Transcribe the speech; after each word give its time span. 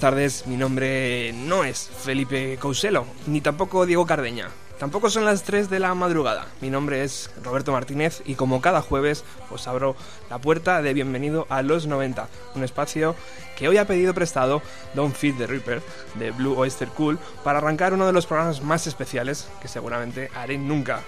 Buenas 0.00 0.14
tardes, 0.14 0.46
mi 0.46 0.56
nombre 0.56 1.30
no 1.34 1.62
es 1.62 1.90
Felipe 1.90 2.56
Couselo, 2.58 3.04
ni 3.26 3.42
tampoco 3.42 3.84
Diego 3.84 4.06
Cardeña. 4.06 4.48
Tampoco 4.78 5.10
son 5.10 5.26
las 5.26 5.42
3 5.42 5.68
de 5.68 5.78
la 5.78 5.94
madrugada. 5.94 6.46
Mi 6.62 6.70
nombre 6.70 7.04
es 7.04 7.30
Roberto 7.44 7.72
Martínez 7.72 8.22
y 8.24 8.34
como 8.34 8.62
cada 8.62 8.80
jueves 8.80 9.24
os 9.50 9.68
abro 9.68 9.96
la 10.30 10.38
puerta 10.38 10.80
de 10.80 10.94
bienvenido 10.94 11.46
a 11.50 11.60
los 11.60 11.86
90, 11.86 12.28
un 12.54 12.64
espacio 12.64 13.14
que 13.58 13.68
hoy 13.68 13.76
ha 13.76 13.86
pedido 13.86 14.14
prestado 14.14 14.62
Don't 14.94 15.14
Feed 15.14 15.36
the 15.36 15.46
Reaper 15.46 15.82
de 16.14 16.30
Blue 16.30 16.58
Oyster 16.58 16.88
Cool 16.88 17.18
para 17.44 17.58
arrancar 17.58 17.92
uno 17.92 18.06
de 18.06 18.14
los 18.14 18.24
programas 18.24 18.62
más 18.62 18.86
especiales 18.86 19.50
que 19.60 19.68
seguramente 19.68 20.30
haré 20.34 20.56
nunca. 20.56 21.02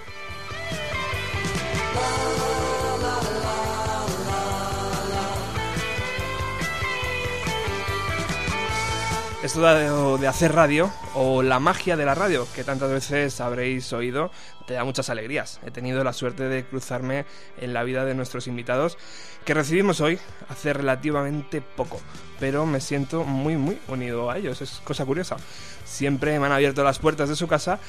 Esto 9.43 10.19
de, 10.19 10.29
hacer 10.29 10.55
radio 10.55 10.93
o 11.15 11.43
la 11.43 11.59
magia 11.59 11.97
de 11.97 12.05
la 12.05 12.15
radio 12.15 12.47
que 12.55 12.63
tantas 12.63 12.91
veces 12.91 13.41
habréis 13.41 13.93
oído 13.93 14.31
te 14.69 14.75
da 14.75 14.85
muchas 14.85 15.11
alegrías. 15.11 15.59
He 15.67 15.73
tenido 15.73 16.05
la 16.05 16.13
suerte 16.13 16.45
de 16.45 16.65
cruzarme 16.65 17.27
en 17.61 17.73
la 17.75 17.83
vida 17.83 18.05
de 18.05 18.15
nuestros 18.15 18.47
invitados 18.47 18.97
que 19.45 19.53
recibimos 19.53 20.01
hoy 20.01 20.21
hace 20.49 20.73
relativamente 20.73 21.61
poco, 21.61 22.01
pero 22.39 22.67
me 22.67 22.81
siento 22.81 23.25
muy 23.25 23.57
muy 23.57 23.81
unido 23.89 24.31
a 24.31 24.39
ellos, 24.39 24.63
es 24.63 24.81
cosa 24.85 25.05
curiosa. 25.05 25.39
Siempre 25.85 26.39
me 26.39 26.47
han 26.47 26.53
abierto 26.53 26.85
las 26.85 27.01
puertas 27.01 27.29
de 27.29 27.35
su 27.35 27.49
casa 27.49 27.81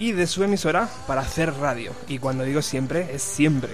y 0.00 0.10
de 0.10 0.26
su 0.26 0.42
emisora 0.42 0.88
para 1.06 1.20
hacer 1.20 1.54
radio 1.54 1.92
y 2.08 2.18
cuando 2.18 2.42
digo 2.42 2.62
siempre 2.62 3.14
es 3.14 3.22
siempre. 3.22 3.70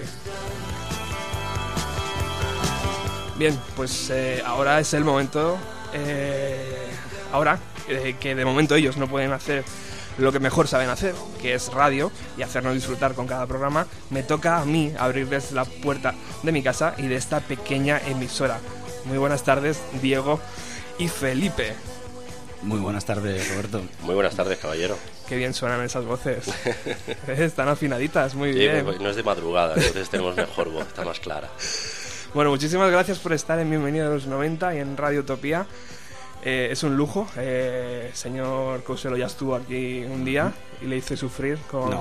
Bien, 3.39 3.59
pues 3.75 4.11
eh, 4.11 4.43
ahora 4.45 4.79
es 4.79 4.93
el 4.93 5.03
momento 5.03 5.57
eh, 5.93 6.82
ahora 7.33 7.59
eh, 7.89 8.15
que 8.19 8.35
de 8.35 8.45
momento 8.45 8.75
ellos 8.75 8.95
no 8.95 9.07
pueden 9.07 9.33
hacer 9.33 9.65
lo 10.17 10.31
que 10.31 10.39
mejor 10.39 10.67
saben 10.67 10.89
hacer, 10.89 11.15
que 11.41 11.55
es 11.55 11.73
radio 11.73 12.11
y 12.37 12.43
hacernos 12.43 12.75
disfrutar 12.75 13.15
con 13.15 13.27
cada 13.27 13.47
programa, 13.47 13.87
me 14.11 14.23
toca 14.23 14.59
a 14.59 14.65
mí 14.65 14.93
abrirles 14.97 15.51
la 15.51 15.65
puerta 15.65 16.13
de 16.43 16.51
mi 16.51 16.61
casa 16.61 16.93
y 16.97 17.07
de 17.07 17.15
esta 17.15 17.39
pequeña 17.39 17.99
emisora. 18.07 18.59
Muy 19.05 19.17
buenas 19.17 19.43
tardes, 19.43 19.81
Diego 20.01 20.39
y 20.99 21.07
Felipe. 21.07 21.73
Muy 22.61 22.79
buenas 22.79 23.05
tardes, 23.05 23.49
Roberto. 23.49 23.81
Muy 24.03 24.13
buenas 24.13 24.35
tardes, 24.35 24.57
caballero. 24.59 24.97
Qué 25.27 25.35
bien 25.35 25.53
suenan 25.53 25.83
esas 25.83 26.05
voces. 26.05 26.45
Están 27.27 27.67
afinaditas, 27.67 28.35
muy 28.35 28.53
bien. 28.53 28.85
no 28.85 29.09
es 29.09 29.15
de 29.15 29.23
madrugada, 29.23 29.73
entonces 29.75 30.09
tenemos 30.09 30.35
mejor 30.35 30.69
voz, 30.69 30.87
está 30.87 31.03
más 31.03 31.19
clara. 31.19 31.49
Bueno, 32.33 32.51
muchísimas 32.51 32.91
gracias 32.91 33.19
por 33.19 33.33
estar 33.33 33.59
en 33.59 33.69
Bienvenido 33.69 34.07
a 34.07 34.09
los 34.09 34.27
90 34.27 34.75
y 34.75 34.79
en 34.79 34.95
Radio 34.95 35.21
Utopía. 35.21 35.65
Eh, 36.45 36.69
es 36.71 36.83
un 36.83 36.97
lujo. 36.97 37.27
Eh, 37.37 38.11
señor 38.13 38.83
Couselo 38.83 39.15
ya 39.15 39.27
estuvo 39.27 39.55
aquí 39.55 40.03
un 40.03 40.25
día 40.25 40.53
y 40.81 40.85
le 40.85 40.97
hice 40.97 41.15
sufrir 41.15 41.57
con, 41.71 41.91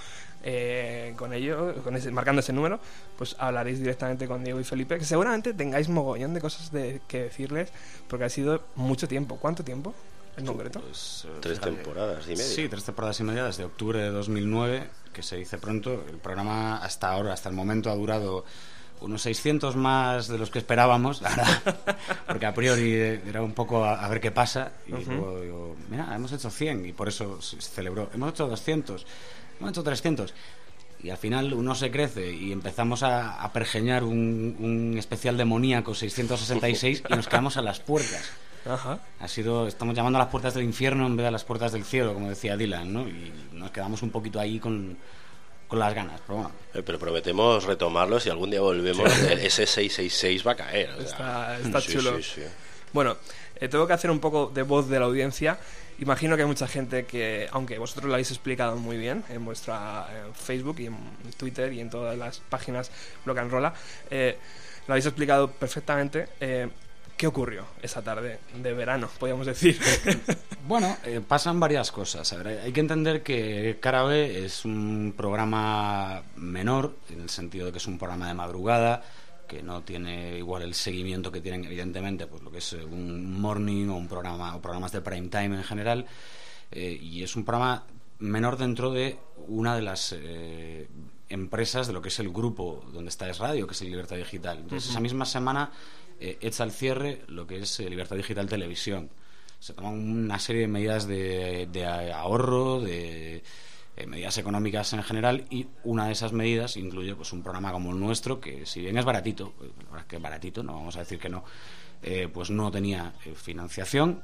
Eh, 0.44 1.14
con 1.17 1.32
ello, 1.32 1.73
con 1.85 1.94
ese, 1.94 2.11
marcando 2.11 2.41
ese 2.41 2.53
número, 2.53 2.81
pues 3.17 3.37
hablaréis 3.38 3.79
directamente 3.79 4.26
con 4.26 4.43
Diego 4.43 4.58
y 4.58 4.65
Felipe, 4.65 4.99
que 4.99 5.05
seguramente 5.05 5.55
tengáis 5.55 5.88
mogollón 5.88 6.35
de 6.35 6.41
cosas 6.41 6.73
de, 6.73 7.00
que 7.06 7.23
decirles, 7.23 7.73
porque 8.08 8.25
ha 8.25 8.29
sido 8.29 8.65
mucho 8.75 9.06
tiempo. 9.06 9.37
¿Cuánto 9.37 9.62
tiempo 9.62 9.94
en 10.37 10.46
concreto? 10.46 10.81
Pues, 10.81 11.26
tres 11.40 11.61
temporadas 11.61 12.25
y 12.26 12.31
media. 12.31 12.44
Sí, 12.44 12.69
tres 12.69 12.84
temporadas 12.84 13.20
y 13.20 13.25
media 13.25 13.44
desde 13.44 13.64
octubre 13.64 14.00
de 14.00 14.11
2009 14.11 14.88
que 15.12 15.23
se 15.23 15.37
dice 15.37 15.58
pronto. 15.58 16.05
El 16.08 16.17
programa 16.17 16.79
hasta 16.79 17.11
ahora, 17.11 17.32
hasta 17.32 17.49
el 17.49 17.55
momento, 17.55 17.90
ha 17.90 17.94
durado 17.94 18.44
unos 19.00 19.23
600 19.23 19.76
más 19.76 20.29
de 20.29 20.38
los 20.38 20.50
que 20.50 20.58
esperábamos, 20.61 21.23
porque 22.26 22.46
a 22.46 22.55
priori 22.55 22.94
era 22.94 23.43
un 23.43 23.52
poco 23.52 23.84
a, 23.84 24.08
ver 24.08 24.20
qué 24.20 24.31
pasa. 24.31 24.73
Y 24.87 24.93
luego 24.93 25.40
digo, 25.40 25.76
mira, 25.90 26.14
hemos 26.14 26.32
hecho 26.32 26.50
100 26.50 26.87
y 26.87 26.93
por 26.93 27.08
eso 27.08 27.40
se 27.43 27.61
celebró. 27.61 28.11
Hemos 28.14 28.31
hecho 28.31 28.49
200, 28.49 29.06
hemos 29.58 29.70
hecho 29.70 29.82
300. 29.82 30.34
Y 31.02 31.11
al 31.11 31.17
final 31.17 31.52
uno 31.52 31.75
se 31.75 31.90
crece 31.90 32.32
y 32.32 32.52
empezamos 32.52 33.02
a, 33.02 33.43
a 33.43 33.52
pergeñar 33.52 34.05
un, 34.05 34.56
un 34.61 34.96
especial 34.96 35.37
demoníaco 35.37 35.94
666 35.96 37.02
y 37.08 37.14
nos 37.14 37.26
quedamos 37.26 37.56
a 37.56 37.62
las 37.62 37.81
puertas. 37.81 38.31
Ajá. 38.67 38.99
Ha 39.20 39.29
sido, 39.29 39.67
estamos 39.67 39.94
llamando 39.94 40.19
a 40.19 40.23
las 40.23 40.31
puertas 40.31 40.55
del 40.55 40.64
infierno 40.64 41.06
en 41.06 41.17
vez 41.17 41.25
de 41.25 41.29
a 41.29 41.31
las 41.32 41.44
puertas 41.44 41.73
del 41.73 41.85
cielo, 41.85 42.14
como 42.14 42.29
decía 42.29 42.56
Dylan, 42.56 42.93
¿no? 42.93 43.03
Y 43.09 43.32
nos 43.53 43.70
quedamos 43.70 44.03
un 44.03 44.11
poquito 44.11 44.38
ahí 44.38 44.59
con, 44.61 44.97
con 45.69 45.79
las 45.79 45.93
ganas, 45.94 46.20
pero 46.26 46.35
bueno. 46.38 46.53
Eh, 46.75 46.82
Pero 46.85 46.99
prometemos 46.99 47.64
retomarlo 47.64 48.20
si 48.20 48.31
algún 48.31 48.50
día 48.50 48.61
volvemos. 48.61 49.11
Ese 49.31 49.67
666 49.67 50.47
va 50.47 50.53
a 50.53 50.56
caer. 50.56 50.91
o 50.91 50.97
sea. 50.99 51.56
Está- 51.56 51.59
está 51.59 51.81
Sí, 51.81 51.93
chulo. 51.93 52.17
sí, 52.19 52.23
sí. 52.23 52.43
Bueno, 52.93 53.17
eh, 53.56 53.69
tengo 53.69 53.87
que 53.87 53.94
hacer 53.94 54.11
un 54.11 54.20
poco 54.20 54.50
de 54.55 54.62
voz 54.62 54.88
de 54.88 54.99
la 55.00 55.06
audiencia. 55.06 55.58
Imagino 55.99 56.37
que 56.37 56.43
hay 56.43 56.49
mucha 56.49 56.67
gente 56.69 57.05
que, 57.05 57.49
aunque 57.53 57.79
vosotros 57.79 58.06
lo 58.06 58.15
habéis 58.15 58.31
explicado 58.31 58.76
muy 58.76 58.97
bien 58.97 59.25
en 59.29 59.44
vuestra 59.44 60.06
eh, 60.11 60.23
Facebook 60.35 60.76
y 60.81 60.87
en 60.87 60.97
Twitter 61.37 61.73
y 61.73 61.81
en 61.81 61.91
todas 61.91 62.17
las 62.19 62.38
páginas 62.41 62.91
Block 63.25 63.38
and 63.38 63.50
Rolla, 63.50 63.73
eh, 64.11 64.37
lo 64.87 64.94
habéis 64.94 65.06
explicado 65.06 65.50
perfectamente. 65.50 66.29
Eh, 66.41 66.69
¿Qué 67.22 67.28
ocurrió 67.28 67.66
esa 67.80 68.02
tarde 68.02 68.40
de 68.52 68.72
verano, 68.72 69.08
podríamos 69.20 69.46
decir? 69.46 69.78
Bueno, 70.66 70.96
eh, 71.04 71.20
pasan 71.20 71.60
varias 71.60 71.92
cosas. 71.92 72.32
A 72.32 72.38
ver, 72.38 72.60
hay 72.64 72.72
que 72.72 72.80
entender 72.80 73.22
que 73.22 73.78
Cara 73.80 74.02
B 74.02 74.44
es 74.44 74.64
un 74.64 75.14
programa 75.16 76.22
menor, 76.34 76.96
en 77.10 77.20
el 77.20 77.30
sentido 77.30 77.66
de 77.66 77.70
que 77.70 77.78
es 77.78 77.86
un 77.86 77.96
programa 77.96 78.26
de 78.26 78.34
madrugada, 78.34 79.04
que 79.46 79.62
no 79.62 79.82
tiene 79.82 80.38
igual 80.38 80.62
el 80.62 80.74
seguimiento 80.74 81.30
que 81.30 81.40
tienen, 81.40 81.64
evidentemente, 81.64 82.26
pues 82.26 82.42
lo 82.42 82.50
que 82.50 82.58
es 82.58 82.72
eh, 82.72 82.84
un 82.84 83.40
morning 83.40 83.88
o 83.88 83.96
un 83.96 84.08
programa 84.08 84.56
o 84.56 84.60
programas 84.60 84.90
de 84.90 85.00
prime 85.00 85.28
time 85.28 85.54
en 85.56 85.62
general. 85.62 86.06
eh, 86.72 86.98
y 87.00 87.22
es 87.22 87.36
un 87.36 87.44
programa 87.44 87.84
menor 88.19 88.56
dentro 88.56 88.90
de 88.90 89.16
una 89.46 89.76
de 89.76 89.82
las 89.82 90.12
eh, 90.19 90.88
empresas 91.28 91.86
de 91.86 91.92
lo 91.92 92.02
que 92.02 92.08
es 92.08 92.19
el 92.19 92.30
grupo 92.30 92.84
donde 92.92 93.10
está 93.10 93.28
Es 93.28 93.38
Radio, 93.38 93.66
que 93.66 93.74
es 93.74 93.82
el 93.82 93.90
Libertad 93.90 94.16
Digital. 94.16 94.58
Entonces, 94.58 94.90
esa 94.90 95.00
misma 95.00 95.24
semana 95.24 95.70
eh, 96.22 96.38
echa 96.40 96.62
al 96.62 96.70
cierre 96.70 97.22
lo 97.26 97.46
que 97.46 97.58
es 97.58 97.80
eh, 97.80 97.90
Libertad 97.90 98.16
Digital 98.16 98.48
Televisión. 98.48 99.10
Se 99.58 99.74
toman 99.74 99.94
una 99.94 100.38
serie 100.38 100.62
de 100.62 100.69
medidas 100.69 101.06
de, 101.06 101.69
de 101.70 101.84
ahorro, 101.86 102.80
de 102.80 103.42
eh, 103.96 104.06
medidas 104.06 104.38
económicas 104.38 104.92
en 104.92 105.02
general, 105.02 105.46
y 105.50 105.66
una 105.84 106.06
de 106.06 106.12
esas 106.12 106.32
medidas 106.32 106.76
incluye 106.76 107.14
pues 107.14 107.32
un 107.32 107.42
programa 107.42 107.72
como 107.72 107.90
el 107.90 108.00
nuestro, 108.00 108.40
que 108.40 108.66
si 108.66 108.80
bien 108.80 108.96
es 108.98 109.04
baratito, 109.04 109.52
pues, 109.58 109.70
la 109.76 109.84
verdad 109.84 110.00
es 110.00 110.06
que 110.06 110.16
es 110.16 110.22
baratito, 110.22 110.62
no 110.62 110.74
vamos 110.74 110.96
a 110.96 111.00
decir 111.00 111.19
que 111.19 111.28
no, 111.28 111.44
eh, 112.02 112.28
pues 112.32 112.50
no 112.50 112.70
tenía 112.70 113.14
eh, 113.24 113.34
financiación 113.34 114.22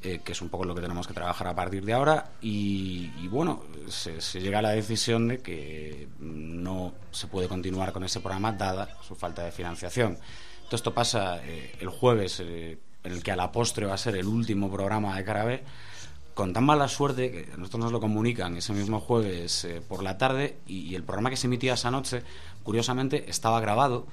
eh, 0.00 0.20
que 0.22 0.30
es 0.30 0.40
un 0.40 0.48
poco 0.48 0.64
lo 0.64 0.76
que 0.76 0.80
tenemos 0.80 1.08
que 1.08 1.12
trabajar 1.12 1.48
a 1.48 1.56
partir 1.56 1.84
de 1.84 1.92
ahora. 1.92 2.30
Y, 2.40 3.26
bueno, 3.28 3.64
se 3.88 4.40
llega 4.40 4.60
a 4.60 4.62
la 4.62 4.70
decisión 4.70 5.26
de 5.26 5.38
que 5.38 6.06
no 6.20 6.94
se 7.10 7.26
puede 7.26 7.48
continuar 7.48 7.92
con 7.92 8.04
ese 8.04 8.20
programa 8.20 8.52
dada 8.52 8.96
su 9.02 9.16
falta 9.16 9.42
de 9.42 9.50
financiación. 9.50 10.16
Todo 10.68 10.76
esto 10.76 10.94
pasa 10.94 11.40
eh, 11.44 11.74
el 11.80 11.88
jueves, 11.88 12.40
eh, 12.40 12.78
el 13.04 13.22
que 13.22 13.32
a 13.32 13.36
la 13.36 13.50
postre 13.50 13.86
va 13.86 13.94
a 13.94 13.98
ser 13.98 14.16
el 14.16 14.26
último 14.26 14.70
programa 14.70 15.16
de 15.16 15.24
Carabé, 15.24 15.64
con 16.34 16.52
tan 16.52 16.64
mala 16.64 16.88
suerte 16.88 17.30
que 17.30 17.48
nosotros 17.56 17.84
nos 17.84 17.92
lo 17.92 18.00
comunican 18.00 18.56
ese 18.56 18.72
mismo 18.72 19.00
jueves 19.00 19.64
eh, 19.64 19.82
por 19.86 20.02
la 20.02 20.18
tarde 20.18 20.58
y, 20.66 20.80
y 20.80 20.94
el 20.94 21.02
programa 21.02 21.30
que 21.30 21.36
se 21.36 21.46
emitía 21.46 21.74
esa 21.74 21.90
noche, 21.90 22.22
curiosamente, 22.62 23.28
estaba 23.28 23.60
grabado 23.60 24.06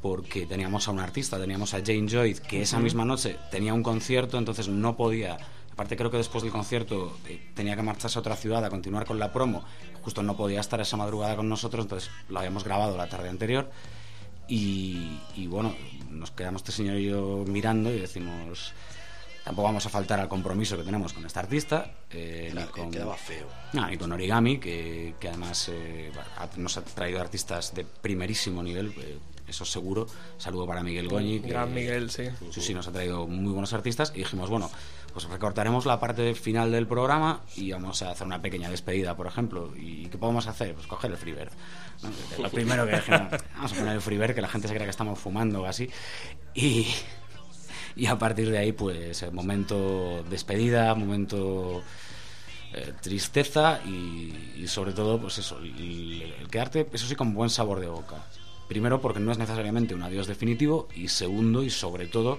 porque 0.00 0.46
teníamos 0.46 0.86
a 0.88 0.92
un 0.92 1.00
artista, 1.00 1.38
teníamos 1.38 1.74
a 1.74 1.78
Jane 1.84 2.06
Joy, 2.08 2.34
que 2.34 2.62
esa 2.62 2.78
misma 2.78 3.04
noche 3.04 3.36
tenía 3.50 3.74
un 3.74 3.82
concierto, 3.82 4.38
entonces 4.38 4.68
no 4.68 4.96
podía. 4.96 5.36
Aparte, 5.72 5.96
creo 5.96 6.10
que 6.10 6.16
después 6.16 6.42
del 6.42 6.52
concierto 6.52 7.16
eh, 7.26 7.50
tenía 7.54 7.76
que 7.76 7.82
marcharse 7.82 8.18
a 8.18 8.20
otra 8.20 8.36
ciudad 8.36 8.64
a 8.64 8.70
continuar 8.70 9.04
con 9.04 9.18
la 9.18 9.32
promo. 9.32 9.64
Justo 10.02 10.22
no 10.22 10.36
podía 10.36 10.60
estar 10.60 10.80
esa 10.80 10.96
madrugada 10.96 11.36
con 11.36 11.48
nosotros, 11.48 11.84
entonces 11.84 12.10
lo 12.28 12.38
habíamos 12.38 12.64
grabado 12.64 12.96
la 12.96 13.08
tarde 13.08 13.28
anterior. 13.28 13.70
Y, 14.48 15.18
y 15.36 15.46
bueno, 15.46 15.74
nos 16.10 16.30
quedamos 16.30 16.60
este 16.62 16.72
señor 16.72 16.96
y 16.96 17.06
yo 17.10 17.44
mirando 17.46 17.92
y 17.92 18.00
decimos. 18.00 18.72
Tampoco 19.44 19.68
vamos 19.68 19.86
a 19.86 19.88
faltar 19.88 20.20
al 20.20 20.28
compromiso 20.28 20.76
que 20.76 20.82
tenemos 20.82 21.12
con 21.14 21.24
este 21.24 21.38
artista. 21.38 21.90
eh, 22.10 22.48
Claro, 22.52 22.66
ni 22.68 22.72
que 22.74 22.80
con, 22.82 22.90
quedaba 22.90 23.16
feo. 23.16 23.46
no, 23.72 23.90
y 23.90 23.96
con 23.96 24.12
Origami, 24.12 24.58
que, 24.58 25.14
que 25.18 25.28
además 25.28 25.70
eh, 25.72 26.10
nos 26.58 26.76
ha 26.76 26.82
traído 26.82 27.18
artistas 27.20 27.74
de 27.74 27.84
primerísimo 27.84 28.62
nivel, 28.62 28.92
eh, 28.98 29.18
eso 29.46 29.64
seguro. 29.64 30.06
Saludo 30.36 30.66
para 30.66 30.82
Miguel 30.82 31.08
Goñi. 31.08 31.40
que- 31.40 31.48
Gran 31.48 31.72
Miguel, 31.72 32.10
sí. 32.10 32.24
Sí, 32.50 32.60
sí, 32.60 32.74
nos 32.74 32.88
ha 32.88 32.92
traído 32.92 33.26
muy 33.26 33.50
buenos 33.52 33.72
artistas 33.72 34.12
y 34.14 34.18
dijimos, 34.18 34.50
bueno, 34.50 34.70
pues 35.12 35.24
recortaremos 35.26 35.86
la 35.86 35.98
parte 35.98 36.34
final 36.34 36.70
del 36.70 36.86
programa 36.86 37.42
y 37.56 37.72
vamos 37.72 38.02
a 38.02 38.10
hacer 38.10 38.26
una 38.26 38.40
pequeña 38.40 38.70
despedida, 38.70 39.16
por 39.16 39.26
ejemplo. 39.26 39.72
¿Y 39.76 40.06
qué 40.06 40.18
podemos 40.18 40.46
hacer? 40.46 40.74
Pues 40.74 40.86
coger 40.86 41.10
el 41.10 41.16
freebird. 41.16 41.50
Lo 42.40 42.48
primero 42.50 42.86
que 42.86 43.00
vamos 43.54 43.72
a 43.72 43.74
poner 43.74 43.94
el 43.94 44.00
freebird, 44.00 44.34
que 44.34 44.40
la 44.40 44.48
gente 44.48 44.68
se 44.68 44.74
crea 44.74 44.86
que 44.86 44.90
estamos 44.90 45.18
fumando 45.18 45.62
o 45.62 45.66
así. 45.66 45.90
Y, 46.54 46.86
y 47.96 48.06
a 48.06 48.18
partir 48.18 48.50
de 48.50 48.58
ahí, 48.58 48.72
pues, 48.72 49.22
el 49.22 49.32
momento 49.32 50.22
despedida, 50.30 50.94
momento 50.94 51.82
eh, 52.72 52.92
tristeza 53.00 53.80
y, 53.84 54.54
y 54.56 54.68
sobre 54.68 54.92
todo, 54.92 55.20
pues 55.20 55.38
eso, 55.38 55.58
el, 55.58 56.34
el 56.38 56.48
quedarte, 56.48 56.88
eso 56.92 57.06
sí, 57.06 57.16
con 57.16 57.34
buen 57.34 57.50
sabor 57.50 57.80
de 57.80 57.88
boca. 57.88 58.24
Primero, 58.68 59.00
porque 59.00 59.18
no 59.18 59.32
es 59.32 59.38
necesariamente 59.38 59.94
un 59.94 60.02
adiós 60.02 60.26
definitivo 60.26 60.88
y 60.94 61.08
segundo, 61.08 61.62
y 61.62 61.70
sobre 61.70 62.06
todo, 62.06 62.38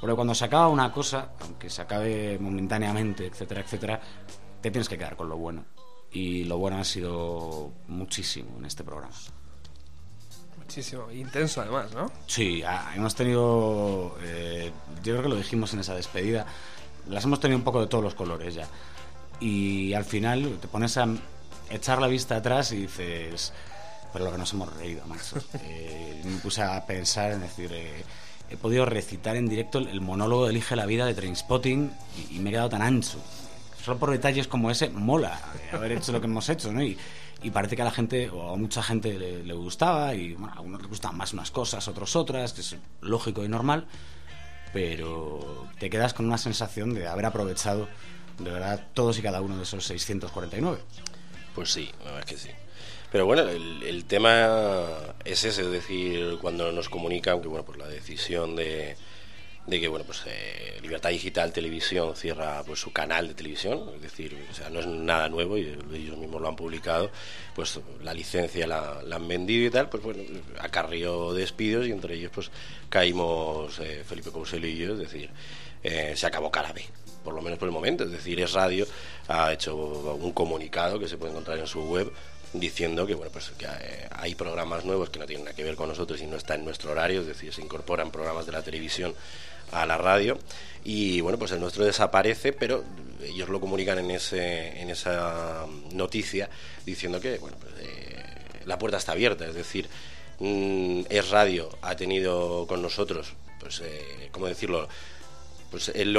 porque 0.00 0.14
cuando 0.14 0.34
se 0.34 0.44
acaba 0.44 0.68
una 0.68 0.92
cosa, 0.92 1.30
aunque 1.40 1.70
se 1.70 1.82
acabe 1.82 2.38
momentáneamente, 2.38 3.26
etcétera, 3.26 3.60
etcétera, 3.62 4.00
te 4.60 4.70
tienes 4.70 4.88
que 4.88 4.98
quedar 4.98 5.16
con 5.16 5.28
lo 5.28 5.36
bueno. 5.36 5.64
Y 6.10 6.44
lo 6.44 6.58
bueno 6.58 6.78
ha 6.78 6.84
sido 6.84 7.72
muchísimo 7.88 8.56
en 8.58 8.64
este 8.64 8.84
programa. 8.84 9.14
Muchísimo. 10.56 11.10
Intenso, 11.10 11.60
además, 11.60 11.92
¿no? 11.94 12.10
Sí, 12.26 12.62
ah, 12.62 12.92
hemos 12.94 13.14
tenido, 13.14 14.16
eh, 14.22 14.70
yo 15.02 15.14
creo 15.14 15.22
que 15.22 15.28
lo 15.28 15.36
dijimos 15.36 15.72
en 15.74 15.80
esa 15.80 15.94
despedida, 15.94 16.46
las 17.08 17.24
hemos 17.24 17.40
tenido 17.40 17.58
un 17.58 17.64
poco 17.64 17.80
de 17.80 17.86
todos 17.86 18.04
los 18.04 18.14
colores 18.14 18.54
ya. 18.54 18.68
Y 19.40 19.92
al 19.94 20.04
final 20.04 20.58
te 20.60 20.68
pones 20.68 20.96
a 20.96 21.06
echar 21.70 22.00
la 22.00 22.06
vista 22.06 22.36
atrás 22.36 22.72
y 22.72 22.82
dices, 22.82 23.52
pero 24.12 24.24
lo 24.24 24.32
que 24.32 24.38
nos 24.38 24.52
hemos 24.52 24.74
reído, 24.76 25.06
macho. 25.06 25.36
Eh, 25.62 26.22
me 26.24 26.38
puse 26.38 26.62
a 26.62 26.84
pensar 26.84 27.32
en 27.32 27.40
decir, 27.40 27.70
eh, 27.72 28.04
he 28.50 28.56
podido 28.56 28.84
recitar 28.86 29.36
en 29.36 29.48
directo 29.48 29.78
el, 29.78 29.88
el 29.88 30.00
monólogo 30.00 30.44
de 30.44 30.50
Elige 30.50 30.76
la 30.76 30.86
vida 30.86 31.06
de 31.06 31.14
Trainspotting 31.14 31.90
y, 32.30 32.36
y 32.36 32.38
me 32.40 32.50
he 32.50 32.52
quedado 32.52 32.68
tan 32.68 32.82
ancho. 32.82 33.18
Solo 33.84 33.98
por 33.98 34.10
detalles 34.10 34.48
como 34.48 34.70
ese, 34.70 34.90
mola 34.90 35.40
eh, 35.56 35.76
haber 35.76 35.92
hecho 35.92 36.12
lo 36.12 36.20
que 36.20 36.26
hemos 36.26 36.48
hecho, 36.48 36.72
¿no? 36.72 36.82
Y, 36.82 36.98
y 37.42 37.50
parece 37.50 37.76
que 37.76 37.82
a 37.82 37.84
la 37.84 37.90
gente, 37.90 38.28
o 38.30 38.52
a 38.52 38.56
mucha 38.56 38.82
gente 38.82 39.16
le, 39.18 39.44
le 39.44 39.54
gustaba, 39.54 40.14
y 40.14 40.34
bueno, 40.34 40.52
a 40.54 40.56
algunos 40.58 40.80
les 40.80 40.90
gustan 40.90 41.16
más 41.16 41.32
unas 41.32 41.50
cosas, 41.50 41.86
otros 41.86 42.16
otras, 42.16 42.52
que 42.52 42.62
es 42.62 42.76
lógico 43.00 43.44
y 43.44 43.48
normal, 43.48 43.86
pero 44.72 45.66
te 45.78 45.88
quedas 45.88 46.14
con 46.14 46.26
una 46.26 46.38
sensación 46.38 46.94
de 46.94 47.06
haber 47.06 47.26
aprovechado 47.26 47.88
de 48.38 48.50
verdad 48.50 48.86
todos 48.94 49.18
y 49.18 49.22
cada 49.22 49.40
uno 49.40 49.56
de 49.56 49.62
esos 49.62 49.84
649. 49.84 50.78
Pues 51.54 51.72
sí, 51.72 51.90
la 52.00 52.12
verdad 52.12 52.20
es 52.20 52.26
que 52.26 52.36
sí. 52.36 52.50
Pero 53.10 53.24
bueno, 53.24 53.42
el, 53.42 53.82
el 53.82 54.04
tema 54.04 54.88
es 55.24 55.44
ese, 55.44 55.62
es 55.62 55.70
decir, 55.70 56.38
cuando 56.40 56.72
nos 56.72 56.88
comunican 56.88 57.40
que 57.40 57.48
bueno, 57.48 57.64
pues 57.64 57.78
la 57.78 57.88
decisión 57.88 58.54
de, 58.54 58.96
de 59.68 59.80
que 59.80 59.88
bueno, 59.88 60.04
pues 60.06 60.22
eh, 60.26 60.78
Libertad 60.80 61.10
Digital 61.10 61.52
Televisión 61.52 62.16
cierra 62.16 62.62
pues 62.64 62.80
su 62.80 62.90
canal 62.92 63.28
de 63.28 63.34
televisión, 63.34 63.90
es 63.96 64.02
decir, 64.02 64.36
o 64.50 64.54
sea, 64.54 64.70
no 64.70 64.80
es 64.80 64.86
nada 64.86 65.28
nuevo 65.28 65.58
y 65.58 65.62
ellos 65.92 66.16
mismos 66.16 66.40
lo 66.40 66.48
han 66.48 66.56
publicado, 66.56 67.10
pues 67.54 67.78
la 68.02 68.14
licencia 68.14 68.66
la, 68.66 69.00
han 69.10 69.28
vendido 69.28 69.66
y 69.66 69.70
tal, 69.70 69.90
pues 69.90 70.02
bueno, 70.02 70.22
acarrió 70.58 71.34
despidos 71.34 71.86
y 71.86 71.92
entre 71.92 72.14
ellos 72.14 72.32
pues 72.34 72.50
caímos 72.88 73.78
eh, 73.80 74.04
Felipe 74.06 74.30
Couselo 74.30 74.66
y 74.66 74.76
yo, 74.76 74.94
es 74.94 74.98
decir, 74.98 75.30
eh, 75.82 76.14
se 76.16 76.26
acabó 76.26 76.50
cara 76.50 76.72
B 76.72 76.82
por 77.22 77.34
lo 77.34 77.42
menos 77.42 77.58
por 77.58 77.68
el 77.68 77.74
momento. 77.74 78.04
Es 78.04 78.10
decir, 78.10 78.40
Es 78.40 78.52
Radio 78.54 78.86
ha 79.26 79.52
hecho 79.52 79.76
un 79.76 80.32
comunicado 80.32 80.98
que 80.98 81.08
se 81.08 81.18
puede 81.18 81.32
encontrar 81.32 81.58
en 81.58 81.66
su 81.66 81.82
web 81.82 82.10
diciendo 82.52 83.06
que 83.06 83.14
bueno 83.14 83.30
pues 83.30 83.50
que 83.58 83.66
eh, 83.66 84.08
hay 84.10 84.34
programas 84.34 84.84
nuevos 84.84 85.10
que 85.10 85.18
no 85.18 85.26
tienen 85.26 85.44
nada 85.44 85.56
que 85.56 85.64
ver 85.64 85.76
con 85.76 85.88
nosotros 85.88 86.20
y 86.20 86.26
no 86.26 86.36
están 86.36 86.60
en 86.60 86.64
nuestro 86.64 86.92
horario, 86.92 87.20
es 87.20 87.26
decir, 87.26 87.52
se 87.52 87.60
incorporan 87.60 88.10
programas 88.10 88.46
de 88.46 88.52
la 88.52 88.62
televisión 88.62 89.14
a 89.72 89.84
la 89.84 89.98
radio 89.98 90.38
y 90.84 91.20
bueno 91.20 91.38
pues 91.38 91.52
el 91.52 91.60
nuestro 91.60 91.84
desaparece 91.84 92.52
pero 92.52 92.84
ellos 93.22 93.48
lo 93.48 93.60
comunican 93.60 93.98
en 93.98 94.10
ese 94.10 94.80
en 94.80 94.88
esa 94.90 95.66
noticia 95.92 96.48
diciendo 96.86 97.20
que 97.20 97.38
bueno 97.38 97.58
pues, 97.60 97.74
eh, 97.80 98.24
la 98.64 98.78
puerta 98.78 98.96
está 98.96 99.12
abierta 99.12 99.46
es 99.46 99.54
decir 99.54 99.88
mm, 100.38 101.02
es 101.10 101.28
radio 101.28 101.68
ha 101.82 101.96
tenido 101.96 102.66
con 102.66 102.80
nosotros 102.80 103.34
pues 103.60 103.82
eh, 103.84 104.28
cómo 104.32 104.46
decirlo 104.46 104.88
pues 105.70 105.90
el 105.90 106.14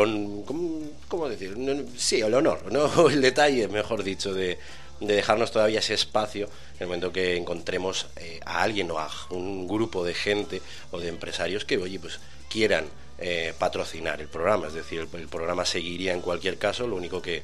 ¿cómo, 1.08 1.28
decir? 1.28 1.58
Sí, 1.98 2.22
el 2.22 2.34
honor, 2.34 2.72
¿no? 2.72 3.10
el 3.10 3.22
detalle, 3.22 3.68
mejor 3.68 4.04
dicho, 4.04 4.34
de, 4.34 4.60
de 5.00 5.16
dejarnos 5.16 5.52
todavía 5.52 5.80
ese 5.80 5.94
espacio 5.94 6.46
en 6.46 6.82
el 6.82 6.88
momento 6.88 7.12
que 7.12 7.38
encontremos 7.38 8.08
eh, 8.18 8.40
a 8.46 8.62
alguien 8.64 8.92
o 8.92 9.00
a 9.00 9.10
un 9.30 9.68
grupo 9.68 10.04
de 10.04 10.14
gente 10.14 10.62
o 10.92 11.00
de 11.00 11.08
empresarios 11.10 11.66
que, 11.66 11.78
oye, 11.78 12.00
pues 12.00 12.20
quieran 12.50 12.86
eh, 13.18 13.54
patrocinar 13.58 14.22
el 14.22 14.28
programa. 14.28 14.68
Es 14.68 14.74
decir, 14.74 15.00
el, 15.12 15.20
el 15.20 15.28
programa 15.28 15.66
seguiría 15.66 16.14
en 16.14 16.22
cualquier 16.22 16.58
caso, 16.58 16.88
lo 16.88 16.96
único 16.96 17.22
que 17.22 17.44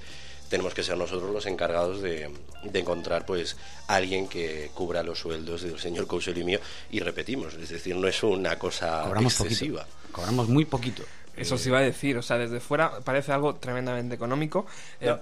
tenemos 0.50 0.74
que 0.74 0.84
ser 0.84 0.98
nosotros 0.98 1.32
los 1.32 1.46
encargados 1.48 2.02
de, 2.02 2.30
de 2.64 2.80
encontrar 2.80 3.26
pues 3.26 3.58
alguien 3.88 4.28
que 4.28 4.70
cubra 4.76 5.02
los 5.02 5.20
sueldos 5.20 5.64
del 5.64 5.80
señor 5.80 6.06
Cousel 6.08 6.38
y 6.38 6.44
mío 6.44 6.60
y 6.92 7.00
repetimos, 7.00 7.56
es 7.56 7.70
decir, 7.70 7.96
no 7.96 8.08
es 8.08 8.22
una 8.22 8.58
cosa 8.60 9.02
Cobramos 9.04 9.40
excesiva. 9.42 9.82
poquito. 9.86 10.12
Cobramos 10.12 10.48
muy 10.48 10.66
poquito. 10.66 11.04
Eso 11.36 11.58
se 11.58 11.68
iba 11.70 11.80
a 11.80 11.82
decir, 11.82 12.18
o 12.18 12.22
sea, 12.22 12.38
desde 12.38 12.62
fuera 12.62 13.00
parece 13.02 13.34
algo 13.34 13.56
tremendamente 13.56 14.16
económico. 14.16 14.66
eh. 15.02 15.16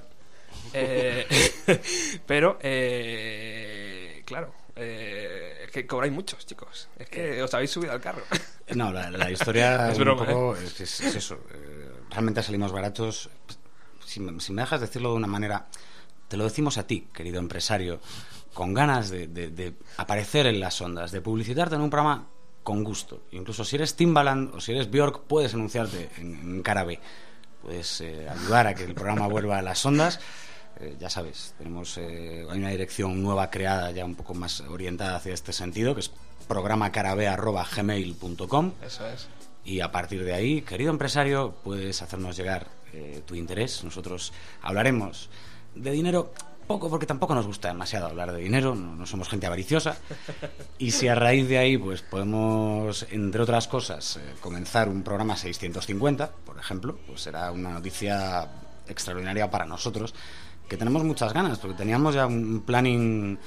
Eh, 0.73 1.27
pero, 2.25 2.57
eh, 2.61 4.21
claro, 4.25 4.53
eh, 4.75 5.63
es 5.65 5.71
que 5.71 5.85
cobráis 5.85 6.13
muchos, 6.13 6.45
chicos. 6.45 6.87
Es 6.97 7.09
que 7.09 7.41
os 7.41 7.53
habéis 7.53 7.71
subido 7.71 7.91
al 7.93 8.01
carro. 8.01 8.23
No, 8.75 8.93
la, 8.93 9.11
la 9.11 9.29
historia 9.29 9.89
Es 9.91 9.97
un 9.97 10.05
broma, 10.05 10.25
poco 10.25 10.55
es, 10.55 10.79
es- 10.79 11.01
es 11.01 11.15
eso. 11.15 11.37
eh, 11.53 11.91
realmente 12.09 12.41
salimos 12.41 12.71
baratos. 12.71 13.29
Si, 14.05 14.21
me- 14.21 14.39
si 14.39 14.53
me 14.53 14.61
dejas 14.61 14.79
decirlo 14.79 15.09
de 15.11 15.15
una 15.17 15.27
manera, 15.27 15.67
te 16.29 16.37
lo 16.37 16.45
decimos 16.45 16.77
a 16.77 16.87
ti, 16.87 17.09
querido 17.13 17.39
empresario, 17.39 17.99
con 18.53 18.73
ganas 18.73 19.09
de, 19.09 19.27
de- 19.27 19.49
de 19.49 19.73
aparecer 19.97 20.47
en 20.47 20.61
las 20.61 20.79
ondas, 20.79 21.11
de 21.11 21.19
publicitarte 21.19 21.75
en 21.75 21.81
un 21.81 21.89
programa 21.89 22.29
con 22.63 22.85
gusto. 22.85 23.23
Incluso 23.31 23.65
si 23.65 23.75
eres 23.75 23.97
Timbaland 23.97 24.55
o 24.55 24.61
si 24.61 24.71
eres 24.71 24.89
Bjork, 24.89 25.23
puedes 25.27 25.53
anunciarte 25.53 26.09
en, 26.17 26.33
en 26.35 26.63
cara 26.63 26.85
B. 26.85 26.97
Puedes 27.61 27.99
eh, 27.99 28.27
ayudar 28.29 28.67
a 28.67 28.73
que 28.75 28.85
el 28.85 28.93
programa 28.93 29.27
vuelva 29.27 29.57
a 29.57 29.61
las 29.61 29.85
ondas. 29.85 30.21
Eh, 30.79 30.95
ya 30.99 31.09
sabes, 31.09 31.53
tenemos 31.57 31.97
eh, 31.97 32.45
hay 32.49 32.57
una 32.57 32.69
dirección 32.69 33.21
nueva 33.21 33.49
creada 33.49 33.91
ya 33.91 34.05
un 34.05 34.15
poco 34.15 34.33
más 34.33 34.61
orientada 34.61 35.17
hacia 35.17 35.33
este 35.33 35.53
sentido, 35.53 35.93
que 35.93 36.01
es 36.01 36.11
programacarab.gmail.com 36.47 38.71
Eso 38.85 39.07
es. 39.07 39.27
y 39.63 39.79
a 39.81 39.91
partir 39.91 40.23
de 40.23 40.33
ahí, 40.33 40.61
querido 40.61 40.91
empresario, 40.91 41.53
puedes 41.63 42.01
hacernos 42.01 42.35
llegar 42.35 42.67
eh, 42.93 43.21
tu 43.25 43.35
interés. 43.35 43.83
Nosotros 43.83 44.33
hablaremos 44.61 45.29
de 45.75 45.91
dinero 45.91 46.33
poco, 46.67 46.89
porque 46.89 47.05
tampoco 47.05 47.35
nos 47.35 47.45
gusta 47.45 47.67
demasiado 47.67 48.07
hablar 48.07 48.31
de 48.31 48.39
dinero, 48.39 48.75
no, 48.75 48.95
no 48.95 49.05
somos 49.05 49.29
gente 49.29 49.45
avariciosa. 49.45 49.97
Y 50.77 50.91
si 50.91 51.07
a 51.07 51.15
raíz 51.15 51.47
de 51.47 51.57
ahí, 51.57 51.77
pues 51.77 52.01
podemos, 52.01 53.05
entre 53.11 53.41
otras 53.41 53.67
cosas, 53.67 54.17
eh, 54.17 54.21
comenzar 54.41 54.89
un 54.89 55.03
programa 55.03 55.35
650, 55.35 56.31
por 56.45 56.59
ejemplo, 56.59 56.97
pues 57.07 57.21
será 57.21 57.51
una 57.51 57.71
noticia 57.71 58.47
extraordinaria 58.87 59.49
para 59.49 59.65
nosotros, 59.65 60.13
que 60.67 60.77
tenemos 60.77 61.03
muchas 61.03 61.33
ganas, 61.33 61.59
porque 61.59 61.77
teníamos 61.77 62.15
ya 62.15 62.25
un 62.25 62.61
planning 62.65 63.37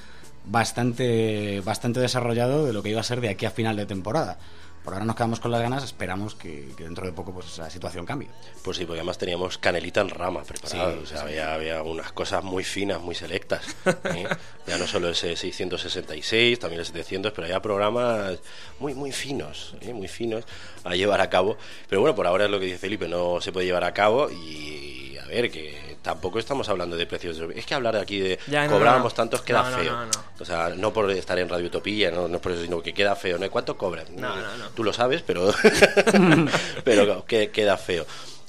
bastante, 0.47 1.61
bastante 1.61 2.01
desarrollado 2.01 2.65
de 2.65 2.73
lo 2.73 2.83
que 2.83 2.91
iba 2.91 3.01
a 3.01 3.05
ser 3.05 3.21
de 3.21 3.29
aquí 3.29 3.47
a 3.47 3.51
final 3.51 3.77
de 3.77 3.87
temporada. 3.87 4.39
Por 4.87 4.95
ahora 4.95 5.05
nos 5.05 5.17
quedamos 5.17 5.41
con 5.41 5.51
las 5.51 5.61
ganas, 5.61 5.83
esperamos 5.83 6.37
que, 6.37 6.69
que 6.77 6.85
dentro 6.85 7.05
de 7.05 7.13
poco 7.13 7.35
pues 7.35 7.59
la 7.59 7.69
situación 7.69 8.07
cambie. 8.07 8.29
Pues 8.63 8.77
sí, 8.77 8.85
porque 8.85 9.01
además 9.01 9.19
teníamos 9.19 9.59
canelita 9.59 10.01
en 10.01 10.11
rama 10.11 10.45
preparada. 10.45 10.93
Sí, 10.93 10.99
o 11.03 11.07
sea, 11.07 11.19
sí. 11.19 11.25
había, 11.25 11.55
había 11.55 11.83
unas 11.83 12.13
cosas 12.13 12.45
muy 12.45 12.63
finas, 12.63 13.01
muy 13.01 13.17
selectas. 13.17 13.67
¿eh? 13.85 14.29
ya 14.69 14.79
no 14.79 14.87
solo 14.87 15.09
ese 15.09 15.35
666, 15.35 16.61
también 16.61 16.79
el 16.79 16.87
700, 16.87 17.33
pero 17.33 17.47
había 17.47 17.61
programas 17.61 18.39
muy, 18.79 18.95
muy 18.95 19.11
finos, 19.11 19.75
¿eh? 19.81 19.93
muy 19.93 20.07
finos 20.07 20.45
a 20.85 20.95
llevar 20.95 21.21
a 21.21 21.29
cabo. 21.29 21.57
Pero 21.89 22.03
bueno, 22.03 22.15
por 22.15 22.29
ahora 22.29 22.45
es 22.45 22.51
lo 22.53 22.61
que 22.61 22.67
dice 22.67 22.79
Felipe, 22.79 23.09
no 23.09 23.41
se 23.41 23.51
puede 23.51 23.67
llevar 23.67 23.83
a 23.83 23.93
cabo 23.93 24.31
y 24.31 25.17
a 25.19 25.27
ver, 25.27 25.51
que 25.51 25.77
tampoco 26.07 26.39
estamos 26.39 26.69
hablando 26.69 26.97
de 26.97 27.05
precios. 27.05 27.37
Es 27.53 27.67
que 27.67 27.75
hablar 27.75 27.97
aquí 27.97 28.21
de 28.21 28.39
Ya, 28.47 28.69
cobrábamos 28.69 29.13
no. 29.13 29.17
tantos 29.17 29.43
queda 29.43 29.69
No, 29.69 29.77
feo. 29.77 29.93
no. 29.93 30.11
O 30.39 30.45
sea, 30.45 30.69
no 30.69 30.93
por 30.93 31.11
estar 31.11 31.37
en 31.41 31.49
Radio 31.49 31.67
Utopía, 31.67 32.13
no, 32.13 32.29
no 32.29 32.37
es 32.37 32.41
por 32.41 32.53
eso, 32.53 32.63
sino 32.63 32.81
que 32.81 32.95
queda 32.95 33.17
feo. 33.17 33.39
¿no? 33.39 33.51
¿Cuánto 33.51 33.77
cobras? 33.77 34.09
No, 34.11 34.37
no, 34.37 34.57
no. 34.57 34.69
Tú 34.69 34.85
lo 34.85 34.93
sabes, 34.93 35.23
pero, 35.23 35.53
pero 36.85 37.27
que, 37.27 37.51
queda 37.51 37.77
feo. 37.77 38.07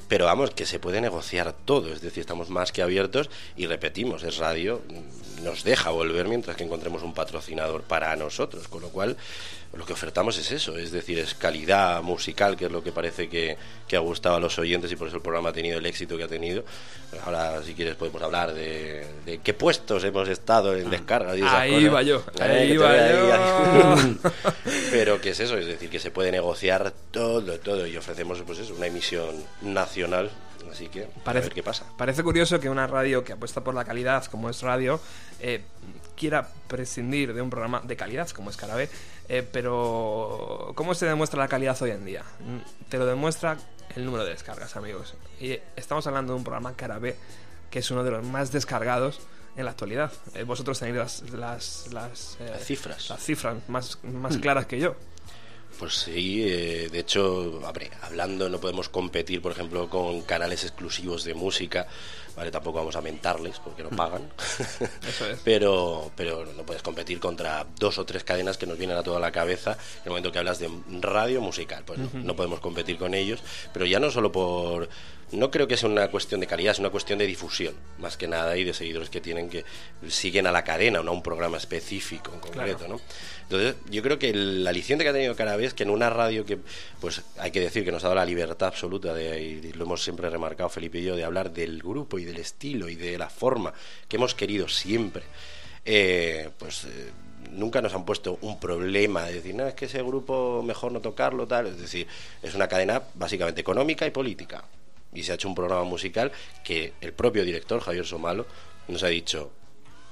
Pero 0.08 0.26
vamos, 0.26 0.52
que 0.52 0.68
se 0.68 0.78
puede 0.78 1.02
negociar 1.02 1.52
todo, 1.66 1.92
es 1.92 2.02
decir, 2.02 2.22
estamos 2.22 2.52
más 2.52 2.72
que 2.72 2.84
abiertos 2.84 3.28
y 3.56 3.66
repetimos, 3.66 4.22
es 4.22 4.38
radio, 4.38 4.82
nos 5.42 5.64
deja 5.64 5.90
volver 5.90 6.28
mientras 6.28 6.56
que 6.56 6.64
encontremos 6.64 7.02
un 7.02 7.16
patrocinador 7.16 7.82
para 7.82 8.16
nosotros, 8.16 8.68
con 8.68 8.84
lo 8.84 8.90
cual 8.90 9.18
lo 9.74 9.86
que 9.86 9.94
ofertamos 9.94 10.38
es 10.38 10.52
eso, 10.52 10.78
es 10.78 10.92
decir, 10.92 11.20
es 11.20 11.34
calidad 11.36 12.02
musical, 12.02 12.56
que 12.58 12.66
es 12.66 12.72
lo 12.72 12.84
que 12.84 12.92
parece 12.92 13.30
que, 13.30 13.58
que 13.88 13.96
ha 13.96 14.00
gustado 14.00 14.36
a 14.38 14.40
los 14.40 14.58
oyentes 14.60 14.92
y 14.92 14.96
por 14.96 15.08
eso 15.08 15.18
el 15.18 15.22
programa 15.22 15.50
ha 15.50 15.54
tenido 15.54 15.78
el 15.78 15.86
éxito 15.86 16.18
que 16.18 16.24
ha 16.24 16.28
tenido. 16.28 16.64
Ahora, 17.26 17.62
si 17.64 17.74
quieres, 17.74 17.96
podemos 17.96 18.22
hablar 18.22 18.54
de, 18.54 19.06
de 19.26 19.38
qué 19.40 19.54
puestos 19.54 20.04
hemos 20.04 20.28
estado 20.30 20.76
en 20.76 20.90
descarga. 20.90 21.36
y 21.36 21.40
esas 21.42 21.54
Ahí 21.54 21.70
cosas. 21.72 21.84
iba 21.84 22.02
yo, 22.02 22.24
Eh, 22.40 22.44
ahí 22.44 22.72
iba 22.72 22.92
veo 22.92 23.28
yo. 23.28 23.34
ahí. 23.96 24.18
Pero 24.92 25.22
que 25.22 25.30
es 25.30 25.40
eso, 25.40 25.58
es 25.58 25.66
decir, 25.68 25.90
que 25.90 26.00
se 26.00 26.12
puede 26.12 26.32
negociar 26.32 26.92
todo, 27.12 27.60
todo 27.60 27.86
y 27.88 27.96
ofrecemos 27.98 28.42
pues 28.46 28.60
eso, 28.60 28.74
una 28.74 28.88
emisión 28.88 29.36
nacional, 29.62 30.32
así 30.72 30.88
que 30.88 31.08
a 31.26 31.34
ver 31.34 31.50
qué 31.54 31.64
pasa. 31.64 31.86
Parece 31.98 32.24
curioso 32.24 32.60
que 32.60 32.70
una 32.70 32.88
radio 32.88 33.24
que 33.24 33.34
apuesta 33.34 33.64
por 33.64 33.74
la 33.76 33.86
calidad, 33.86 34.26
como 34.26 34.50
es 34.50 34.62
radio, 34.62 35.00
eh, 35.40 35.62
quiera 36.18 36.50
prescindir 36.68 37.34
de 37.34 37.42
un 37.42 37.50
programa 37.50 37.82
de 37.86 37.96
calidad, 37.96 38.30
como 38.32 38.50
es 38.50 38.58
Carabé. 38.58 38.90
eh, 39.30 39.48
pero, 39.50 40.72
¿cómo 40.76 40.94
se 40.96 41.06
demuestra 41.06 41.40
la 41.40 41.48
calidad 41.48 41.82
hoy 41.82 41.92
en 41.92 42.06
día? 42.06 42.24
Mm, 42.40 42.90
Te 42.90 42.98
lo 42.98 43.06
demuestra 43.06 43.58
el 43.96 44.04
número 44.06 44.24
de 44.26 44.32
descargas, 44.32 44.76
amigos. 44.76 45.14
Y 45.40 45.58
estamos 45.76 46.06
hablando 46.08 46.34
de 46.34 46.38
un 46.38 46.44
programa 46.44 46.74
Carabé, 46.76 47.16
que 47.70 47.80
es 47.80 47.92
uno 47.92 48.04
de 48.04 48.12
los 48.12 48.26
más 48.26 48.52
descargados 48.52 49.20
en 49.56 49.66
la 49.66 49.72
actualidad. 49.72 50.12
Eh, 50.36 50.44
vosotros 50.44 50.80
tenéis 50.80 50.98
las, 50.98 51.30
las, 51.32 51.88
las, 51.94 52.38
eh, 52.40 52.50
Las 52.52 52.64
cifras. 52.66 53.10
las 53.10 53.24
cifras 53.24 53.56
más, 53.70 53.98
más 54.04 54.38
claras 54.38 54.66
que 54.66 54.80
yo. 54.80 54.96
Pues 55.80 55.94
sí, 55.96 56.44
eh, 56.48 56.90
de 56.92 57.00
hecho, 57.00 57.62
hablando, 58.02 58.50
no 58.50 58.60
podemos 58.60 58.90
competir, 58.90 59.42
por 59.42 59.52
ejemplo, 59.52 59.90
con 59.90 60.22
canales 60.24 60.64
exclusivos 60.64 61.24
de 61.24 61.34
música, 61.36 61.88
¿vale? 62.38 62.52
Tampoco 62.52 62.78
vamos 62.78 62.96
a 62.96 63.02
mentarles 63.02 63.60
porque 63.60 63.84
no 63.84 63.90
pagan. 63.90 64.22
Eso 65.08 65.26
es. 65.28 65.40
pero, 65.44 66.12
pero 66.16 66.46
no 66.46 66.64
puedes 66.64 66.84
competir 66.84 67.20
contra 67.20 67.66
dos 67.78 67.98
o 67.98 68.06
tres 68.06 68.24
cadenas 68.24 68.58
que 68.58 68.68
nos 68.68 68.78
vienen 68.78 68.96
a 68.96 69.04
toda 69.04 69.20
la 69.20 69.32
cabeza 69.32 69.72
en 69.72 70.04
el 70.06 70.10
momento 70.12 70.32
que 70.32 70.38
hablas 70.38 70.60
de 70.60 70.70
radio 71.02 71.42
musical. 71.42 71.84
Pues 71.84 71.98
no, 72.00 72.10
no 72.14 72.36
podemos 72.36 72.60
competir 72.60 72.98
con 73.00 73.16
ellos, 73.16 73.42
pero 73.74 73.86
ya 73.86 74.00
no 74.00 74.12
solo 74.12 74.32
por... 74.32 74.88
No 75.32 75.52
creo 75.52 75.68
que 75.68 75.76
sea 75.76 75.90
una 75.90 76.08
cuestión 76.10 76.40
de 76.40 76.48
calidad, 76.48 76.72
es 76.72 76.80
una 76.80 76.90
cuestión 76.90 77.20
de 77.20 77.28
difusión, 77.28 77.76
más 78.00 78.16
que 78.16 78.30
nada, 78.30 78.56
y 78.56 78.64
de 78.64 78.74
seguidores 78.74 79.10
que 79.10 79.20
tienen 79.20 79.50
que 79.50 79.66
siguen 80.08 80.48
a 80.48 80.54
la 80.54 80.64
cadena, 80.64 81.04
no 81.04 81.12
a 81.12 81.14
un 81.14 81.22
programa 81.22 81.58
específico 81.58 82.32
en 82.34 82.40
concreto, 82.40 82.78
Claro. 82.78 82.94
¿no? 82.94 83.02
Entonces, 83.44 83.76
yo 83.90 84.02
creo 84.02 84.20
que 84.20 84.30
el 84.30 84.66
aliciente 84.66 85.04
que 85.04 85.10
ha 85.10 85.14
tenido 85.14 85.36
Carabé 85.36 85.66
es 85.66 85.74
que 85.74 85.84
en 85.84 85.90
una 85.90 86.10
radio 86.10 86.46
que, 86.46 86.58
pues 87.02 87.24
hay 87.38 87.52
que 87.52 87.60
decir 87.60 87.84
que 87.84 87.92
nos 87.92 88.04
ha 88.04 88.08
dado 88.08 88.16
la 88.16 88.26
libertad 88.26 88.70
absoluta, 88.70 89.14
de, 89.14 89.42
y 89.42 89.74
lo 89.74 89.84
hemos 89.84 90.02
siempre 90.02 90.30
remarcado 90.30 90.70
Felipe 90.70 91.00
y 91.00 91.04
yo, 91.04 91.16
de 91.18 91.26
hablar 91.26 91.52
del 91.52 91.82
grupo 91.82 92.18
y 92.20 92.24
del 92.26 92.38
estilo 92.38 92.88
y 92.88 92.96
de 92.96 93.18
la 93.18 93.30
forma 93.30 93.74
que 94.08 94.16
hemos 94.16 94.34
querido 94.34 94.70
siempre, 94.70 95.24
eh, 95.84 96.50
pues 96.58 96.86
eh, 96.86 97.12
nunca 97.52 97.82
nos 97.82 97.94
han 97.94 98.06
puesto 98.06 98.38
un 98.42 98.60
problema 98.60 99.24
de 99.24 99.34
decir, 99.34 99.56
no, 99.56 99.68
es 99.68 99.74
que 99.74 99.86
ese 99.86 100.02
grupo 100.04 100.62
mejor 100.64 100.92
no 100.92 101.02
tocarlo, 101.02 101.48
tal. 101.48 101.68
Es 101.68 101.80
decir, 101.80 102.08
es 102.42 102.56
una 102.56 102.68
cadena 102.68 103.02
básicamente 103.16 103.62
económica 103.62 104.06
y 104.06 104.12
política. 104.12 104.64
Y 105.14 105.24
se 105.24 105.32
ha 105.32 105.36
hecho 105.36 105.48
un 105.48 105.56
programa 105.56 105.84
musical 105.84 106.32
que 106.64 106.94
el 107.02 107.14
propio 107.14 107.44
director, 107.44 107.80
Javier 107.82 108.06
Somalo, 108.06 108.46
nos 108.88 109.04
ha 109.04 109.08
dicho, 109.08 109.52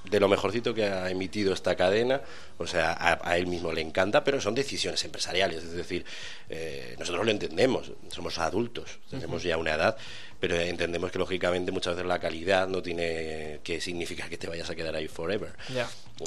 de 0.09 0.19
lo 0.19 0.27
mejorcito 0.27 0.73
que 0.73 0.85
ha 0.85 1.09
emitido 1.09 1.53
esta 1.53 1.75
cadena, 1.75 2.21
o 2.57 2.67
sea, 2.67 2.93
a, 2.93 3.19
a 3.27 3.37
él 3.37 3.47
mismo 3.47 3.71
le 3.71 3.81
encanta, 3.81 4.23
pero 4.23 4.39
son 4.39 4.55
decisiones 4.55 5.03
empresariales, 5.03 5.63
es 5.63 5.73
decir, 5.73 6.05
eh, 6.49 6.95
nosotros 6.99 7.25
lo 7.25 7.31
entendemos, 7.31 7.91
somos 8.09 8.37
adultos, 8.37 8.99
tenemos 9.09 9.43
ya 9.43 9.57
una 9.57 9.73
edad, 9.73 9.97
pero 10.39 10.59
entendemos 10.59 11.11
que 11.11 11.19
lógicamente 11.19 11.71
muchas 11.71 11.95
veces 11.95 12.07
la 12.07 12.19
calidad 12.19 12.67
no 12.67 12.81
tiene 12.81 13.59
que 13.63 13.81
significar 13.81 14.29
que 14.29 14.37
te 14.37 14.47
vayas 14.47 14.69
a 14.69 14.75
quedar 14.75 14.95
ahí 14.95 15.07
forever. 15.07 15.53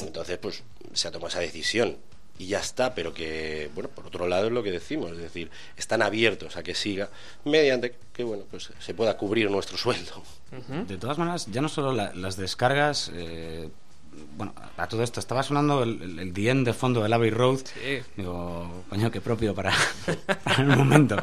Entonces, 0.03 0.39
pues 0.39 0.63
se 0.93 1.09
ha 1.09 1.11
tomado 1.11 1.29
esa 1.29 1.41
decisión 1.41 1.99
y 2.39 2.47
ya 2.47 2.61
está, 2.61 2.95
pero 2.95 3.13
que, 3.13 3.71
bueno, 3.75 3.89
por 3.91 4.07
otro 4.07 4.29
lado 4.29 4.47
es 4.47 4.53
lo 4.53 4.63
que 4.63 4.71
decimos, 4.71 5.13
es 5.13 5.19
decir, 5.19 5.51
están 5.77 6.03
abiertos 6.03 6.57
a 6.57 6.63
que 6.63 6.75
siga 6.75 7.09
mediante 7.45 7.95
que, 8.13 8.25
bueno, 8.25 8.45
pues 8.51 8.71
se 8.79 8.95
pueda 8.95 9.17
cubrir 9.17 9.51
nuestro 9.51 9.77
sueldo. 9.77 10.23
De 10.87 10.97
todas 10.97 11.19
maneras, 11.19 11.47
ya 11.51 11.61
no 11.61 11.69
solo 11.69 11.93
la- 11.93 12.15
las 12.15 12.37
descargas. 12.37 13.11
eh, 13.15 13.69
bueno, 14.37 14.53
a 14.77 14.89
todo 14.89 15.05
esto, 15.05 15.21
estaba 15.21 15.45
sonando 15.45 15.85
el, 15.85 16.03
el, 16.03 16.19
el 16.19 16.33
The 16.33 16.51
End 16.51 16.67
de 16.67 16.73
fondo 16.73 17.03
del 17.03 17.13
Abbey 17.13 17.31
Road. 17.31 17.59
Sí. 17.59 17.99
Digo, 18.17 18.85
coño, 18.89 19.11
qué 19.13 19.21
propio 19.21 19.55
para, 19.55 19.73
para 20.45 20.63
el 20.63 20.69
momento. 20.77 21.17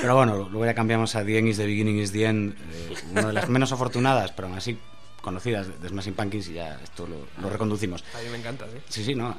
Pero 0.00 0.14
bueno, 0.16 0.36
luego 0.50 0.66
ya 0.66 0.74
cambiamos 0.74 1.14
a 1.16 1.24
The 1.24 1.38
End 1.38 1.48
is 1.48 1.56
the 1.56 1.64
Beginning 1.66 1.98
is 1.98 2.12
the 2.12 2.24
End, 2.26 2.52
eh, 2.54 2.94
una 3.12 3.26
de 3.28 3.32
las 3.32 3.48
menos 3.48 3.72
afortunadas, 3.72 4.32
pero 4.32 4.48
aún 4.48 4.58
así 4.58 4.76
conocidas 5.24 5.80
de 5.82 5.88
Smashing 5.88 6.14
Pumpkins, 6.14 6.48
y 6.48 6.52
ya 6.54 6.78
esto 6.84 7.06
lo, 7.06 7.26
lo 7.42 7.50
reconducimos. 7.50 8.04
A 8.14 8.22
mí 8.22 8.28
me 8.30 8.38
encanta, 8.38 8.66
sí. 8.66 8.78
Sí, 8.88 9.04
sí, 9.04 9.14
no. 9.14 9.36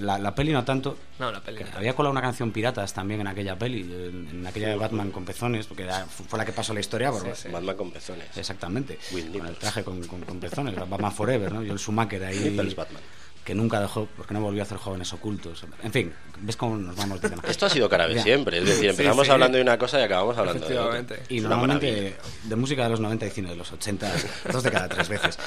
La, 0.00 0.18
la 0.18 0.34
peli 0.34 0.52
no 0.52 0.64
tanto. 0.64 0.96
No, 1.18 1.30
la 1.30 1.40
peli. 1.42 1.60
no. 1.62 1.76
Había 1.76 1.94
colado 1.94 2.12
una 2.12 2.22
canción 2.22 2.52
Piratas 2.52 2.94
también 2.94 3.20
en 3.20 3.26
aquella 3.26 3.58
peli, 3.58 3.82
en, 3.82 4.28
en 4.30 4.46
aquella 4.46 4.68
de 4.68 4.76
Batman 4.76 5.10
con 5.10 5.24
pezones, 5.24 5.66
porque 5.66 5.82
era- 5.82 6.06
fue 6.06 6.38
la 6.38 6.44
que 6.46 6.52
pasó 6.52 6.72
la 6.72 6.80
historia. 6.80 7.10
por- 7.10 7.22
Sí, 7.22 7.28
sí. 7.34 7.48
Batman 7.48 7.76
con 7.76 7.90
pezones. 7.90 8.26
Exactamente. 8.36 8.98
Con 9.36 9.46
el 9.46 9.56
traje 9.56 9.82
con, 9.84 10.02
con, 10.06 10.20
con 10.22 10.38
pezones, 10.40 10.74
Batman 10.76 11.12
Forever, 11.12 11.52
¿no? 11.52 11.62
Yo 11.62 11.72
el 11.72 11.78
Schumacher 11.78 12.24
ahí. 12.24 12.38
Nichols 12.50 12.76
Batman. 12.76 13.02
Que 13.44 13.54
nunca 13.54 13.80
dejó, 13.80 14.08
porque 14.16 14.32
no 14.32 14.40
volvió 14.40 14.62
a 14.62 14.64
hacer 14.64 14.78
jóvenes 14.78 15.12
ocultos. 15.12 15.64
En 15.82 15.92
fin, 15.92 16.12
ves 16.40 16.56
cómo 16.56 16.76
nos 16.76 16.96
vamos 16.96 17.20
de 17.20 17.28
tema. 17.28 17.42
Esto 17.48 17.66
ha 17.66 17.70
sido 17.70 17.88
Carabe 17.88 18.20
siempre, 18.20 18.58
es 18.58 18.64
decir, 18.64 18.90
empezamos 18.90 19.26
sí. 19.26 19.32
hablando 19.32 19.56
de 19.56 19.62
una 19.62 19.78
cosa 19.78 20.00
y 20.00 20.02
acabamos 20.02 20.36
hablando 20.38 20.66
de 20.66 20.78
otra. 20.78 20.98
Efectivamente. 20.98 21.34
Y 21.34 21.40
normalmente 21.40 22.16
de 22.44 22.56
música 22.56 22.84
de 22.84 22.90
los 22.90 23.00
90 23.00 23.26
y 23.26 23.30
cine 23.30 23.50
de 23.50 23.56
los 23.56 23.70
80, 23.70 24.12
dos 24.50 24.62
de 24.62 24.70
cada 24.70 24.88
tres 24.88 25.08
veces. 25.08 25.38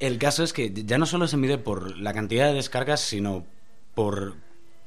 El 0.00 0.18
caso 0.18 0.44
es 0.44 0.52
que 0.52 0.72
ya 0.72 0.98
no 0.98 1.06
solo 1.06 1.26
se 1.26 1.36
mide 1.36 1.56
por 1.56 1.96
la 1.96 2.12
cantidad 2.12 2.48
de 2.48 2.54
descargas, 2.54 3.00
sino 3.00 3.46
por 3.94 4.34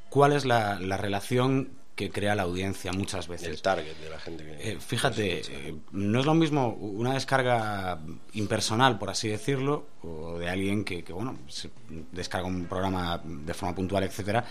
cuál 0.09 0.33
es 0.33 0.45
la, 0.45 0.79
la 0.79 0.97
relación 0.97 1.71
que 1.97 2.11
crea 2.11 2.35
la 2.35 2.43
audiencia 2.43 2.93
muchas 2.93 3.27
veces. 3.27 3.47
El 3.49 3.61
target 3.61 3.97
de 3.97 4.09
la 4.09 4.19
gente 4.19 4.45
que... 4.45 4.71
Eh, 4.71 4.77
fíjate, 4.79 5.41
eh, 5.41 5.75
no 5.91 6.19
es 6.19 6.27
lo 6.27 6.35
mismo 6.35 6.69
una 6.75 7.15
descarga 7.15 7.99
impersonal, 8.33 8.99
por 8.99 9.09
así 9.09 9.27
decirlo, 9.27 9.87
o 10.03 10.37
de 10.37 10.47
alguien 10.47 10.85
que, 10.85 11.03
que, 11.03 11.11
bueno, 11.11 11.39
se 11.47 11.71
descarga 12.11 12.47
un 12.47 12.65
programa 12.67 13.19
de 13.25 13.53
forma 13.55 13.73
puntual, 13.73 14.03
etcétera, 14.03 14.45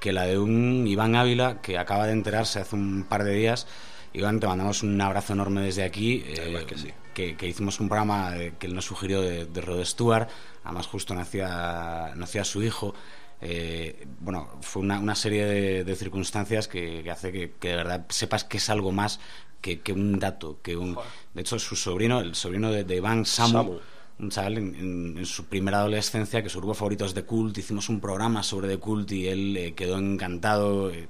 que 0.00 0.12
la 0.12 0.24
de 0.24 0.38
un 0.38 0.86
Iván 0.86 1.14
Ávila 1.14 1.60
que 1.60 1.76
acaba 1.76 2.06
de 2.06 2.12
enterarse 2.12 2.58
hace 2.58 2.74
un 2.74 3.04
par 3.04 3.22
de 3.22 3.34
días. 3.34 3.66
Iván, 4.14 4.40
te 4.40 4.46
mandamos 4.46 4.82
un 4.82 4.98
abrazo 4.98 5.34
enorme 5.34 5.60
desde 5.60 5.84
aquí. 5.84 6.24
eh, 6.26 6.64
que 6.66 6.78
sí. 6.78 6.88
que, 7.12 7.36
que 7.36 7.46
hicimos 7.46 7.80
un 7.80 7.90
programa 7.90 8.34
eh, 8.38 8.54
que 8.58 8.66
él 8.66 8.74
nos 8.74 8.86
sugirió 8.86 9.20
de, 9.20 9.44
de 9.44 9.60
Rod 9.60 9.84
Stewart, 9.84 10.28
además 10.64 10.86
justo 10.86 11.14
nacía, 11.14 12.12
nacía 12.16 12.44
su 12.44 12.62
hijo. 12.62 12.94
Eh, 13.40 14.06
bueno, 14.20 14.48
fue 14.62 14.82
una, 14.82 14.98
una 14.98 15.14
serie 15.14 15.44
de, 15.46 15.84
de 15.84 15.94
circunstancias 15.96 16.66
que, 16.68 17.02
que 17.04 17.10
hace 17.10 17.30
que, 17.32 17.52
que 17.60 17.68
de 17.68 17.76
verdad 17.76 18.06
sepas 18.08 18.44
que 18.44 18.56
es 18.58 18.68
algo 18.70 18.90
más 18.92 19.20
que, 19.60 19.80
que 19.80 19.92
un 19.92 20.18
dato, 20.18 20.60
que 20.62 20.76
un... 20.76 20.96
De 21.34 21.40
hecho, 21.42 21.58
su 21.58 21.76
sobrino, 21.76 22.20
el 22.20 22.34
sobrino 22.34 22.70
de, 22.72 22.84
de 22.84 22.96
Iván, 22.96 23.24
Samu, 23.24 23.52
Samu. 23.52 23.78
un 24.18 24.30
chaval 24.30 24.58
en, 24.58 24.74
en- 24.74 25.18
en 25.18 25.26
su 25.26 25.44
primera 25.46 25.78
adolescencia, 25.78 26.42
que 26.42 26.48
su 26.48 26.58
grupo 26.58 26.74
favorito 26.74 27.04
es 27.04 27.14
The 27.14 27.24
Cult, 27.24 27.56
hicimos 27.58 27.88
un 27.88 28.00
programa 28.00 28.42
sobre 28.42 28.68
The 28.68 28.78
Cult 28.78 29.10
y 29.12 29.28
él 29.28 29.56
eh, 29.56 29.74
quedó 29.74 29.98
encantado. 29.98 30.90
eh, 30.90 31.08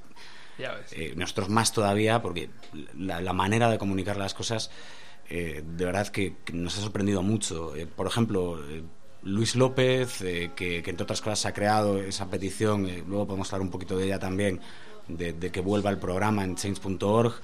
Ya 0.59 0.75
ves. 0.75 0.93
eh, 0.93 1.15
nosotros 1.17 1.49
más 1.49 1.73
todavía, 1.73 2.21
porque 2.21 2.51
la, 2.97 3.21
la 3.21 3.33
manera 3.33 3.71
de 3.71 3.79
comunicar 3.79 4.17
las 4.17 4.35
cosas, 4.35 4.71
eh, 5.31 5.63
de 5.65 5.85
verdad 5.85 6.09
que, 6.09 6.37
que 6.45 6.53
nos 6.53 6.77
ha 6.79 6.81
sorprendido 6.83 7.23
mucho. 7.23 7.75
Eh, 7.77 7.87
por 7.87 8.07
ejemplo, 8.07 8.59
eh, 8.69 8.83
Luis 9.23 9.57
López, 9.57 10.21
eh, 10.23 10.51
que, 10.55 10.83
que 10.83 10.91
entre 10.91 11.05
otras 11.05 11.21
cosas 11.21 11.47
ha 11.47 11.53
creado 11.53 11.99
esa 11.99 12.29
petición, 12.31 12.87
eh, 12.89 13.03
luego 13.07 13.27
podemos 13.27 13.53
hablar 13.53 13.63
un 13.67 13.71
poquito 13.71 13.97
de 13.99 14.07
ella 14.07 14.19
también, 14.19 14.61
de, 15.09 15.33
de 15.33 15.51
que 15.51 15.61
vuelva 15.61 15.91
el 15.91 15.99
programa 15.99 16.45
en 16.45 16.55
change.org. 16.57 17.35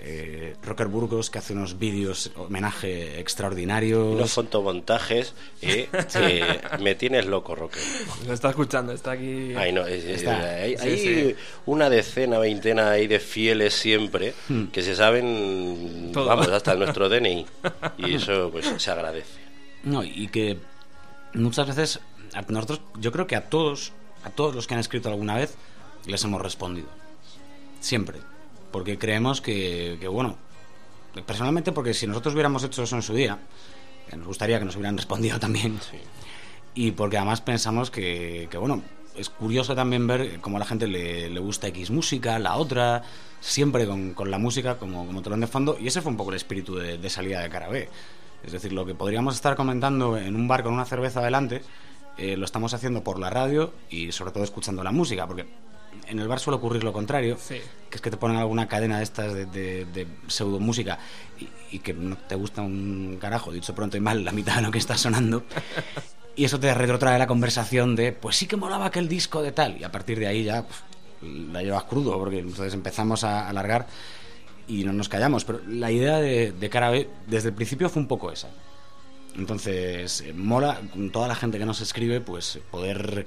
Eh, 0.00 0.54
Rocker 0.62 0.86
Burgos, 0.86 1.28
que 1.28 1.38
hace 1.40 1.54
unos 1.54 1.76
vídeos 1.76 2.30
homenaje 2.36 3.18
extraordinarios. 3.18 4.14
Unos 4.14 4.30
fotomontajes, 4.32 5.34
eh, 5.60 5.88
eh, 6.14 6.60
me 6.80 6.94
tienes 6.94 7.26
loco, 7.26 7.56
Roque. 7.56 7.80
Lo 8.24 8.32
está 8.32 8.50
escuchando, 8.50 8.92
está 8.92 9.10
aquí. 9.12 9.54
Ay, 9.56 9.72
no, 9.72 9.84
es- 9.84 10.04
es- 10.04 10.18
Está. 10.20 10.38
hay, 10.38 10.76
Sí, 10.78 10.88
hay 10.88 10.98
sí. 10.98 11.34
una 11.66 11.90
decena, 11.90 12.38
veintena 12.38 12.90
ahí 12.92 13.08
de 13.08 13.18
fieles 13.18 13.74
siempre 13.74 14.34
que 14.72 14.82
se 14.82 14.94
saben, 14.94 16.10
Todo. 16.12 16.26
vamos, 16.26 16.46
hasta 16.46 16.76
nuestro 16.76 17.08
DNI. 17.10 17.44
Y 17.98 18.14
eso, 18.14 18.50
pues, 18.52 18.72
se 18.76 18.90
agradece. 18.92 19.40
No, 19.82 20.04
y 20.04 20.28
que 20.28 20.58
muchas 21.34 21.66
veces 21.66 22.00
a 22.34 22.42
nosotros, 22.42 22.80
yo 22.98 23.12
creo 23.12 23.26
que 23.26 23.36
a 23.36 23.48
todos, 23.48 23.92
a 24.24 24.30
todos 24.30 24.54
los 24.54 24.66
que 24.66 24.74
han 24.74 24.80
escrito 24.80 25.08
alguna 25.08 25.36
vez, 25.36 25.56
les 26.06 26.22
hemos 26.24 26.40
respondido. 26.40 26.88
Siempre. 27.80 28.18
Porque 28.70 28.98
creemos 28.98 29.40
que, 29.40 29.96
que, 30.00 30.08
bueno, 30.08 30.36
personalmente 31.26 31.72
porque 31.72 31.94
si 31.94 32.06
nosotros 32.06 32.34
hubiéramos 32.34 32.62
hecho 32.64 32.82
eso 32.82 32.96
en 32.96 33.02
su 33.02 33.14
día, 33.14 33.38
nos 34.16 34.26
gustaría 34.26 34.58
que 34.58 34.64
nos 34.64 34.76
hubieran 34.76 34.96
respondido 34.96 35.38
también. 35.38 35.78
Y 36.74 36.92
porque 36.92 37.16
además 37.16 37.40
pensamos 37.40 37.90
que, 37.90 38.48
que, 38.50 38.58
bueno, 38.58 38.82
es 39.16 39.30
curioso 39.30 39.74
también 39.74 40.06
ver 40.06 40.40
cómo 40.40 40.56
a 40.56 40.60
la 40.60 40.66
gente 40.66 40.86
le, 40.86 41.28
le 41.28 41.40
gusta 41.40 41.68
X 41.68 41.90
música, 41.90 42.38
la 42.38 42.56
otra, 42.56 43.02
siempre 43.40 43.86
con, 43.86 44.14
con 44.14 44.30
la 44.30 44.38
música 44.38 44.78
como, 44.78 45.06
como 45.06 45.22
telón 45.22 45.40
de 45.40 45.46
fondo. 45.46 45.76
Y 45.80 45.88
ese 45.88 46.02
fue 46.02 46.10
un 46.10 46.16
poco 46.16 46.30
el 46.30 46.36
espíritu 46.36 46.76
de, 46.76 46.98
de 46.98 47.10
salida 47.10 47.40
de 47.40 47.48
cara 47.48 47.68
B. 47.68 47.88
Es 48.44 48.52
decir, 48.52 48.72
lo 48.72 48.86
que 48.86 48.94
podríamos 48.94 49.34
estar 49.34 49.56
comentando 49.56 50.16
en 50.16 50.34
un 50.36 50.48
bar 50.48 50.62
con 50.62 50.72
una 50.72 50.84
cerveza 50.84 51.20
adelante, 51.20 51.62
eh, 52.16 52.36
lo 52.36 52.44
estamos 52.44 52.72
haciendo 52.74 53.02
por 53.04 53.18
la 53.18 53.30
radio 53.30 53.72
y 53.90 54.12
sobre 54.12 54.32
todo 54.32 54.44
escuchando 54.44 54.82
la 54.82 54.90
música, 54.92 55.26
porque 55.26 55.46
en 56.06 56.18
el 56.18 56.28
bar 56.28 56.38
suele 56.38 56.56
ocurrir 56.58 56.84
lo 56.84 56.92
contrario, 56.92 57.36
Sí. 57.40 57.56
que 57.90 57.96
es 57.96 58.00
que 58.00 58.10
te 58.10 58.16
ponen 58.16 58.36
alguna 58.36 58.68
cadena 58.68 58.98
de 58.98 59.04
estas 59.04 59.34
de, 59.34 59.46
de, 59.46 59.84
de 59.86 60.06
pseudomúsica 60.28 60.98
y, 61.38 61.48
y 61.76 61.78
que 61.80 61.92
no 61.92 62.16
te 62.16 62.34
gusta 62.36 62.62
un 62.62 63.18
carajo, 63.20 63.52
dicho 63.52 63.74
pronto 63.74 63.96
y 63.96 64.00
mal, 64.00 64.24
la 64.24 64.32
mitad 64.32 64.56
de 64.56 64.62
lo 64.62 64.70
que 64.70 64.78
está 64.78 64.96
sonando. 64.96 65.44
Y 66.36 66.44
eso 66.44 66.60
te 66.60 66.72
retrotrae 66.72 67.18
la 67.18 67.26
conversación 67.26 67.96
de, 67.96 68.12
pues 68.12 68.36
sí 68.36 68.46
que 68.46 68.56
molaba 68.56 68.86
aquel 68.86 69.08
disco 69.08 69.42
de 69.42 69.50
tal. 69.52 69.76
Y 69.80 69.84
a 69.84 69.90
partir 69.90 70.18
de 70.20 70.28
ahí 70.28 70.44
ya 70.44 70.62
pf, 70.62 70.82
la 71.52 71.62
llevas 71.62 71.82
crudo, 71.84 72.16
porque 72.18 72.38
entonces 72.38 72.74
empezamos 72.74 73.24
a 73.24 73.48
alargar 73.48 73.86
y 74.68 74.84
no 74.84 74.92
nos 74.92 75.08
callamos. 75.08 75.44
Pero 75.44 75.60
la 75.66 75.90
idea 75.90 76.18
de, 76.18 76.52
de 76.52 76.70
Cara 76.70 76.90
B 76.90 77.08
desde 77.26 77.48
el 77.48 77.54
principio 77.54 77.88
fue 77.88 78.02
un 78.02 78.08
poco 78.08 78.30
esa. 78.30 78.48
Entonces, 79.36 80.22
eh, 80.22 80.32
mola 80.32 80.80
con 80.92 81.10
toda 81.10 81.28
la 81.28 81.34
gente 81.34 81.58
que 81.58 81.64
nos 81.66 81.80
escribe, 81.80 82.20
pues 82.20 82.58
poder 82.70 83.24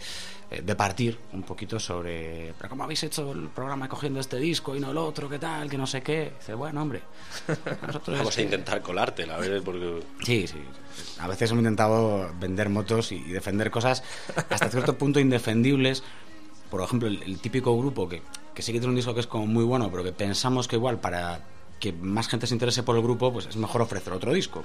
eh, 0.49 0.61
departir 0.65 1.17
un 1.31 1.43
poquito 1.43 1.79
sobre, 1.79 2.53
pero 2.57 2.69
¿cómo 2.69 2.83
habéis 2.83 3.03
hecho 3.03 3.31
el 3.31 3.47
programa 3.49 3.87
cogiendo 3.87 4.19
este 4.19 4.37
disco 4.37 4.75
y 4.75 4.79
no 4.81 4.91
el 4.91 4.97
otro? 4.97 5.29
¿Qué 5.29 5.39
tal? 5.39 5.69
Que 5.69 5.77
no 5.77 5.87
sé 5.87 6.01
qué. 6.01 6.33
Dice, 6.37 6.53
bueno, 6.53 6.81
hombre. 6.81 7.01
nosotros 7.87 8.17
Vamos 8.17 8.33
a 8.33 8.35
que- 8.37 8.43
intentar 8.43 8.81
colártela, 8.81 9.35
a 9.35 9.39
ver, 9.39 9.61
porque... 9.63 10.01
Sí, 10.23 10.47
sí. 10.47 10.57
A 11.19 11.27
veces 11.29 11.49
hemos 11.51 11.61
intentado 11.61 12.29
vender 12.39 12.67
motos 12.67 13.11
y 13.13 13.21
defender 13.21 13.71
cosas 13.71 14.03
hasta 14.49 14.69
cierto 14.69 14.97
punto 14.97 15.19
indefendibles. 15.21 16.03
Por 16.71 16.81
ejemplo, 16.81 17.07
el, 17.07 17.21
el 17.21 17.37
típico 17.39 17.77
grupo 17.77 18.09
que, 18.09 18.23
que 18.55 18.61
sí 18.63 18.71
que 18.73 18.79
tiene 18.79 18.89
un 18.89 18.95
disco 18.95 19.13
que 19.13 19.19
es 19.19 19.27
como 19.27 19.45
muy 19.45 19.63
bueno, 19.63 19.91
pero 19.91 20.03
que 20.03 20.11
pensamos 20.13 20.67
que 20.67 20.77
igual 20.77 20.99
para 20.99 21.41
que 21.79 21.91
más 21.93 22.27
gente 22.27 22.47
se 22.47 22.53
interese 22.55 22.81
por 22.83 22.95
el 22.95 23.01
grupo, 23.03 23.31
pues 23.33 23.45
es 23.47 23.55
mejor 23.57 23.81
ofrecer 23.81 24.13
otro 24.13 24.33
disco. 24.33 24.63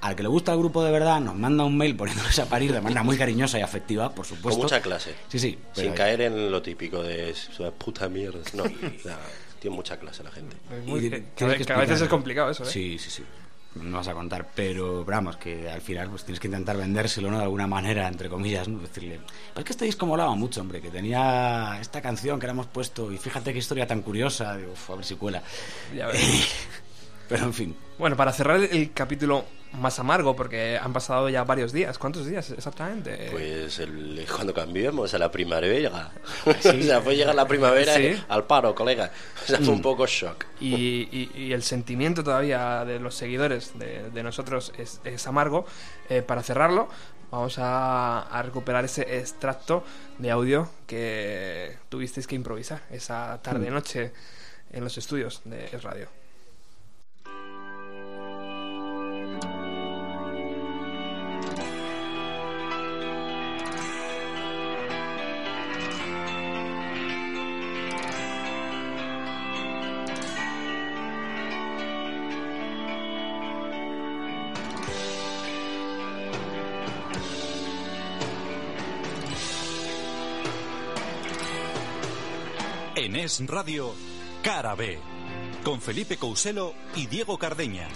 Al 0.00 0.16
que 0.16 0.22
le 0.24 0.28
gusta 0.28 0.52
el 0.52 0.58
grupo 0.58 0.82
de 0.84 0.90
verdad, 0.90 1.20
nos 1.20 1.36
manda 1.36 1.62
un 1.64 1.76
mail 1.78 1.94
poniéndose 1.96 2.42
a 2.42 2.46
parir 2.46 2.72
de 2.72 2.80
manera 2.80 3.02
muy 3.04 3.16
cariñosa 3.16 3.58
y 3.58 3.62
afectiva, 3.62 4.08
por 4.12 4.26
Con 4.26 4.36
supuesto. 4.36 4.62
mucha 4.62 4.80
clase. 4.82 5.14
Sí, 5.28 5.38
sí. 5.38 5.58
pero- 5.74 5.86
Sin 5.88 5.94
caer 5.96 6.20
en 6.22 6.50
lo 6.50 6.60
típico 6.60 7.02
de 7.02 7.30
"Es 7.30 7.48
una 7.60 7.70
puta 7.70 8.08
mierda. 8.08 8.40
No, 8.54 8.62
o 8.98 9.02
sea, 9.02 9.18
tiene 9.60 9.76
mucha 9.76 9.96
clase 9.98 10.24
la 10.24 10.32
gente. 10.32 10.56
Es 10.76 10.84
muy- 10.84 11.06
y 11.06 11.10
que, 11.10 11.44
a 11.72 11.78
veces 11.78 12.00
es 12.02 12.08
complicado 12.08 12.50
eso, 12.50 12.64
¿eh? 12.64 12.66
Sí, 12.66 12.98
sí, 12.98 13.08
sí. 13.10 13.22
No 13.74 13.96
vas 13.96 14.08
a 14.08 14.12
contar, 14.12 14.48
pero 14.54 15.02
vamos, 15.04 15.36
que 15.38 15.70
al 15.70 15.80
final 15.80 16.10
pues 16.10 16.24
tienes 16.24 16.40
que 16.40 16.46
intentar 16.48 16.76
vendérselo, 16.76 17.30
¿no? 17.30 17.38
De 17.38 17.44
alguna 17.44 17.66
manera, 17.66 18.06
entre 18.06 18.28
comillas, 18.28 18.68
¿no? 18.68 18.78
Decirle, 18.80 19.20
pues 19.54 19.58
es 19.60 19.64
que 19.64 19.72
este 19.72 19.84
disco 19.86 20.04
molaba 20.06 20.34
mucho, 20.34 20.60
hombre, 20.60 20.82
que 20.82 20.90
tenía 20.90 21.78
esta 21.80 22.02
canción 22.02 22.38
que 22.38 22.46
le 22.46 22.52
hemos 22.52 22.66
puesto 22.66 23.10
y 23.10 23.16
fíjate 23.16 23.52
qué 23.52 23.58
historia 23.58 23.86
tan 23.86 24.02
curiosa, 24.02 24.56
digo, 24.56 24.72
"Uf, 24.72 24.90
a 24.90 24.96
ver 24.96 25.04
si 25.06 25.14
cuela. 25.16 25.42
Ya. 25.96 26.08
Pero 27.28 27.44
en 27.44 27.54
fin, 27.54 27.76
Bueno, 27.98 28.16
para 28.16 28.32
cerrar 28.32 28.60
el 28.62 28.92
capítulo 28.92 29.44
más 29.72 29.98
amargo, 29.98 30.36
porque 30.36 30.78
han 30.80 30.92
pasado 30.92 31.28
ya 31.28 31.44
varios 31.44 31.72
días. 31.72 31.98
¿Cuántos 31.98 32.26
días 32.26 32.50
exactamente? 32.50 33.28
Pues 33.30 33.78
el- 33.78 34.26
cuando 34.34 34.52
cambiemos 34.52 35.14
a 35.14 35.18
la 35.18 35.30
primavera. 35.30 36.10
o 36.46 36.52
sea, 36.62 37.00
fue 37.00 37.16
llegar 37.16 37.34
la 37.34 37.46
primavera 37.48 37.94
Sí. 37.94 38.14
al 38.28 38.44
paro, 38.44 38.74
colega. 38.74 39.10
O 39.42 39.46
sea, 39.46 39.58
Mm. 39.60 39.64
fue 39.64 39.74
un 39.74 39.82
poco 39.82 40.06
shock. 40.06 40.44
Y, 40.60 41.08
y- 41.10 41.30
y 41.34 41.52
el 41.52 41.62
sentimiento 41.62 42.22
todavía 42.22 42.84
de 42.84 42.98
los 43.00 43.14
seguidores 43.14 43.78
de, 43.78 44.10
de 44.10 44.22
nosotros 44.22 44.72
es, 44.78 45.00
es 45.04 45.26
amargo. 45.26 45.64
Eh, 46.10 46.20
para 46.22 46.42
cerrarlo, 46.42 46.88
vamos 47.30 47.58
a, 47.58 48.22
a 48.22 48.42
recuperar 48.42 48.84
ese 48.84 49.18
extracto 49.18 49.84
de 50.18 50.30
audio 50.30 50.68
que 50.86 51.78
tuvisteis 51.88 52.26
que 52.26 52.34
improvisar 52.34 52.82
esa 52.90 53.40
tarde-noche 53.42 54.12
en 54.70 54.84
los 54.84 54.98
estudios 54.98 55.40
de 55.46 55.64
Es 55.66 55.82
Radio. 55.82 56.08
En 82.94 83.16
Es 83.16 83.44
Radio, 83.46 83.94
Cara 84.42 84.74
B, 84.74 84.98
con 85.64 85.80
Felipe 85.80 86.18
Couselo 86.18 86.74
y 86.94 87.06
Diego 87.06 87.38
Cardeña. 87.38 87.88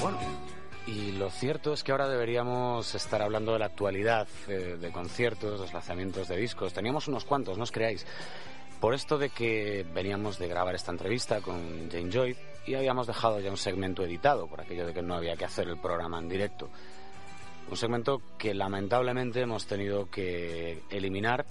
bueno, 0.00 0.18
y 0.86 1.12
lo 1.12 1.28
cierto 1.28 1.74
es 1.74 1.84
que 1.84 1.92
ahora 1.92 2.08
deberíamos 2.08 2.94
estar 2.94 3.20
hablando 3.20 3.52
de 3.52 3.58
la 3.58 3.66
actualidad, 3.66 4.26
eh, 4.48 4.78
de 4.80 4.90
conciertos, 4.90 5.60
los 5.60 5.74
lanzamientos 5.74 6.28
de 6.28 6.38
discos. 6.38 6.72
Teníamos 6.72 7.06
unos 7.06 7.26
cuantos, 7.26 7.58
no 7.58 7.64
os 7.64 7.70
creáis. 7.70 8.06
Por 8.80 8.94
esto 8.94 9.18
de 9.18 9.28
que 9.28 9.84
veníamos 9.92 10.38
de 10.38 10.48
grabar 10.48 10.74
esta 10.74 10.90
entrevista 10.90 11.42
con 11.42 11.90
Jane 11.90 12.10
Joy 12.10 12.34
y 12.66 12.74
habíamos 12.74 13.06
dejado 13.06 13.40
ya 13.40 13.50
un 13.50 13.58
segmento 13.58 14.02
editado, 14.02 14.46
por 14.46 14.62
aquello 14.62 14.86
de 14.86 14.94
que 14.94 15.02
no 15.02 15.14
había 15.14 15.36
que 15.36 15.44
hacer 15.44 15.68
el 15.68 15.76
programa 15.76 16.18
en 16.18 16.30
directo. 16.30 16.70
Un 17.70 17.76
segmento 17.76 18.20
que 18.38 18.54
lamentablemente 18.54 19.40
hemos 19.40 19.66
tenido 19.66 20.10
que 20.10 20.82
eliminar 20.90 21.46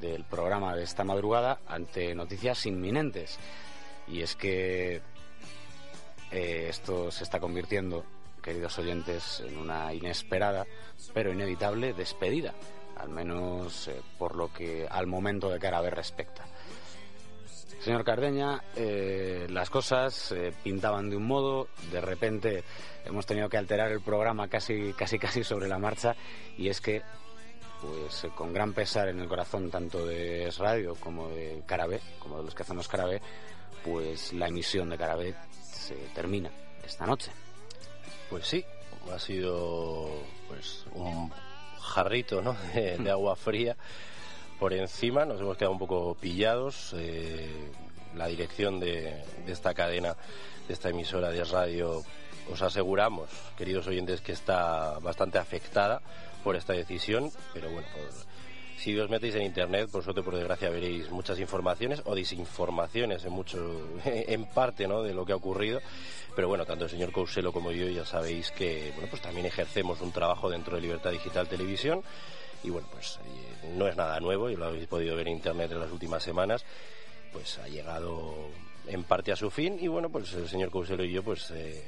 del 0.00 0.24
programa 0.24 0.74
de 0.74 0.84
esta 0.84 1.04
madrugada 1.04 1.60
ante 1.66 2.14
noticias 2.14 2.66
inminentes. 2.66 3.38
Y 4.08 4.22
es 4.22 4.34
que 4.34 5.02
eh, 6.30 6.66
esto 6.68 7.10
se 7.10 7.24
está 7.24 7.38
convirtiendo, 7.40 8.04
queridos 8.42 8.78
oyentes, 8.78 9.42
en 9.46 9.58
una 9.58 9.92
inesperada 9.92 10.66
pero 11.12 11.32
inevitable 11.32 11.92
despedida, 11.92 12.54
al 12.96 13.10
menos 13.10 13.88
eh, 13.88 14.00
por 14.18 14.36
lo 14.36 14.52
que 14.52 14.86
al 14.90 15.06
momento 15.06 15.50
de 15.50 15.58
cara 15.58 15.78
a 15.78 15.82
ver 15.82 15.94
respecta. 15.94 16.44
Señor 17.80 18.04
Cardeña, 18.04 18.62
eh, 18.76 19.46
las 19.50 19.70
cosas 19.70 20.34
pintaban 20.62 21.10
de 21.10 21.16
un 21.16 21.26
modo, 21.26 21.68
de 21.90 22.00
repente 22.00 22.64
hemos 23.04 23.26
tenido 23.26 23.48
que 23.48 23.56
alterar 23.56 23.90
el 23.90 24.00
programa 24.00 24.48
casi, 24.48 24.92
casi, 24.92 25.18
casi 25.18 25.42
sobre 25.42 25.68
la 25.68 25.78
marcha 25.78 26.14
y 26.56 26.68
es 26.68 26.80
que, 26.80 27.02
pues 27.80 28.26
con 28.36 28.52
gran 28.52 28.72
pesar 28.72 29.08
en 29.08 29.20
el 29.20 29.28
corazón 29.28 29.70
tanto 29.70 30.06
de 30.06 30.52
Radio 30.58 30.94
como 30.94 31.28
de 31.28 31.62
Carabé, 31.66 32.00
como 32.20 32.38
de 32.38 32.44
los 32.44 32.54
que 32.54 32.62
hacemos 32.62 32.86
Carabé, 32.86 33.20
pues 33.84 34.32
la 34.32 34.48
emisión 34.48 34.90
de 34.90 34.98
Carabé 34.98 35.34
se 35.62 35.94
termina 36.14 36.50
esta 36.84 37.06
noche. 37.06 37.32
Pues 38.30 38.46
sí, 38.46 38.64
ha 39.12 39.18
sido 39.18 40.08
pues 40.48 40.84
un 40.92 41.30
jarrito 41.80 42.40
¿no? 42.42 42.56
de, 42.74 43.10
agua 43.10 43.36
fría 43.36 43.76
por 44.62 44.74
encima, 44.74 45.24
nos 45.24 45.40
hemos 45.40 45.56
quedado 45.56 45.72
un 45.72 45.80
poco 45.80 46.14
pillados. 46.14 46.94
Eh, 46.96 47.50
la 48.14 48.28
dirección 48.28 48.78
de, 48.78 49.24
esta 49.48 49.74
cadena, 49.74 50.14
de 50.68 50.72
esta 50.72 50.90
emisora 50.90 51.30
de 51.30 51.42
radio, 51.42 52.04
os 52.48 52.62
aseguramos, 52.62 53.28
queridos 53.58 53.88
oyentes, 53.88 54.20
que 54.20 54.30
está 54.30 55.00
bastante 55.00 55.38
afectada 55.38 56.00
por 56.44 56.54
esta 56.54 56.74
decisión, 56.74 57.32
pero 57.52 57.72
bueno, 57.72 57.88
si 58.78 58.96
os 58.96 59.10
metéis 59.10 59.34
en 59.34 59.42
internet, 59.42 59.90
por 59.90 60.04
suerte 60.04 60.22
por 60.22 60.36
desgracia 60.36 60.70
veréis 60.70 61.10
muchas 61.10 61.40
informaciones 61.40 62.00
o 62.04 62.14
desinformaciones 62.14 63.24
en 63.24 63.32
mucho, 63.32 63.58
en 64.04 64.44
parte, 64.44 64.86
¿no? 64.86 65.02
De 65.02 65.12
lo 65.12 65.26
que 65.26 65.32
ha 65.32 65.36
ocurrido. 65.36 65.80
Pero 66.36 66.46
bueno, 66.46 66.64
tanto 66.64 66.84
el 66.84 66.90
señor 66.90 67.10
Couselo 67.10 67.52
como 67.52 67.72
yo 67.72 67.88
ya 67.88 68.06
sabéis 68.06 68.52
que, 68.52 68.92
bueno, 68.94 69.08
pues 69.10 69.22
también 69.22 69.44
ejercemos 69.44 70.00
un 70.00 70.12
trabajo 70.12 70.48
dentro 70.48 70.76
de 70.76 70.82
Libertad 70.82 71.10
Digital 71.10 71.48
Televisión 71.48 72.04
y 72.62 72.70
bueno, 72.70 72.86
pues 72.92 73.18
eh, 73.24 73.51
no 73.76 73.86
es 73.88 73.96
nada 73.96 74.18
nuevo 74.20 74.50
y 74.50 74.56
lo 74.56 74.66
habéis 74.66 74.86
podido 74.86 75.16
ver 75.16 75.28
en 75.28 75.34
internet 75.34 75.70
en 75.72 75.80
las 75.80 75.90
últimas 75.90 76.22
semanas, 76.22 76.64
pues 77.32 77.58
ha 77.58 77.68
llegado 77.68 78.50
en 78.86 79.04
parte 79.04 79.32
a 79.32 79.36
su 79.36 79.50
fin 79.50 79.78
y 79.80 79.88
bueno, 79.88 80.10
pues 80.10 80.32
el 80.34 80.48
señor 80.48 80.70
Couselo 80.70 81.04
y 81.04 81.12
yo 81.12 81.22
pues 81.22 81.50
eh, 81.52 81.82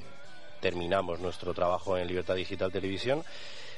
terminamos 0.61 1.21
nuestro 1.21 1.53
trabajo 1.55 1.99
en 1.99 2.07
Libertad 2.07 2.37
Digital 2.37 2.73
Televisión 2.73 3.25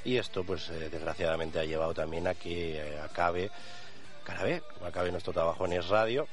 y 0.05 0.17
esto, 0.19 0.45
pues 0.45 0.69
eh, 0.71 0.89
desgraciadamente 0.91 1.59
ha 1.59 1.65
llevado 1.65 1.95
también 1.95 2.27
a 2.29 2.35
que 2.35 2.77
eh, 2.77 3.01
acabe, 3.01 3.51
acabe, 4.25 4.63
acabe 4.85 5.11
nuestro 5.11 5.33
trabajo 5.33 5.65
en 5.67 5.73
Es 5.73 5.89
Radio. 5.89 6.29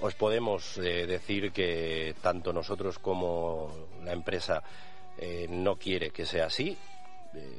Os 0.00 0.14
podemos 0.14 0.76
decir 0.76 1.52
que 1.52 2.14
tanto 2.22 2.54
nosotros 2.54 2.98
como 2.98 3.70
la 4.02 4.12
empresa 4.12 4.62
no 5.50 5.76
quiere 5.76 6.08
que 6.10 6.24
sea 6.24 6.46
así. 6.46 6.74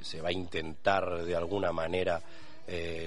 se 0.02 0.22
va 0.22 0.30
a 0.30 0.32
intentar 0.32 1.24
de 1.24 1.36
alguna 1.36 1.72
manera 1.72 2.20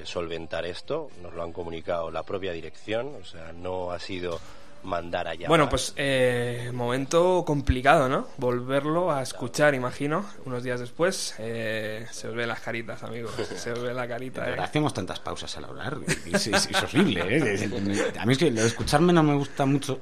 solventar 0.04 0.66
esto. 0.66 1.10
Nos 1.22 1.32
lo 1.34 1.42
han 1.42 1.52
comunicado 1.52 2.10
la 2.10 2.22
propia 2.22 2.52
dirección. 2.52 3.14
O 3.20 3.24
sea, 3.24 3.52
no 3.52 3.90
ha 3.90 3.98
sido 3.98 4.40
mandar 4.84 5.26
allá. 5.26 5.48
Bueno, 5.48 5.68
pues 5.68 5.92
eh, 5.96 6.70
momento 6.72 7.44
complicado, 7.44 8.08
¿no? 8.08 8.28
Volverlo 8.36 9.10
a 9.10 9.22
escuchar, 9.22 9.74
imagino, 9.74 10.24
unos 10.44 10.62
días 10.62 10.80
después. 10.80 11.34
Eh, 11.38 12.06
se 12.10 12.28
os 12.28 12.34
ve 12.34 12.46
las 12.46 12.60
caritas, 12.60 13.02
amigos. 13.02 13.32
Se 13.56 13.72
os 13.72 13.82
ve 13.82 13.92
la 13.94 14.06
carita. 14.06 14.48
Eh. 14.48 14.56
Hacemos 14.58 14.92
tantas 14.94 15.20
pausas 15.20 15.56
al 15.56 15.64
hablar. 15.64 15.98
Es, 16.32 16.46
es, 16.46 16.82
horrible, 16.82 17.22
¿eh? 17.28 17.70
A 18.18 18.26
mí 18.26 18.32
es 18.32 18.38
que 18.38 18.50
lo 18.50 18.60
de 18.60 18.66
escucharme 18.66 19.12
no 19.12 19.22
me 19.22 19.34
gusta 19.34 19.66
mucho. 19.66 20.00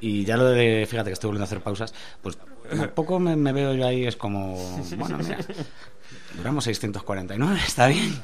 Y 0.00 0.24
ya 0.24 0.36
lo 0.36 0.46
de, 0.46 0.86
fíjate 0.88 1.10
que 1.10 1.14
estoy 1.14 1.28
volviendo 1.28 1.44
a 1.44 1.46
hacer 1.46 1.60
pausas, 1.60 1.92
pues 2.22 2.38
un 2.70 2.88
poco 2.94 3.18
me, 3.18 3.52
veo 3.52 3.74
yo 3.74 3.86
ahí, 3.86 4.06
es 4.06 4.16
como, 4.16 4.54
bueno, 4.96 5.18
mira, 5.18 5.38
duramos 6.36 6.62
649, 6.64 7.60
está 7.66 7.88
bien. 7.88 8.14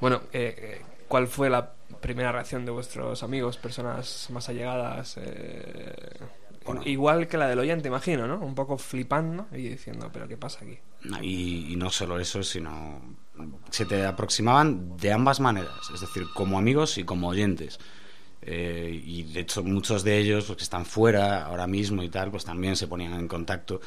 Bueno, 0.00 0.22
eh, 0.32 0.82
¿cuál 1.08 1.26
fue 1.26 1.50
la 1.50 1.74
primera 2.00 2.32
reacción 2.32 2.64
de 2.64 2.70
vuestros 2.70 3.22
amigos, 3.22 3.56
personas 3.56 4.28
más 4.30 4.48
allegadas. 4.48 5.16
Eh, 5.18 6.18
igual 6.84 7.28
que 7.28 7.36
la 7.38 7.48
del 7.48 7.58
oyente, 7.58 7.88
imagino, 7.88 8.26
¿no? 8.26 8.38
Un 8.38 8.54
poco 8.54 8.78
flipando 8.78 9.46
y 9.52 9.68
diciendo, 9.68 10.10
¿pero 10.12 10.28
qué 10.28 10.36
pasa 10.36 10.60
aquí? 10.64 10.78
Y, 11.22 11.74
no 11.76 11.90
solo 11.90 12.18
eso, 12.18 12.42
sino. 12.42 13.16
Se 13.70 13.84
te 13.84 14.04
aproximaban 14.04 14.96
de 14.96 15.12
ambas 15.12 15.38
maneras, 15.38 15.90
es 15.94 16.00
decir, 16.00 16.24
como 16.34 16.58
amigos 16.58 16.98
y 16.98 17.04
como 17.04 17.28
oyentes. 17.28 17.78
Eh, 18.42 19.00
y 19.04 19.22
de 19.24 19.40
hecho, 19.40 19.62
muchos 19.62 20.02
de 20.02 20.18
ellos, 20.18 20.48
los 20.48 20.56
que 20.56 20.64
están 20.64 20.84
fuera 20.84 21.44
ahora 21.44 21.66
mismo 21.68 22.02
y 22.02 22.08
tal, 22.08 22.30
pues 22.30 22.44
también 22.44 22.74
se 22.74 22.88
ponían 22.88 23.12
en 23.12 23.28
contacto 23.28 23.80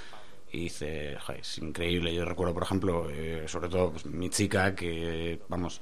y 0.54 0.64
dice, 0.64 1.18
es 1.38 1.58
increíble. 1.58 2.14
Yo 2.14 2.24
recuerdo, 2.24 2.54
por 2.54 2.64
ejemplo, 2.64 3.10
eh, 3.10 3.44
sobre 3.48 3.68
todo 3.68 3.92
pues, 3.92 4.06
mi 4.06 4.30
chica, 4.30 4.74
que, 4.74 5.42
vamos, 5.50 5.82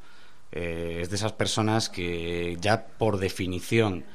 eh, 0.51 0.99
es 1.01 1.09
de 1.09 1.15
esas 1.15 1.33
personas 1.33 1.89
que 1.89 2.57
ya 2.59 2.87
por 2.87 3.19
definición 3.19 4.05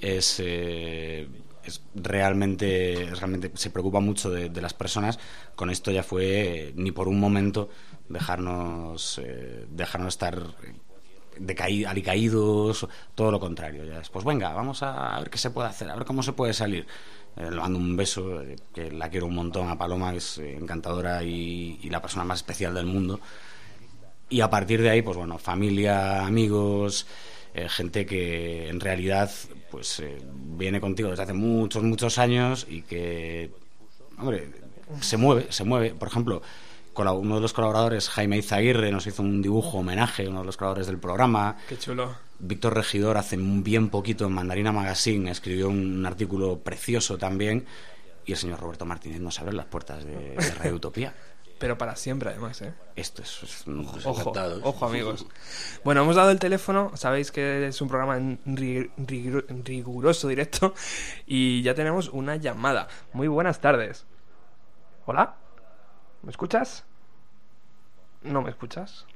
es, 0.00 0.40
eh, 0.42 1.28
es 1.64 1.82
realmente, 1.94 3.10
realmente 3.18 3.50
se 3.54 3.70
preocupa 3.70 4.00
mucho 4.00 4.30
de, 4.30 4.62
las 4.62 4.74
personas. 4.74 5.18
Con 5.56 5.70
esto 5.70 5.90
ya 5.90 6.02
fue 6.02 6.72
ni 6.76 6.90
por 6.90 7.08
un 7.08 7.20
momento 7.20 7.68
dejarnos, 8.08 9.20
eh, 9.22 9.66
dejarnos 9.70 10.14
estar 10.14 10.42
alicaídos, 11.86 12.86
todo 13.14 13.30
lo 13.30 13.40
contrario. 13.40 13.84
Ya 13.84 13.98
después, 13.98 14.24
venga, 14.24 14.52
vamos 14.52 14.82
a 14.82 15.18
ver 15.18 15.30
qué 15.30 15.38
se 15.38 15.50
puede 15.50 15.68
hacer, 15.68 15.90
a 15.90 15.96
ver 15.96 16.04
cómo 16.06 16.22
se 16.22 16.32
puede 16.32 16.54
salir. 16.54 16.86
le 17.36 17.50
mando 17.50 17.78
un 17.78 17.96
beso, 17.96 18.42
que 18.72 18.90
la 18.90 19.10
quiero 19.10 19.26
un 19.26 19.34
montón 19.34 19.68
a 19.68 19.76
Paloma, 19.76 20.14
es 20.14 20.38
encantadora 20.38 21.22
y 21.24 21.88
la 21.90 22.00
persona 22.00 22.24
más 22.24 22.38
especial 22.38 22.74
del 22.74 22.86
mundo 22.86 23.20
y 24.34 24.40
a 24.40 24.50
partir 24.50 24.82
de 24.82 24.90
ahí, 24.90 25.00
pues 25.00 25.16
bueno, 25.16 25.38
familia, 25.38 26.26
amigos, 26.26 27.06
eh, 27.54 27.68
gente 27.68 28.04
que 28.04 28.68
en 28.68 28.80
realidad 28.80 29.30
pues 29.70 30.00
eh, 30.00 30.18
viene 30.24 30.80
contigo 30.80 31.10
desde 31.10 31.22
hace 31.22 31.32
muchos, 31.34 31.84
muchos 31.84 32.18
años 32.18 32.66
y 32.68 32.82
que, 32.82 33.52
hombre, 34.18 34.50
se 35.00 35.16
mueve, 35.18 35.46
se 35.50 35.62
mueve. 35.62 35.94
Por 35.94 36.08
ejemplo, 36.08 36.42
uno 36.96 37.36
de 37.36 37.40
los 37.40 37.52
colaboradores, 37.52 38.08
Jaime 38.08 38.36
Izaguirre, 38.38 38.90
nos 38.90 39.06
hizo 39.06 39.22
un 39.22 39.40
dibujo 39.40 39.78
homenaje, 39.78 40.26
uno 40.26 40.40
de 40.40 40.46
los 40.46 40.56
colaboradores 40.56 40.88
del 40.88 40.98
programa. 40.98 41.56
Qué 41.68 41.78
chulo. 41.78 42.16
Víctor 42.40 42.74
Regidor 42.74 43.16
hace 43.18 43.36
bien 43.38 43.88
poquito 43.88 44.26
en 44.26 44.32
Mandarina 44.32 44.72
Magazine 44.72 45.30
escribió 45.30 45.68
un 45.68 46.04
artículo 46.04 46.58
precioso 46.58 47.18
también 47.18 47.66
y 48.26 48.32
el 48.32 48.38
señor 48.38 48.58
Roberto 48.58 48.84
Martínez 48.84 49.20
nos 49.20 49.38
abre 49.38 49.52
las 49.52 49.66
puertas 49.66 50.04
de, 50.04 50.30
de 50.32 50.54
Radio 50.56 50.74
Utopía. 50.74 51.14
Pero 51.64 51.78
para 51.78 51.96
siempre, 51.96 52.28
además, 52.28 52.60
¿eh? 52.60 52.74
Esto 52.94 53.22
es... 53.22 53.64
ojo, 54.04 54.34
ojo, 54.64 54.84
amigos. 54.84 55.24
Bueno, 55.82 56.02
hemos 56.02 56.14
dado 56.14 56.30
el 56.30 56.38
teléfono. 56.38 56.94
Sabéis 56.94 57.32
que 57.32 57.66
es 57.66 57.80
un 57.80 57.88
programa 57.88 58.18
en 58.18 58.38
riguroso 59.64 60.28
directo. 60.28 60.74
Y 61.26 61.62
ya 61.62 61.74
tenemos 61.74 62.10
una 62.10 62.36
llamada. 62.36 62.88
Muy 63.14 63.28
buenas 63.28 63.62
tardes. 63.62 64.04
¿Hola? 65.06 65.36
¿Me 66.20 66.32
escuchas? 66.32 66.84
¿No 68.20 68.42
me 68.42 68.50
escuchas? 68.50 69.06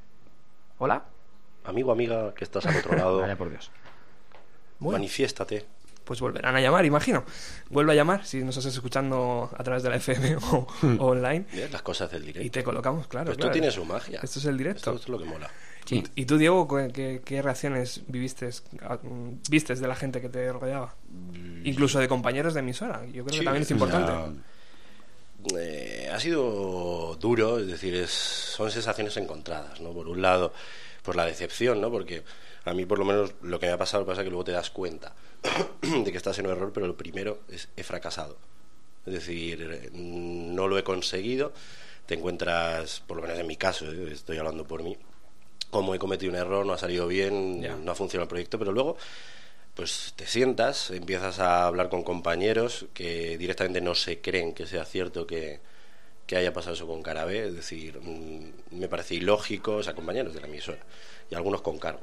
¿Hola? 0.79 1.05
Amigo, 1.65 1.93
amiga, 1.93 2.33
que 2.33 2.45
estás 2.45 2.65
al 2.65 2.79
otro 2.79 2.97
lado. 2.97 3.19
Vaya 3.21 3.37
por 3.37 3.51
Dios. 3.51 3.71
Manifiéstate 4.79 5.67
pues 6.09 6.23
volverán 6.23 6.57
a 6.57 6.61
llamar, 6.63 6.87
imagino. 6.87 7.23
Vuelve 7.69 7.93
a 7.93 7.95
llamar 7.95 8.25
si 8.25 8.43
nos 8.43 8.57
estás 8.57 8.73
escuchando 8.73 9.51
a 9.55 9.63
través 9.63 9.83
de 9.83 9.91
la 9.91 9.97
FM 9.97 10.37
o, 10.53 10.67
hmm. 10.81 10.97
online. 11.01 11.45
las 11.71 11.83
cosas 11.83 12.11
del 12.11 12.23
directo. 12.23 12.47
Y 12.47 12.49
te 12.49 12.65
colocamos, 12.65 13.07
claro. 13.09 13.31
Esto 13.31 13.51
tiene 13.51 13.71
su 13.71 13.85
magia. 13.85 14.19
Esto 14.23 14.39
es 14.39 14.47
el 14.47 14.57
directo. 14.57 14.95
Esto 14.95 15.03
es 15.03 15.09
lo 15.11 15.19
que 15.19 15.27
mola. 15.27 15.51
¿Y 15.91 16.25
tú, 16.25 16.39
Diego, 16.39 16.67
qué, 16.67 17.43
reacciones 17.43 18.03
viviste, 18.07 18.49
vistes 19.51 19.81
de 19.81 19.89
la 19.89 19.95
gente 19.97 20.23
que 20.23 20.31
te 20.31 20.51
rodeaba? 20.51 20.95
Mm. 21.11 21.67
Incluso 21.67 21.99
de 21.99 22.09
compañeros 22.09 22.55
de 22.55 22.61
emisora. 22.61 23.05
Yo 23.05 23.27
creo 23.27 23.41
que 23.41 23.45
también 23.45 23.63
es 23.63 23.71
importante. 23.71 24.41
Eh, 25.59 26.11
ha 26.11 26.19
sido 26.19 27.17
duro, 27.17 27.59
es 27.59 27.67
decir, 27.67 27.95
es, 27.95 28.11
son 28.11 28.71
sensaciones 28.71 29.15
encontradas, 29.19 29.79
¿no? 29.81 29.93
Por 29.93 30.09
un 30.09 30.23
lado, 30.23 30.55
por 31.03 31.17
la 31.17 31.27
decepción, 31.27 31.83
¿no? 31.83 31.91
Porque 31.91 32.25
a 32.69 32.75
mí, 32.75 32.87
por 32.87 32.99
lo 32.99 33.05
menos, 33.05 33.35
lo 33.43 33.59
que 33.59 33.67
me 33.67 33.73
ha 33.73 33.79
pasado 33.79 34.07
pasa 34.07 34.23
que 34.23 34.31
luego 34.31 34.45
te 34.45 34.53
das 34.53 34.71
cuenta 34.71 35.15
de 35.83 36.11
que 36.11 36.17
estás 36.17 36.39
en 36.39 36.47
un 36.47 36.53
error, 36.53 36.73
pero 36.73 36.87
lo 36.87 36.97
primero 36.97 37.41
es 37.49 37.69
he 37.77 37.83
fracasado. 37.83 38.37
Es 39.07 39.15
decir, 39.15 39.91
no 39.93 40.69
lo 40.69 40.79
he 40.79 40.85
conseguido, 40.85 41.53
te 42.07 42.15
encuentras, 42.15 43.03
por 43.07 43.17
lo 43.17 43.23
menos 43.23 43.39
en 43.39 43.47
mi 43.47 43.57
caso, 43.57 43.91
¿eh? 43.91 44.13
estoy 44.13 44.39
hablando 44.39 44.67
por 44.67 44.83
mí, 44.83 44.97
como 45.71 45.95
he 45.95 45.99
cometido 45.99 46.31
un 46.31 46.39
error, 46.39 46.67
no 46.67 46.73
ha 46.73 46.79
salido 46.79 47.07
bien, 47.07 47.61
no 47.85 47.93
ha 47.93 47.95
funcionado 47.95 48.25
el 48.25 48.29
proyecto, 48.29 48.59
pero 48.59 48.73
luego 48.73 48.97
pues 49.75 50.13
te 50.17 50.27
sientas, 50.27 50.91
empiezas 50.91 51.39
a 51.39 51.65
hablar 51.65 51.89
con 51.89 52.03
compañeros 52.03 52.87
que 52.95 53.39
directamente 53.39 53.81
no 53.81 53.95
se 53.95 54.21
creen 54.21 54.53
que 54.53 54.67
sea 54.67 54.85
cierto 54.85 55.25
que, 55.25 55.61
que 56.27 56.37
haya 56.37 56.53
pasado 56.53 56.75
eso 56.75 56.87
con 56.87 57.03
Carabé, 57.03 57.47
es 57.47 57.55
decir, 57.55 58.01
mm, 58.01 58.77
me 58.77 58.89
parece 58.89 59.15
ilógico, 59.15 59.77
o 59.77 59.83
sea, 59.85 59.95
compañeros 59.95 60.35
de 60.35 60.41
la 60.41 60.49
emisora, 60.49 60.81
y 61.31 61.37
algunos 61.37 61.63
con 61.63 61.79
cargo. 61.79 62.01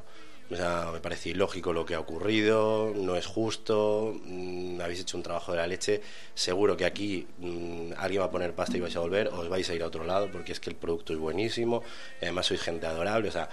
O 0.52 0.56
sea, 0.56 0.92
me 0.94 1.00
parece 1.00 1.30
ilógico 1.30 1.74
lo 1.74 1.86
que 1.86 1.96
ha 1.96 2.00
ocurrido, 2.00 2.94
no 2.96 3.16
es 3.16 3.26
justo, 3.26 4.16
mm, 4.26 4.80
habéis 4.80 5.02
hecho 5.02 5.18
un 5.18 5.24
trabajo 5.24 5.52
de 5.52 5.58
la 5.58 5.66
leche, 5.66 6.02
seguro 6.36 6.78
que 6.78 6.86
aquí 6.86 7.26
mm, 7.40 7.94
alguien 7.98 8.22
va 8.22 8.26
a 8.26 8.32
poner 8.32 8.54
pasta 8.54 8.78
y 8.78 8.80
vais 8.80 8.96
a 8.96 9.00
volver, 9.00 9.30
os 9.30 9.50
vais 9.50 9.68
a 9.68 9.74
ir 9.74 9.82
a 9.82 9.88
otro 9.88 10.04
lado, 10.04 10.30
porque 10.32 10.52
es 10.52 10.60
que 10.60 10.70
el 10.70 10.76
producto 10.76 11.14
es 11.14 11.20
buenísimo, 11.20 11.82
además 12.22 12.46
sois 12.46 12.62
gente 12.62 12.86
adorable, 12.86 13.30
o 13.30 13.32
sea, 13.32 13.50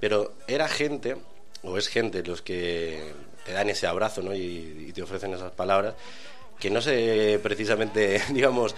pero 0.00 0.34
era 0.46 0.68
gente, 0.68 1.16
o 1.62 1.78
es 1.78 1.88
gente 1.88 2.22
los 2.22 2.42
que 2.42 3.12
te 3.44 3.52
dan 3.52 3.68
ese 3.68 3.88
abrazo, 3.88 4.22
¿no? 4.22 4.32
Y 4.34 4.92
te 4.94 5.02
ofrecen 5.02 5.34
esas 5.34 5.52
palabras, 5.52 5.94
que 6.58 6.70
no 6.70 6.80
se 6.80 7.38
precisamente, 7.42 8.20
digamos, 8.30 8.74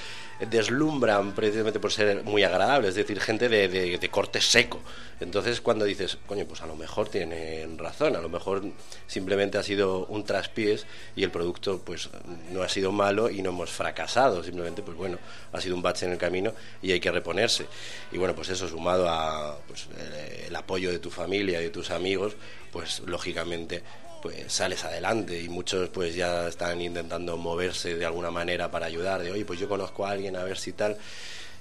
deslumbran 0.50 1.34
precisamente 1.34 1.80
por 1.80 1.92
ser 1.92 2.22
muy 2.24 2.44
agradables, 2.44 2.90
es 2.90 2.94
decir, 2.94 3.20
gente 3.20 3.48
de, 3.48 3.68
de- 3.68 4.08
corte 4.08 4.40
seco. 4.40 4.80
Entonces, 5.20 5.60
cuando 5.60 5.84
dices, 5.84 6.16
coño, 6.26 6.46
pues 6.46 6.60
a 6.62 6.66
lo 6.66 6.76
mejor 6.76 7.08
tienen 7.08 7.76
razón, 7.76 8.14
a 8.16 8.20
lo 8.20 8.28
mejor 8.28 8.62
simplemente 9.06 9.58
ha 9.58 9.62
sido 9.64 10.06
un 10.06 10.24
traspiés 10.24 10.86
y 11.16 11.24
el 11.24 11.30
producto, 11.30 11.80
pues, 11.84 12.08
no 12.52 12.62
ha 12.62 12.68
sido 12.68 12.92
malo 12.92 13.28
y 13.28 13.42
no 13.42 13.50
hemos 13.50 13.70
fracasado, 13.70 14.42
simplemente, 14.44 14.82
pues 14.82 14.96
bueno, 14.96 15.18
ha 15.52 15.60
sido 15.60 15.74
un 15.74 15.82
bache 15.82 16.06
en 16.06 16.12
el 16.12 16.18
camino 16.18 16.54
y 16.80 16.92
hay 16.92 17.00
que 17.00 17.10
reponerse. 17.10 17.66
Y 18.12 18.18
bueno, 18.18 18.34
pues 18.34 18.48
eso 18.48 18.68
sumado 18.68 19.08
a 19.08 19.58
pues, 19.66 19.88
el, 19.98 20.46
el 20.46 20.56
apoyo 20.56 20.90
de 20.92 21.00
tu 21.00 21.10
familia 21.10 21.60
y 21.60 21.64
de 21.64 21.70
tus 21.70 21.90
amigos, 21.90 22.34
pues 22.72 23.00
lógicamente 23.00 23.82
pues 24.20 24.52
sales 24.52 24.85
adelante 24.85 25.40
y 25.40 25.48
muchos 25.48 25.88
pues 25.90 26.14
ya 26.14 26.48
están 26.48 26.81
intentando 26.81 27.37
moverse 27.37 27.96
de 27.96 28.04
alguna 28.04 28.31
manera 28.31 28.70
para 28.70 28.87
ayudar, 28.87 29.22
de 29.22 29.33
oye, 29.33 29.44
pues 29.44 29.59
yo 29.59 29.68
conozco 29.68 30.07
a 30.07 30.11
alguien 30.11 30.37
a 30.37 30.44
ver 30.44 30.59
si 30.59 30.72
tal. 30.72 30.96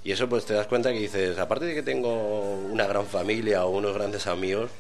Y 0.04 0.12
eso 0.12 0.30
pues 0.30 0.46
te 0.46 0.54
das 0.54 0.68
cuenta 0.68 0.92
que 0.94 1.00
dices, 1.00 1.38
aparte 1.38 1.66
de 1.66 1.76
que 1.76 1.84
tengo 1.84 2.54
una 2.72 2.88
gran 2.88 3.06
familia 3.06 3.66
o 3.66 3.70
unos 3.70 3.94
grandes 3.94 4.28
amigos, 4.28 4.72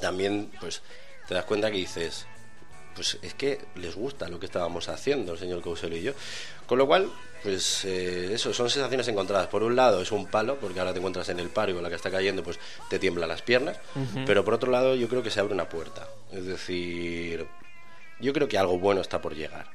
también 0.00 0.50
pues 0.60 0.82
te 1.28 1.34
das 1.34 1.44
cuenta 1.44 1.70
que 1.70 1.78
dices, 1.78 2.26
pues 2.94 3.18
es 3.22 3.34
que 3.34 3.60
les 3.76 3.94
gusta 3.94 4.28
lo 4.28 4.38
que 4.38 4.46
estábamos 4.46 4.88
haciendo 4.88 5.32
el 5.32 5.38
señor 5.38 5.62
Couselo 5.62 5.96
y 5.96 6.02
yo. 6.02 6.12
Con 6.66 6.78
lo 6.78 6.86
cual, 6.86 7.10
pues 7.42 7.84
eh, 7.84 8.30
eso, 8.32 8.54
son 8.54 8.70
sensaciones 8.70 9.08
encontradas. 9.08 9.48
Por 9.48 9.62
un 9.62 9.74
lado 9.74 10.00
es 10.00 10.12
un 10.12 10.26
palo, 10.26 10.56
porque 10.56 10.78
ahora 10.78 10.92
te 10.92 10.98
encuentras 10.98 11.28
en 11.28 11.40
el 11.40 11.48
paro 11.48 11.72
y 11.72 11.74
con 11.74 11.82
la 11.82 11.88
que 11.88 11.96
está 11.96 12.10
cayendo, 12.10 12.42
pues 12.42 12.58
te 12.88 12.98
tiemblan 12.98 13.28
las 13.28 13.42
piernas. 13.42 13.78
Pero 14.26 14.44
por 14.44 14.54
otro 14.54 14.70
lado, 14.70 14.94
yo 14.94 15.08
creo 15.08 15.22
que 15.22 15.30
se 15.30 15.40
abre 15.40 15.54
una 15.54 15.68
puerta. 15.68 16.06
Es 16.30 16.46
decir, 16.46 17.46
yo 18.20 18.32
creo 18.32 18.48
que 18.48 18.58
algo 18.58 18.78
bueno 18.78 19.00
está 19.00 19.20
por 19.20 19.34
llegar. 19.34 19.66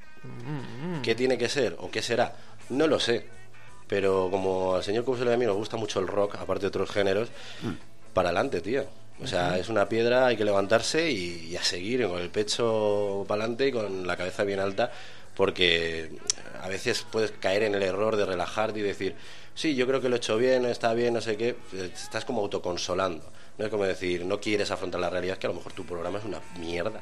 ¿Qué 1.03 1.15
tiene 1.15 1.38
que 1.38 1.49
ser 1.49 1.75
o 1.80 1.91
qué 1.91 2.01
será? 2.01 2.36
No 2.69 2.88
lo 2.88 2.99
sé. 2.99 3.25
Pero 3.88 4.30
como 4.32 4.75
al 4.75 4.84
señor 4.84 5.06
Couselo 5.06 5.32
y 5.32 5.34
a 5.34 5.38
mí 5.38 5.45
nos 5.45 5.56
gusta 5.56 5.77
mucho 5.77 5.99
el 5.99 6.08
rock, 6.08 6.36
aparte 6.36 6.62
de 6.62 6.67
otros 6.67 6.89
géneros, 6.89 7.30
para 8.13 8.30
adelante, 8.30 8.62
tío. 8.62 8.86
O 9.21 9.27
sea, 9.27 9.58
es 9.58 9.67
una 9.69 9.89
piedra, 9.89 10.27
hay 10.27 10.38
que 10.38 10.45
levantarse 10.45 11.10
y, 11.10 11.47
y 11.49 11.58
a 11.58 11.63
seguir 11.63 12.08
con 12.08 12.19
el 12.19 12.30
pecho 12.30 13.25
para 13.27 13.43
adelante 13.43 13.67
y 13.67 13.71
con 13.71 14.06
la 14.06 14.15
cabeza 14.15 14.43
bien 14.43 14.60
alta, 14.60 14.91
porque 15.36 16.12
a 16.67 16.69
veces 16.69 17.06
puedes 17.10 17.32
caer 17.32 17.63
en 17.63 17.75
el 17.75 17.82
error 17.82 18.17
de 18.17 18.25
relajarte 18.25 18.80
y 18.80 18.82
decir, 18.82 19.15
sí, 19.56 19.73
yo 19.73 19.88
creo 19.88 20.01
que 20.01 20.10
lo 20.10 20.15
he 20.15 20.17
hecho 20.17 20.38
bien, 20.38 20.65
está 20.65 20.93
bien, 20.93 21.13
no 21.13 21.21
sé 21.21 21.38
qué. 21.38 21.56
Eh, 21.73 21.91
Estás 21.93 22.25
como 22.25 22.41
autoconsolando. 22.41 23.23
No 23.58 23.65
es 23.65 23.71
como 23.71 23.86
decir, 23.86 24.25
no 24.25 24.39
quieres 24.41 24.69
afrontar 24.69 24.99
la 24.99 25.10
realidad, 25.10 25.38
que 25.38 25.47
a 25.47 25.49
lo 25.49 25.56
mejor 25.56 25.71
tu 25.71 25.86
programa 25.86 26.19
es 26.19 26.25
una 26.25 26.41
mierda. 26.60 27.01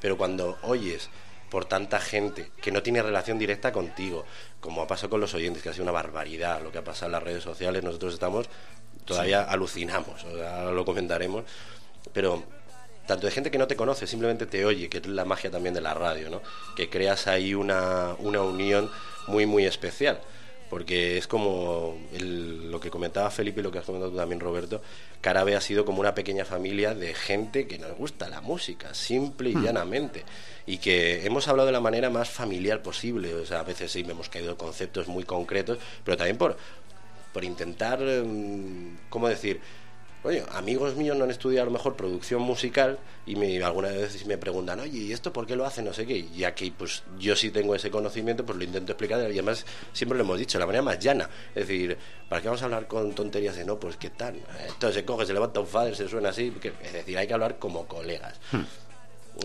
Pero 0.00 0.18
cuando 0.18 0.58
oyes 0.62 1.08
por 1.50 1.64
tanta 1.64 1.98
gente 1.98 2.50
que 2.60 2.70
no 2.70 2.82
tiene 2.82 3.02
relación 3.02 3.38
directa 3.38 3.72
contigo, 3.72 4.26
como 4.60 4.82
ha 4.82 4.86
pasado 4.86 5.08
con 5.08 5.20
los 5.20 5.32
oyentes, 5.32 5.62
que 5.62 5.70
ha 5.70 5.72
sido 5.72 5.84
una 5.84 5.92
barbaridad 5.92 6.60
lo 6.62 6.70
que 6.70 6.78
ha 6.78 6.84
pasado 6.84 7.06
en 7.06 7.12
las 7.12 7.22
redes 7.22 7.42
sociales, 7.42 7.82
nosotros 7.82 8.12
estamos, 8.12 8.50
todavía 9.06 9.44
alucinamos, 9.44 10.24
o 10.24 10.36
sea, 10.36 10.60
ahora 10.60 10.72
lo 10.72 10.84
comentaremos, 10.84 11.44
pero 12.12 12.44
tanto 13.06 13.26
de 13.26 13.32
gente 13.32 13.50
que 13.50 13.58
no 13.58 13.66
te 13.66 13.76
conoce, 13.76 14.06
simplemente 14.06 14.46
te 14.46 14.64
oye, 14.64 14.88
que 14.88 14.98
es 14.98 15.06
la 15.06 15.24
magia 15.24 15.50
también 15.50 15.74
de 15.74 15.80
la 15.80 15.94
radio, 15.94 16.28
¿no? 16.30 16.42
Que 16.76 16.88
creas 16.90 17.26
ahí 17.26 17.54
una, 17.54 18.14
una 18.18 18.42
unión 18.42 18.90
muy, 19.26 19.46
muy 19.46 19.64
especial. 19.66 20.20
Porque 20.68 21.16
es 21.16 21.28
como 21.28 21.96
el- 22.12 22.72
lo 22.72 22.80
que 22.80 22.90
comentaba 22.90 23.30
Felipe 23.30 23.60
y 23.60 23.62
lo 23.62 23.70
que 23.70 23.78
has 23.78 23.84
comentado 23.84 24.10
tú 24.10 24.16
también, 24.16 24.40
Roberto. 24.40 24.82
Carabe 25.20 25.54
ha 25.54 25.60
sido 25.60 25.84
como 25.84 26.00
una 26.00 26.12
pequeña 26.16 26.44
familia 26.44 26.92
de 26.92 27.14
gente 27.14 27.68
que 27.68 27.78
nos 27.78 27.96
gusta 27.96 28.28
la 28.28 28.40
música, 28.40 28.92
simple 28.92 29.50
y 29.50 29.54
llanamente. 29.54 30.24
Y 30.66 30.78
que 30.78 31.24
hemos 31.24 31.46
hablado 31.46 31.66
de 31.66 31.72
la 31.72 31.80
manera 31.80 32.10
más 32.10 32.28
familiar 32.30 32.82
posible. 32.82 33.32
O 33.36 33.46
sea, 33.46 33.60
a 33.60 33.62
veces 33.62 33.92
sí 33.92 34.00
hemos 34.08 34.28
caído 34.28 34.56
conceptos 34.58 35.06
muy 35.06 35.22
concretos, 35.22 35.78
pero 36.04 36.16
también 36.16 36.36
por, 36.36 36.56
por 37.32 37.44
intentar, 37.44 38.02
em, 38.02 38.96
¿cómo 39.08 39.28
decir? 39.28 39.60
Oye, 40.26 40.42
amigos 40.54 40.96
míos 40.96 41.16
no 41.16 41.22
han 41.22 41.30
estudiado 41.30 41.62
a 41.62 41.66
lo 41.66 41.70
mejor 41.70 41.94
producción 41.94 42.42
musical 42.42 42.98
y 43.26 43.36
me, 43.36 43.62
algunas 43.62 43.94
veces 43.94 44.26
me 44.26 44.36
preguntan, 44.36 44.80
oye, 44.80 44.98
¿y 44.98 45.12
esto 45.12 45.32
por 45.32 45.46
qué 45.46 45.54
lo 45.54 45.64
hacen? 45.64 45.84
No 45.84 45.92
sé 45.92 46.04
qué. 46.04 46.16
Y 46.34 46.42
aquí, 46.42 46.72
pues 46.76 47.04
yo 47.16 47.36
sí 47.36 47.50
tengo 47.50 47.76
ese 47.76 47.92
conocimiento, 47.92 48.44
pues 48.44 48.58
lo 48.58 48.64
intento 48.64 48.90
explicar. 48.90 49.20
Y 49.20 49.34
además, 49.34 49.64
siempre 49.92 50.18
lo 50.18 50.24
hemos 50.24 50.36
dicho, 50.36 50.58
de 50.58 50.62
la 50.62 50.66
manera 50.66 50.82
más 50.82 50.98
llana. 50.98 51.30
Es 51.54 51.68
decir, 51.68 51.96
¿para 52.28 52.42
qué 52.42 52.48
vamos 52.48 52.60
a 52.60 52.64
hablar 52.64 52.88
con 52.88 53.12
tonterías 53.12 53.54
de 53.54 53.64
no? 53.64 53.78
Pues 53.78 53.96
qué 53.98 54.10
tal. 54.10 54.34
Entonces 54.66 54.96
se 54.96 55.04
coge, 55.04 55.26
se 55.26 55.32
levanta 55.32 55.60
un 55.60 55.68
fader, 55.68 55.94
se 55.94 56.08
suena 56.08 56.30
así. 56.30 56.52
es 56.82 56.92
decir, 56.92 57.16
hay 57.16 57.28
que 57.28 57.34
hablar 57.34 57.60
como 57.60 57.86
colegas. 57.86 58.34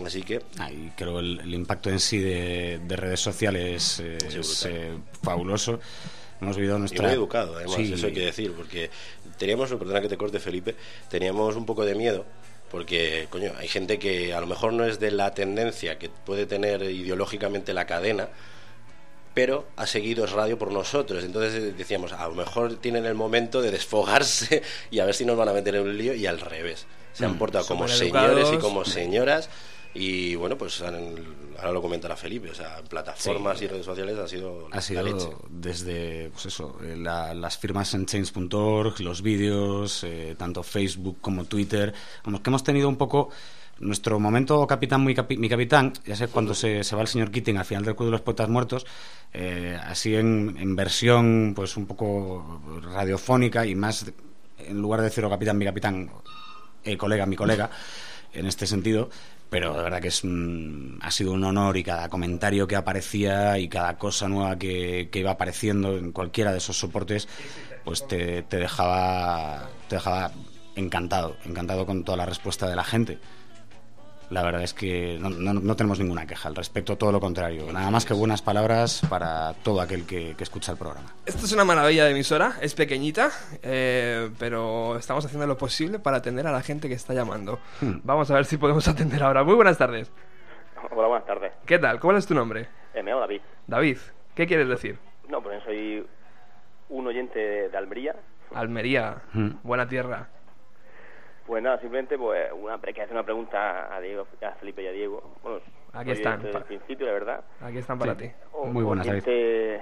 Así 0.04 0.22
que, 0.22 0.42
Ahí 0.58 0.92
creo 0.96 1.20
el, 1.20 1.38
el 1.38 1.54
impacto 1.54 1.90
en 1.90 2.00
sí 2.00 2.18
de, 2.18 2.80
de 2.84 2.96
redes 2.96 3.20
sociales 3.20 4.00
eh, 4.00 4.18
es 4.36 4.66
eh, 4.66 4.98
fabuloso. 5.22 5.78
Hemos 6.42 6.56
vivido 6.56 6.76
Y 6.76 6.80
nuestra... 6.80 7.04
muy 7.06 7.14
educado, 7.14 7.56
además, 7.56 7.76
Sí, 7.76 7.92
eso 7.92 8.06
hay 8.06 8.12
que 8.12 8.24
decir, 8.26 8.52
porque 8.52 8.90
teníamos, 9.38 9.70
perdona 9.70 10.00
que 10.00 10.08
te 10.08 10.16
corte 10.16 10.40
Felipe, 10.40 10.74
teníamos 11.08 11.56
un 11.56 11.64
poco 11.64 11.84
de 11.84 11.94
miedo, 11.94 12.26
porque, 12.70 13.28
coño, 13.30 13.52
hay 13.58 13.68
gente 13.68 13.98
que 13.98 14.34
a 14.34 14.40
lo 14.40 14.46
mejor 14.46 14.72
no 14.72 14.84
es 14.84 14.98
de 14.98 15.10
la 15.12 15.34
tendencia 15.34 15.98
que 15.98 16.08
puede 16.08 16.46
tener 16.46 16.82
ideológicamente 16.82 17.72
la 17.74 17.86
cadena, 17.86 18.28
pero 19.34 19.66
ha 19.76 19.86
seguido 19.86 20.24
es 20.24 20.32
radio 20.32 20.58
por 20.58 20.72
nosotros. 20.72 21.24
Entonces 21.24 21.54
eh, 21.54 21.74
decíamos, 21.76 22.12
a 22.12 22.28
lo 22.28 22.34
mejor 22.34 22.76
tienen 22.76 23.06
el 23.06 23.14
momento 23.14 23.62
de 23.62 23.70
desfogarse 23.70 24.62
y 24.90 24.98
a 24.98 25.06
ver 25.06 25.14
si 25.14 25.24
nos 25.24 25.36
van 25.36 25.48
a 25.48 25.52
meter 25.52 25.76
en 25.76 25.82
un 25.82 25.96
lío, 25.96 26.14
y 26.14 26.26
al 26.26 26.40
revés. 26.40 26.86
Se 27.12 27.24
han 27.26 27.38
portado 27.38 27.66
como 27.66 27.86
señores 27.88 28.48
y 28.52 28.56
como 28.56 28.84
señoras. 28.84 29.50
Y 29.94 30.34
bueno, 30.36 30.56
pues 30.56 30.80
han- 30.80 31.41
ahora 31.62 31.72
lo 31.72 31.80
comentará 31.82 32.16
Felipe, 32.16 32.50
o 32.50 32.54
sea, 32.54 32.78
en 32.80 32.86
plataformas 32.86 33.62
y 33.62 33.66
redes 33.68 33.86
sociales 33.86 34.18
ha 34.18 34.28
sido, 34.28 34.66
ha 34.70 34.76
la 34.76 34.82
sido 34.82 35.02
leche. 35.02 35.28
desde 35.48 36.30
pues 36.30 36.46
eso, 36.46 36.76
eh, 36.82 36.96
la- 36.96 37.32
las 37.34 37.56
firmas 37.58 37.94
en 37.94 38.06
change.org, 38.06 39.00
los 39.00 39.22
vídeos, 39.22 40.04
eh, 40.04 40.34
tanto 40.38 40.62
Facebook 40.62 41.18
como 41.20 41.44
Twitter, 41.44 41.94
vamos, 42.24 42.40
que 42.40 42.50
hemos 42.50 42.64
tenido 42.64 42.88
un 42.88 42.96
poco 42.96 43.30
nuestro 43.78 44.20
momento 44.20 44.64
capitán, 44.66 45.00
muy 45.00 45.14
capi- 45.14 45.38
mi 45.38 45.48
capitán, 45.48 45.92
ya 46.04 46.14
sé 46.14 46.28
cuando 46.28 46.54
se, 46.54 46.84
se 46.84 46.94
va 46.94 47.02
el 47.02 47.08
señor 47.08 47.30
Keating 47.30 47.56
al 47.58 47.64
final 47.64 47.84
del 47.84 47.96
Club 47.96 48.08
de 48.08 48.12
los 48.12 48.20
Poetas 48.20 48.48
Muertos, 48.48 48.86
eh, 49.32 49.76
así 49.82 50.14
en, 50.14 50.56
en 50.58 50.76
versión 50.76 51.52
pues 51.56 51.76
un 51.76 51.86
poco 51.86 52.60
radiofónica 52.92 53.66
y 53.66 53.74
más, 53.74 54.06
en 54.58 54.80
lugar 54.80 55.00
de 55.00 55.06
decirlo 55.06 55.30
capitán, 55.30 55.58
mi 55.58 55.64
capitán, 55.64 56.10
eh, 56.84 56.96
colega, 56.96 57.26
mi 57.26 57.34
colega, 57.36 57.70
en 58.32 58.46
este 58.46 58.66
sentido, 58.66 59.10
pero 59.52 59.76
de 59.76 59.82
verdad 59.82 60.00
que 60.00 60.08
es 60.08 60.24
un- 60.24 60.98
ha 61.02 61.10
sido 61.10 61.32
un 61.32 61.44
honor 61.44 61.76
y 61.76 61.84
cada 61.84 62.08
comentario 62.08 62.66
que 62.66 62.74
aparecía 62.74 63.58
y 63.58 63.68
cada 63.68 63.98
cosa 63.98 64.26
nueva 64.26 64.56
que, 64.58 65.10
que 65.12 65.18
iba 65.18 65.32
apareciendo 65.32 65.98
en 65.98 66.10
cualquiera 66.10 66.52
de 66.52 66.56
esos 66.58 66.78
soportes, 66.78 67.28
pues 67.84 68.08
te, 68.08 68.42
te 68.44 68.56
dejaba 68.56 69.68
te 69.88 69.96
dejaba 69.96 70.32
encantado, 70.74 71.36
encantado 71.44 71.84
con 71.84 72.02
toda 72.02 72.16
la 72.16 72.24
respuesta 72.24 72.66
de 72.66 72.76
la 72.76 72.82
gente. 72.84 73.18
La 74.32 74.42
verdad 74.42 74.62
es 74.62 74.72
que 74.72 75.18
no, 75.20 75.28
no- 75.28 75.52
no 75.52 75.76
tenemos 75.76 75.98
ninguna 75.98 76.26
queja 76.26 76.48
al 76.48 76.54
respecto, 76.56 76.96
todo 76.96 77.12
lo 77.12 77.20
contrario. 77.20 77.70
Nada 77.70 77.90
más 77.90 78.06
que 78.06 78.14
buenas 78.14 78.40
palabras 78.40 79.02
para 79.10 79.52
todo 79.62 79.80
aquel 79.82 80.06
que, 80.06 80.34
que 80.36 80.42
escucha 80.42 80.72
el 80.72 80.78
programa. 80.78 81.12
Esto 81.26 81.44
es 81.44 81.52
una 81.52 81.64
maravilla 81.66 82.06
de 82.06 82.12
emisora, 82.12 82.54
es 82.62 82.74
pequeñita, 82.74 83.30
eh, 83.62 84.30
pero 84.38 84.96
estamos 84.96 85.24
haciendo 85.26 85.46
lo 85.46 85.58
posible 85.58 85.98
para 85.98 86.16
atender 86.16 86.46
a 86.46 86.52
la 86.52 86.62
gente 86.62 86.88
que 86.88 86.94
está 86.94 87.12
llamando. 87.12 87.58
Hmm. 87.82 87.98
Vamos 88.04 88.30
a 88.30 88.34
ver 88.36 88.46
si 88.46 88.56
podemos 88.56 88.88
atender 88.88 89.22
ahora. 89.22 89.44
Muy 89.44 89.54
buenas 89.54 89.76
tardes. 89.76 90.10
Hola, 90.90 91.08
buenas 91.08 91.26
tardes. 91.26 91.52
¿Qué 91.66 91.78
tal? 91.78 92.00
¿Cuál 92.00 92.16
es 92.16 92.26
tu 92.26 92.34
nombre? 92.34 92.68
Eh, 92.94 93.02
me 93.02 93.10
llamo 93.10 93.20
David. 93.20 93.40
David. 93.66 93.98
¿Qué 94.34 94.46
quieres 94.46 94.66
decir? 94.68 94.98
No, 95.28 95.42
pues 95.42 95.62
soy 95.64 96.06
un 96.88 97.06
oyente 97.06 97.38
de, 97.38 97.68
de 97.68 97.76
Almería. 97.76 98.16
Almería, 98.54 99.16
Hmm. 99.34 99.50
buena 99.62 99.86
tierra. 99.86 100.28
Pues 101.46 101.62
nada, 101.62 101.78
simplemente 101.80 102.16
pues 102.16 102.50
una 102.52 102.78
hay 102.82 102.92
que 102.94 103.02
hacer 103.02 103.14
una 103.14 103.24
pregunta 103.24 103.94
a 103.94 104.00
Diego, 104.00 104.26
a 104.42 104.50
Felipe 104.52 104.82
y 104.82 104.86
a 104.86 104.92
Diego. 104.92 105.34
Bueno, 105.42 105.58
Aquí 105.92 106.10
soy 106.10 106.18
están, 106.18 106.42
Desde 106.42 106.58
el 106.58 106.64
principio, 106.64 107.06
la 107.06 107.12
verdad. 107.12 107.44
Aquí 107.60 107.78
están 107.78 107.98
para 107.98 108.16
ti. 108.16 108.30
O- 108.52 108.66
Muy 108.66 108.84
buenas, 108.84 109.06
David. 109.06 109.24
de, 109.24 109.80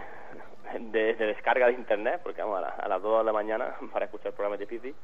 de 1.14 1.14
descarga 1.26 1.66
de 1.66 1.72
internet, 1.74 2.20
porque 2.22 2.40
vamos, 2.42 2.58
a, 2.58 2.60
la- 2.62 2.68
a 2.68 2.88
las 2.88 3.02
2 3.02 3.18
de 3.18 3.24
la 3.24 3.32
mañana 3.32 3.74
para 3.92 4.06
escuchar 4.06 4.28
el 4.28 4.32
programa 4.34 4.54
es 4.56 4.60
difícil. 4.60 4.94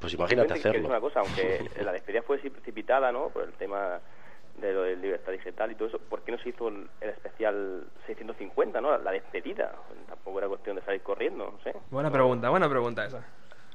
Pues 0.00 0.14
imagínate 0.14 0.54
hacerlo. 0.54 0.88
una 0.88 1.00
cosa, 1.00 1.20
aunque 1.20 1.60
la 1.84 1.92
despedida 1.92 2.22
fue 2.22 2.38
así 2.38 2.50
precipitada, 2.50 3.12
¿no? 3.12 3.28
Por 3.28 3.44
el 3.44 3.52
tema 3.52 4.00
de 4.56 4.72
lo 4.72 4.82
de 4.82 4.96
libertad 4.96 5.32
digital 5.32 5.70
y 5.70 5.74
todo 5.76 5.88
eso, 5.88 5.98
¿por 5.98 6.22
qué 6.22 6.32
no 6.32 6.38
se 6.38 6.48
hizo 6.50 6.68
el, 6.68 6.88
el 7.00 7.10
especial 7.10 7.84
650, 8.06 8.80
¿no? 8.80 8.98
La 8.98 9.12
despedida. 9.12 9.72
Tampoco 10.08 10.38
era 10.38 10.48
cuestión 10.48 10.76
de 10.76 10.82
salir 10.82 11.00
corriendo, 11.02 11.44
no 11.56 11.58
sé. 11.62 11.74
Buena 11.90 12.10
pregunta, 12.10 12.50
buena 12.50 12.68
pregunta 12.68 13.04
esa. 13.04 13.24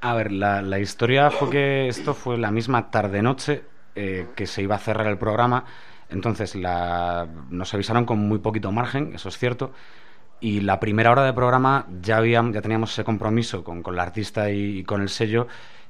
A 0.00 0.14
ver, 0.14 0.30
la, 0.32 0.62
la 0.62 0.78
historia 0.78 1.30
fue 1.30 1.50
que 1.50 1.88
esto 1.88 2.14
fue 2.14 2.36
la 2.38 2.50
misma 2.50 2.90
tarde-noche 2.90 3.64
eh, 3.94 4.26
que 4.36 4.46
se 4.46 4.62
iba 4.62 4.74
a 4.76 4.78
cerrar 4.78 5.06
el 5.06 5.18
programa. 5.18 5.64
Entonces 6.10 6.54
la, 6.54 7.26
nos 7.50 7.72
avisaron 7.74 8.04
con 8.04 8.18
muy 8.18 8.38
poquito 8.38 8.70
margen, 8.70 9.12
eso 9.14 9.28
es 9.28 9.38
cierto. 9.38 9.72
Y 10.38 10.60
la 10.60 10.78
primera 10.78 11.10
hora 11.10 11.24
de 11.24 11.32
programa 11.32 11.86
ya, 12.02 12.18
habíamos, 12.18 12.52
ya 12.54 12.60
teníamos 12.62 12.92
ese 12.92 13.04
compromiso 13.04 13.64
con, 13.64 13.82
con 13.82 13.96
la 13.96 14.02
artista 14.02 14.50
y, 14.50 14.78
y 14.80 14.84
con 14.84 15.00
el 15.00 15.08
sello 15.08 15.48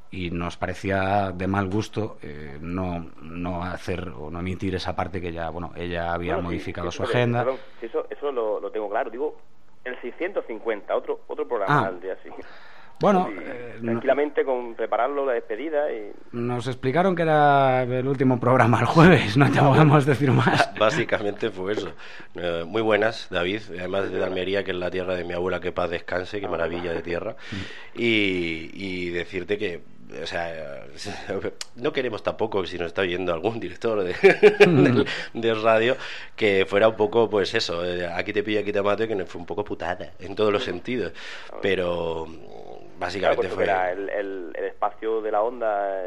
y 0.09 0.31
nos 0.31 0.57
parecía 0.57 1.33
de 1.33 1.49
mal 1.49 1.67
gusto 1.69 2.17
eh, 2.23 2.57
no, 2.61 3.11
no 3.21 3.65
hacer 3.65 4.09
o 4.17 4.31
no 4.31 4.39
emitir 4.39 4.77
esa 4.77 4.95
parte 4.95 5.21
que 5.21 5.33
ya, 5.33 5.51
bueno, 5.51 5.73
ella 5.75 6.15
había 6.15 6.35
Bueno, 6.35 6.49
modificado 6.51 6.93
sí, 6.93 6.99
su 6.99 7.03
agenda. 7.03 7.41
perdón, 7.41 7.59
eso 7.83 8.07
eso 8.09 8.31
lo, 8.33 8.61
lo 8.61 8.71
tengo 8.71 8.89
claro. 8.89 9.11
Digo, 9.11 9.37
el 9.85 10.01
650, 10.01 10.95
otro 10.97 11.21
otro 11.27 11.47
programa 11.47 11.81
Ah. 11.81 11.87
al 11.89 12.01
día 12.01 12.13
así. 12.15 12.31
Bueno, 13.01 13.29
Y 13.31 13.39
eh, 13.39 13.77
no- 13.81 13.93
tranquilamente 13.93 14.45
con 14.45 14.75
prepararlo, 14.75 15.27
la 15.27 15.33
despedida 15.35 15.93
y... 15.93 16.13
nos 16.33 16.67
explicaron 16.67 17.15
que 17.15 17.23
era 17.23 17.83
el 17.83 18.09
último 18.09 18.41
programa 18.41 18.81
el 18.81 18.87
jueves, 18.87 19.37
no 19.37 19.51
te 19.51 19.61
podemos 19.61 20.07
decir 20.07 20.31
más. 20.33 20.71
Básicamente 20.79 21.51
fue 21.51 21.73
eso. 21.75 21.93
Eh, 22.37 22.65
muy 22.67 22.81
buenas, 22.83 23.29
David, 23.31 23.61
además 23.79 24.11
de 24.11 24.25
Almería, 24.25 24.65
que 24.65 24.71
es 24.71 24.77
la 24.79 24.91
tierra 24.91 25.15
de 25.15 25.25
mi 25.25 25.35
abuela, 25.35 25.61
que 25.61 25.73
paz 25.73 25.91
descanse, 25.91 26.41
qué 26.41 26.49
maravilla 26.49 26.93
de 26.93 27.03
tierra. 27.03 27.37
Y, 27.95 28.71
y 28.73 29.11
decirte 29.11 29.59
que, 29.59 29.83
o 30.23 30.27
sea, 30.27 30.85
no 31.77 31.93
queremos 31.93 32.23
tampoco, 32.23 32.65
si 32.65 32.79
nos 32.79 32.87
está 32.89 33.03
oyendo 33.03 33.33
algún 33.35 33.61
director 33.61 34.03
de, 34.05 34.15
de, 34.15 35.05
de 35.35 35.55
radio, 35.55 35.97
que 36.35 36.65
fuera 36.67 36.89
un 36.89 36.97
poco, 36.97 37.29
pues 37.29 37.55
eso, 37.55 37.85
eh, 37.85 38.07
aquí 38.07 38.33
te 38.33 38.43
pillo, 38.43 38.61
aquí 38.61 38.73
te 38.73 38.81
mato, 38.83 39.05
y 39.05 39.09
que 39.09 39.27
fue 39.27 39.41
un 39.41 39.47
poco 39.47 39.65
putada, 39.65 40.13
en 40.19 40.35
todos 40.35 40.53
los 40.53 40.65
sentidos. 40.65 41.13
Pero 41.61 42.27
básicamente 42.99 43.37
porque 43.37 43.55
fue... 43.55 43.65
era 43.65 43.93
el, 43.93 44.09
el, 44.09 44.53
el 44.55 44.65
espacio 44.65 45.21
de 45.23 45.31
la 45.31 45.43
onda, 45.43 46.03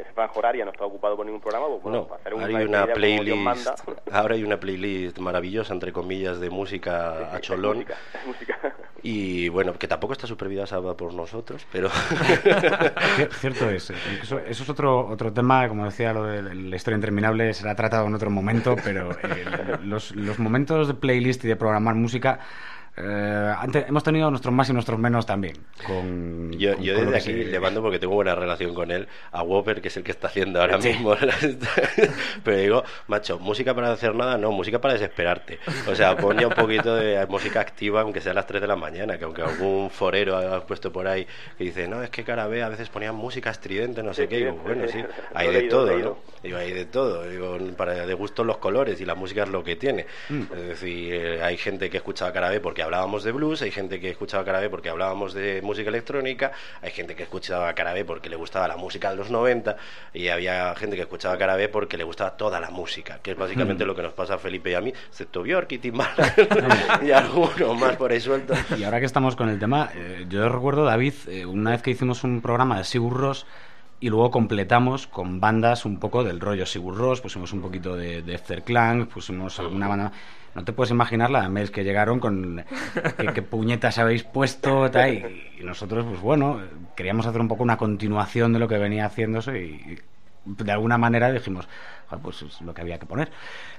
esa 0.00 0.12
franja 0.14 0.38
horaria 0.38 0.64
no 0.64 0.70
estaba 0.70 0.86
ocupado 0.88 1.16
por 1.16 1.24
ningún 1.26 1.40
programa, 1.40 1.66
pues 1.68 1.82
bueno, 1.82 1.98
No, 1.98 2.06
para 2.08 2.20
hacer 2.20 2.32
hay 2.34 2.38
una, 2.66 2.78
una 2.80 2.86
despedida 2.86 3.16
como 3.18 3.24
Dios 3.24 3.38
playlist, 3.38 4.08
ahora 4.12 4.34
hay 4.34 4.44
una 4.44 4.60
playlist 4.60 5.18
maravillosa, 5.18 5.72
entre 5.74 5.92
comillas, 5.92 6.40
de 6.40 6.50
música 6.50 7.34
a 7.34 7.40
cholón. 7.40 7.76
música, 7.78 7.96
música. 8.26 8.58
Y 9.06 9.50
bueno, 9.50 9.74
que 9.74 9.86
tampoco 9.86 10.14
está 10.14 10.26
supervisada 10.26 10.94
por 10.96 11.12
nosotros, 11.12 11.66
pero 11.70 11.90
Cier- 11.90 13.30
Cierto 13.32 13.68
es. 13.70 13.90
eh, 13.90 13.94
Eso, 14.22 14.38
eso 14.38 14.62
es 14.62 14.68
otro, 14.70 15.06
otro 15.06 15.32
tema, 15.32 15.68
como 15.68 15.84
decía, 15.84 16.12
lo 16.12 16.24
de 16.24 16.42
la 16.54 16.76
historia 16.76 16.96
interminable 16.96 17.52
será 17.54 17.74
tratado 17.74 18.06
en 18.06 18.14
otro 18.14 18.30
momento, 18.30 18.76
pero 18.82 19.10
eh, 19.12 19.44
los, 19.82 20.14
los 20.16 20.38
momentos 20.38 20.88
de 20.88 20.94
playlist 20.94 21.44
y 21.44 21.48
de 21.48 21.56
programar 21.56 21.94
música, 21.94 22.38
eh, 22.96 23.54
ante- 23.58 23.86
hemos 23.88 24.02
tenido 24.04 24.30
nuestros 24.30 24.54
más 24.54 24.68
y 24.70 24.72
nuestros 24.72 24.98
menos 24.98 25.26
también. 25.26 25.54
Con, 25.86 26.52
yo, 26.52 26.74
con- 26.74 26.82
yo 26.82 26.94
con 26.94 27.04
desde 27.06 27.16
aquí 27.16 27.44
se- 27.44 27.50
le 27.50 27.60
mando 27.60 27.82
porque 27.82 27.98
tengo 27.98 28.14
buena 28.14 28.34
relación 28.34 28.72
con 28.74 28.90
él, 28.90 29.08
a 29.32 29.42
Whopper, 29.42 29.80
que 29.80 29.88
es 29.88 29.96
el 29.96 30.04
que 30.04 30.12
está 30.12 30.28
haciendo 30.28 30.60
ahora 30.60 30.80
Sí. 30.80 30.88
mismo. 30.88 31.14
pero 32.44 32.56
digo, 32.56 32.84
macho, 33.08 33.38
música 33.38 33.74
para 33.74 33.92
hacer 33.92 34.14
nada, 34.14 34.36
no, 34.38 34.52
música 34.52 34.80
para 34.80 34.94
desesperarte. 34.94 35.58
O 35.88 35.94
sea, 35.94 36.16
pon 36.16 36.38
ya 36.38 36.46
un 36.46 36.54
poquito 36.54 36.94
de 36.94 37.24
música 37.26 37.60
activa, 37.60 38.02
aunque 38.02 38.20
sea 38.20 38.32
a 38.32 38.34
las 38.34 38.46
3 38.46 38.60
de 38.60 38.68
la 38.68 38.76
mañana, 38.76 39.18
que 39.18 39.24
aunque 39.24 39.42
algún 39.42 39.90
forero 39.90 40.36
ha 40.36 40.66
puesto 40.66 40.92
por 40.92 41.06
ahí 41.06 41.26
que 41.58 41.64
dice, 41.64 41.88
no, 41.88 42.02
es 42.02 42.10
que 42.10 42.24
Carabé 42.24 42.62
a 42.62 42.68
veces 42.68 42.88
ponían 42.88 43.14
música 43.14 43.50
estridente, 43.50 44.02
no 44.02 44.14
sé 44.14 44.28
qué, 44.28 44.36
digo, 44.38 44.52
bueno, 44.62 44.86
sí, 44.88 45.02
hay 45.34 45.48
de 45.52 45.62
todo, 45.62 45.96
¿no? 45.98 46.18
Digo, 46.42 46.58
hay 46.58 46.72
de 46.72 46.84
todo, 46.84 47.28
digo, 47.28 47.58
para 47.76 48.06
de 48.06 48.14
gustos 48.14 48.44
los 48.46 48.58
colores 48.58 49.00
y 49.00 49.04
la 49.04 49.14
música 49.14 49.44
es 49.44 49.48
lo 49.48 49.64
que 49.64 49.76
tiene. 49.76 50.06
Mm. 50.28 50.42
Es 50.54 50.66
decir, 50.68 51.14
eh, 51.14 51.42
hay 51.42 51.56
gente 51.56 51.88
que 51.90 51.96
escuchaba 51.98 52.32
Carabé 52.32 52.60
porque 52.60 52.82
hablábamos 52.84 53.24
de 53.24 53.32
blues, 53.32 53.62
hay 53.62 53.70
gente 53.70 54.00
que 54.00 54.10
escuchaba 54.10 54.44
Carabé 54.44 54.70
porque 54.70 54.88
hablábamos 54.88 55.34
de 55.34 55.60
música 55.62 55.88
electrónica, 55.88 56.52
hay 56.82 56.90
gente 56.92 57.14
que 57.14 57.24
escuchaba 57.24 57.72
Carabé 57.74 58.04
porque 58.04 58.28
le 58.28 58.36
gustaba 58.36 58.68
la 58.68 58.76
música 58.76 59.10
de 59.10 59.16
los 59.16 59.30
90 59.30 59.76
y 60.12 60.28
había 60.28 60.74
gente 60.76 60.96
que 60.96 61.02
escuchaba 61.02 61.36
Carabé 61.36 61.68
porque 61.68 61.96
le 61.96 62.04
gustaba 62.04 62.36
toda 62.36 62.60
la 62.60 62.70
música, 62.70 63.18
que 63.22 63.32
es 63.32 63.36
Mm. 63.36 63.40
básicamente 63.40 63.84
lo 63.84 63.94
que 63.94 64.02
nos 64.02 64.12
pasa 64.12 64.34
a 64.34 64.38
Felipe 64.38 64.70
y 64.70 64.74
a 64.74 64.80
mí, 64.80 64.92
excepto 65.08 65.42
Björk 65.42 65.72
y 65.72 65.78
Tim 65.78 65.96
Martin 65.96 66.24
y 67.06 67.10
algunos 67.10 67.78
más 67.78 67.96
por 67.96 68.12
ahí 68.12 68.20
sueltos. 68.20 68.58
Y 68.78 68.84
ahora 68.84 69.00
que 69.00 69.06
estamos 69.06 69.36
con 69.36 69.48
el 69.48 69.58
tema, 69.58 69.90
eh, 69.94 70.26
yo 70.28 70.48
recuerdo, 70.48 70.84
David, 70.84 71.14
eh, 71.28 71.46
una 71.46 71.70
vez 71.70 71.82
que 71.82 71.90
hicimos 71.90 72.24
un 72.24 72.40
programa 72.40 72.78
de 72.78 72.84
Sigur 72.84 73.16
Rós 73.16 73.46
y 74.00 74.08
luego 74.10 74.30
completamos 74.30 75.06
con 75.06 75.40
bandas 75.40 75.84
un 75.84 75.98
poco 75.98 76.24
del 76.24 76.40
rollo 76.40 76.66
Sigur 76.66 76.96
Rós, 76.96 77.20
pusimos 77.20 77.52
un 77.52 77.62
poquito 77.62 77.96
de, 77.96 78.22
de 78.22 79.06
pusimos 79.12 79.58
alguna 79.58 79.88
banda... 79.88 80.12
No 80.54 80.64
te 80.64 80.72
puedes 80.72 80.90
imaginar 80.90 81.30
la 81.30 81.42
de 81.42 81.48
mails 81.48 81.70
que 81.70 81.84
llegaron 81.84 82.20
con 82.20 82.64
qué, 83.34 83.42
puñetas 83.42 83.98
habéis 83.98 84.22
puesto 84.22 84.86
y, 84.86 85.64
nosotros, 85.64 86.06
pues 86.08 86.20
bueno, 86.20 86.60
queríamos 86.94 87.26
hacer 87.26 87.40
un 87.40 87.48
poco 87.48 87.62
una 87.62 87.76
continuación 87.76 88.52
de 88.52 88.58
lo 88.58 88.68
que 88.68 88.78
venía 88.78 89.06
haciéndose 89.06 89.58
y, 89.58 89.98
de 90.46 90.72
alguna 90.72 90.98
manera 90.98 91.32
dijimos, 91.32 91.66
"Joder, 92.08 92.22
pues 92.22 92.42
es 92.42 92.60
lo 92.60 92.74
que 92.74 92.82
había 92.82 92.98
que 92.98 93.06
poner. 93.06 93.30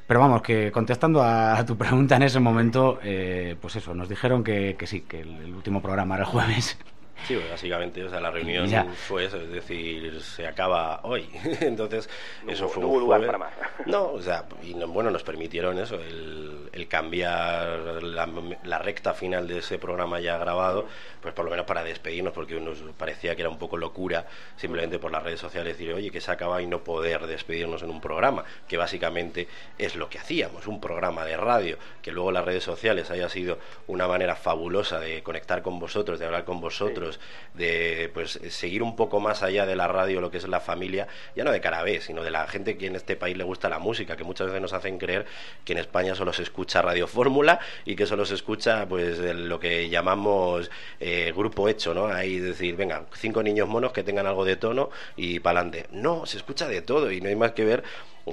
Pero 0.08 0.20
vamos, 0.20 0.42
que 0.42 0.72
contestando 0.72 1.22
a, 1.24 1.64
tu 1.66 1.78
pregunta 1.78 2.16
en 2.16 2.24
ese 2.24 2.40
momento, 2.40 3.00
eh, 3.04 3.56
pues 3.62 3.76
eso, 3.76 3.94
nos 3.94 4.10
dijeron 4.10 4.44
que, 4.44 4.76
que 4.78 4.88
sí, 4.88 5.02
que 5.02 5.22
el, 5.22 5.36
el 5.44 5.54
último 5.54 5.82
programa 5.82 6.16
era 6.16 6.26
el 6.26 6.30
jueves. 6.30 6.78
Sí, 7.24 7.36
pues, 7.36 7.50
básicamente, 7.50 8.04
o 8.04 8.10
sea, 8.10 8.20
la 8.20 8.30
reunión 8.30 8.68
Ya. 8.68 8.84
fue 8.86 9.26
eso, 9.26 9.38
es 9.38 9.50
decir, 9.50 10.22
se 10.22 10.46
acaba 10.48 11.00
hoy. 11.04 11.28
Entonces, 11.62 12.10
No 12.44 12.52
eso 12.52 12.68
fue 12.70 12.82
no 12.82 12.88
un 12.90 12.94
hubo 12.94 13.00
lugar 13.02 13.26
para 13.26 13.38
más. 13.38 13.54
No, 13.86 14.12
o 14.14 14.22
sea, 14.22 14.46
y 14.64 14.74
no- 14.74 14.88
bueno, 14.88 15.12
nos 15.12 15.24
permitieron 15.24 15.78
eso, 15.80 15.96
el, 15.96 16.70
el 16.72 16.88
cambiar 16.88 18.04
la, 18.04 18.28
la 18.64 18.80
recta 18.80 19.14
final 19.14 19.48
de 19.48 19.60
ese 19.60 19.78
programa 19.80 20.20
ya 20.20 20.38
grabado, 20.38 20.86
pues 21.22 21.34
por 21.34 21.46
lo 21.46 21.52
menos 21.52 21.66
para 21.66 21.84
despedirnos, 21.84 22.34
porque 22.34 22.60
nos 22.60 22.80
parecía 22.98 23.36
que 23.36 23.42
era 23.42 23.50
un 23.50 23.58
poco 23.60 23.78
locura 23.78 24.26
simplemente 24.56 24.98
por 25.00 25.12
las 25.12 25.24
redes 25.24 25.40
sociales 25.40 25.78
decir, 25.78 25.94
oye, 25.94 26.12
que 26.12 26.22
se 26.22 26.32
acaba 26.32 26.62
y 26.62 26.68
no 26.68 26.84
poder 26.84 27.26
despedirnos 27.28 27.82
en 27.84 27.90
un 27.90 28.02
programa, 28.02 28.44
que 28.68 28.78
básicamente 28.78 29.48
es 29.78 29.96
lo 29.96 30.10
que 30.10 30.20
hacíamos, 30.20 30.68
un 30.68 30.80
programa 30.82 31.26
de 31.26 31.38
radio, 31.38 31.78
que 32.02 32.12
luego 32.12 32.32
las 32.32 32.46
redes 32.46 32.64
sociales 32.64 33.10
haya 33.12 33.30
sido 33.30 33.58
una 33.88 34.08
manera 34.08 34.36
fabulosa 34.36 35.00
de 35.00 35.22
conectar 35.24 35.62
con 35.62 35.80
vosotros, 35.80 36.20
de 36.20 36.26
hablar 36.26 36.44
con 36.46 36.60
vosotros, 36.62 37.05
de 37.54 38.10
pues 38.14 38.40
seguir 38.50 38.84
un 38.84 38.96
poco 38.96 39.20
más 39.20 39.44
allá 39.44 39.66
de 39.66 39.76
la 39.76 39.88
radio, 39.88 40.22
lo 40.22 40.32
que 40.32 40.38
es 40.38 40.48
la 40.48 40.60
familia, 40.60 41.08
ya 41.36 41.44
no 41.44 41.52
de 41.52 41.62
Carabé, 41.62 42.02
sino 42.02 42.24
de 42.24 42.32
la 42.32 42.48
gente 42.48 42.78
que 42.78 42.88
en 42.88 42.96
este 42.96 43.16
país 43.16 43.38
le 43.38 43.44
gusta 43.44 43.70
la 43.70 43.80
música, 43.80 44.16
que 44.16 44.24
muchas 44.24 44.48
veces 44.48 44.62
nos 44.62 44.74
hacen 44.74 44.98
creer 44.98 45.26
que 45.64 45.74
en 45.74 45.80
España 45.80 46.16
solo 46.16 46.34
se 46.34 46.44
escucha 46.44 46.82
Radio 46.82 47.08
Fórmula 47.08 47.60
y 47.86 47.96
que 47.96 48.06
solo 48.06 48.26
se 48.26 48.36
escucha 48.36 48.86
pues 48.88 49.20
lo 49.20 49.60
que 49.60 49.90
llamamos 49.90 50.70
eh, 51.00 51.34
grupo 51.36 51.70
hecho, 51.70 51.94
¿no? 51.94 52.08
Ahí 52.08 52.40
decir, 52.40 52.76
venga, 52.76 53.06
cinco 53.14 53.44
niños 53.44 53.68
monos 53.68 53.92
que 53.92 54.04
tengan 54.04 54.28
algo 54.28 54.46
de 54.46 54.56
tono 54.56 54.90
y 55.16 55.40
para 55.40 55.60
adelante. 55.60 55.88
No, 55.92 56.26
se 56.26 56.38
escucha 56.38 56.68
de 56.68 56.82
todo 56.82 57.12
y 57.12 57.22
no 57.22 57.30
hay 57.30 57.36
más 57.36 57.52
que 57.52 57.66
ver 57.66 57.84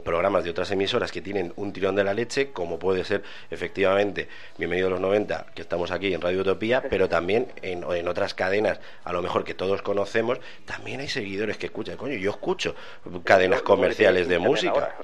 programas 0.00 0.44
de 0.44 0.50
otras 0.50 0.70
emisoras 0.70 1.12
que 1.12 1.20
tienen 1.20 1.52
un 1.57 1.72
tirón 1.72 1.94
de 1.94 2.05
la 2.05 2.14
leche, 2.14 2.50
como 2.52 2.78
puede 2.78 3.05
ser 3.05 3.22
efectivamente 3.50 4.28
Bienvenido 4.57 4.88
a 4.88 4.90
los 4.92 5.00
90, 5.00 5.46
que 5.55 5.62
estamos 5.62 5.90
aquí 5.90 6.14
en 6.14 6.20
Radio 6.20 6.40
Utopía, 6.40 6.83
pero 6.88 7.09
también 7.09 7.48
en, 7.61 7.85
en 7.85 8.09
otras 8.09 8.33
cadenas, 8.33 8.81
a 9.05 9.12
lo 9.12 9.20
mejor 9.20 9.44
que 9.44 9.55
todos 9.55 9.83
conocemos, 9.83 10.38
también 10.64 11.00
hay 11.00 11.09
seguidores 11.09 11.59
que 11.59 11.66
escuchan. 11.66 11.96
Coño, 11.96 12.14
yo 12.14 12.31
escucho 12.31 12.74
cadenas 13.24 13.62
comerciales 13.62 14.28
de 14.28 14.38
música. 14.38 14.94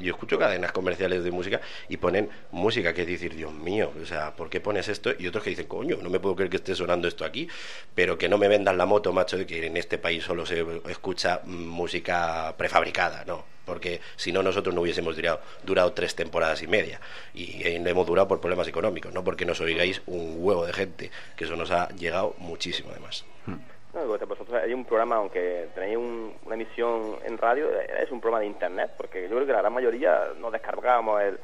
Yo 0.00 0.12
escucho 0.12 0.38
cadenas 0.38 0.72
comerciales 0.72 1.24
de 1.24 1.30
música 1.30 1.60
y 1.88 1.96
ponen 1.96 2.28
música 2.50 2.92
que 2.92 3.02
es 3.02 3.08
decir, 3.08 3.34
Dios 3.34 3.52
mío, 3.52 3.92
o 4.00 4.04
sea, 4.04 4.34
¿por 4.34 4.50
qué 4.50 4.60
pones 4.60 4.88
esto? 4.88 5.12
Y 5.18 5.26
otros 5.26 5.42
que 5.42 5.50
dicen, 5.50 5.66
coño, 5.66 5.96
no 6.02 6.10
me 6.10 6.20
puedo 6.20 6.34
creer 6.36 6.50
que 6.50 6.56
esté 6.56 6.74
sonando 6.74 7.08
esto 7.08 7.24
aquí, 7.24 7.48
pero 7.94 8.18
que 8.18 8.28
no 8.28 8.36
me 8.36 8.48
vendan 8.48 8.76
la 8.76 8.84
moto, 8.84 9.12
macho, 9.12 9.38
de 9.38 9.46
que 9.46 9.64
en 9.64 9.76
este 9.76 9.96
país 9.96 10.24
solo 10.24 10.44
se 10.44 10.66
escucha 10.88 11.40
mm, 11.44 11.66
música 11.66 12.54
prefabricada, 12.58 13.24
no. 13.24 13.44
Porque 13.70 14.00
si 14.16 14.32
no, 14.32 14.42
nosotros 14.42 14.74
no 14.74 14.80
hubiésemos 14.80 15.14
durado, 15.16 15.40
durado 15.62 15.92
tres 15.92 16.14
temporadas 16.16 16.60
y 16.62 16.66
media. 16.66 17.00
Y 17.34 17.62
eh, 17.66 17.76
hemos 17.84 18.06
durado 18.06 18.26
por 18.28 18.40
problemas 18.40 18.66
económicos, 18.68 19.12
no 19.14 19.22
porque 19.22 19.44
nos 19.46 19.60
oigáis 19.60 20.02
un 20.06 20.36
huevo 20.38 20.66
de 20.66 20.72
gente, 20.72 21.10
que 21.36 21.44
eso 21.44 21.54
nos 21.56 21.70
ha 21.70 21.88
llegado 21.90 22.34
muchísimo 22.38 22.90
además. 22.90 23.24
No, 23.46 24.02
digo, 24.02 24.18
vosotros 24.26 24.60
hay 24.62 24.72
un 24.72 24.84
programa, 24.84 25.16
aunque 25.16 25.68
tenéis 25.74 25.96
un- 25.96 26.32
una 26.44 26.54
emisión 26.54 27.16
en 27.24 27.36
radio, 27.38 27.68
eh, 27.70 28.02
es 28.04 28.10
un 28.10 28.20
programa 28.20 28.40
de 28.40 28.46
internet, 28.46 28.90
porque 28.96 29.22
yo 29.22 29.30
creo 29.34 29.46
que 29.46 29.52
la 29.52 29.60
gran 29.60 29.72
mayoría 29.72 30.28
no 30.38 30.50
descargábamos 30.50 31.20
el, 31.22 31.38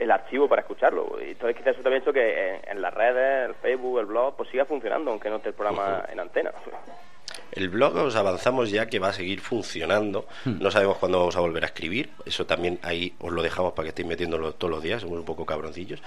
el 0.00 0.10
archivo 0.10 0.48
para 0.48 0.62
escucharlo. 0.62 1.18
Y 1.24 1.30
entonces 1.30 1.56
quizás 1.56 1.74
eso 1.74 1.82
también 1.82 2.00
ha 2.00 2.04
hecho 2.04 2.12
que 2.12 2.48
en, 2.56 2.60
en 2.68 2.82
las 2.82 2.92
redes, 2.94 3.48
el 3.48 3.54
Facebook, 3.56 4.00
el 4.00 4.06
blog, 4.06 4.34
pues 4.36 4.48
siga 4.50 4.64
funcionando, 4.64 5.10
aunque 5.12 5.30
no 5.30 5.36
esté 5.36 5.50
el 5.50 5.54
programa 5.54 6.04
en 6.10 6.18
antena. 6.18 6.50
El 7.54 7.68
blog 7.68 7.94
os 7.96 8.16
avanzamos 8.16 8.70
ya 8.70 8.86
que 8.86 8.98
va 8.98 9.10
a 9.10 9.12
seguir 9.12 9.40
funcionando. 9.40 10.26
Hmm. 10.44 10.56
No 10.60 10.72
sabemos 10.72 10.98
cuándo 10.98 11.20
vamos 11.20 11.36
a 11.36 11.40
volver 11.40 11.62
a 11.62 11.66
escribir. 11.66 12.10
Eso 12.26 12.46
también 12.46 12.80
ahí 12.82 13.14
os 13.20 13.32
lo 13.32 13.42
dejamos 13.42 13.74
para 13.74 13.84
que 13.84 13.88
estéis 13.90 14.08
metiéndolo 14.08 14.54
todos 14.54 14.72
los 14.72 14.82
días. 14.82 15.02
Somos 15.02 15.18
un 15.20 15.24
poco 15.24 15.46
cabroncillos. 15.46 16.02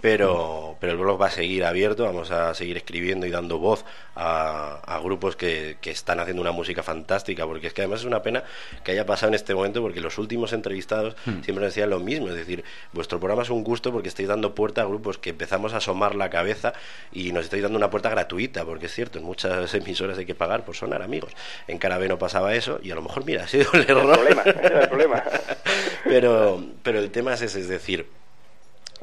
Pero, 0.00 0.76
pero 0.80 0.92
el 0.92 0.98
blog 0.98 1.20
va 1.20 1.26
a 1.26 1.30
seguir 1.30 1.64
abierto. 1.64 2.02
Vamos 2.02 2.32
a 2.32 2.52
seguir 2.54 2.76
escribiendo 2.76 3.26
y 3.26 3.30
dando 3.30 3.58
voz 3.58 3.84
a, 4.16 4.80
a 4.84 4.98
grupos 4.98 5.36
que, 5.36 5.76
que 5.80 5.92
están 5.92 6.18
haciendo 6.18 6.42
una 6.42 6.50
música 6.50 6.82
fantástica. 6.82 7.46
Porque 7.46 7.68
es 7.68 7.74
que 7.74 7.82
además 7.82 8.00
es 8.00 8.06
una 8.06 8.22
pena 8.22 8.42
que 8.82 8.90
haya 8.90 9.06
pasado 9.06 9.28
en 9.28 9.34
este 9.34 9.54
momento 9.54 9.80
porque 9.80 10.00
los 10.00 10.18
últimos 10.18 10.52
entrevistados 10.52 11.14
siempre 11.24 11.54
nos 11.54 11.66
decían 11.66 11.90
lo 11.90 12.00
mismo. 12.00 12.28
Es 12.28 12.34
decir, 12.34 12.64
vuestro 12.92 13.20
programa 13.20 13.42
es 13.42 13.50
un 13.50 13.62
gusto 13.62 13.92
porque 13.92 14.08
estáis 14.08 14.28
dando 14.28 14.52
puerta 14.52 14.82
a 14.82 14.84
grupos 14.84 15.18
que 15.18 15.30
empezamos 15.30 15.74
a 15.74 15.76
asomar 15.76 16.16
la 16.16 16.28
cabeza 16.28 16.72
y 17.12 17.30
nos 17.30 17.44
estáis 17.44 17.62
dando 17.62 17.78
una 17.78 17.88
puerta 17.88 18.10
gratuita. 18.10 18.64
Porque 18.64 18.86
es 18.86 18.94
cierto, 18.94 19.20
en 19.20 19.24
muchas 19.24 19.72
emisoras 19.74 20.18
hay 20.18 20.26
que 20.26 20.34
pagar 20.34 20.64
por 20.64 20.74
sonar, 20.74 20.87
amigos. 20.96 21.32
En 21.66 21.78
Carabé 21.78 22.08
no 22.08 22.18
pasaba 22.18 22.54
eso 22.54 22.80
y 22.82 22.90
a 22.90 22.94
lo 22.94 23.02
mejor, 23.02 23.24
mira, 23.24 23.44
ha 23.44 23.48
sido 23.48 23.70
el 23.74 23.82
El 23.82 23.90
error. 23.90 24.12
problema, 24.14 24.42
ese 24.42 24.66
era 24.66 24.80
el 24.82 24.88
problema. 24.88 25.22
pero, 26.04 26.62
pero 26.82 26.98
el 26.98 27.10
tema 27.10 27.34
es 27.34 27.42
ese, 27.42 27.60
es 27.60 27.68
decir, 27.68 28.06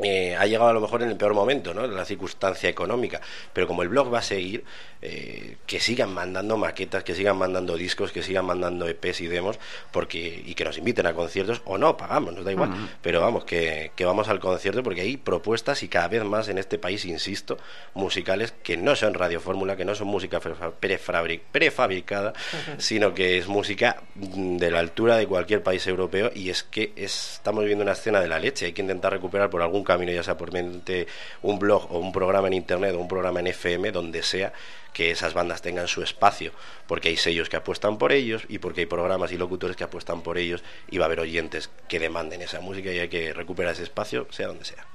eh, 0.04 0.36
ha 0.36 0.46
llegado 0.46 0.70
a 0.70 0.74
lo 0.74 0.82
mejor 0.82 1.02
en 1.04 1.10
el 1.10 1.16
peor 1.18 1.34
momento, 1.34 1.74
¿no? 1.74 1.86
La 1.88 2.06
circunstancia 2.06 2.70
económica. 2.70 3.22
Pero 3.54 3.68
como 3.68 3.82
el 3.84 3.90
blog 3.90 4.14
va 4.14 4.20
a 4.20 4.22
seguir, 4.24 4.64
eh, 5.02 5.58
que 5.68 5.80
sigan 5.80 6.14
mandando 6.14 6.58
maquetas, 6.58 7.04
que 7.04 7.14
sigan 7.14 7.38
mandando 7.38 7.76
discos, 7.78 8.12
que 8.12 8.24
sigan 8.24 8.46
mandando 8.46 8.88
EPs 8.88 9.22
y 9.22 9.28
demos, 9.28 9.60
porque 9.92 10.42
y 10.46 10.56
que 10.56 10.66
nos 10.66 10.78
inviten 10.78 11.06
a 11.06 11.14
conciertos 11.14 11.62
o 11.66 11.78
no, 11.78 11.96
pagamos, 11.98 12.34
nos 12.34 12.44
da 12.46 12.52
igual. 12.52 12.72
Pero 13.02 13.22
vamos, 13.22 13.46
que, 13.46 13.92
que 13.96 14.06
vamos 14.06 14.28
al 14.30 14.40
concierto 14.40 14.82
porque 14.84 15.02
hay 15.02 15.18
propuestas 15.18 15.84
y 15.84 15.88
cada 15.90 16.08
vez 16.08 16.24
más 16.24 16.48
en 16.50 16.58
este 16.58 16.78
país, 16.80 17.06
insisto, 17.06 17.58
musicales 17.94 18.54
que 18.64 18.78
no 18.78 18.96
son 18.96 19.14
radiofórmula, 19.14 19.76
que 19.76 19.86
no 19.86 19.94
son 19.96 20.08
música 20.08 20.40
prefa- 20.40 20.74
prefabri- 20.82 21.42
prefabricada, 21.52 22.34
sino 22.78 23.14
que 23.14 23.38
es 23.38 23.48
música 23.48 24.02
mm, 24.16 24.58
de 24.58 24.72
la 24.72 24.80
altura 24.80 25.18
de 25.18 25.28
cualquier 25.28 25.62
país 25.64 25.86
europeo 25.88 26.32
y 26.34 26.50
es 26.50 26.64
que 26.64 26.92
es- 26.96 27.34
estamos 27.36 27.62
viviendo 27.62 27.84
una 27.84 27.94
escena 27.94 28.20
de 28.22 28.28
la 28.28 28.40
leche. 28.40 28.66
Hay 28.66 28.74
que 28.74 28.82
intentar 28.82 29.12
recuperar 29.14 29.50
por 29.50 29.62
algún 29.62 29.84
camino, 29.86 30.12
ya 30.12 30.24
sea 30.24 30.38
por 30.38 30.52
mente 30.52 31.08
un 31.42 31.60
blog 31.60 31.92
o 31.92 32.00
un 32.00 32.12
programa 32.12 32.48
en 32.48 32.54
internet 32.54 32.94
o 32.96 33.00
un 33.00 33.08
programa 33.08 33.40
en 33.40 33.48
FM, 33.48 33.92
donde 33.92 34.24
sea, 34.24 34.52
que 34.94 35.12
esas 35.12 35.34
bandas 35.34 35.62
tengan 35.62 35.88
su 35.88 36.02
espacio, 36.04 36.52
porque 36.88 37.10
hay 37.10 37.18
sellos 37.18 37.50
que 37.50 37.58
apuestan 37.58 37.98
por 37.98 38.12
ellos 38.14 38.46
y 38.48 38.60
porque 38.60 38.82
hay 38.82 38.86
programas 38.86 39.32
y 39.32 39.38
locutores 39.38 39.76
que 39.76 39.84
apuestan 39.84 40.22
por 40.22 40.38
ellos 40.38 40.64
y 40.90 40.98
va 40.98 41.06
a 41.06 41.08
haber 41.08 41.20
oyentes 41.20 41.70
que 41.88 42.00
demanden 42.00 42.42
esa 42.42 42.62
música 42.62 42.92
y 42.92 43.00
hay 43.00 43.10
que 43.10 43.34
recuperar 43.34 43.74
ese 43.74 43.84
espacio, 43.84 44.28
sea 44.32 44.48
donde 44.48 44.64
sea. 44.64 44.86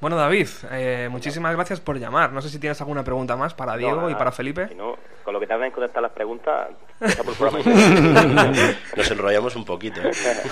Bueno, 0.00 0.16
David, 0.16 0.48
eh, 0.70 1.08
muchísimas 1.10 1.54
gracias 1.54 1.80
por 1.80 1.98
llamar. 1.98 2.32
No 2.32 2.42
sé 2.42 2.50
si 2.50 2.58
tienes 2.58 2.80
alguna 2.80 3.04
pregunta 3.04 3.36
más 3.36 3.54
para 3.54 3.76
Diego 3.76 4.02
No, 4.02 4.10
y 4.10 4.14
para 4.14 4.32
Felipe. 4.32 4.68
No, 4.76 4.98
con 5.24 5.32
lo 5.34 5.40
que 5.40 5.46
tardan 5.46 5.66
en 5.66 5.72
contestar 5.72 6.02
las 6.02 6.12
preguntas, 6.12 6.70
está 7.00 7.22
por 7.22 7.32
el 7.32 7.38
programa. 7.38 7.64
Nos 8.96 9.10
enrollamos 9.10 9.56
un 9.56 9.64
poquito. 9.64 10.00
¿eh? 10.02 10.10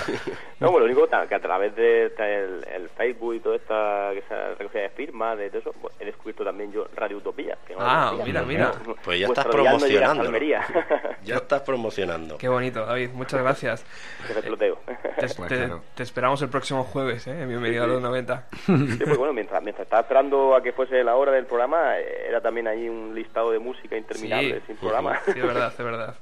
no, 0.60 0.70
bueno, 0.70 0.86
lo 0.86 0.92
único 0.92 1.06
que, 1.08 1.28
que 1.28 1.34
a 1.34 1.40
través 1.40 1.74
de 1.76 2.06
el, 2.06 2.66
el 2.74 2.88
Facebook 2.90 3.34
y 3.34 3.40
toda 3.40 3.56
esta 3.56 4.10
que 4.14 4.22
se 4.28 4.54
recogida 4.54 4.82
de 4.82 4.88
firmas, 4.90 5.38
de 5.38 5.48
todo 5.50 5.58
eso, 5.60 5.72
pues, 5.80 5.94
he 6.00 6.06
descubierto 6.06 6.44
también 6.44 6.72
yo 6.72 6.86
Radio 6.96 7.18
Utopía. 7.18 7.56
Que 7.66 7.74
no 7.74 7.80
Ah, 7.82 8.14
mira, 8.24 8.42
mira. 8.42 8.72
Pues 9.04 9.20
ya 9.20 9.26
estás 9.26 9.46
no. 9.46 10.22
Almería. 10.22 10.62
Ya 11.24 11.36
estás 11.36 11.62
promocionando. 11.62 12.36
Qué 12.38 12.48
bonito, 12.48 12.84
David. 12.84 13.10
Muchas 13.12 13.40
gracias. 13.42 13.84
Que 14.26 14.34
me 14.34 14.42
peloteo. 14.42 14.78
Te, 14.86 14.92
Pues 15.20 15.36
te- 15.36 15.46
claro. 15.46 15.82
te 15.94 16.02
esperamos 16.02 16.42
el 16.42 16.48
próximo 16.48 16.82
jueves, 16.82 17.26
¿eh? 17.28 17.46
Bienvenido 17.46 17.84
a 17.84 17.86
los 17.86 18.02
90. 18.02 18.46
Sí, 18.66 18.72
pues 19.04 19.16
bueno, 19.18 19.32
mientras, 19.32 19.62
mientras 19.62 19.84
estaba 19.86 20.02
esperando 20.02 20.56
a 20.56 20.62
que 20.62 20.72
fuese 20.72 21.04
la 21.04 21.14
hora 21.14 21.30
del 21.32 21.46
programa, 21.46 21.98
eh, 21.98 22.26
era 22.28 22.40
también 22.40 22.66
ahí 22.66 22.88
un 22.88 23.14
listado 23.14 23.52
de 23.52 23.58
música 23.60 23.96
interminable, 23.96 24.56
Sí. 24.56 24.61
Sin 24.66 24.76
programa. 24.76 25.18
Sí, 25.24 25.32
es 25.36 25.42
verdad, 25.42 25.72
es 25.76 25.84
verdad. 25.84 26.14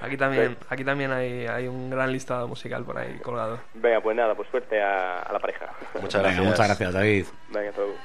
Aquí 0.00 0.16
también, 0.16 0.56
aquí 0.68 0.84
también 0.84 1.10
hay, 1.10 1.46
hay 1.46 1.66
un 1.66 1.90
gran 1.90 2.12
listado 2.12 2.46
musical 2.46 2.84
por 2.84 2.98
ahí 2.98 3.18
colgado. 3.18 3.58
Venga, 3.74 4.00
pues 4.00 4.16
nada, 4.16 4.34
pues 4.34 4.48
suerte 4.50 4.80
a, 4.80 5.20
a 5.22 5.32
la 5.32 5.38
pareja. 5.40 5.66
Muchas 6.00 6.22
Venga, 6.22 6.34
gracias. 6.36 6.46
muchas 6.46 6.66
gracias, 6.68 6.92
David. 6.92 7.26
Venga, 7.50 7.68
hasta 7.70 7.80
luego. 7.80 7.96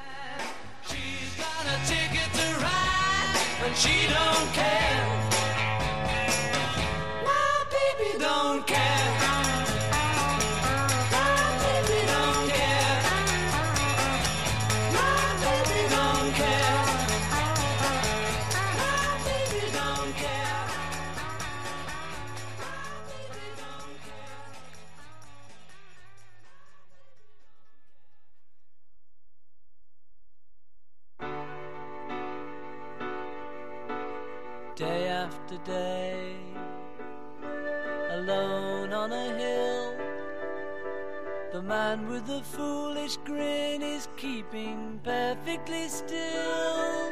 Man 41.95 42.07
with 42.07 42.25
the 42.25 42.41
foolish 42.41 43.17
grin 43.17 43.81
is 43.81 44.07
keeping 44.17 44.99
perfectly 45.03 45.87
still. 45.87 47.11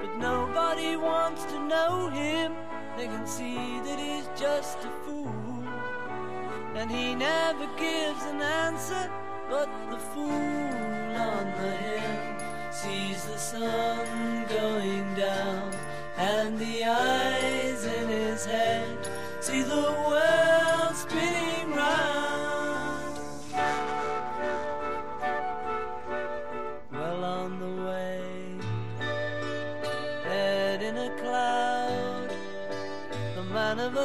But 0.00 0.16
nobody 0.18 0.96
wants 0.96 1.44
to 1.44 1.58
know 1.66 2.08
him, 2.08 2.54
they 2.96 3.06
can 3.06 3.26
see 3.26 3.56
that 3.86 3.98
he's 3.98 4.28
just 4.40 4.78
a 4.84 4.90
fool. 5.04 5.64
And 6.76 6.90
he 6.90 7.14
never 7.14 7.66
gives 7.76 8.22
an 8.24 8.40
answer, 8.40 9.10
but 9.50 9.68
the 9.90 9.98
fool 9.98 11.16
on 11.30 11.46
the 11.60 11.72
hill 11.84 12.70
sees 12.70 13.24
the 13.24 13.38
sun 13.38 14.46
going 14.48 15.14
down, 15.14 15.72
and 16.16 16.58
the 16.58 16.84
eyes 16.84 17.84
in 17.84 18.08
his 18.08 18.44
head 18.46 18.98
see 19.40 19.62
the 19.62 19.94
world 20.08 20.67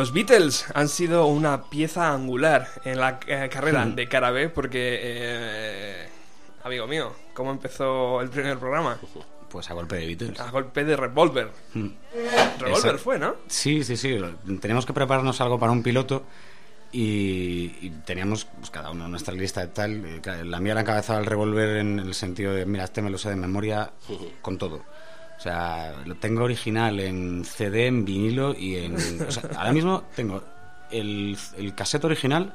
Los 0.00 0.14
Beatles 0.14 0.64
han 0.72 0.88
sido 0.88 1.26
una 1.26 1.64
pieza 1.68 2.14
angular 2.14 2.66
en 2.86 3.00
la 3.00 3.20
eh, 3.26 3.50
carrera 3.52 3.84
de 3.84 4.08
Cara 4.08 4.30
B 4.30 4.48
porque, 4.48 4.98
eh, 5.02 6.08
amigo 6.64 6.86
mío, 6.86 7.12
¿cómo 7.34 7.50
empezó 7.50 8.22
el 8.22 8.30
primer 8.30 8.56
programa? 8.58 8.98
Pues 9.50 9.68
a 9.70 9.74
golpe 9.74 9.96
de 9.96 10.06
Beatles. 10.06 10.40
A 10.40 10.50
golpe 10.50 10.84
de 10.86 10.96
revólver. 10.96 11.50
Revólver 11.74 12.94
Esa- 12.94 12.96
fue, 12.96 13.18
¿no? 13.18 13.34
Sí, 13.46 13.84
sí, 13.84 13.94
sí. 13.98 14.18
Teníamos 14.62 14.86
que 14.86 14.94
prepararnos 14.94 15.38
algo 15.42 15.58
para 15.58 15.70
un 15.70 15.82
piloto 15.82 16.22
y, 16.92 17.74
y 17.82 17.90
teníamos 18.06 18.46
pues, 18.46 18.70
cada 18.70 18.92
uno 18.92 19.06
nuestra 19.06 19.34
lista 19.34 19.60
de 19.60 19.66
tal. 19.66 20.02
eh, 20.06 20.44
La 20.46 20.60
mía 20.60 20.72
era 20.72 20.80
encabezada 20.80 21.18
el 21.20 21.26
revólver 21.26 21.76
en 21.76 21.98
el 21.98 22.14
sentido 22.14 22.54
de, 22.54 22.64
mira, 22.64 22.84
este 22.84 23.02
me 23.02 23.10
lo 23.10 23.18
sé 23.18 23.28
de 23.28 23.36
memoria 23.36 23.90
con 24.40 24.56
todo. 24.56 24.82
O 25.40 25.42
sea, 25.42 25.94
lo 26.04 26.16
tengo 26.16 26.44
original 26.44 27.00
en 27.00 27.46
CD, 27.46 27.86
en 27.86 28.04
vinilo 28.04 28.54
y 28.54 28.76
en... 28.76 28.94
o 29.26 29.32
sea, 29.32 29.44
ahora 29.56 29.72
mismo 29.72 30.04
tengo 30.14 30.42
el, 30.90 31.34
el 31.56 31.74
cassette 31.74 32.04
original, 32.04 32.52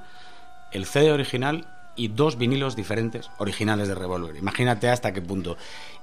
el 0.71 0.85
CD 0.85 1.11
original 1.11 1.65
y 1.95 2.09
dos 2.09 2.37
vinilos 2.37 2.75
diferentes 2.75 3.31
originales 3.39 3.87
de 3.87 3.95
Revolver. 3.95 4.35
Imagínate 4.35 4.87
hasta 4.87 5.11
qué 5.11 5.21
punto. 5.23 5.57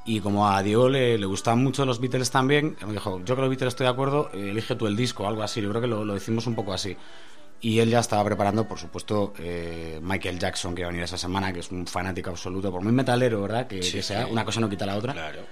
Y 0.05 0.19
como 0.19 0.49
a 0.49 0.61
Diego 0.61 0.89
le, 0.89 1.19
le 1.19 1.27
gustaban 1.27 1.63
mucho 1.63 1.87
los 1.87 2.01
Beatles 2.01 2.33
también, 2.33 2.77
me 2.85 2.95
dijo, 2.95 3.23
yo 3.25 3.37
con 3.37 3.43
los 3.43 3.51
Beatles 3.51 3.75
estoy 3.75 3.85
de 3.85 3.91
acuerdo, 3.93 4.31
eh, 4.35 4.51
elige 4.51 4.75
tú 4.75 4.89
el 4.89 4.97
disco, 4.97 5.29
algo 5.29 5.45
así. 5.45 5.61
Yo 5.63 5.69
creo 5.71 5.83
que 5.83 5.87
lo, 5.87 6.05
lo 6.05 6.15
decimos 6.15 6.49
un 6.49 6.57
poco 6.57 6.73
así. 6.73 6.97
Y 7.61 7.79
él 7.79 7.91
ya 7.91 8.01
estaba 8.01 8.25
preparando, 8.25 8.67
por 8.67 8.81
supuesto, 8.81 9.35
eh, 9.39 10.01
Michael 10.03 10.37
Jackson, 10.41 10.75
que 10.75 10.83
va 10.83 10.89
a 10.89 10.91
venir 10.91 11.05
esa 11.05 11.17
semana, 11.17 11.53
que 11.53 11.61
es 11.61 11.71
un 11.71 11.87
fanático 11.87 12.31
absoluto, 12.31 12.73
por 12.73 12.83
muy 12.83 12.91
metalero, 12.93 13.43
¿verdad? 13.43 13.69
Que, 13.69 13.85
Sí, 13.85 13.93
que 13.93 14.03
sea, 14.03 14.25
sí. 14.27 14.33
una 14.33 14.45
cosa 14.45 14.59
no 14.59 14.69
quita 14.69 14.85
la 14.85 14.97
otra. 14.97 15.13
Claro. 15.13 15.43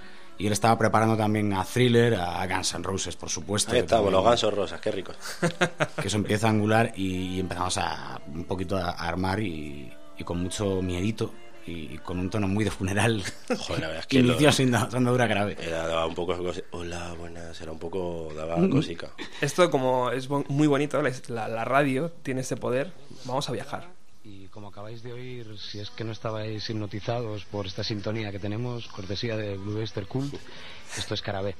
Y 0.41 0.47
él 0.47 0.53
estaba 0.53 0.75
preparando 0.75 1.15
también 1.15 1.53
a 1.53 1.63
Thriller, 1.63 2.15
a 2.15 2.47
Guns 2.47 2.73
N' 2.73 2.83
Roses, 2.83 3.15
por 3.15 3.29
supuesto. 3.29 3.73
Ahí 3.73 3.79
estamos, 3.79 4.11
los 4.11 4.23
gansos 4.23 4.51
rosas, 4.51 4.81
qué 4.81 4.89
ricos. 4.91 5.15
que 6.01 6.07
eso 6.07 6.17
empieza 6.17 6.47
a 6.47 6.49
angular 6.49 6.91
y, 6.95 7.39
empezamos 7.39 7.77
a 7.77 8.19
un 8.27 8.45
poquito 8.45 8.75
a, 8.75 8.89
armar 8.89 9.39
y, 9.39 9.93
y 10.17 10.23
con 10.23 10.41
mucho 10.41 10.81
miedito 10.81 11.31
y, 11.67 11.95
con 11.99 12.17
un 12.17 12.31
tono 12.31 12.47
muy 12.47 12.63
de 12.63 12.71
funeral. 12.71 13.21
Joder, 13.49 13.81
la 13.81 13.87
verdad 13.89 13.99
es 13.99 14.07
que 14.07 14.19
lo- 14.23 14.29
Inició 14.29 14.51
sin, 14.51 14.75
sin 14.91 15.03
dura 15.05 15.27
grave. 15.27 15.55
Era, 15.61 15.85
daba 15.87 16.07
un 16.07 16.15
poco... 16.15 16.35
Hola, 16.71 17.13
buenas. 17.19 17.61
Era 17.61 17.71
un 17.71 17.77
poco... 17.79 18.29
Daba 18.35 18.57
Mm. 18.57 18.69
cosica. 18.71 19.09
Esto 19.41 19.69
como 19.69 20.09
es 20.09 20.27
muy 20.27 20.65
bonito, 20.65 20.99
la, 21.03 21.11
la- 21.27 21.47
la 21.49 21.65
radio 21.65 22.09
tiene 22.23 22.41
ese 22.41 22.57
poder, 22.57 22.91
vamos 23.25 23.47
a 23.47 23.51
viajar. 23.51 23.89
Y 24.23 24.47
como 24.47 24.67
acabáis 24.67 25.01
de 25.01 25.13
oír, 25.13 25.57
si 25.57 25.79
es 25.79 25.89
que 25.89 26.03
no 26.03 26.11
estabais 26.11 26.69
hipnotizados 26.69 27.45
por 27.45 27.65
esta 27.65 27.83
sintonía 27.83 28.31
que 28.31 28.37
tenemos, 28.37 28.87
cortesía 28.87 29.35
de 29.35 29.57
Blue 29.57 29.81
esto 29.81 31.13
es 31.13 31.21
Carabé. 31.23 31.55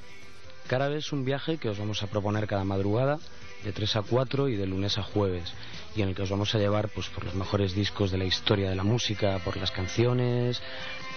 Carabé 0.68 0.97
es 0.97 1.12
un 1.12 1.26
viaje 1.26 1.57
que 1.57 1.70
os 1.70 1.80
vamos 1.80 2.03
a 2.03 2.07
proponer 2.07 2.45
cada 2.45 2.64
madrugada, 2.64 3.18
de 3.64 3.72
3 3.72 3.95
a 3.95 4.01
4 4.03 4.47
y 4.47 4.57
de 4.57 4.68
lunes 4.68 4.99
a 4.99 5.03
jueves, 5.03 5.51
y 5.95 6.03
en 6.03 6.09
el 6.09 6.16
que 6.16 6.22
os 6.22 6.30
vamos 6.30 6.53
a 6.53 6.59
llevar 6.59 6.89
pues, 6.89 7.09
por 7.09 7.24
los 7.26 7.34
mejores 7.34 7.74
discos 7.74 8.12
de 8.12 8.20
la 8.20 8.26
historia 8.26 8.70
de 8.70 8.76
la 8.76 8.84
música, 8.84 9.39
por 9.43 9.57
las 9.57 9.72
canciones, 9.72 10.62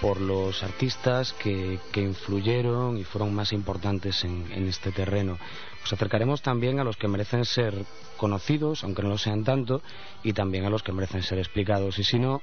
por 0.00 0.20
los 0.20 0.62
artistas 0.62 1.34
que, 1.34 1.78
que 1.92 2.00
influyeron 2.00 2.96
y 2.96 3.04
fueron 3.04 3.34
más 3.34 3.52
importantes 3.52 4.24
en 4.24 4.66
este 4.66 4.92
terreno. 4.92 5.38
Os 5.84 5.92
acercaremos 5.92 6.40
también 6.40 6.80
a 6.80 6.84
los 6.84 6.96
que 6.96 7.08
merecen 7.08 7.44
ser 7.44 7.74
conocidos, 8.16 8.84
aunque 8.84 9.02
no 9.02 9.10
lo 9.10 9.18
sean 9.18 9.44
tanto, 9.44 9.82
y 10.22 10.32
también 10.32 10.64
a 10.64 10.70
los 10.70 10.82
que 10.82 10.92
merecen 10.92 11.22
ser 11.22 11.38
explicados. 11.38 11.98
Y 11.98 12.04
si 12.04 12.18
no, 12.18 12.40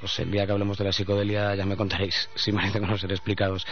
pues 0.00 0.18
el 0.18 0.30
día 0.30 0.44
que 0.44 0.52
hablemos 0.52 0.76
de 0.76 0.84
la 0.84 0.92
psicodelia 0.92 1.54
ya 1.54 1.64
me 1.64 1.76
contaréis 1.76 2.28
si 2.34 2.52
merecen 2.52 2.84
o 2.84 2.88
no 2.88 2.98
ser 2.98 3.10
explicados. 3.10 3.66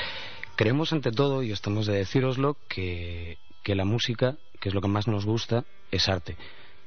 Creemos 0.56 0.94
ante 0.94 1.12
todo, 1.12 1.42
y 1.42 1.52
estamos 1.52 1.86
de 1.86 1.96
decíroslo, 1.96 2.56
que, 2.66 3.36
que 3.62 3.74
la 3.74 3.84
música, 3.84 4.36
que 4.58 4.70
es 4.70 4.74
lo 4.74 4.80
que 4.80 4.88
más 4.88 5.06
nos 5.06 5.26
gusta, 5.26 5.64
es 5.90 6.08
arte. 6.08 6.36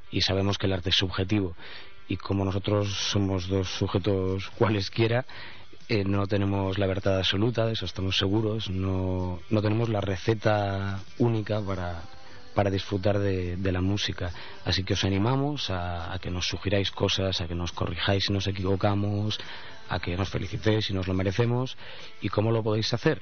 Y 0.09 0.21
sabemos 0.21 0.57
que 0.57 0.65
el 0.65 0.73
arte 0.73 0.89
es 0.89 0.95
subjetivo. 0.95 1.55
Y 2.07 2.17
como 2.17 2.45
nosotros 2.45 2.91
somos 3.11 3.47
dos 3.47 3.69
sujetos 3.69 4.49
cualesquiera, 4.57 5.25
eh, 5.87 6.03
no 6.03 6.25
tenemos 6.25 6.79
la 6.79 6.87
verdad 6.87 7.19
absoluta, 7.19 7.67
de 7.67 7.73
eso 7.73 7.85
estamos 7.85 8.17
seguros, 8.17 8.69
no, 8.69 9.39
no 9.51 9.61
tenemos 9.61 9.89
la 9.89 10.01
receta 10.01 10.99
única 11.19 11.61
para, 11.61 12.03
para 12.53 12.69
disfrutar 12.69 13.19
de, 13.19 13.71
la 13.71 13.81
música. 13.81 14.31
Así 14.65 14.83
que 14.83 14.93
os 14.93 15.03
animamos 15.03 15.69
a, 15.69 16.13
a 16.13 16.19
que 16.19 16.29
nos 16.29 16.47
sugiráis 16.47 16.91
cosas, 16.91 17.41
a 17.41 17.47
que 17.47 17.55
nos 17.55 17.71
corrijáis 17.71 18.25
si 18.25 18.33
nos 18.33 18.47
equivocamos, 18.47 19.39
a 19.89 19.99
que 19.99 20.15
nos 20.15 20.29
felicitéis 20.29 20.85
si 20.85 20.93
nos 20.93 21.07
lo 21.07 21.13
merecemos. 21.13 21.77
¿Y 22.21 22.29
cómo 22.29 22.51
lo 22.51 22.63
podéis 22.63 22.93
hacer? 22.93 23.21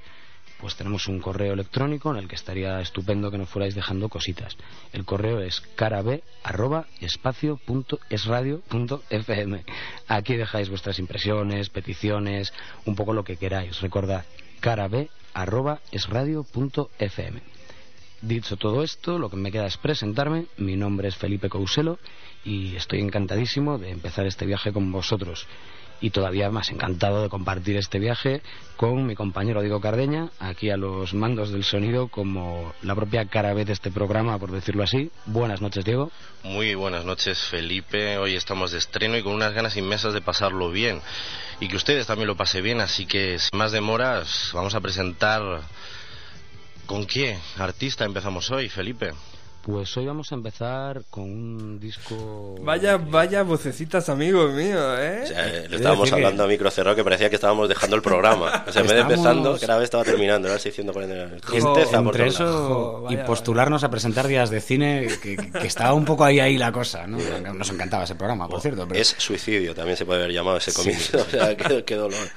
Pues 0.59 0.75
tenemos 0.75 1.07
un 1.07 1.19
correo 1.19 1.53
electrónico 1.53 2.11
en 2.11 2.17
el 2.17 2.27
que 2.27 2.35
estaría 2.35 2.79
estupendo 2.81 3.31
que 3.31 3.37
nos 3.39 3.49
fuerais 3.49 3.73
dejando 3.73 4.09
cositas. 4.09 4.57
El 4.93 5.05
correo 5.05 5.39
es 5.39 5.59
carab 5.75 6.21
arroba 6.43 6.85
espacio 6.99 7.57
punto 7.57 7.99
esradio 8.09 8.61
punto 8.61 9.03
fm. 9.09 9.63
Aquí 10.07 10.35
dejáis 10.35 10.69
vuestras 10.69 10.99
impresiones, 10.99 11.69
peticiones, 11.69 12.53
un 12.85 12.95
poco 12.95 13.13
lo 13.13 13.23
que 13.23 13.37
queráis. 13.37 13.81
Recordad, 13.81 14.25
carab 14.59 15.09
Dicho 18.21 18.55
todo 18.55 18.83
esto, 18.83 19.17
lo 19.17 19.31
que 19.31 19.35
me 19.35 19.51
queda 19.51 19.65
es 19.65 19.77
presentarme. 19.77 20.45
Mi 20.57 20.75
nombre 20.75 21.07
es 21.07 21.15
Felipe 21.15 21.49
Couselo 21.49 21.97
y 22.45 22.75
estoy 22.75 22.99
encantadísimo 22.99 23.79
de 23.79 23.89
empezar 23.89 24.27
este 24.27 24.45
viaje 24.45 24.71
con 24.71 24.91
vosotros. 24.91 25.47
Y 26.01 26.11
todavía 26.11 26.51
más 26.51 26.69
encantado 26.69 27.23
de 27.23 27.29
compartir 27.29 27.77
este 27.77 27.97
viaje 27.97 28.43
con 28.75 29.07
mi 29.07 29.15
compañero 29.15 29.61
Diego 29.61 29.81
Cardeña, 29.81 30.29
aquí 30.39 30.69
a 30.69 30.77
los 30.77 31.15
mandos 31.15 31.51
del 31.51 31.63
sonido 31.63 32.09
como 32.09 32.73
la 32.83 32.93
propia 32.93 33.25
cara 33.25 33.55
de 33.55 33.71
este 33.71 33.89
programa, 33.89 34.37
por 34.37 34.51
decirlo 34.51 34.83
así. 34.83 35.09
Buenas 35.25 35.59
noches, 35.59 35.83
Diego. 35.83 36.11
Muy 36.43 36.75
buenas 36.75 37.05
noches, 37.05 37.39
Felipe. 37.39 38.19
Hoy 38.19 38.35
estamos 38.35 38.71
de 38.71 38.77
estreno 38.77 39.17
y 39.17 39.23
con 39.23 39.33
unas 39.33 39.53
ganas 39.53 39.77
inmensas 39.77 40.13
de 40.13 40.21
pasarlo 40.21 40.69
bien. 40.69 41.01
Y 41.59 41.67
que 41.67 41.75
ustedes 41.75 42.05
también 42.05 42.27
lo 42.27 42.37
pasen 42.37 42.63
bien, 42.63 42.81
así 42.81 43.07
que 43.07 43.39
sin 43.39 43.57
más 43.57 43.71
demoras, 43.71 44.51
vamos 44.53 44.75
a 44.75 44.79
presentar... 44.79 45.41
¿Con 46.91 47.05
qué 47.05 47.37
artista 47.57 48.03
empezamos 48.05 48.51
hoy, 48.51 48.67
Felipe? 48.67 49.11
Pues 49.61 49.95
hoy 49.95 50.07
vamos 50.07 50.31
a 50.31 50.35
empezar 50.35 51.03
con 51.11 51.23
un 51.23 51.79
disco... 51.79 52.55
Vaya, 52.61 52.97
vaya 52.97 53.43
vocecitas, 53.43 54.09
amigos 54.09 54.51
míos, 54.53 54.97
¿eh? 54.99 55.21
O 55.23 55.27
sea, 55.27 55.47
eh, 55.47 55.67
le 55.69 55.75
estábamos 55.77 56.09
que- 56.09 56.15
hablando 56.15 56.43
a 56.43 56.47
micro 56.47 56.69
cerrado 56.71 56.95
que 56.95 57.03
parecía 57.03 57.29
que 57.29 57.35
estábamos 57.35 57.69
dejando 57.69 57.95
el 57.95 58.01
programa. 58.01 58.65
O 58.67 58.71
sea, 58.73 58.81
en 58.81 58.87
vez 58.87 58.95
de 58.97 59.01
empezando, 59.03 59.57
cada 59.59 59.77
vez 59.77 59.83
estaba 59.85 60.03
terminando. 60.03 60.47
Era 60.47 60.55
el 60.55 60.61
649. 60.61 61.41
Tristeza 61.41 62.01
por 62.03 62.07
Entre 62.19 62.31
lados. 62.31 62.33
eso 62.33 62.67
Jo, 62.67 63.05
y 63.11 63.15
vaya, 63.15 63.25
postularnos 63.27 63.83
a 63.83 63.89
presentar 63.91 64.27
días 64.27 64.49
de 64.49 64.61
cine, 64.61 65.07
que, 65.21 65.37
que 65.37 65.67
estaba 65.67 65.93
un 65.93 66.05
poco 66.05 66.25
ahí 66.25 66.39
ahí 66.39 66.57
la 66.57 66.71
cosa, 66.71 67.05
¿no? 67.05 67.19
Nos 67.53 67.69
encantaba 67.69 68.03
ese 68.05 68.15
programa, 68.15 68.49
por 68.49 68.61
cierto. 68.61 68.87
Pero... 68.87 68.99
Es 68.99 69.15
suicidio, 69.19 69.75
también 69.75 69.95
se 69.95 70.05
puede 70.05 70.23
haber 70.23 70.33
llamado 70.33 70.57
ese 70.57 70.73
comienzo. 70.73 71.19
O 71.21 71.29
sea, 71.29 71.55
qué, 71.55 71.83
qué 71.85 71.95
dolor. 71.95 72.27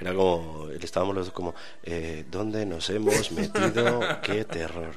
Era 0.00 0.14
como, 0.14 0.68
estábamos 0.80 1.14
los 1.14 1.26
dos 1.26 1.34
como, 1.34 1.54
eh, 1.82 2.24
¿dónde 2.30 2.64
nos 2.64 2.88
hemos 2.90 3.32
metido? 3.32 4.00
¡Qué 4.22 4.44
terror! 4.44 4.96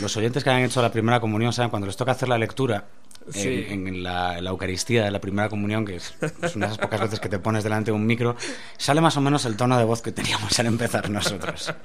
Los 0.00 0.16
oyentes 0.16 0.44
que 0.44 0.50
han 0.50 0.62
hecho 0.62 0.82
la 0.82 0.92
primera 0.92 1.20
comunión 1.20 1.52
saben 1.52 1.70
cuando 1.70 1.86
les 1.86 1.96
toca 1.96 2.12
hacer 2.12 2.28
la 2.28 2.38
lectura 2.38 2.84
Sí. 3.30 3.66
en, 3.68 3.86
en 3.88 4.02
la, 4.02 4.38
en 4.38 4.44
la 4.44 4.50
Eucaristía 4.50 5.04
de 5.04 5.10
la 5.10 5.20
primera 5.20 5.48
comunión, 5.48 5.84
que 5.84 5.96
es, 5.96 6.14
es 6.42 6.56
una 6.56 6.66
de 6.66 6.72
esas 6.72 6.84
pocas 6.84 7.00
veces 7.00 7.20
que 7.20 7.28
te 7.28 7.38
pones 7.38 7.62
delante 7.64 7.90
de 7.90 7.96
un 7.96 8.04
micro, 8.06 8.36
sale 8.78 9.00
más 9.00 9.16
o 9.16 9.20
menos 9.20 9.44
el 9.44 9.56
tono 9.56 9.78
de 9.78 9.84
voz 9.84 10.02
que 10.02 10.12
teníamos 10.12 10.58
al 10.58 10.66
empezar 10.66 11.08
nosotros. 11.10 11.72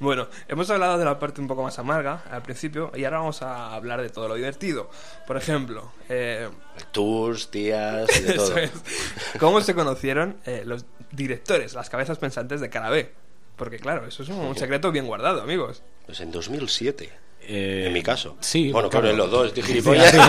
Bueno, 0.00 0.28
hemos 0.46 0.68
hablado 0.70 0.98
de 0.98 1.04
la 1.04 1.18
parte 1.18 1.40
un 1.40 1.48
poco 1.48 1.62
más 1.62 1.78
amarga 1.78 2.22
al 2.30 2.42
principio 2.42 2.92
y 2.94 3.04
ahora 3.04 3.18
vamos 3.18 3.42
a 3.42 3.74
hablar 3.74 4.00
de 4.02 4.10
todo 4.10 4.28
lo 4.28 4.34
divertido. 4.34 4.90
Por 5.26 5.36
ejemplo, 5.36 5.90
eh, 6.08 6.48
Tours, 6.92 7.50
tías, 7.50 8.08
y 8.20 8.22
de 8.22 8.32
todo. 8.34 8.56
es, 8.58 8.70
¿cómo 9.40 9.60
se 9.60 9.74
conocieron 9.74 10.36
eh, 10.44 10.62
los 10.66 10.84
directores, 11.10 11.74
las 11.74 11.90
cabezas 11.90 12.18
pensantes 12.18 12.60
de 12.60 12.68
Carabé? 12.70 13.12
Porque 13.56 13.78
claro, 13.78 14.06
eso 14.06 14.22
es 14.22 14.28
un 14.28 14.56
secreto 14.56 14.92
bien 14.92 15.06
guardado, 15.06 15.42
amigos. 15.42 15.82
Pues 16.06 16.20
en 16.20 16.30
2007, 16.30 17.10
Eh, 17.50 17.84
en 17.86 17.92
mi 17.94 18.02
caso. 18.02 18.36
Sí, 18.40 18.70
Bueno, 18.70 18.90
claro, 18.90 19.08
en 19.08 19.16
los 19.16 19.30
dos, 19.30 19.46
estoy 19.46 19.62
Sí, 19.62 19.68
gilipollas. 19.70 20.10
sí, 20.10 20.18
yo, 20.18 20.22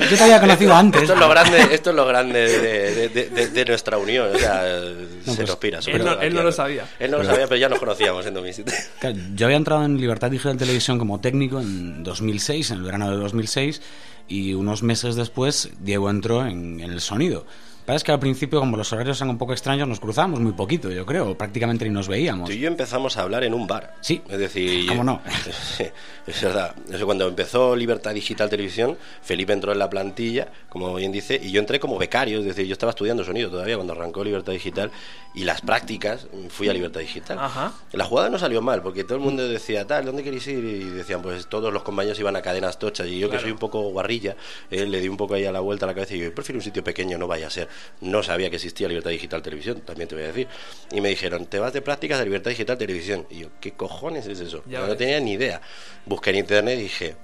yo- 0.00 0.06
yo 0.10 0.16
te 0.18 0.22
había 0.22 0.38
conocido 0.40 0.74
antes. 0.74 1.00
Esto 1.00 1.14
es 1.14 1.18
lo 1.18 1.28
grande, 1.30 1.68
esto 1.72 1.90
es 1.90 1.96
lo 1.96 2.06
grande 2.06 2.40
de, 2.40 3.08
de- 3.08 3.28
de- 3.30 3.48
de- 3.48 3.64
nuestra 3.64 3.96
unión. 3.96 4.28
O 4.34 4.38
sea, 4.38 4.60
se 5.24 5.34
pues, 5.34 5.38
nos 5.48 5.56
pira. 5.56 5.78
él 5.86 6.04
no- 6.04 6.20
él 6.20 6.34
no 6.34 6.42
lo 6.42 6.52
sabía. 6.52 6.84
Él 6.98 7.10
no 7.10 7.18
lo 7.18 7.24
sabía, 7.24 7.46
pero 7.46 7.56
ya 7.58 7.68
nos 7.70 7.78
conocíamos 7.78 8.26
en 8.26 8.34
2007. 8.34 8.70
Claro, 9.00 9.16
Yo 9.34 9.46
había 9.46 9.56
entrado 9.56 9.82
en 9.84 9.98
Libertad 9.98 10.30
Digital 10.30 10.58
Televisión 10.58 10.98
como 10.98 11.20
técnico 11.20 11.58
en 11.58 12.02
2006, 12.04 12.70
en 12.70 12.76
el 12.78 12.82
verano 12.82 13.10
de 13.10 13.16
2006, 13.16 13.80
y 14.28 14.52
unos 14.52 14.82
meses 14.82 15.14
después 15.16 15.70
Diego 15.80 16.10
entró 16.10 16.44
en, 16.44 16.80
en 16.80 16.90
el 16.92 17.00
sonido. 17.00 17.46
Parece 17.86 18.04
que 18.04 18.12
al 18.12 18.20
principio, 18.20 18.60
como 18.60 18.76
los 18.76 18.92
horarios 18.92 19.18
eran 19.20 19.30
un 19.30 19.38
poco 19.38 19.52
extraños, 19.52 19.88
nos 19.88 19.98
cruzábamos 20.00 20.40
muy 20.40 20.52
poquito, 20.52 20.90
yo 20.90 21.04
creo, 21.04 21.36
prácticamente 21.36 21.84
ni 21.84 21.90
nos 21.90 22.06
veíamos. 22.08 22.48
Tú 22.48 22.54
y 22.54 22.58
yo 22.60 22.68
empezamos 22.68 23.16
a 23.16 23.22
hablar 23.22 23.42
en 23.44 23.54
un 23.54 23.66
bar. 23.66 23.94
Sí. 24.00 24.22
Es 24.28 24.38
decir, 24.38 24.86
¿Cómo 24.88 25.02
no? 25.04 25.20
Sí, 25.76 25.84
es 26.26 26.42
verdad. 26.42 26.74
Eso 26.92 27.04
cuando 27.06 27.26
empezó 27.26 27.74
Libertad 27.74 28.14
Digital 28.14 28.48
Televisión, 28.48 28.96
Felipe 29.22 29.52
entró 29.52 29.72
en 29.72 29.78
la 29.78 29.90
plantilla, 29.90 30.48
como 30.68 30.94
bien 30.94 31.10
dice, 31.12 31.40
y 31.42 31.50
yo 31.50 31.60
entré 31.60 31.80
como 31.80 31.98
becario, 31.98 32.38
es 32.40 32.44
decir, 32.44 32.66
yo 32.66 32.72
estaba 32.72 32.90
estudiando 32.90 33.24
sonido 33.24 33.50
todavía 33.50 33.76
cuando 33.76 33.92
arrancó 33.94 34.22
Libertad 34.22 34.52
Digital 34.52 34.90
y 35.34 35.44
las 35.44 35.60
prácticas 35.60 36.26
fui 36.48 36.68
a 36.68 36.72
Libertad 36.72 37.00
Digital. 37.00 37.38
Ajá. 37.38 37.72
La 37.92 38.04
jugada 38.04 38.28
no 38.30 38.38
salió 38.38 38.62
mal, 38.62 38.82
porque 38.82 39.04
todo 39.04 39.16
el 39.16 39.24
mundo 39.24 39.46
decía, 39.48 39.86
tal, 39.86 40.04
¿dónde 40.04 40.22
queréis 40.22 40.46
ir? 40.48 40.58
Y 40.64 40.84
decían, 40.90 41.22
pues 41.22 41.46
todos 41.48 41.72
los 41.72 41.82
compañeros 41.82 42.18
iban 42.20 42.36
a 42.36 42.42
cadenas 42.42 42.78
tochas, 42.78 43.06
y 43.08 43.18
yo 43.18 43.26
que 43.28 43.30
Claro. 43.32 43.42
soy 43.42 43.52
un 43.52 43.58
poco 43.58 43.80
guarrilla, 43.90 44.36
eh, 44.70 44.86
le 44.86 45.00
di 45.00 45.08
un 45.08 45.16
poco 45.16 45.34
ahí 45.34 45.44
a 45.44 45.52
la 45.52 45.60
vuelta 45.60 45.86
a 45.86 45.88
la 45.88 45.94
cabeza 45.94 46.14
y 46.14 46.18
yo 46.20 46.34
prefiero 46.34 46.58
un 46.58 46.62
sitio 46.64 46.84
pequeño, 46.84 47.16
no 47.18 47.26
vaya 47.26 47.46
a 47.46 47.50
ser. 47.50 47.68
No 48.00 48.22
sabía 48.22 48.50
que 48.50 48.56
existía 48.56 48.88
Libertad 48.88 49.10
Digital 49.10 49.42
Televisión, 49.42 49.80
también 49.82 50.08
te 50.08 50.14
voy 50.14 50.24
a 50.24 50.28
decir. 50.28 50.48
Y 50.92 51.00
me 51.00 51.08
dijeron, 51.08 51.46
te 51.46 51.58
vas 51.58 51.72
de 51.72 51.82
prácticas 51.82 52.18
de 52.18 52.24
Libertad 52.24 52.50
Digital 52.50 52.78
Televisión. 52.78 53.26
Y 53.30 53.40
yo, 53.40 53.48
¿qué 53.60 53.72
cojones 53.72 54.26
es 54.26 54.40
eso? 54.40 54.62
Ya 54.66 54.80
no 54.80 54.86
ves. 54.88 54.96
tenía 54.98 55.20
ni 55.20 55.32
idea. 55.32 55.60
Busqué 56.06 56.30
en 56.30 56.36
internet 56.36 56.78
y 56.78 56.82
dije, 56.82 57.16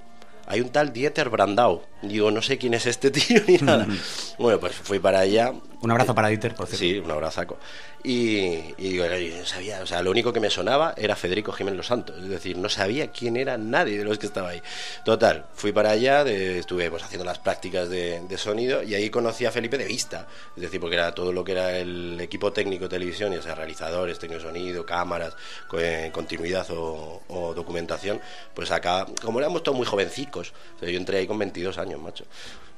hay 0.46 0.60
un 0.60 0.70
tal 0.70 0.92
Dieter 0.92 1.28
Brandau. 1.28 1.82
Digo, 2.02 2.30
no 2.30 2.40
sé 2.40 2.56
quién 2.58 2.74
es 2.74 2.86
este 2.86 3.10
tío 3.12 3.40
ni 3.46 3.56
nada. 3.58 3.86
bueno, 4.38 4.60
pues 4.60 4.74
fui 4.74 4.98
para 4.98 5.20
allá. 5.20 5.52
Un 5.80 5.90
abrazo 5.90 6.14
para 6.14 6.28
Dieter, 6.28 6.54
por 6.54 6.66
cierto. 6.66 6.78
Sí, 6.78 6.98
un 6.98 7.10
abrazaco. 7.10 7.58
Y, 8.02 8.74
yo 8.78 9.04
no 9.08 9.46
sabía, 9.46 9.82
o 9.82 9.86
sea, 9.86 10.00
lo 10.02 10.10
único 10.10 10.32
que 10.32 10.38
me 10.38 10.48
sonaba 10.48 10.94
era 10.96 11.16
Federico 11.16 11.52
Jiménez 11.52 11.76
Los 11.76 11.86
Santos. 11.86 12.16
Es 12.22 12.28
decir, 12.28 12.56
no 12.56 12.68
sabía 12.68 13.10
quién 13.10 13.36
era 13.36 13.58
nadie 13.58 13.98
de 13.98 14.04
los 14.04 14.18
que 14.18 14.26
estaba 14.26 14.50
ahí. 14.50 14.62
Total, 15.04 15.46
fui 15.54 15.72
para 15.72 15.90
allá, 15.90 16.22
de- 16.22 16.58
estuve 16.60 16.88
pues 16.90 17.02
haciendo 17.02 17.24
las 17.24 17.38
prácticas 17.38 17.88
de, 17.88 18.22
sonido 18.36 18.82
y 18.82 18.94
ahí 18.94 19.10
conocí 19.10 19.44
a 19.46 19.50
Felipe 19.50 19.78
de 19.78 19.86
vista. 19.86 20.26
Es 20.54 20.62
decir, 20.62 20.80
porque 20.80 20.96
era 20.96 21.14
todo 21.14 21.32
lo 21.32 21.42
que 21.42 21.52
era 21.52 21.76
el 21.78 22.20
equipo 22.20 22.52
técnico 22.52 22.84
de 22.84 22.90
televisión, 22.90 23.32
ya 23.32 23.42
sea 23.42 23.54
realizadores, 23.54 24.18
técnico 24.18 24.42
sonido, 24.42 24.86
cámaras, 24.86 25.34
eh, 25.78 26.10
continuidad 26.12 26.70
o, 26.70 27.22
o 27.28 27.54
documentación. 27.54 28.20
Pues 28.54 28.70
acá, 28.70 29.06
como 29.22 29.40
éramos 29.40 29.62
todos 29.62 29.76
muy 29.76 29.86
jovencicos. 29.86 30.52
O 30.80 30.86
yo 30.86 30.96
entré 30.96 31.18
ahí 31.18 31.26
con 31.26 31.38
22 31.38 31.78
años, 31.78 32.00
macho. 32.00 32.24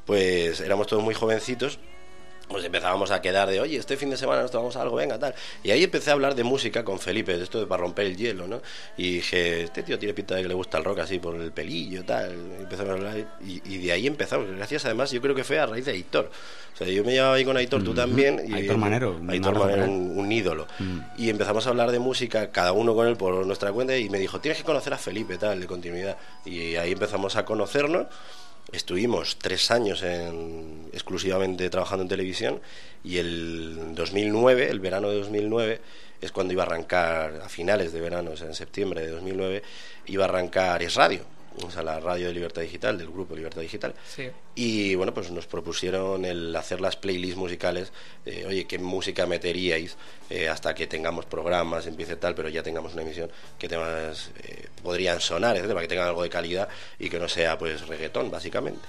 Pues 0.06 0.60
éramos 0.60 0.86
todos 0.86 1.02
muy 1.02 1.14
jovencitos 1.14 1.78
pues 2.48 2.64
empezábamos 2.64 3.10
a 3.10 3.20
quedar 3.20 3.48
de, 3.50 3.60
oye, 3.60 3.76
este 3.76 3.96
fin 3.96 4.10
de 4.10 4.16
semana 4.16 4.42
nos 4.42 4.50
tomamos 4.50 4.76
algo, 4.76 4.96
venga, 4.96 5.18
tal. 5.18 5.34
Y 5.62 5.70
ahí 5.70 5.84
empecé 5.84 6.10
a 6.10 6.14
hablar 6.14 6.34
de 6.34 6.44
música 6.44 6.84
con 6.84 6.98
Felipe, 6.98 7.36
de 7.36 7.44
esto 7.44 7.60
de 7.60 7.66
para 7.66 7.82
romper 7.82 8.06
el 8.06 8.16
hielo, 8.16 8.46
¿no? 8.48 8.62
Y 8.96 9.16
dije, 9.16 9.62
este 9.64 9.82
tío 9.82 9.98
tiene 9.98 10.14
pinta 10.14 10.34
de 10.34 10.42
que 10.42 10.48
le 10.48 10.54
gusta 10.54 10.78
el 10.78 10.84
rock 10.84 11.00
así 11.00 11.18
por 11.18 11.36
el 11.36 11.52
pelillo, 11.52 12.04
tal. 12.04 12.34
Y 12.58 12.62
empezamos 12.62 12.90
a 12.90 12.92
hablar 12.94 13.26
y, 13.44 13.60
y 13.64 13.78
de 13.78 13.92
ahí 13.92 14.06
empezamos. 14.06 14.48
Gracias, 14.50 14.84
además, 14.86 15.10
yo 15.10 15.20
creo 15.20 15.34
que 15.34 15.44
fue 15.44 15.58
a 15.58 15.66
raíz 15.66 15.84
de 15.84 15.92
Aitor. 15.92 16.30
O 16.74 16.76
sea, 16.78 16.86
yo 16.86 17.02
me 17.04 17.12
llevaba 17.12 17.34
ahí 17.34 17.44
con 17.44 17.56
Aitor, 17.56 17.82
tú 17.82 17.90
Ujú. 17.90 17.96
también. 18.00 18.40
Y, 18.46 18.54
Aitor 18.54 18.76
Manero, 18.78 19.20
Aitor 19.28 19.58
Manero, 19.58 19.84
él. 19.84 19.90
un, 19.90 20.18
un 20.18 20.30
ídolo. 20.32 20.66
Mm. 20.78 20.98
Y 21.18 21.28
empezamos 21.28 21.66
a 21.66 21.70
hablar 21.70 21.90
de 21.90 21.98
música, 21.98 22.50
cada 22.52 22.72
uno 22.72 22.94
con 22.94 23.08
él 23.08 23.16
por 23.16 23.44
nuestra 23.44 23.72
cuenta, 23.72 23.96
y 23.96 24.08
me 24.08 24.18
dijo, 24.18 24.40
tienes 24.40 24.58
que 24.58 24.64
conocer 24.64 24.94
a 24.94 24.98
Felipe, 24.98 25.36
tal, 25.38 25.60
de 25.60 25.66
continuidad. 25.66 26.16
Y 26.44 26.76
ahí 26.76 26.92
empezamos 26.92 27.34
a 27.36 27.44
conocernos. 27.44 28.06
Estuvimos 28.72 29.38
tres 29.38 29.70
años 29.70 30.02
en- 30.02 30.88
exclusivamente 30.92 31.70
trabajando 31.70 32.02
en 32.02 32.08
televisión 32.08 32.60
y 33.02 33.16
el 33.18 33.94
2009, 33.94 34.68
el 34.70 34.80
verano 34.80 35.08
de 35.08 35.16
2009, 35.18 35.80
es 36.20 36.32
cuando 36.32 36.52
iba 36.52 36.64
a 36.64 36.66
arrancar, 36.66 37.40
a 37.44 37.48
finales 37.48 37.92
de 37.92 38.00
verano, 38.00 38.32
o 38.32 38.36
sea, 38.36 38.48
en 38.48 38.54
septiembre 38.54 39.00
de 39.00 39.08
2009, 39.10 39.62
iba 40.06 40.24
a 40.24 40.28
arrancar 40.28 40.82
Es 40.82 40.96
Radio, 40.96 41.22
o 41.64 41.70
sea, 41.70 41.82
la 41.82 42.00
radio 42.00 42.28
de 42.28 42.34
Libertad 42.34 42.62
Digital, 42.62 42.98
del 42.98 43.08
grupo 43.08 43.34
Libertad 43.36 43.60
Digital. 43.60 43.94
Sí. 44.06 44.28
Y 44.54 44.94
bueno, 44.94 45.14
pues 45.14 45.30
nos 45.30 45.46
propusieron 45.46 46.24
el 46.24 46.54
hacer 46.56 46.80
las 46.80 46.96
playlists 46.96 47.36
musicales. 47.36 47.92
eh, 48.26 48.44
Oye, 48.46 48.66
¿qué 48.66 48.78
música 48.78 49.26
meteríais 49.26 49.96
eh, 50.30 50.48
hasta 50.48 50.74
que 50.74 50.86
tengamos 50.86 51.26
programas, 51.26 51.86
empiece 51.86 52.16
tal, 52.16 52.34
pero 52.34 52.48
ya 52.48 52.62
tengamos 52.62 52.92
una 52.94 53.02
emisión? 53.02 53.30
¿Qué 53.58 53.68
temas 53.68 54.30
eh, 54.42 54.66
podrían 54.82 55.20
sonar, 55.20 55.56
etcétera, 55.56 55.74
para 55.74 55.82
que 55.84 55.88
tengan 55.88 56.08
algo 56.08 56.22
de 56.22 56.30
calidad 56.30 56.68
y 56.98 57.08
que 57.08 57.18
no 57.18 57.28
sea 57.28 57.58
pues 57.58 57.86
reggaetón, 57.86 58.30
básicamente? 58.30 58.80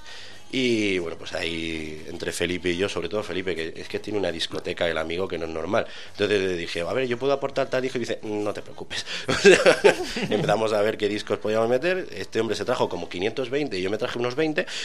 Y 0.52 0.98
bueno, 0.98 1.16
pues 1.18 1.34
ahí 1.34 2.04
entre 2.08 2.32
Felipe 2.32 2.70
y 2.70 2.78
yo, 2.78 2.90
sobre 2.90 3.08
todo 3.08 3.22
Felipe, 3.22 3.56
que 3.56 3.74
es 3.76 3.88
que 3.88 4.00
tiene 4.00 4.18
una 4.18 4.32
discoteca 4.32 4.88
el 4.88 4.98
amigo 4.98 5.28
que 5.28 5.38
no 5.38 5.46
es 5.46 5.52
normal. 5.52 5.86
Entonces 6.12 6.42
le 6.42 6.56
dije, 6.56 6.82
a 6.82 6.92
ver, 6.92 7.08
yo 7.08 7.20
puedo 7.20 7.34
aportar 7.34 7.70
tal 7.70 7.84
disco 7.84 7.98
y 7.98 8.02
dice, 8.02 8.20
no 8.24 8.52
te 8.52 8.64
preocupes. 8.64 9.06
Empezamos 10.30 10.74
a 10.74 10.82
ver 10.82 10.98
qué 10.98 11.08
discos 11.08 11.38
podíamos 11.38 11.70
meter. 11.70 12.08
Este 12.12 12.40
hombre 12.40 12.56
se 12.56 12.66
trajo 12.66 12.90
como 12.90 13.08
520 13.08 13.78
y 13.78 13.82
yo 13.82 13.92
me 13.92 13.98
traje 13.98 14.18
unos 14.18 14.36
20. 14.36 14.66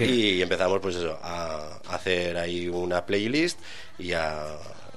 Y 0.00 0.42
empezamos 0.42 0.80
pues 0.80 0.96
eso, 0.96 1.18
a 1.22 1.80
hacer 1.88 2.36
ahí 2.36 2.68
una 2.68 3.06
playlist 3.06 3.58
y 3.98 4.12
a, 4.12 4.56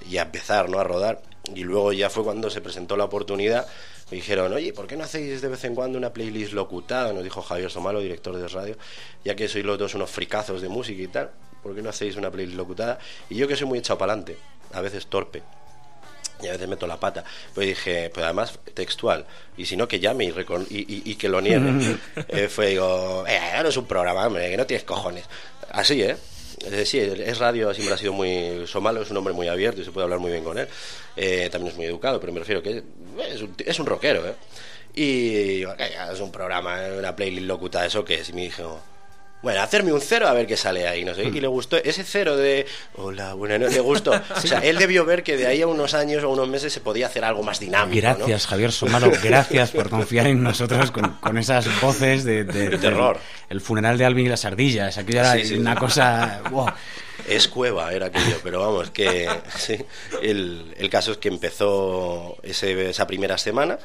y 0.09 0.17
a 0.17 0.23
empezar, 0.23 0.69
¿no? 0.69 0.79
A 0.79 0.83
rodar. 0.83 1.21
Y 1.55 1.63
luego 1.63 1.93
ya 1.93 2.09
fue 2.09 2.23
cuando 2.23 2.49
se 2.49 2.61
presentó 2.61 2.95
la 2.97 3.05
oportunidad. 3.05 3.65
Me 4.11 4.17
dijeron, 4.17 4.53
oye, 4.53 4.73
¿por 4.73 4.87
qué 4.87 4.95
no 4.97 5.03
hacéis 5.03 5.41
de 5.41 5.47
vez 5.47 5.63
en 5.63 5.73
cuando 5.75 5.97
una 5.97 6.11
playlist 6.13 6.53
locutada? 6.53 7.11
Nos 7.13 7.23
dijo 7.23 7.41
Javier 7.41 7.71
Somalo, 7.71 7.99
director 8.01 8.35
de 8.35 8.47
radio, 8.47 8.77
ya 9.23 9.35
que 9.35 9.47
sois 9.47 9.65
los 9.65 9.77
dos 9.79 9.95
unos 9.95 10.09
fricazos 10.09 10.61
de 10.61 10.69
música 10.69 11.01
y 11.01 11.07
tal. 11.07 11.31
¿Por 11.63 11.75
qué 11.75 11.81
no 11.81 11.89
hacéis 11.89 12.15
una 12.17 12.29
playlist 12.31 12.57
locutada? 12.57 12.99
Y 13.29 13.35
yo 13.35 13.47
que 13.47 13.55
soy 13.55 13.67
muy 13.67 13.79
echado 13.79 13.97
para 13.97 14.13
adelante, 14.13 14.37
a 14.73 14.81
veces 14.81 15.07
torpe, 15.07 15.41
y 16.41 16.47
a 16.47 16.51
veces 16.53 16.67
meto 16.67 16.87
la 16.87 16.99
pata. 16.99 17.23
Pues 17.53 17.67
dije, 17.67 18.09
pues 18.13 18.23
además 18.23 18.59
textual, 18.73 19.25
y 19.57 19.65
si 19.65 19.75
no 19.75 19.87
que 19.87 19.99
llame 19.99 20.25
y, 20.25 20.29
y, 20.69 20.77
y- 20.79 21.01
y 21.11 21.15
que 21.15 21.29
lo 21.29 21.41
niegue. 21.41 21.97
Eh, 22.29 22.47
fue, 22.47 22.67
digo, 22.67 23.25
eh, 23.27 23.39
no 23.61 23.69
es 23.69 23.77
un 23.77 23.85
programa, 23.85 24.25
hombre, 24.27 24.49
que 24.49 24.57
no 24.57 24.65
tienes 24.65 24.83
cojones. 24.85 25.25
Así, 25.71 26.01
¿eh? 26.01 26.15
Eh, 26.65 26.85
sí, 26.85 26.99
es 26.99 27.37
radio, 27.37 27.73
siempre 27.73 27.93
ha 27.95 27.97
sido 27.97 28.13
muy... 28.13 28.65
Somalo 28.67 29.01
es 29.01 29.09
un 29.11 29.17
hombre 29.17 29.33
muy 29.33 29.47
abierto 29.47 29.81
y 29.81 29.85
se 29.85 29.91
puede 29.91 30.03
hablar 30.03 30.19
muy 30.19 30.31
bien 30.31 30.43
con 30.43 30.57
él. 30.57 30.67
Eh, 31.15 31.49
también 31.51 31.71
es 31.71 31.77
muy 31.77 31.85
educado, 31.85 32.19
pero 32.19 32.33
me 32.33 32.39
refiero 32.39 32.61
que 32.61 32.83
es 33.31 33.41
un, 33.41 33.55
es 33.65 33.79
un 33.79 33.85
rockero, 33.85 34.27
¿eh? 34.27 34.33
Y 34.93 35.61
"Que 35.65 35.89
es 36.11 36.19
un 36.19 36.31
programa, 36.31 36.77
una 36.97 37.15
playlist 37.15 37.47
locutada, 37.47 37.85
¿eso 37.85 38.03
qué 38.03 38.15
es? 38.15 38.29
Y 38.29 38.33
me 38.33 38.41
dijo, 38.41 38.81
bueno, 39.41 39.61
hacerme 39.61 39.93
un 39.93 40.01
cero 40.01 40.27
a 40.27 40.33
ver 40.33 40.45
qué 40.47 40.57
sale 40.57 40.87
ahí, 40.87 41.05
no 41.05 41.13
sé. 41.15 41.23
Y 41.23 41.39
le 41.39 41.47
gustó 41.47 41.77
ese 41.77 42.03
cero 42.03 42.35
de, 42.35 42.65
hola, 42.95 43.33
bueno, 43.35 43.57
no 43.57 43.67
le 43.67 43.79
gustó. 43.79 44.11
O 44.35 44.41
sea, 44.41 44.59
él 44.59 44.77
debió 44.77 45.05
ver 45.05 45.23
que 45.23 45.37
de 45.37 45.47
ahí 45.47 45.61
a 45.61 45.67
unos 45.67 45.93
años 45.93 46.23
o 46.23 46.29
unos 46.29 46.47
meses 46.49 46.73
se 46.73 46.81
podía 46.81 47.07
hacer 47.07 47.23
algo 47.23 47.41
más 47.43 47.59
dinámico. 47.59 48.05
¿no? 48.07 48.15
Gracias, 48.15 48.47
Javier 48.47 48.71
Somalo, 48.71 49.11
gracias 49.23 49.71
por 49.71 49.89
confiar 49.89 50.27
en 50.27 50.43
nosotros 50.43 50.91
con, 50.91 51.13
con 51.21 51.37
esas 51.37 51.67
voces 51.81 52.23
de, 52.23 52.43
de- 52.43 52.69
De 52.69 52.77
terror. 52.77 53.17
El 53.49 53.61
funeral 53.61 53.97
de 53.97 54.05
Alvin 54.05 54.25
y 54.25 54.29
las 54.29 54.43
ardillas, 54.45 54.97
aquello 54.97 55.19
era 55.21 55.33
Sí, 55.35 55.45
sí. 55.45 55.55
una 55.55 55.75
cosa... 55.75 56.41
wow. 56.51 56.67
Es 57.27 57.47
cueva, 57.49 57.91
era 57.93 58.07
aquello, 58.07 58.37
pero 58.43 58.59
vamos, 58.61 58.91
que 58.91 59.27
el, 60.21 60.73
el 60.77 60.89
caso 60.89 61.11
es 61.11 61.17
que 61.17 61.27
empezó 61.27 62.37
ese- 62.43 62.89
esa 62.89 63.05
primera 63.07 63.37
semana 63.37 63.77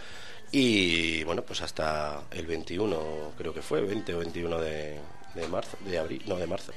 y 0.53 1.25
bueno, 1.25 1.43
pues 1.43 1.61
hasta 1.63 2.21
el 2.31 2.47
21, 2.47 3.33
creo 3.37 3.53
que 3.53 3.61
fue, 3.61 3.81
20 3.81 4.15
o 4.15 4.19
21 4.19 4.61
de, 4.61 4.97
de 5.35 5.49
marzo, 5.49 5.77
de 5.85 5.99
abril, 5.99 6.23
no, 6.27 6.37
de 6.37 6.47
marzo, 6.47 6.73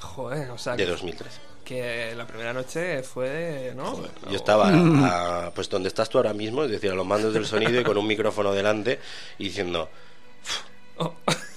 Joder, 0.00 0.50
o 0.50 0.58
sea, 0.58 0.76
de 0.76 0.84
que, 0.84 0.90
2013. 0.90 1.40
que 1.64 2.14
la 2.14 2.26
primera 2.26 2.52
noche 2.52 3.02
fue, 3.02 3.72
¿no? 3.74 4.02
Yo 4.30 4.36
estaba 4.36 4.68
a- 4.70 5.50
pues 5.54 5.68
donde 5.68 5.88
estás 5.88 6.08
tú 6.08 6.18
ahora 6.18 6.32
mismo, 6.34 6.62
es 6.64 6.70
decir, 6.70 6.90
a 6.90 6.94
los 6.94 7.06
mandos 7.06 7.32
del 7.34 7.46
sonido 7.46 7.80
y 7.80 7.84
con 7.84 7.96
un 7.96 8.06
micrófono 8.06 8.52
delante 8.52 9.00
y 9.38 9.44
diciendo, 9.44 9.88
Oh. 10.98 11.12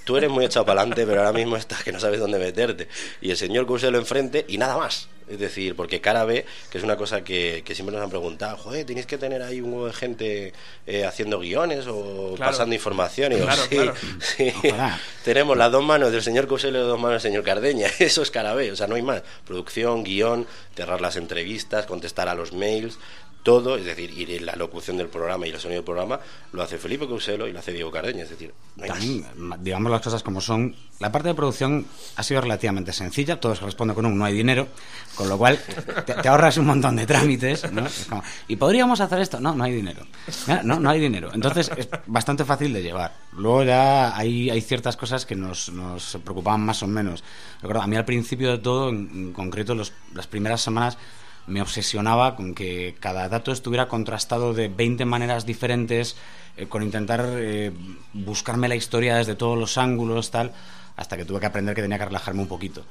Tú 0.09 0.17
eres 0.17 0.31
muy 0.31 0.43
echado 0.43 0.65
para 0.65 0.81
adelante, 0.81 1.05
pero 1.05 1.19
ahora 1.19 1.33
mismo 1.37 1.55
estás 1.55 1.83
que 1.83 1.91
no 1.91 1.99
sabes 1.99 2.19
dónde 2.19 2.39
meterte. 2.39 2.87
Y 3.21 3.29
el 3.29 3.37
señor 3.37 3.67
Cuselo 3.67 3.99
enfrente 3.99 4.43
y 4.47 4.57
nada 4.57 4.75
más. 4.75 5.07
Es 5.29 5.37
decir, 5.37 5.75
porque 5.75 6.01
cara 6.01 6.25
B, 6.25 6.43
que 6.71 6.79
es 6.79 6.83
una 6.83 6.95
cosa 6.97 7.23
que, 7.23 7.61
que 7.63 7.75
siempre 7.75 7.95
nos 7.95 8.03
han 8.03 8.09
preguntado, 8.09 8.57
joder, 8.57 8.83
tenéis 8.87 9.05
que 9.05 9.19
tener 9.19 9.43
ahí 9.43 9.61
un 9.61 9.71
huevo 9.71 9.85
de 9.85 9.93
gente 9.93 10.53
eh, 10.87 11.05
haciendo 11.05 11.37
guiones 11.37 11.85
o 11.85 12.33
Claro. 12.35 12.51
pasando 12.51 12.73
información. 12.73 13.33
Y 13.33 13.35
digo, 13.35 13.45
Claro, 13.45 13.61
sí, 13.69 13.75
claro. 13.75 13.93
sí. 14.19 14.51
Ojalá. 14.57 14.99
Tenemos 15.23 15.55
las 15.55 15.71
dos 15.71 15.83
manos 15.83 16.11
del 16.11 16.23
señor 16.23 16.47
Cuselo 16.47 16.79
y 16.79 16.81
las 16.81 16.87
dos 16.89 16.99
manos 16.99 17.21
del 17.21 17.31
señor 17.31 17.43
Cardeña. 17.43 17.85
Eso 17.99 18.23
es 18.23 18.31
cara 18.31 18.55
B, 18.55 18.71
o 18.71 18.75
sea, 18.75 18.87
no 18.87 18.95
hay 18.95 19.03
más. 19.03 19.21
Producción, 19.45 20.03
guion, 20.03 20.47
cerrar 20.75 21.01
las 21.01 21.15
entrevistas, 21.17 21.85
contestar 21.85 22.27
a 22.27 22.33
los 22.33 22.51
mails, 22.51 22.97
todo, 23.43 23.77
es 23.77 23.85
decir, 23.85 24.11
y 24.11 24.39
la 24.39 24.55
locución 24.55 24.97
del 24.97 25.07
programa 25.07 25.47
y 25.47 25.51
el 25.51 25.59
sonido 25.59 25.79
del 25.79 25.85
programa 25.85 26.19
lo 26.51 26.61
hace 26.61 26.77
Felipe 26.77 27.07
Cuselo 27.07 27.47
y 27.47 27.53
lo 27.53 27.59
hace 27.59 27.71
Diego 27.71 27.91
Cardeña, 27.91 28.23
es 28.23 28.29
decir, 28.29 28.53
no 28.75 28.83
hay 28.93 29.25
digamos 29.59 29.91
las 29.91 30.01
cosas 30.01 30.23
como 30.23 30.41
son. 30.41 30.75
La 30.99 31.11
parte 31.11 31.29
de 31.29 31.33
producción 31.33 31.85
ha 32.17 32.23
sido 32.23 32.41
relativamente 32.41 32.91
sencilla, 32.91 33.39
todo 33.39 33.55
se 33.55 33.63
responde 33.63 33.93
con 33.93 34.05
un 34.05 34.17
no 34.17 34.25
hay 34.25 34.33
dinero, 34.33 34.67
con 35.15 35.29
lo 35.29 35.37
cual 35.37 35.57
te, 36.05 36.27
ahorras 36.27 36.57
un 36.57 36.65
montón 36.65 36.97
de 36.97 37.05
trámites. 37.05 37.71
¿no? 37.71 37.87
Y 38.49 38.57
podríamos 38.57 38.99
hacer 38.99 39.19
esto, 39.19 39.39
no, 39.39 39.55
no 39.55 39.63
hay 39.63 39.73
dinero. 39.73 40.05
¿Eh? 40.47 40.59
No, 40.63 40.79
no 40.79 40.89
hay 40.89 40.99
dinero. 40.99 41.31
Entonces 41.33 41.71
es 41.77 41.87
bastante 42.07 42.43
fácil 42.43 42.73
de 42.73 42.83
llevar. 42.83 43.13
Luego 43.33 43.63
ya 43.63 44.15
hay, 44.17 44.49
hay 44.49 44.61
ciertas 44.61 44.97
cosas 44.97 45.25
que 45.25 45.35
nos, 45.35 45.69
nos 45.71 46.17
preocupaban 46.23 46.61
más 46.61 46.83
o 46.83 46.87
menos. 46.87 47.23
Recuerdo, 47.61 47.83
a 47.83 47.87
mí 47.87 47.95
al 47.95 48.05
principio 48.05 48.51
de 48.51 48.57
todo, 48.57 48.89
en, 48.89 49.31
concreto 49.31 49.75
las 49.75 50.27
primeras 50.27 50.61
semanas, 50.61 50.97
me 51.47 51.61
obsesionaba 51.61 52.35
con 52.35 52.53
que 52.53 52.95
cada 52.99 53.27
dato 53.29 53.51
estuviera 53.51 53.87
contrastado 53.87 54.53
de 54.53 54.67
20 54.67 55.05
maneras 55.05 55.45
diferentes, 55.45 56.15
eh, 56.57 56.67
con 56.67 56.83
intentar 56.83 57.25
eh, 57.27 57.71
buscarme 58.13 58.67
la 58.67 58.75
historia 58.75 59.15
desde 59.15 59.35
todos 59.35 59.57
los 59.57 59.77
ángulos, 59.77 60.31
tal, 60.31 60.51
hasta 60.95 61.17
que 61.17 61.25
tuve 61.25 61.39
que 61.39 61.45
aprender 61.47 61.75
que 61.75 61.81
tenía 61.81 61.97
que 61.97 62.05
relajarme 62.05 62.41
un 62.41 62.47
poquito, 62.47 62.85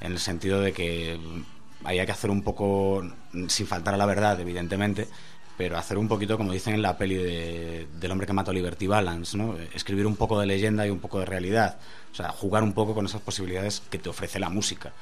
en 0.00 0.12
el 0.12 0.18
sentido 0.18 0.60
de 0.60 0.72
que 0.72 1.18
mm, 1.18 1.86
había 1.86 2.04
que 2.06 2.12
hacer 2.12 2.30
un 2.30 2.42
poco, 2.42 3.02
mm, 3.32 3.48
sin 3.48 3.66
faltar 3.66 3.94
a 3.94 3.96
la 3.96 4.06
verdad, 4.06 4.38
evidentemente, 4.40 5.08
pero 5.56 5.76
hacer 5.78 5.96
un 5.98 6.08
poquito, 6.08 6.36
como 6.36 6.52
dicen 6.52 6.74
en 6.74 6.82
la 6.82 6.96
peli 6.98 7.14
de- 7.14 7.86
del 8.00 8.10
hombre 8.10 8.26
que 8.26 8.32
mató 8.32 8.50
a 8.50 8.54
Liberty 8.54 8.86
Balance, 8.86 9.38
escribir 9.74 10.06
un 10.06 10.16
poco 10.16 10.40
de 10.40 10.46
leyenda 10.46 10.86
y 10.86 10.90
un 10.90 10.98
poco 10.98 11.18
de 11.20 11.26
realidad, 11.26 11.78
o 12.10 12.14
sea, 12.14 12.30
jugar 12.30 12.62
un 12.62 12.72
poco 12.72 12.94
con 12.94 13.06
esas 13.06 13.20
posibilidades 13.20 13.82
que 13.90 13.98
te 13.98 14.08
ofrece 14.08 14.38
la 14.40 14.48
música 14.48 14.92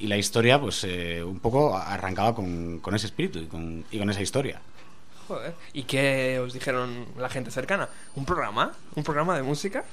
y 0.00 0.06
la 0.08 0.16
historia 0.16 0.60
pues 0.60 0.82
eh, 0.84 1.22
un 1.22 1.38
poco 1.40 1.76
arrancaba 1.76 2.34
con, 2.34 2.78
con 2.80 2.94
ese 2.94 3.06
espíritu 3.06 3.38
y 3.38 3.46
con, 3.46 3.84
y 3.90 3.98
con 3.98 4.10
esa 4.10 4.22
historia. 4.22 4.60
Joder. 5.28 5.54
¿Y 5.74 5.84
qué 5.84 6.40
os 6.44 6.52
dijeron 6.52 7.06
la 7.16 7.28
gente 7.28 7.50
cercana? 7.52 7.88
¿Un 8.16 8.24
programa? 8.24 8.72
¿Un 8.96 9.04
programa 9.04 9.36
de 9.36 9.42
música? 9.44 9.84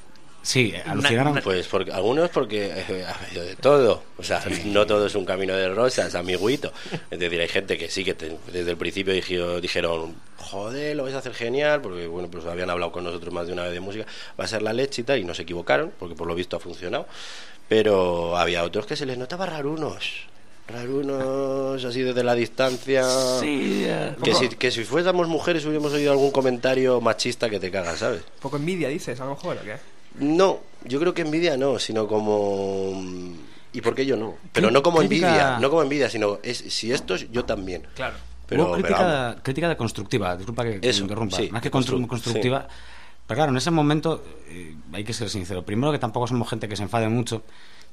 Sí, 0.41 0.71
eh, 0.73 0.81
alucinaron. 0.85 1.35
na- 1.35 1.41
Pues 1.41 1.67
porque, 1.67 1.91
algunos 1.91 2.29
porque 2.29 2.67
eh, 2.73 3.05
ha 3.05 3.11
habido 3.25 3.43
de 3.43 3.55
todo. 3.57 4.01
O 4.17 4.23
sea, 4.23 4.41
no 4.65 4.87
todo 4.87 5.05
es 5.05 5.13
un 5.15 5.25
camino 5.25 5.53
de 5.53 5.69
rosas, 5.69 6.15
amiguito. 6.15 6.71
Es 7.11 7.19
decir, 7.19 7.39
hay 7.41 7.49
gente 7.49 7.77
que 7.77 7.89
sí 7.89 8.03
que 8.05 8.13
te- 8.13 8.37
desde 8.51 8.71
el 8.71 8.77
principio 8.77 9.13
dijo- 9.13 9.59
dijeron, 9.61 10.15
joder, 10.37 10.95
lo 10.95 11.03
vais 11.03 11.15
a 11.15 11.19
hacer 11.19 11.33
genial, 11.33 11.81
porque 11.81 12.07
bueno, 12.07 12.29
pues 12.31 12.45
habían 12.45 12.69
hablado 12.69 12.91
con 12.91 13.03
nosotros 13.03 13.33
más 13.33 13.45
de 13.45 13.53
una 13.53 13.63
vez 13.63 13.73
de 13.73 13.79
música, 13.81 14.05
va 14.39 14.45
a 14.45 14.47
ser 14.47 14.61
la 14.61 14.71
leche 14.73 15.01
y 15.01 15.05
tal, 15.05 15.19
y 15.19 15.25
no 15.25 15.33
se 15.33 15.41
equivocaron, 15.41 15.91
porque 15.99 16.15
por 16.15 16.27
lo 16.27 16.33
visto 16.33 16.55
ha 16.55 16.59
funcionado. 16.59 17.07
Pero 17.69 18.37
había 18.37 18.63
otros 18.63 18.85
que 18.85 18.95
se 18.95 19.05
les 19.05 19.17
notaba 19.17 19.45
rarunos. 19.45 20.27
Rarunos, 20.67 21.83
así 21.85 22.01
desde 22.01 22.23
la 22.23 22.35
distancia. 22.35 23.03
Sí, 23.39 23.83
eh, 23.85 24.15
Que 24.23 24.33
si, 24.33 24.49
que 24.49 24.71
si 24.71 24.83
fuésemos 24.83 25.27
mujeres 25.27 25.63
hubiéramos 25.65 25.93
oído 25.93 26.11
algún 26.11 26.31
comentario 26.31 26.99
machista 27.01 27.49
que 27.49 27.59
te 27.59 27.71
cagas, 27.71 27.99
¿sabes? 27.99 28.21
poco 28.41 28.57
envidia, 28.57 28.89
dices, 28.89 29.19
a 29.21 29.25
lo 29.25 29.31
mejor, 29.31 29.57
¿o 29.57 29.61
qué? 29.63 29.75
No, 30.19 30.59
yo 30.85 30.99
creo 30.99 31.13
que 31.13 31.21
envidia 31.21 31.57
no, 31.57 31.79
sino 31.79 32.07
como... 32.07 33.01
¿Y 33.73 33.81
por 33.81 33.93
qué 33.95 34.05
yo 34.05 34.15
no? 34.17 34.35
Pero 34.53 34.71
no 34.71 34.81
como 34.81 34.99
Crítica- 34.99 35.27
envidia, 35.27 35.59
no 35.59 35.69
como 35.69 35.83
envidia, 35.83 36.09
sino 36.09 36.39
es, 36.41 36.57
si 36.57 36.91
esto 36.91 37.15
es, 37.15 37.29
yo 37.31 37.45
también. 37.45 37.83
Claro. 37.95 38.15
Pero, 38.47 38.71
pero 38.81 39.37
crítica, 39.43 39.67
de 39.69 39.77
constructiva, 39.77 40.35
disculpa 40.37 40.63
que 40.63 40.79
Eso, 40.81 41.01
interrumpa. 41.03 41.35
sí, 41.37 41.49
Más 41.51 41.61
que 41.61 41.69
constru- 41.69 41.97
constru- 41.99 42.07
constructiva, 42.07 42.67
Pero 43.27 43.39
claro, 43.39 43.51
en 43.51 43.57
ese 43.57 43.71
momento 43.71 44.23
eh, 44.47 44.75
hay 44.93 45.03
que 45.03 45.13
ser 45.13 45.29
sincero. 45.29 45.65
Primero 45.65 45.91
que 45.91 45.99
tampoco 45.99 46.27
somos 46.27 46.49
gente 46.49 46.67
que 46.69 46.77
se 46.77 46.83
enfade 46.83 47.09
mucho. 47.09 47.43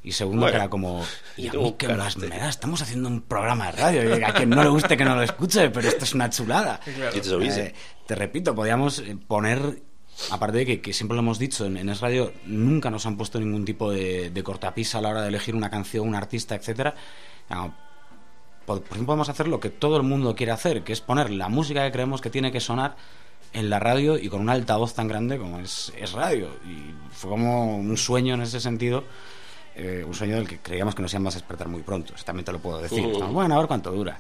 Y 0.05 0.13
segundo 0.13 0.43
Bueno, 0.43 0.53
que 0.53 0.57
era 0.57 0.69
como, 0.69 1.03
¿y 1.39 1.49
a 1.49 1.53
mí 1.55 1.75
qué 1.79 1.89
más 1.89 2.19
me 2.19 2.29
da? 2.29 2.51
Estamos 2.51 2.83
haciendo 2.83 3.09
un 3.09 3.23
programa 3.23 3.67
de 3.67 3.73
radio. 3.73 4.19
y 4.19 4.23
a 4.23 4.35
quien 4.35 4.51
no 4.51 4.63
le 4.63 4.69
guste 4.69 4.99
que 4.99 5.05
no 5.05 5.17
lo 5.17 5.23
escuche, 5.23 5.71
pero 5.71 5.89
esto 5.89 6.05
es 6.05 6.15
una 6.15 6.29
chulada. 6.29 6.79
Eh, 6.87 7.75
te 8.07 8.15
repito, 8.15 8.55
podíamos 8.55 8.99
eh, 8.99 9.17
poner, 9.27 9.83
aparte 10.31 10.59
de 10.59 10.67
que, 10.67 10.81
que 10.83 10.93
siempre 10.93 11.17
lo 11.17 11.23
hemos 11.23 11.39
dicho, 11.39 11.65
en, 11.65 11.79
en 11.79 11.89
Es 11.89 12.03
Radio 12.03 12.35
nunca 12.45 12.91
nos 12.91 13.07
han 13.07 13.17
puesto 13.17 13.41
ningún 13.41 13.65
tipo 13.65 13.91
de, 13.91 14.29
de 14.29 14.43
cortapisa 14.43 14.99
a 14.99 15.01
la 15.01 15.09
hora 15.09 15.23
de 15.23 15.29
elegir 15.29 15.55
una 15.57 15.71
canción, 15.71 16.07
un 16.07 16.15
artista, 16.15 16.55
etcétera. 16.55 16.95
No, 17.49 17.75
por, 18.67 18.83
por 18.83 18.99
fin 18.99 19.07
podemos 19.07 19.31
hacer 19.31 19.49
lo 19.49 19.59
que 19.59 19.71
todo 19.71 19.97
el 19.97 20.03
mundo 20.03 20.37
quiere 20.37 20.53
hacer, 20.53 20.85
que 20.85 20.93
es 20.93 21.01
poner 21.01 21.31
la 21.31 21.49
música 21.49 21.83
que 21.83 21.93
creemos 21.93 22.21
que 22.21 22.29
tiene 22.29 22.53
que 22.53 22.61
sonar 22.61 22.95
en 23.55 23.71
la 23.71 23.79
radio 23.79 24.19
y 24.19 24.29
con 24.29 24.41
un 24.43 24.51
altavoz 24.51 24.93
tan 24.95 25.09
grande 25.09 25.39
como 25.39 25.59
es, 25.61 25.93
es 25.99 26.13
radio. 26.13 26.49
Y 26.67 26.93
fue 27.13 27.31
como 27.31 27.77
un 27.79 27.97
sueño 27.97 28.35
en 28.35 28.43
ese 28.43 28.61
sentido. 28.61 29.05
eh, 29.77 30.05
un 30.07 30.15
sueño 30.15 30.37
del 30.37 30.47
que 30.49 30.59
creíamos 30.59 30.95
que 30.95 31.03
nos 31.03 31.13
íbamos 31.13 31.35
a 31.35 31.39
despertar 31.39 31.69
muy 31.69 31.83
pronto. 31.83 32.15
Eso 32.15 32.25
también 32.25 32.45
te 32.45 32.53
lo 32.53 32.59
puedo 32.61 32.79
decir. 32.81 33.05
Uh. 33.05 33.25
Bueno, 33.33 33.55
a 33.55 33.59
ver 33.59 33.67
cuánto 33.67 33.91
dura. 33.91 34.19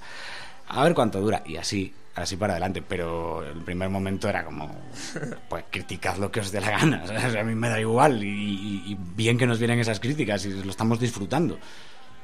A 0.68 0.82
ver 0.82 0.94
cuánto 0.94 1.20
dura. 1.20 1.42
Y 1.46 1.56
así, 1.56 1.92
así 2.14 2.36
para 2.36 2.54
adelante. 2.54 2.82
Pero 2.82 3.44
el 3.44 3.60
primer 3.62 3.88
momento 3.90 4.28
era 4.28 4.44
como, 4.44 4.68
pues 5.48 5.64
criticad 5.70 6.16
lo 6.16 6.30
que 6.32 6.40
os 6.40 6.50
dé 6.50 6.60
la 6.60 6.70
gana. 6.70 7.04
¿sabes? 7.06 7.36
A 7.36 7.44
mí 7.44 7.54
me 7.54 7.68
da 7.68 7.78
igual. 7.80 8.24
Y, 8.24 8.28
y- 8.28 8.82
y 8.92 8.96
bien 9.14 9.36
que 9.38 9.46
nos 9.46 9.58
vienen 9.58 9.78
esas 9.78 10.00
críticas 10.00 10.44
y 10.46 10.50
lo 10.62 10.70
estamos 10.70 10.98
disfrutando. 10.98 11.58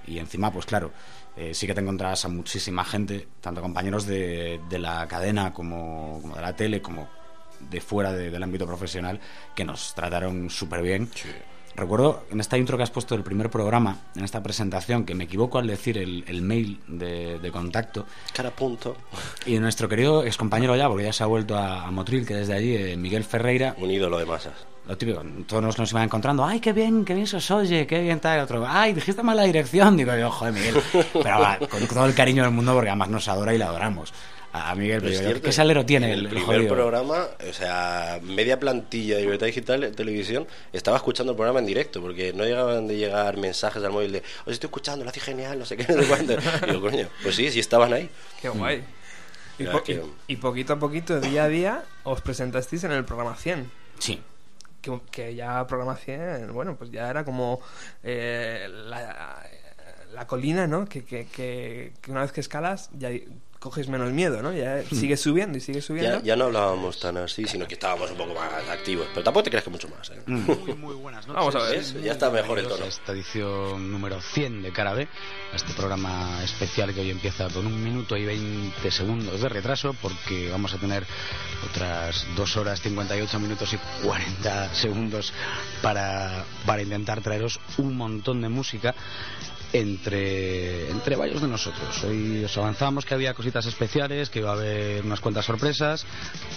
Y 0.07 0.19
encima, 0.19 0.51
pues 0.53 0.67
claro, 0.67 0.91
eh, 1.41 1.55
sí 1.55 1.67
que 1.67 1.75
te 1.75 1.81
encontrarás 1.81 2.25
a 2.25 2.29
muchísima 2.29 2.85
gente, 2.85 3.27
tanto 3.41 3.61
compañeros 3.63 4.07
de, 4.07 4.61
de 4.69 4.79
la 4.79 5.07
cadena 5.09 5.53
como, 5.53 6.19
como 6.23 6.37
de 6.37 6.43
la 6.43 6.55
tele, 6.55 6.81
como 6.83 7.09
de 7.71 7.81
fuera 7.81 8.13
de- 8.13 8.31
del 8.31 8.43
ámbito 8.43 8.67
profesional, 8.67 9.19
que 9.55 9.65
nos 9.65 9.95
trataron 9.95 10.51
súper 10.51 10.83
bien. 10.83 11.09
Recuerdo 11.77 12.25
en 12.31 12.41
esta 12.41 12.59
intro 12.59 12.77
que 12.77 12.83
has 12.83 12.91
puesto 12.91 13.15
del 13.15 13.23
primer 13.23 13.49
programa, 13.49 13.97
en 14.17 14.25
esta 14.25 14.43
presentación, 14.43 15.05
que 15.07 15.15
me 15.15 15.25
equivoco 15.25 15.59
al 15.59 15.67
decir 15.69 15.97
el, 15.99 16.25
el 16.27 16.43
mail 16.43 16.81
de, 16.89 17.39
de 17.39 17.51
contacto, 17.53 18.07
Cara 18.35 18.51
punto. 18.51 18.97
y 19.47 19.59
nuestro 19.61 19.89
querido 19.89 20.25
ex 20.25 20.37
compañero 20.37 20.75
ya, 20.77 20.89
porque 20.89 21.05
ya 21.05 21.13
se 21.13 21.23
ha 21.23 21.27
vuelto 21.27 21.57
a, 21.57 21.85
a 21.87 21.91
Motril, 21.93 22.27
que 22.27 22.35
desde 22.35 22.55
allí, 22.55 22.75
eh, 22.77 22.97
Miguel 22.97 23.25
Ferreira, 23.25 23.75
Un 23.79 23.91
ídolo 23.91 24.19
de 24.19 24.27
masas. 24.27 24.55
Lo 24.91 24.97
típico, 24.99 25.23
todos 25.47 25.79
nos, 25.79 25.91
iban 25.93 26.05
encontrando, 26.05 26.45
ay, 26.45 26.61
qué 26.61 26.73
bien, 26.73 27.05
qué 27.05 27.15
bien 27.15 27.27
se 27.27 27.37
os 27.37 27.51
oye, 27.51 27.87
qué 27.87 28.01
bien 28.01 28.21
tal, 28.21 28.41
otro, 28.41 28.65
ay, 28.69 28.93
dijiste 28.93 29.23
mal 29.23 29.37
la 29.37 29.45
dirección, 29.45 29.97
digo 29.97 30.15
yo, 30.17 30.31
joder, 30.31 30.53
Miguel, 30.53 30.75
pero 31.13 31.39
va, 31.41 31.59
con 31.71 31.87
todo 31.87 32.07
el 32.07 32.15
cariño 32.15 32.43
del 32.43 32.53
mundo, 32.53 32.73
porque 32.75 32.89
además 32.91 33.09
nos 33.09 33.29
adora 33.29 33.55
y 33.55 33.59
la 33.59 33.67
adoramos. 33.67 34.13
A, 34.53 34.75
Miguel, 34.75 35.01
Pero 35.01 35.29
digo, 35.29 35.41
¿qué 35.43 35.53
salero 35.53 35.87
tiene 35.87 36.07
en 36.09 36.13
el, 36.13 36.21
el 36.25 36.29
primer 36.29 36.45
jodido? 36.47 36.75
programa, 36.75 37.25
o 37.49 37.53
sea, 37.53 38.19
media 38.21 38.59
plantilla 38.59 39.15
de 39.15 39.23
Libertad 39.23 39.47
Digital 39.47 39.81
de 39.81 39.93
Televisión 39.93 40.45
estaba 40.73 40.97
escuchando 40.97 41.31
el 41.33 41.37
programa 41.37 41.61
en 41.61 41.67
directo, 41.67 42.01
porque 42.01 42.33
no 42.33 42.43
llegaban 42.43 42.89
de 42.89 42.97
llegar 42.97 43.37
mensajes 43.37 43.81
al 43.85 43.93
móvil 43.93 44.11
de, 44.11 44.25
os 44.47 44.53
estoy 44.53 44.67
escuchando, 44.67 45.05
lo 45.05 45.11
hace 45.11 45.21
genial, 45.21 45.57
no 45.57 45.65
sé 45.65 45.77
qué, 45.77 45.87
no 45.95 46.03
sé 46.03 46.09
cuánto. 46.09 46.33
Y 46.33 46.67
digo, 46.67 46.81
coño, 46.81 47.07
pues 47.23 47.37
sí, 47.37 47.49
sí 47.53 47.61
estaban 47.61 47.93
ahí. 47.93 48.11
Qué 48.43 48.49
guay. 48.49 48.83
Y, 49.61 49.65
po- 49.67 49.85
que- 49.85 50.03
y- 50.27 50.33
y 50.33 50.37
poquito 50.37 50.73
a 50.73 50.79
poquito, 50.81 51.21
día 51.21 51.45
a 51.45 51.49
día, 51.49 51.83
os 52.03 52.21
presentasteis 52.21 52.83
en 52.83 52.91
el 52.91 53.05
programa 53.05 53.37
100. 53.37 53.71
Sí, 54.01 54.21
Que, 54.81 55.35
ya 55.35 55.67
programa 55.67 55.97
100, 55.97 56.53
bueno, 56.53 56.77
pues 56.77 56.91
ya 56.91 57.11
era 57.11 57.25
como 57.25 57.61
eh, 58.03 58.67
la, 58.71 59.43
la 60.13 60.27
colina, 60.27 60.67
¿no? 60.67 60.87
Que, 60.87 61.05
que, 61.05 61.27
que 61.27 61.93
una 62.09 62.23
vez 62.23 62.33
que 62.33 62.41
escalas 62.41 62.91
ya 62.95 63.11
coges 63.61 63.89
menos 63.89 64.11
miedo, 64.11 64.41
¿no? 64.43 64.53
Ya 64.53 64.83
sigues 64.83 65.21
subiendo 65.21 65.59
y 65.59 65.61
sigues 65.61 65.85
subiendo. 65.85 66.19
Ya, 66.21 66.25
ya 66.25 66.37
no 66.37 66.47
hablábamos 66.47 66.99
tan 66.99 67.19
así, 67.19 67.45
sino 67.45 67.69
que 67.69 67.75
estábamos 67.75 68.11
un 68.11 68.17
poco 68.17 68.35
más 68.35 68.67
activos. 68.71 69.07
Pero 69.13 69.23
tampoco 69.23 69.45
te 69.45 69.51
creas 69.51 69.65
que 69.65 69.71
mucho 69.71 69.89
más, 69.89 70.11
¿eh? 70.11 70.21
Muy, 70.27 70.75
muy 70.75 70.95
buenas 70.95 71.27
noches. 71.27 71.39
Vamos 71.39 71.55
a 71.55 71.69
ver. 71.69 71.79
¿Ves? 71.79 72.03
Ya 72.03 72.13
está 72.13 72.31
mejor 72.31 72.59
el 72.59 72.67
tono. 72.67 72.85
esta 72.87 73.13
edición 73.13 73.93
número 73.93 74.21
100 74.21 74.63
de 74.63 74.73
Cara 74.73 74.95
B, 74.95 75.07
a 75.53 75.57
este 75.57 75.75
programa 75.75 76.43
especial 76.43 76.95
que 76.95 77.01
hoy 77.01 77.11
empieza 77.11 77.49
con 77.49 77.67
un 77.67 77.85
minuto 77.85 78.17
y 78.17 78.25
20 78.25 78.91
segundos 78.91 79.43
de 79.43 79.49
retraso, 79.51 79.95
porque 80.01 80.51
vamos 80.51 80.73
a 80.73 80.79
tener 80.79 81.05
otras 81.71 82.27
2 82.37 82.57
horas 82.57 82.81
58 82.81 83.39
minutos 83.41 83.75
y 83.75 83.79
40 84.07 84.75
segundos 84.75 85.35
para, 85.83 86.45
para 86.65 86.81
intentar 86.81 87.21
traeros 87.21 87.61
un 87.77 87.95
montón 87.95 88.41
de 88.41 88.49
música 88.49 88.95
entre, 89.73 90.91
entre 90.91 91.17
varios 91.17 91.43
de 91.43 91.49
nosotros. 91.49 92.05
Hoy 92.05 92.45
os 92.45 92.57
avanzamos 92.57 93.05
que 93.05 93.15
había 93.15 93.35
cositas 93.35 93.67
especiales, 93.67 94.31
que 94.31 94.41
iba 94.41 94.51
a 94.51 94.55
haber 94.55 95.05
unas 95.05 95.21
cuantas 95.21 95.45
sorpresas. 95.45 96.05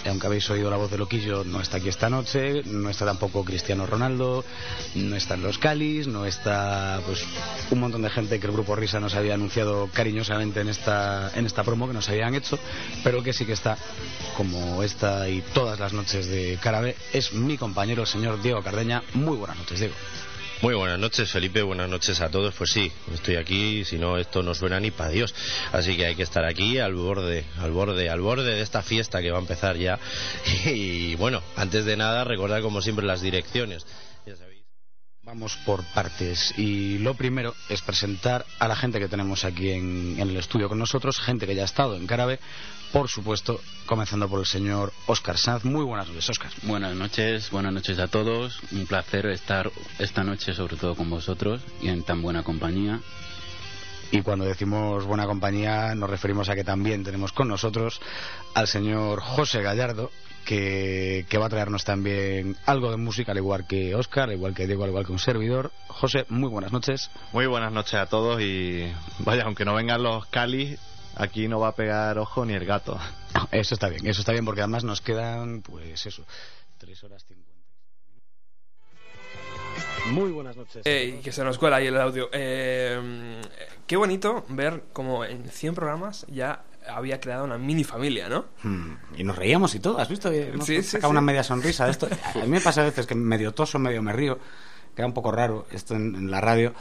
Aunque 0.06 0.26
habéis 0.26 0.48
oído 0.50 0.70
la 0.70 0.76
voz 0.76 0.90
de 0.90 0.98
Loquillo, 0.98 1.44
no 1.44 1.60
está 1.60 1.78
aquí 1.78 1.88
esta 1.88 2.10
noche, 2.10 2.62
no 2.64 2.90
está 2.90 3.04
tampoco 3.04 3.44
Cristiano 3.44 3.86
Ronaldo, 3.86 4.44
no 4.94 5.16
están 5.16 5.42
los 5.42 5.58
Calis, 5.58 6.06
no 6.06 6.26
está 6.26 7.00
pues 7.06 7.24
un 7.70 7.80
montón 7.80 8.02
de 8.02 8.10
gente 8.10 8.40
que 8.40 8.46
el 8.46 8.52
grupo 8.52 8.74
Risa 8.76 9.00
nos 9.00 9.14
había 9.14 9.34
anunciado 9.34 9.88
cariñosamente 9.92 10.60
en 10.60 10.68
esta, 10.68 11.30
en 11.34 11.46
esta 11.46 11.64
promo 11.64 11.86
que 11.86 11.94
nos 11.94 12.08
habían 12.08 12.34
hecho, 12.34 12.58
pero 13.02 13.22
que 13.22 13.32
sí 13.32 13.46
que 13.46 13.52
está, 13.52 13.78
como 14.36 14.82
esta 14.82 15.28
y 15.28 15.40
todas 15.54 15.78
las 15.78 15.92
noches 15.92 16.26
de 16.26 16.58
Carabe, 16.60 16.96
es 17.12 17.32
mi 17.32 17.56
compañero 17.56 18.02
el 18.02 18.08
señor 18.08 18.42
Diego 18.42 18.62
Cardeña. 18.62 19.02
Muy 19.14 19.36
buenas 19.36 19.58
noches, 19.58 19.78
Diego. 19.78 19.94
Muy 20.62 20.74
buenas 20.74 20.98
noches, 20.98 21.30
Felipe. 21.30 21.62
Buenas 21.62 21.88
noches 21.90 22.20
a 22.20 22.30
todos. 22.30 22.54
Pues 22.54 22.70
sí, 22.70 22.90
estoy 23.12 23.36
aquí. 23.36 23.84
Si 23.84 23.98
no, 23.98 24.16
esto 24.16 24.42
no 24.42 24.54
suena 24.54 24.80
ni 24.80 24.90
para 24.90 25.10
Dios. 25.10 25.34
Así 25.72 25.96
que 25.96 26.06
hay 26.06 26.14
que 26.14 26.22
estar 26.22 26.44
aquí 26.44 26.78
al 26.78 26.94
borde, 26.94 27.44
al 27.58 27.72
borde, 27.72 28.08
al 28.08 28.20
borde 28.20 28.54
de 28.54 28.62
esta 28.62 28.82
fiesta 28.82 29.20
que 29.20 29.30
va 29.30 29.38
a 29.38 29.42
empezar 29.42 29.76
ya. 29.76 29.98
Y 30.66 31.16
bueno, 31.16 31.42
antes 31.56 31.84
de 31.84 31.96
nada, 31.96 32.24
recordar 32.24 32.62
como 32.62 32.80
siempre 32.80 33.04
las 33.04 33.20
direcciones. 33.20 33.84
Ya 34.26 34.36
sabéis. 34.36 34.62
Vamos 35.22 35.56
por 35.64 35.82
partes 35.92 36.52
y 36.58 36.98
lo 36.98 37.14
primero 37.14 37.54
es 37.70 37.80
presentar 37.82 38.44
a 38.58 38.68
la 38.68 38.76
gente 38.76 38.98
que 38.98 39.08
tenemos 39.08 39.44
aquí 39.44 39.70
en, 39.70 40.16
en 40.18 40.28
el 40.28 40.36
estudio 40.36 40.68
con 40.68 40.78
nosotros, 40.78 41.18
gente 41.18 41.46
que 41.46 41.54
ya 41.54 41.62
ha 41.62 41.66
estado 41.66 41.96
en 41.96 42.06
Carabe, 42.06 42.38
por 42.94 43.08
supuesto, 43.08 43.60
comenzando 43.86 44.28
por 44.28 44.38
el 44.38 44.46
señor 44.46 44.92
Óscar 45.06 45.36
Sanz. 45.36 45.64
Muy 45.64 45.84
buenas 45.84 46.06
noches, 46.06 46.30
Óscar. 46.30 46.52
Buenas 46.62 46.94
noches, 46.94 47.50
buenas 47.50 47.72
noches 47.72 47.98
a 47.98 48.06
todos. 48.06 48.60
Un 48.70 48.86
placer 48.86 49.26
estar 49.26 49.72
esta 49.98 50.22
noche 50.22 50.54
sobre 50.54 50.76
todo 50.76 50.94
con 50.94 51.10
vosotros 51.10 51.60
y 51.82 51.88
en 51.88 52.04
tan 52.04 52.22
buena 52.22 52.44
compañía. 52.44 53.00
Y 54.12 54.22
cuando 54.22 54.44
decimos 54.44 55.06
buena 55.06 55.26
compañía 55.26 55.96
nos 55.96 56.08
referimos 56.08 56.48
a 56.48 56.54
que 56.54 56.62
también 56.62 57.02
tenemos 57.02 57.32
con 57.32 57.48
nosotros 57.48 58.00
al 58.54 58.68
señor 58.68 59.20
José 59.20 59.60
Gallardo, 59.60 60.12
que, 60.44 61.26
que 61.28 61.38
va 61.38 61.46
a 61.46 61.50
traernos 61.50 61.82
también 61.82 62.56
algo 62.64 62.92
de 62.92 62.96
música, 62.96 63.32
al 63.32 63.38
igual 63.38 63.66
que 63.66 63.96
Óscar, 63.96 64.28
al 64.28 64.36
igual 64.36 64.54
que 64.54 64.68
Diego, 64.68 64.84
al 64.84 64.90
igual 64.90 65.04
que 65.04 65.10
un 65.10 65.18
servidor. 65.18 65.72
José, 65.88 66.26
muy 66.28 66.48
buenas 66.48 66.70
noches. 66.70 67.10
Muy 67.32 67.46
buenas 67.46 67.72
noches 67.72 67.94
a 67.94 68.06
todos 68.06 68.40
y 68.40 68.88
vaya, 69.18 69.42
aunque 69.46 69.64
no 69.64 69.74
vengan 69.74 70.00
los 70.00 70.26
Cali, 70.26 70.78
aquí 71.16 71.48
no 71.48 71.60
va 71.60 71.68
a 71.68 71.74
pegar 71.76 72.18
ojo 72.18 72.44
ni 72.44 72.54
el 72.54 72.64
gato. 72.64 72.98
No, 73.34 73.48
eso 73.52 73.74
está 73.74 73.88
bien, 73.88 74.06
eso 74.06 74.20
está 74.20 74.32
bien 74.32 74.44
porque 74.44 74.60
además 74.60 74.84
nos 74.84 75.00
quedan, 75.00 75.62
pues 75.62 76.06
eso, 76.06 76.24
tres 76.78 77.02
horas 77.04 77.24
cincuenta. 77.24 77.52
Muy 80.10 80.30
buenas 80.32 80.56
noches. 80.56 80.82
Eh, 80.84 81.16
y 81.18 81.22
que 81.22 81.32
se 81.32 81.42
nos 81.44 81.58
cuela 81.58 81.76
ahí 81.76 81.86
el 81.86 81.96
audio. 81.98 82.28
Eh, 82.32 83.40
qué 83.86 83.96
bonito 83.96 84.44
ver 84.50 84.84
como 84.92 85.24
en 85.24 85.48
100 85.48 85.74
programas 85.74 86.26
ya 86.28 86.62
había 86.86 87.18
creado 87.18 87.44
una 87.44 87.56
mini 87.56 87.82
familia, 87.84 88.28
¿no? 88.28 88.44
Hmm, 88.62 88.92
Y 89.16 89.24
nos 89.24 89.36
reíamos 89.36 89.74
y 89.74 89.80
todo, 89.80 89.98
¿has 89.98 90.08
visto? 90.08 90.30
Hemos 90.30 90.66
Sí, 90.66 90.76
sí, 90.76 90.90
sacado 90.90 91.08
sí. 91.08 91.12
una 91.12 91.20
media 91.22 91.42
sonrisa 91.42 91.86
de 91.86 91.92
esto. 91.92 92.06
A 92.34 92.38
mí 92.38 92.48
me 92.48 92.60
pasa 92.60 92.82
a 92.82 92.84
veces 92.84 93.06
que 93.06 93.14
medio 93.14 93.52
toso, 93.54 93.78
medio 93.78 94.02
me 94.02 94.12
río. 94.12 94.38
Queda 94.94 95.06
un 95.06 95.14
poco 95.14 95.32
raro 95.32 95.66
esto 95.72 95.94
en, 95.94 96.14
en 96.14 96.30
la 96.30 96.40
radio, 96.42 96.74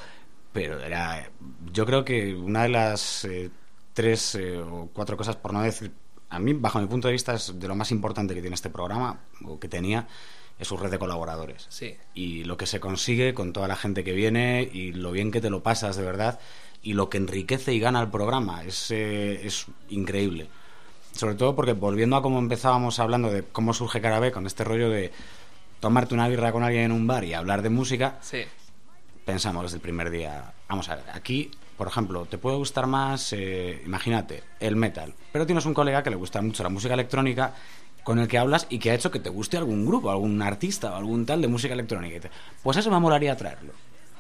pero 0.52 0.80
era. 0.82 1.30
Yo 1.72 1.86
creo 1.86 2.04
que 2.04 2.36
una 2.36 2.64
de 2.64 2.70
las 2.70 3.24
eh, 3.26 3.50
tres 3.94 4.36
eh, 4.36 4.58
o 4.58 4.90
cuatro 4.94 5.18
cosas, 5.18 5.36
por 5.36 5.54
no 5.54 5.62
decir. 5.62 5.92
A 6.30 6.40
mí, 6.40 6.54
bajo 6.54 6.80
mi 6.80 6.88
punto 6.88 7.08
de 7.08 7.12
vista, 7.12 7.36
es 7.36 7.60
de 7.60 7.68
lo 7.68 7.76
más 7.76 7.92
importante 7.92 8.34
que 8.34 8.42
tiene 8.42 8.56
este 8.56 8.70
programa, 8.72 9.20
o 9.46 9.60
que 9.60 9.68
tenía, 9.68 10.08
es 10.58 10.68
su 10.68 10.78
red 10.78 10.90
de 10.90 10.98
colaboradores. 10.98 11.68
Sí. 11.70 11.96
Y 12.16 12.44
lo 12.46 12.58
que 12.58 12.66
se 12.66 12.80
consigue 12.80 13.34
con 13.36 13.54
toda 13.54 13.68
la 13.68 13.76
gente 13.76 14.04
que 14.04 14.14
viene 14.14 14.68
y 14.72 14.94
lo 14.94 15.12
bien 15.12 15.32
que 15.32 15.42
te 15.42 15.52
lo 15.52 15.62
pasas 15.62 15.96
de 15.96 16.04
verdad 16.04 16.40
y 16.82 16.94
lo 16.94 17.10
que 17.10 17.18
enriquece 17.18 17.74
y 17.74 17.80
gana 17.80 18.02
el 18.02 18.10
programa 18.10 18.64
es, 18.64 18.90
eh, 18.92 19.46
es 19.46 19.68
increíble. 19.90 20.50
Sobre 21.12 21.36
todo 21.36 21.56
porque 21.56 21.74
volviendo 21.74 22.16
a 22.16 22.24
cómo 22.24 22.40
empezábamos 22.40 22.98
hablando 23.00 23.30
de 23.32 23.44
cómo 23.44 23.74
surge 23.74 24.02
Carabé 24.02 24.32
con 24.32 24.48
este 24.48 24.64
rollo 24.64 24.90
de 24.90 25.12
tomarte 25.80 26.16
una 26.16 26.28
birra 26.28 26.52
con 26.52 26.64
alguien 26.64 26.86
en 26.86 26.92
un 26.92 27.06
bar 27.06 27.24
y 27.26 27.34
hablar 27.36 27.62
de 27.62 27.70
música, 27.70 28.18
Sí. 28.22 28.40
pensamos 29.26 29.64
desde 29.64 29.76
el 29.76 29.82
primer 29.82 30.10
día, 30.10 30.52
vamos 30.68 30.90
a 30.90 30.96
ver, 30.96 31.06
aquí, 31.14 31.52
por 31.78 31.88
ejemplo, 31.88 32.26
te 32.26 32.38
puede 32.38 32.58
gustar 32.58 32.88
más, 32.88 33.34
eh, 33.34 33.82
imagínate, 33.86 34.44
el 34.60 34.76
metal, 34.76 35.14
pero 35.32 35.46
tienes 35.46 35.66
un 35.66 35.74
colega 35.74 36.04
que 36.04 36.10
le 36.10 36.16
gusta 36.16 36.42
mucho 36.42 36.64
la 36.64 36.70
música 36.70 36.94
electrónica 36.94 37.54
con 38.04 38.20
el 38.20 38.28
que 38.28 38.38
hablas 38.38 38.68
y 38.70 38.80
que 38.80 38.92
ha 38.92 38.96
hecho 38.96 39.12
que 39.12 39.20
te 39.20 39.30
guste 39.30 39.58
algún 39.58 39.86
grupo, 39.86 40.12
algún 40.12 40.42
artista 40.42 40.92
o 40.92 40.96
algún 40.96 41.26
tal 41.26 41.42
de 41.42 41.48
música 41.48 41.74
electrónica. 41.74 42.18
Y 42.18 42.20
te- 42.20 42.32
Pues 42.62 42.78
eso 42.78 42.92
me 42.92 43.00
molaría 43.00 43.36
traerlo. 43.38 43.72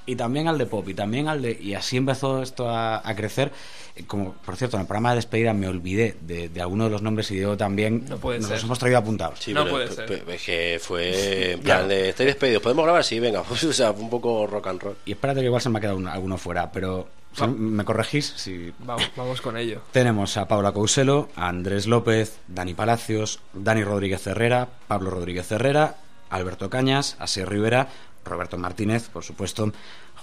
y 0.05 0.17
también 0.17 0.49
al 0.49 0.57
de 0.57 0.65
pop 0.65 0.85
y 0.89 0.93
también 0.93 1.29
al 1.29 1.41
de 1.41 1.57
y 1.61 1.75
así 1.75 1.95
empezó 1.95 2.41
esto 2.41 2.67
a, 2.69 2.97
a 3.07 3.15
crecer 3.15 3.53
Eh, 3.95 4.03
como 4.05 4.33
por 4.33 4.57
cierto 4.57 4.75
en 4.75 4.81
el 4.81 4.87
programa 4.87 5.11
de 5.11 5.15
despedida 5.17 5.53
me 5.53 5.65
olvidé 5.65 6.17
de, 6.19 6.49
de 6.49 6.61
alguno 6.61 6.83
de 6.85 6.89
los 6.89 7.01
nombres 7.01 7.31
y 7.31 7.35
Diego 7.35 7.55
también 7.55 8.03
No 8.09 8.17
puede 8.17 8.39
nos 8.39 8.47
ser. 8.47 8.57
los 8.57 8.63
hemos 8.65 8.79
traído 8.79 8.97
apuntados 8.99 9.39
Sí, 9.39 9.53
No 9.53 9.61
pero- 9.63 9.75
puede 9.75 9.87
pe- 9.87 9.93
ser. 9.95 10.25
pe- 10.25 10.35
es 10.35 10.43
que 10.43 10.79
fue 10.81 11.51
en 11.53 11.61
plan 11.61 11.87
de, 11.87 12.09
estáis 12.09 12.27
despedidos, 12.27 12.61
¿podemos 12.61 12.83
grabar? 12.83 13.03
Sí, 13.05 13.17
venga, 13.21 13.43
pues, 13.43 13.63
o 13.63 13.71
sea, 13.71 13.91
un 13.91 14.09
poco 14.09 14.45
rock 14.45 14.67
and 14.67 14.81
roll. 14.81 14.97
y 15.05 15.11
espérate 15.13 15.39
que 15.39 15.45
igual 15.45 15.61
se 15.61 15.69
me 15.69 15.77
ha 15.77 15.81
quedado 15.81 15.95
un- 15.97 16.07
alguno 16.09 16.37
fuera 16.37 16.69
pero 16.69 17.07
si 17.33 17.47
me 17.47 17.83
corregís 17.83 18.33
si 18.35 18.73
Vamos, 18.79 19.11
vamos 19.15 19.41
con 19.41 19.57
ello. 19.57 19.81
Tenemos 19.91 20.37
a 20.37 20.47
Paula 20.47 20.71
Couselo, 20.71 21.29
a 21.35 21.49
Andrés 21.49 21.87
López, 21.87 22.39
Dani 22.47 22.73
Palacios, 22.73 23.39
Dani 23.53 23.83
Rodríguez 23.83 24.25
Herrera, 24.27 24.69
Pablo 24.87 25.09
Rodríguez 25.09 25.51
Herrera, 25.51 25.97
Alberto 26.29 26.69
Cañas, 26.69 27.15
Asier 27.19 27.49
Rivera, 27.49 27.89
Roberto 28.25 28.57
Martínez, 28.57 29.09
por 29.09 29.23
supuesto, 29.23 29.71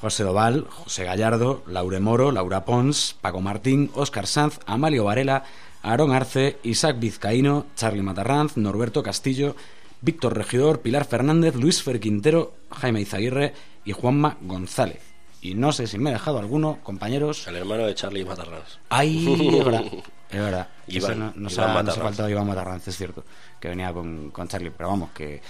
José 0.01 0.25
Doval, 0.25 0.67
José 0.69 1.05
Gallardo, 1.05 1.63
Laure 1.67 2.01
Moro, 2.01 2.33
Laura 2.33 2.65
Pons, 2.65 3.17
Paco 3.21 3.41
Martín, 3.41 3.91
Óscar 3.95 4.27
Sanz, 4.27 4.59
Amalio 4.67 5.05
Varela, 5.05 5.45
Aarón 5.83 6.13
Arce, 6.13 6.59
Isaac 6.63 6.99
Vizcaíno, 6.99 7.67
Charlie 7.77 8.03
Matarranz, 8.03 8.57
Norberto 8.57 9.03
Castillo, 9.03 9.57
Víctor 10.01 10.37
Regidor, 10.37 10.81
Pilar 10.81 11.05
Fernández, 11.05 11.55
Luis 11.55 11.83
Fer 11.83 12.01
Quintero, 12.01 12.55
Jaime 12.71 13.03
Izaguirre 13.03 13.53
y 13.85 13.93
Juanma 13.93 14.39
González. 14.41 15.10
Y 15.43 15.55
no 15.55 15.73
sé 15.73 15.87
si 15.87 15.99
me 15.99 16.11
he 16.11 16.13
dejado 16.13 16.39
alguno, 16.39 16.79
compañeros. 16.83 17.47
El 17.49 17.57
hermano 17.57 17.87
de 17.87 17.95
Charlie 17.95 18.25
Matarrans. 18.25 18.79
Ay, 18.91 19.51
es 19.59 19.65
verdad. 19.65 19.85
Es 20.31 20.41
verdad. 20.41 20.69
Iván, 20.87 21.19
no, 21.19 21.33
nos, 21.35 21.53
Iván 21.55 21.69
ha, 21.71 21.73
nos 21.73 21.81
ha 21.81 21.83
Matarranz. 21.83 22.03
faltado 22.03 22.29
Iván 22.29 22.47
Matarranz, 22.47 22.89
es 22.89 22.97
cierto. 22.97 23.25
Que 23.59 23.69
venía 23.69 23.93
con, 23.93 24.31
con 24.31 24.47
Charlie. 24.49 24.71
Pero 24.71 24.91
vamos, 24.91 25.11
que 25.13 25.41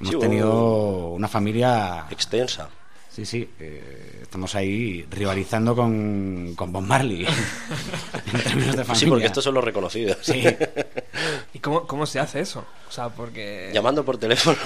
hemos 0.00 0.12
Sí, 0.12 0.18
tenido 0.18 1.08
una 1.08 1.26
familia. 1.28 2.06
Extensa. 2.10 2.68
Sí, 3.10 3.26
sí. 3.26 3.50
eh, 3.58 4.20
estamos 4.22 4.54
ahí 4.54 5.04
rivalizando 5.10 5.74
con, 5.74 6.52
con 6.54 6.72
Bob 6.72 6.82
Marley. 6.84 7.26
en 8.32 8.42
términos 8.42 8.76
de 8.76 8.84
familia. 8.84 8.94
Sí, 8.94 9.06
porque 9.06 9.26
estos 9.26 9.42
son 9.42 9.54
los 9.54 9.64
reconocidos. 9.64 10.18
Sí. 10.22 10.44
¿Y 11.54 11.58
cómo, 11.58 11.88
cómo 11.88 12.06
se 12.06 12.20
hace 12.20 12.38
eso? 12.40 12.64
O 12.88 12.92
sea, 12.92 13.08
porque... 13.08 13.70
Llamando 13.74 14.04
por 14.04 14.16
teléfono. 14.16 14.56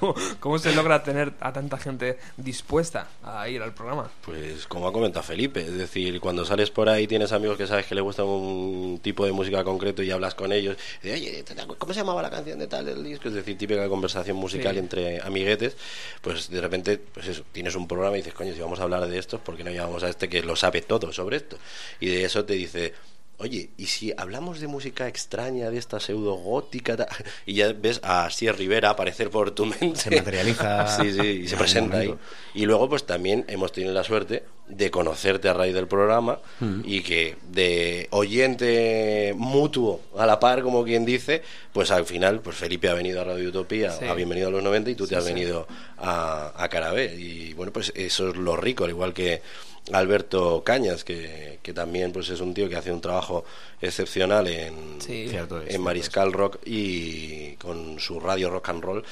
¿Cómo, 0.00 0.14
cómo 0.40 0.58
se 0.58 0.74
logra 0.74 1.02
tener 1.02 1.32
a 1.40 1.52
tanta 1.52 1.78
gente 1.78 2.18
dispuesta 2.36 3.08
a 3.22 3.48
ir 3.48 3.62
al 3.62 3.72
programa? 3.74 4.10
Pues 4.24 4.66
como 4.66 4.88
ha 4.88 4.92
comentado 4.92 5.22
Felipe, 5.22 5.60
es 5.60 5.76
decir, 5.76 6.20
cuando 6.20 6.44
sales 6.44 6.70
por 6.70 6.88
ahí 6.88 7.06
tienes 7.06 7.32
amigos 7.32 7.56
que 7.56 7.66
sabes 7.66 7.86
que 7.86 7.94
les 7.94 8.04
gusta 8.04 8.24
un 8.24 9.00
tipo 9.02 9.24
de 9.24 9.32
música 9.32 9.64
concreto 9.64 10.02
y 10.02 10.10
hablas 10.10 10.34
con 10.34 10.52
ellos, 10.52 10.76
y, 11.02 11.10
oye, 11.10 11.42
¿te 11.42 11.52
acuerdas 11.52 11.76
¿cómo 11.78 11.92
se 11.92 12.00
llamaba 12.00 12.22
la 12.22 12.30
canción 12.30 12.58
de 12.58 12.66
tal 12.66 12.84
del 12.86 13.02
disco? 13.04 13.28
Es 13.28 13.34
decir, 13.34 13.56
típica 13.56 13.88
conversación 13.88 14.36
musical 14.36 14.74
Sí. 14.74 14.78
entre 14.78 15.20
amiguetes, 15.22 15.76
pues 16.20 16.50
de 16.50 16.60
repente, 16.60 16.98
pues 16.98 17.28
eso, 17.28 17.42
tienes 17.52 17.74
un 17.74 17.86
programa 17.88 18.16
y 18.16 18.20
dices, 18.20 18.34
coño, 18.34 18.52
si 18.54 18.60
vamos 18.60 18.80
a 18.80 18.82
hablar 18.82 19.06
de 19.06 19.18
esto, 19.18 19.38
¿por 19.38 19.56
qué 19.56 19.64
no 19.64 19.70
llamamos 19.70 20.02
a 20.02 20.08
este 20.08 20.28
que 20.28 20.42
lo 20.42 20.56
sabe 20.56 20.82
todo 20.82 21.12
sobre 21.12 21.36
esto? 21.38 21.56
Y 22.00 22.08
de 22.08 22.24
eso 22.24 22.44
te 22.44 22.54
dice... 22.54 22.94
Oye, 23.38 23.70
¿y 23.76 23.86
si 23.86 24.12
hablamos 24.16 24.60
de 24.60 24.66
música 24.66 25.08
extraña, 25.08 25.70
de 25.70 25.78
esta 25.78 26.00
pseudo 26.00 26.34
gótica? 26.34 26.96
ta-?" 26.96 27.08
Y 27.44 27.54
ya 27.54 27.72
ves 27.72 28.00
a 28.02 28.30
Sier 28.30 28.56
Rivera 28.56 28.90
aparecer 28.90 29.30
por 29.30 29.50
tu 29.50 29.66
mente. 29.66 29.96
Se 29.96 30.10
materializa 30.10 30.86
Sí, 31.02 31.12
sí, 31.12 31.26
y 31.26 31.48
se 31.48 31.54
en 31.54 31.58
presenta 31.58 31.98
ahí. 31.98 32.14
Y 32.54 32.66
luego, 32.66 32.88
pues 32.88 33.04
también 33.04 33.44
hemos 33.48 33.72
tenido 33.72 33.92
la 33.92 34.04
suerte 34.04 34.44
de 34.68 34.90
conocerte 34.90 35.48
a 35.48 35.52
raíz 35.52 35.74
del 35.74 35.86
programa 35.86 36.38
Mm. 36.60 36.80
y 36.84 37.02
que 37.02 37.36
de 37.52 38.08
oyente 38.10 39.34
mutuo 39.36 40.00
a 40.18 40.26
la 40.26 40.40
par, 40.40 40.62
como 40.62 40.84
quien 40.84 41.04
dice, 41.04 41.42
pues 41.72 41.90
al 41.90 42.04
final, 42.04 42.40
pues 42.40 42.56
Felipe 42.56 42.88
ha 42.88 42.94
venido 42.94 43.20
a 43.20 43.24
Radio 43.24 43.48
Utopía, 43.48 43.92
Sí. 43.92 44.04
a 44.06 44.14
Bienvenido 44.14 44.48
a 44.48 44.50
los 44.50 44.62
90 44.62 44.90
y 44.90 44.94
tú 44.94 45.06
te 45.06 45.14
has 45.16 45.24
sí. 45.24 45.32
venido 45.32 45.66
a, 45.98 46.52
a 46.56 46.68
Carabé. 46.68 47.14
Y 47.16 47.52
bueno, 47.54 47.72
pues 47.72 47.92
eso 47.94 48.30
es 48.30 48.36
lo 48.36 48.56
rico, 48.56 48.84
al 48.84 48.90
igual 48.90 49.14
que 49.14 49.40
Alberto 49.92 50.62
Cañas, 50.64 51.04
que, 51.04 51.60
que 51.62 51.72
también 51.72 52.10
pues 52.12 52.28
es 52.30 52.40
un 52.40 52.52
tío 52.52 52.68
que 52.68 52.74
hace 52.76 52.90
un 52.90 53.00
trabajo 53.00 53.44
excepcional 53.80 54.48
en, 54.48 55.00
Sí. 55.00 55.28
Cierto 55.28 55.58
es, 55.58 55.62
en 55.64 55.68
cierto 55.68 55.84
Mariscal 55.84 56.32
Rock 56.32 56.58
y 56.64 57.52
con 57.56 58.00
su 58.00 58.18
radio 58.18 58.50
rock 58.50 58.68
and 58.70 58.82
roll. 58.82 59.04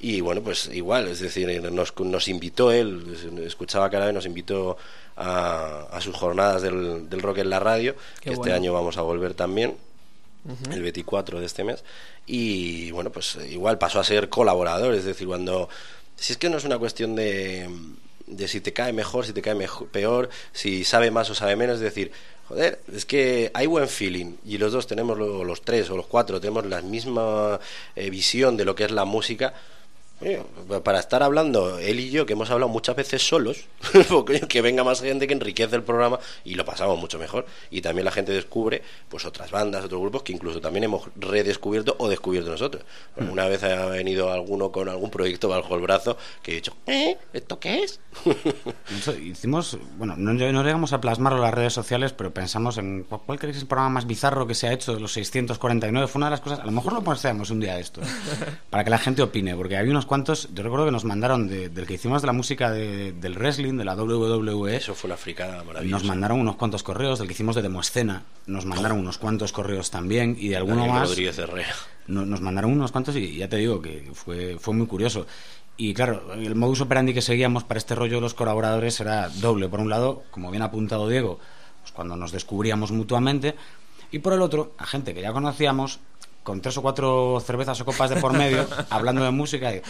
Y 0.00 0.20
bueno, 0.20 0.40
pues 0.42 0.68
igual, 0.72 1.06
es 1.06 1.20
decir, 1.20 1.62
nos, 1.70 1.92
nos 2.00 2.26
invitó 2.28 2.72
él, 2.72 3.04
escuchaba 3.46 3.88
cada 3.88 4.06
vez, 4.06 4.14
nos 4.14 4.26
invitó 4.26 4.76
a, 5.16 5.86
a 5.90 6.00
sus 6.00 6.14
jornadas 6.16 6.62
del, 6.62 7.08
del 7.10 7.20
rock 7.22 7.38
en 7.38 7.50
la 7.50 7.60
radio, 7.60 7.94
Qué 8.20 8.30
que 8.30 8.30
este 8.34 8.52
año 8.52 8.72
vamos 8.72 8.96
a 8.96 9.02
volver 9.02 9.34
también, 9.34 9.76
el 10.72 10.82
24 10.82 11.38
de 11.40 11.46
este 11.46 11.62
mes. 11.64 11.84
Y 12.26 12.90
bueno, 12.90 13.10
pues 13.10 13.38
igual 13.50 13.78
pasó 13.78 14.00
a 14.00 14.04
ser 14.04 14.28
colaborador, 14.28 14.94
es 14.94 15.04
decir, 15.04 15.26
cuando. 15.26 15.68
Si 16.16 16.32
es 16.32 16.38
que 16.38 16.48
no 16.50 16.56
es 16.56 16.64
una 16.64 16.78
cuestión 16.78 17.14
de, 17.16 17.68
de 18.26 18.48
si 18.48 18.60
te 18.60 18.72
cae 18.72 18.92
mejor, 18.92 19.24
si 19.26 19.32
te 19.32 19.42
cae 19.42 19.54
mejor, 19.54 19.88
peor, 19.88 20.30
si 20.52 20.84
sabe 20.84 21.10
más 21.10 21.30
o 21.30 21.34
sabe 21.34 21.56
menos, 21.56 21.76
es 21.76 21.80
decir, 21.82 22.12
joder, 22.48 22.80
es 22.94 23.04
que 23.04 23.50
hay 23.54 23.66
buen 23.66 23.88
feeling 23.88 24.34
y 24.44 24.58
los 24.58 24.72
dos 24.72 24.86
tenemos, 24.86 25.18
lo- 25.18 25.42
los 25.44 25.62
tres 25.62 25.90
o 25.90 25.96
los 25.96 26.06
cuatro, 26.06 26.40
tenemos 26.40 26.66
la 26.66 26.80
misma 26.82 27.58
eh, 27.96 28.10
visión 28.10 28.56
de 28.56 28.64
lo 28.64 28.74
que 28.74 28.84
es 28.84 28.90
la 28.92 29.04
música. 29.04 29.54
Oye, 30.22 30.40
para 30.84 31.00
estar 31.00 31.22
hablando 31.22 31.78
él 31.78 32.00
y 32.00 32.10
yo, 32.10 32.24
que 32.26 32.32
hemos 32.34 32.50
hablado 32.50 32.68
muchas 32.70 32.96
veces 32.96 33.26
solos, 33.26 33.64
porque, 34.08 34.40
que 34.40 34.62
venga 34.62 34.84
más 34.84 35.00
gente 35.02 35.26
que 35.26 35.34
enriquece 35.34 35.76
el 35.76 35.82
programa 35.82 36.18
y 36.44 36.54
lo 36.54 36.64
pasamos 36.64 36.98
mucho 36.98 37.18
mejor. 37.18 37.44
Y 37.70 37.80
también 37.82 38.04
la 38.04 38.12
gente 38.12 38.32
descubre 38.32 38.82
pues 39.08 39.24
otras 39.24 39.50
bandas, 39.50 39.84
otros 39.84 40.00
grupos 40.00 40.22
que 40.22 40.32
incluso 40.32 40.60
también 40.60 40.84
hemos 40.84 41.02
redescubierto 41.16 41.96
o 41.98 42.08
descubierto 42.08 42.50
nosotros. 42.50 42.84
Porque 43.14 43.30
Una 43.30 43.46
vez 43.48 43.62
ha 43.64 43.86
venido 43.86 44.32
alguno 44.32 44.70
con 44.72 44.88
algún 44.88 45.10
proyecto 45.10 45.48
bajo 45.48 45.74
el 45.74 45.82
brazo 45.82 46.16
que 46.42 46.52
he 46.52 46.54
dicho, 46.54 46.74
¿eh? 46.86 47.16
¿Esto 47.32 47.58
qué 47.58 47.82
es? 47.82 48.00
Hicimos, 49.22 49.78
bueno, 49.98 50.14
no, 50.16 50.32
no 50.32 50.62
llegamos 50.62 50.92
a 50.92 51.00
plasmarlo 51.00 51.38
en 51.38 51.44
las 51.44 51.54
redes 51.54 51.72
sociales, 51.72 52.12
pero 52.12 52.32
pensamos 52.32 52.78
en 52.78 53.02
cu- 53.04 53.20
cuál 53.24 53.38
creéis 53.38 53.58
el 53.60 53.66
programa 53.66 53.90
más 53.90 54.06
bizarro 54.06 54.46
que 54.46 54.54
se 54.54 54.68
ha 54.68 54.72
hecho 54.72 54.94
de 54.94 55.00
los 55.00 55.12
649. 55.12 56.06
Fue 56.08 56.18
una 56.18 56.26
de 56.26 56.30
las 56.32 56.40
cosas, 56.40 56.60
a 56.60 56.64
lo 56.64 56.72
mejor 56.72 56.92
lo 56.92 57.02
posteamos 57.02 57.50
un 57.50 57.60
día 57.60 57.78
esto, 57.78 58.00
para 58.70 58.84
que 58.84 58.90
la 58.90 58.98
gente 58.98 59.22
opine, 59.22 59.54
porque 59.56 59.76
había 59.76 59.90
unos 59.90 60.06
cuantos, 60.12 60.50
yo 60.52 60.62
recuerdo 60.62 60.84
que 60.84 60.92
nos 60.92 61.06
mandaron 61.06 61.48
de- 61.48 61.70
del 61.70 61.86
que 61.86 61.94
hicimos 61.94 62.20
de 62.20 62.26
la 62.26 62.34
música 62.34 62.70
de- 62.70 63.12
del 63.12 63.34
wrestling, 63.38 63.78
de 63.78 63.84
la 63.86 63.94
WWE, 63.96 64.76
Eso 64.76 64.94
fue 64.94 65.08
una 65.08 65.16
fricada 65.16 65.56
nos 65.56 65.66
maravillosa. 65.66 66.04
mandaron 66.04 66.38
unos 66.38 66.56
cuantos 66.56 66.82
correos, 66.82 67.18
del 67.18 67.28
que 67.28 67.32
hicimos 67.32 67.56
de 67.56 67.62
Demoescena, 67.62 68.24
nos 68.46 68.66
mandaron 68.66 68.98
unos 68.98 69.16
cuantos 69.16 69.52
correos 69.52 69.90
también, 69.90 70.36
y 70.38 70.48
de 70.48 70.56
alguno 70.58 70.80
Daniel 70.82 70.98
más 70.98 71.08
Rodríguez 71.08 71.38
Herrera. 71.38 71.74
no- 72.08 72.26
nos 72.26 72.42
mandaron 72.42 72.72
unos 72.72 72.92
cuantos 72.92 73.16
y 73.16 73.36
ya 73.38 73.48
te 73.48 73.56
digo 73.56 73.80
que 73.80 74.10
fue, 74.12 74.58
fue 74.60 74.74
muy 74.74 74.86
curioso. 74.86 75.26
Y 75.78 75.94
claro, 75.94 76.34
el 76.34 76.54
modus 76.56 76.82
operandi 76.82 77.14
que 77.14 77.22
seguíamos 77.22 77.64
para 77.64 77.78
este 77.78 77.94
rollo 77.94 78.16
de 78.16 78.20
los 78.20 78.34
colaboradores 78.34 79.00
era 79.00 79.30
doble. 79.30 79.70
Por 79.70 79.80
un 79.80 79.88
lado, 79.88 80.24
como 80.30 80.50
bien 80.50 80.62
ha 80.62 80.66
apuntado 80.66 81.08
Diego, 81.08 81.38
pues 81.80 81.92
cuando 81.92 82.16
nos 82.16 82.32
descubríamos 82.32 82.92
mutuamente, 82.92 83.54
y 84.10 84.18
por 84.18 84.34
el 84.34 84.42
otro, 84.42 84.74
a 84.76 84.84
gente 84.84 85.14
que 85.14 85.22
ya 85.22 85.32
conocíamos, 85.32 86.00
con 86.42 86.60
tres 86.60 86.76
o 86.76 86.82
cuatro 86.82 87.40
cervezas 87.44 87.80
o 87.80 87.84
copas 87.84 88.10
de 88.10 88.16
por 88.16 88.32
medio, 88.32 88.66
hablando 88.90 89.24
de 89.24 89.30
música. 89.30 89.74
Y, 89.74 89.82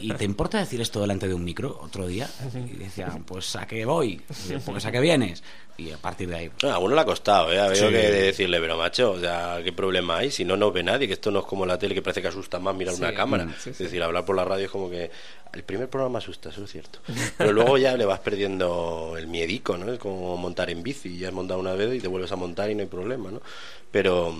¿Y 0.00 0.10
te 0.12 0.24
importa 0.24 0.58
decir 0.58 0.80
esto 0.82 1.00
delante 1.00 1.26
de 1.28 1.32
un 1.32 1.42
micro 1.42 1.78
otro 1.82 2.06
día? 2.06 2.28
Y 2.54 2.76
decía, 2.76 3.08
pues 3.24 3.56
a 3.56 3.66
qué 3.66 3.86
voy, 3.86 4.20
pues 4.66 4.84
a 4.84 4.92
qué 4.92 5.00
vienes. 5.00 5.42
Y 5.78 5.92
a 5.92 5.96
partir 5.96 6.28
de 6.28 6.36
ahí, 6.36 6.50
Ah, 6.64 6.72
a 6.74 6.78
uno 6.78 6.94
le 6.94 7.00
ha 7.00 7.04
costado, 7.06 7.50
¿eh? 7.52 7.58
Ha 7.58 7.66
habido 7.66 7.86
Sí. 7.86 7.92
que 7.94 7.98
decirle, 8.10 8.60
pero 8.60 8.76
macho, 8.76 9.12
o 9.12 9.18
sea, 9.20 9.60
¿qué 9.64 9.72
problema 9.72 10.18
hay? 10.18 10.30
Si 10.30 10.44
no 10.44 10.56
nos 10.58 10.74
ve 10.74 10.82
nadie, 10.82 11.06
que 11.06 11.14
esto 11.14 11.30
no 11.30 11.38
es 11.38 11.46
como 11.46 11.64
la 11.64 11.78
tele 11.78 11.94
que 11.94 12.02
parece 12.02 12.20
que 12.20 12.28
asusta 12.28 12.58
más 12.58 12.74
mirar 12.74 12.94
Sí, 12.96 13.00
una 13.00 13.14
cámara. 13.14 13.44
mm, 13.46 13.54
sí, 13.58 13.70
es 13.70 13.76
sí. 13.78 13.84
decir, 13.84 14.02
hablar 14.02 14.24
por 14.26 14.36
la 14.36 14.44
radio 14.44 14.66
es 14.66 14.70
como 14.70 14.90
que 14.90 15.10
el 15.54 15.62
primer 15.62 15.88
programa 15.88 16.18
asusta, 16.18 16.50
eso 16.50 16.64
es 16.64 16.70
cierto. 16.72 16.98
Pero 17.38 17.52
luego 17.54 17.78
ya 17.78 17.96
le 17.96 18.04
vas 18.04 18.18
perdiendo 18.20 19.14
el 19.16 19.26
miedico, 19.28 19.78
¿no? 19.78 19.90
Es 19.90 19.98
como 20.00 20.36
montar 20.36 20.68
en 20.68 20.82
bici, 20.82 21.16
ya 21.16 21.28
has 21.28 21.34
montado 21.34 21.60
una 21.60 21.72
vez 21.74 21.94
y 21.94 22.00
te 22.00 22.08
vuelves 22.08 22.30
a 22.32 22.36
montar 22.36 22.70
y 22.70 22.74
no 22.74 22.82
hay 22.82 22.88
problema, 22.88 23.30
¿no? 23.30 23.40
Pero 23.90 24.34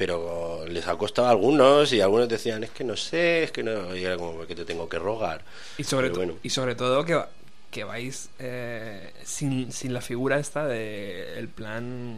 pero 0.00 0.64
les 0.66 0.88
ha 0.88 0.96
costado 0.96 1.28
a 1.28 1.30
algunos 1.30 1.92
y 1.92 2.00
algunos 2.00 2.26
decían, 2.26 2.64
es 2.64 2.70
que 2.70 2.84
no 2.84 2.96
sé, 2.96 3.42
es 3.42 3.52
que 3.52 3.62
no, 3.62 3.94
y 3.94 4.02
era 4.02 4.16
como 4.16 4.46
que 4.46 4.54
te 4.54 4.64
tengo 4.64 4.88
que 4.88 4.98
rogar. 4.98 5.42
Y 5.76 5.84
sobre, 5.84 6.08
bueno. 6.08 6.36
y 6.42 6.48
sobre 6.48 6.74
todo 6.74 7.04
que, 7.04 7.22
que 7.70 7.84
vais 7.84 8.30
eh, 8.38 9.12
sin, 9.22 9.70
sin 9.72 9.92
la 9.92 10.00
figura 10.00 10.38
esta 10.38 10.66
de 10.66 11.38
el 11.38 11.48
plan 11.48 12.16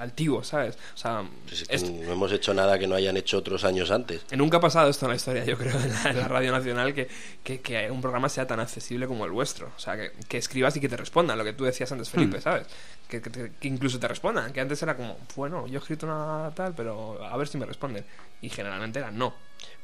altivo, 0.00 0.42
¿sabes? 0.42 0.76
O 0.94 0.96
sea, 0.96 1.22
Pues 1.46 1.62
es 1.62 1.68
que 1.68 1.74
esto- 1.76 1.90
no 1.90 2.12
hemos 2.12 2.32
hecho 2.32 2.52
nada 2.54 2.78
que 2.78 2.86
no 2.86 2.94
hayan 2.94 3.16
hecho 3.16 3.38
otros 3.38 3.64
años 3.64 3.90
antes. 3.90 4.22
nunca 4.36 4.56
ha 4.56 4.60
pasado 4.60 4.88
esto 4.90 5.06
en 5.06 5.10
la 5.10 5.16
historia, 5.16 5.44
yo 5.44 5.56
creo, 5.56 5.76
en 5.78 5.92
la, 5.92 6.10
en 6.10 6.18
la 6.18 6.28
Radio 6.28 6.52
Nacional, 6.52 6.94
que, 6.94 7.08
que, 7.44 7.60
que 7.60 7.90
un 7.90 8.00
programa 8.00 8.28
sea 8.28 8.46
tan 8.46 8.60
accesible 8.60 9.06
como 9.06 9.24
el 9.24 9.30
vuestro. 9.30 9.70
O 9.76 9.80
sea, 9.80 9.96
que, 9.96 10.12
que 10.28 10.38
escribas 10.38 10.76
y 10.76 10.80
que 10.80 10.88
te 10.88 10.96
respondan, 10.96 11.36
lo 11.38 11.44
que 11.44 11.52
tú 11.52 11.64
decías 11.64 11.90
antes, 11.92 12.08
Felipe, 12.10 12.38
Hmm. 12.38 12.42
¿sabes? 12.42 12.66
Que, 13.08 13.20
que 13.20 13.30
te- 13.30 13.52
que 13.60 13.68
incluso 13.68 13.98
te 13.98 14.06
respondan, 14.08 14.52
que 14.52 14.60
antes 14.60 14.80
era 14.82 14.96
como, 14.96 15.16
bueno, 15.36 15.66
yo 15.66 15.74
he 15.78 15.82
escrito 15.82 16.06
una 16.06 16.50
tal, 16.54 16.74
pero 16.74 17.22
a 17.24 17.36
ver 17.36 17.48
si 17.48 17.58
me 17.58 17.66
responden. 17.66 18.04
Y 18.42 18.48
generalmente 18.48 18.98
era 19.00 19.10
no. 19.10 19.34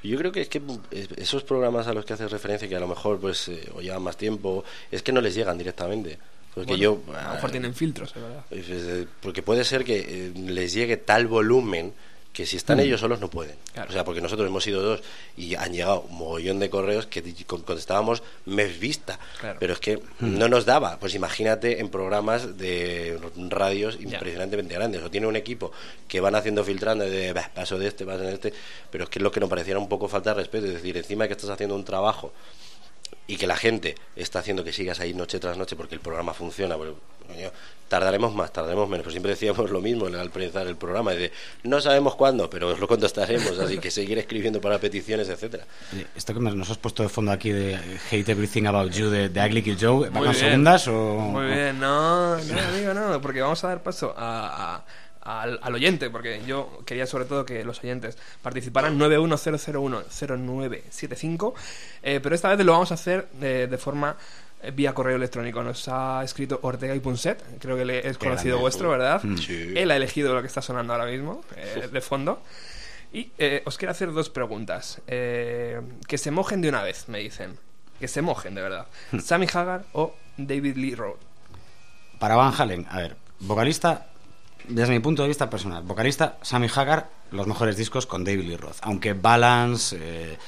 Yo 0.03 0.17
creo 0.17 0.31
que 0.33 0.41
es 0.41 0.49
que 0.49 0.63
esos 1.17 1.43
programas 1.43 1.87
a 1.89 1.93
los 1.93 2.05
que 2.05 2.13
haces 2.15 2.31
referencia, 2.31 2.69
que 2.69 2.77
a 2.77 2.81
lo 2.81 2.87
mejor 2.89 3.19
pues 3.21 3.49
eh, 3.49 3.69
o 3.75 3.81
llevan 3.83 4.03
más 4.03 4.17
tiempo, 4.17 4.65
es 4.91 5.03
que 5.03 5.11
no 5.13 5.21
les 5.21 5.35
llegan 5.35 5.59
directamente. 5.59 6.19
Porque 6.57 6.69
Bueno, 6.73 6.83
yo... 6.83 7.03
a 7.15 7.23
lo 7.29 7.35
mejor 7.35 7.51
ah, 7.51 7.53
tienen 7.53 7.75
filtros, 7.75 8.15
es 8.17 8.23
verdad. 8.23 8.45
eh, 8.51 9.07
Porque 9.21 9.43
puede 9.43 9.63
ser 9.63 9.85
que 9.85 9.99
eh, 9.99 10.33
les 10.35 10.73
llegue 10.73 10.97
tal 10.97 11.27
volumen 11.27 11.93
que 12.33 12.47
si 12.47 12.57
están 12.57 12.79
Mm. 12.79 12.81
ellos 12.81 13.01
solos 13.01 13.21
no 13.21 13.29
pueden. 13.29 13.57
Claro. 13.75 13.91
O 13.91 13.93
sea, 13.93 14.05
porque 14.05 14.23
nosotros 14.23 14.49
hemos 14.49 14.65
sido 14.65 14.81
dos 14.81 15.03
y 15.37 15.55
han 15.55 15.73
llegado 15.73 16.01
un 16.03 16.17
mogollón 16.17 16.59
de 16.59 16.71
correos 16.71 17.07
que 17.07 17.23
contestábamos 17.47 18.23
mes 18.47 18.79
vista. 18.79 19.19
Claro. 19.41 19.59
Pero 19.61 19.73
es 19.75 19.81
que 19.81 19.97
Mm. 19.99 20.39
no 20.39 20.49
nos 20.49 20.65
daba. 20.65 20.99
Pues 20.99 21.15
imagínate 21.15 21.79
en 21.81 21.91
programas 21.91 22.57
de 22.57 23.19
radios 23.51 23.99
impresionantemente 24.01 24.75
grandes. 24.75 25.03
O 25.03 25.11
tiene 25.11 25.27
un 25.27 25.37
equipo 25.37 25.73
que 26.09 26.21
van 26.21 26.35
haciendo 26.37 26.65
filtrando 26.65 27.05
de 27.05 27.35
"Bah, 27.35 27.51
paso 27.55 27.79
de 27.79 27.89
este, 27.89 28.07
paso 28.07 28.21
de 28.21 28.33
este. 28.33 28.53
Pero 28.91 29.05
es 29.05 29.11
que 29.11 29.19
es 29.19 29.23
lo 29.23 29.31
que 29.31 29.41
nos 29.41 29.51
pareciera 29.51 29.79
un 29.79 29.89
poco 29.91 30.09
falta 30.09 30.31
de 30.31 30.41
respeto. 30.41 30.67
Es 30.67 30.73
decir, 30.75 30.97
encima 30.97 31.27
que 31.27 31.33
estás 31.35 31.51
haciendo 31.51 31.75
un 31.75 31.85
trabajo 31.85 32.33
y 33.27 33.37
que 33.37 33.47
la 33.47 33.57
gente 33.57 33.95
está 34.15 34.39
haciendo 34.41 34.63
que 34.65 34.73
sigas 34.73 35.01
ahí 35.01 35.13
noche 35.15 35.39
tras 35.41 35.57
noche 35.59 35.77
porque 35.77 35.95
el 35.95 36.01
programa 36.01 36.33
funciona. 36.35 36.77
Pero, 36.79 36.97
coño, 37.27 37.51
tardaremos 37.89 38.35
más, 38.35 38.53
tardaremos 38.53 38.89
menos. 38.89 39.03
Pero 39.03 39.11
siempre 39.11 39.33
decíamos 39.33 39.69
lo 39.71 39.81
mismo 39.81 40.07
al 40.07 40.15
empezar 40.15 40.67
el 40.67 40.77
programa. 40.77 41.13
De, 41.13 41.33
no 41.65 41.81
sabemos 41.81 42.15
cuándo, 42.15 42.49
pero 42.49 42.69
os 42.69 42.79
lo 42.79 42.87
contestaremos. 42.87 43.59
Así 43.59 43.79
que 43.79 43.91
seguir 43.91 44.19
escribiendo 44.19 44.61
para 44.61 44.79
peticiones, 44.79 45.29
etcétera. 45.29 45.65
Esto 46.15 46.35
que 46.35 46.41
nos 46.41 46.71
has 46.71 46.79
puesto 46.79 47.03
de 47.03 47.09
fondo 47.09 47.33
aquí 47.33 47.51
de 47.51 47.75
Hate 48.11 48.29
Everything 48.29 48.65
About 48.67 48.93
You 48.93 49.11
de, 49.11 49.29
de 49.29 49.41
Ugly 49.45 49.63
Kid 49.63 49.79
Joe, 49.81 50.09
¿va 50.09 50.19
Muy 50.19 50.27
con 50.29 50.33
bien. 50.33 50.35
segundas 50.35 50.87
o...? 50.89 51.15
Muy 51.19 51.47
bien, 51.47 51.81
no, 51.81 52.37
no, 52.37 52.61
amigo, 52.61 52.95
no, 52.95 53.21
porque 53.21 53.41
vamos 53.41 53.63
a 53.65 53.69
dar 53.69 53.83
paso 53.83 54.15
a- 54.17 54.77
a- 54.77 54.85
al, 55.27 55.59
al 55.63 55.75
oyente, 55.75 56.11
porque 56.11 56.43
yo 56.47 56.81
quería 56.87 57.07
sobre 57.07 57.25
todo 57.25 57.45
que 57.45 57.65
los 57.65 57.81
oyentes 57.81 58.17
participaran 58.43 58.97
910010975, 58.99 61.55
eh, 62.03 62.21
pero 62.23 62.35
esta 62.35 62.55
vez 62.55 62.65
lo 62.65 62.73
vamos 62.73 62.91
a 62.91 62.95
hacer 62.95 63.29
de, 63.33 63.67
de 63.67 63.79
forma 63.79 64.17
eh, 64.63 64.71
vía 64.71 64.95
correo 64.95 65.17
electrónico. 65.17 65.63
Nos 65.63 65.89
ha 65.89 66.23
escrito 66.25 66.59
Ortega 66.63 66.95
y 66.95 67.01
Punset, 67.01 67.59
creo 67.59 67.77
que 67.77 67.85
le 67.85 68.09
es 68.09 68.17
conocido 68.19 68.59
vuestro, 68.59 68.91
¿verdad? 68.91 69.21
Sí. 69.41 69.75
Él 69.77 69.91
ha 69.91 69.97
elegido 69.97 70.35
lo 70.35 70.41
que 70.41 70.49
está 70.49 70.63
sonando 70.63 70.93
ahora 70.93 71.07
mismo, 71.07 71.43
eh, 71.57 71.89
de 71.93 72.01
fondo. 72.01 72.43
Y 73.13 73.31
eh, 73.39 73.63
os 73.65 73.79
quiero 73.79 73.93
hacer 73.93 74.13
dos 74.13 74.31
preguntas. 74.31 75.01
Eh, 75.07 75.81
que 76.07 76.19
se 76.19 76.31
mojen 76.31 76.61
de 76.61 76.69
una 76.69 76.83
vez, 76.83 77.09
me 77.09 77.21
dicen. 77.21 77.59
Que 77.99 78.09
se 78.09 78.21
mojen, 78.21 78.55
de 78.55 78.61
verdad. 78.63 78.87
Sammy 79.23 79.47
Hagar 79.47 79.85
o 79.93 80.15
David 80.37 80.77
Lee 80.77 80.95
Roth. 80.95 81.19
Para 82.19 82.37
Van 82.37 82.53
Halen, 82.57 82.87
a 82.91 82.99
ver, 82.99 83.17
vocalista, 83.41 84.07
desde 84.69 84.93
mi 84.93 85.01
punto 85.01 85.23
de 85.23 85.29
vista 85.29 85.51
personal, 85.51 85.83
vocalista 85.83 86.39
Sammy 86.43 86.69
Hagar, 86.75 87.11
los 87.31 87.47
mejores 87.47 87.77
discos 87.77 88.07
con 88.07 88.25
David 88.25 88.49
Lee 88.49 88.57
Roth. 88.57 88.79
Aunque 88.83 89.13
Balance, 89.13 89.97
eh, 90.01 90.39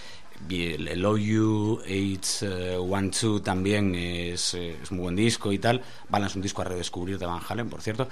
y 0.49 0.73
el 0.73 0.89
el 0.89 1.05
OU, 1.05 1.81
H, 1.81 2.47
eh, 2.47 2.77
One 2.77 3.11
Two 3.11 3.41
también 3.41 3.95
es, 3.95 4.55
eh, 4.55 4.77
es 4.83 4.91
muy 4.93 5.03
buen 5.03 5.17
disco 5.17 5.53
y 5.53 5.59
tal. 5.59 5.83
Balance, 6.09 6.39
un 6.39 6.43
disco 6.43 6.63
a 6.63 6.65
redescubrir 6.65 7.19
de 7.19 7.27
Van 7.27 7.41
Halen, 7.47 7.69
por 7.69 7.83
cierto. 7.83 8.09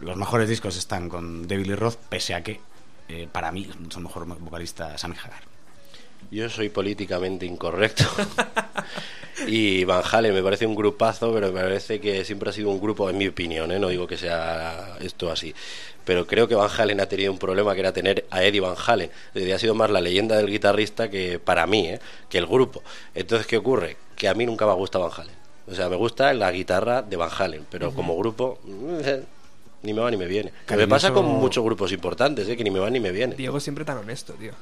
Los 0.00 0.16
mejores 0.16 0.48
discos 0.48 0.76
están 0.76 1.08
con 1.08 1.46
David 1.46 1.66
Lee 1.66 1.74
Roth, 1.76 1.96
pese 2.08 2.34
a 2.34 2.42
que 2.42 2.60
eh, 3.08 3.28
para 3.30 3.50
mí 3.52 3.66
es 3.68 3.78
mucho 3.78 4.00
mejor 4.00 4.26
vocalista 4.26 4.96
Sammy 4.98 5.16
Hagar. 5.16 5.51
Yo 6.30 6.48
soy 6.48 6.68
políticamente 6.68 7.44
incorrecto. 7.46 8.04
y 9.46 9.84
Van 9.84 10.02
Halen 10.10 10.34
me 10.34 10.42
parece 10.42 10.66
un 10.66 10.74
grupazo, 10.74 11.32
pero 11.32 11.52
me 11.52 11.60
parece 11.60 12.00
que 12.00 12.24
siempre 12.24 12.50
ha 12.50 12.52
sido 12.52 12.70
un 12.70 12.80
grupo, 12.80 13.08
en 13.10 13.18
mi 13.18 13.28
opinión, 13.28 13.70
¿eh? 13.72 13.78
no 13.78 13.88
digo 13.88 14.06
que 14.06 14.16
sea 14.16 14.96
esto 15.00 15.30
así. 15.30 15.54
Pero 16.04 16.26
creo 16.26 16.48
que 16.48 16.54
Van 16.54 16.70
Halen 16.76 17.00
ha 17.00 17.06
tenido 17.06 17.30
un 17.32 17.38
problema 17.38 17.74
que 17.74 17.80
era 17.80 17.92
tener 17.92 18.26
a 18.30 18.42
Eddie 18.42 18.60
Van 18.60 18.74
Halen. 18.86 19.10
Ha 19.54 19.58
sido 19.58 19.74
más 19.74 19.90
la 19.90 20.00
leyenda 20.00 20.36
del 20.36 20.48
guitarrista 20.48 21.08
que 21.10 21.38
para 21.38 21.66
mí, 21.66 21.86
¿eh? 21.88 22.00
que 22.28 22.38
el 22.38 22.46
grupo. 22.46 22.82
Entonces, 23.14 23.46
¿qué 23.46 23.56
ocurre? 23.56 23.96
Que 24.16 24.28
a 24.28 24.34
mí 24.34 24.44
nunca 24.46 24.66
me 24.66 24.72
gusta 24.74 24.98
Van 24.98 25.10
Halen. 25.16 25.34
O 25.68 25.74
sea, 25.74 25.88
me 25.88 25.96
gusta 25.96 26.32
la 26.34 26.50
guitarra 26.50 27.02
de 27.02 27.16
Van 27.16 27.30
Halen, 27.36 27.66
pero 27.70 27.88
Ujú. 27.88 27.96
como 27.96 28.16
grupo, 28.16 28.58
eh, 29.04 29.22
ni 29.82 29.92
me 29.94 30.00
va 30.00 30.10
ni 30.10 30.16
me 30.16 30.26
viene. 30.26 30.52
Que 30.66 30.76
me 30.76 30.88
pasa 30.88 31.12
con 31.12 31.24
muchos 31.24 31.62
grupos 31.64 31.92
importantes, 31.92 32.48
¿eh? 32.48 32.56
que 32.56 32.64
ni 32.64 32.70
me 32.70 32.80
va 32.80 32.90
ni 32.90 32.98
me 32.98 33.12
viene. 33.12 33.36
Diego 33.36 33.60
siempre 33.60 33.84
tan 33.84 33.98
honesto, 33.98 34.32
tío. 34.34 34.52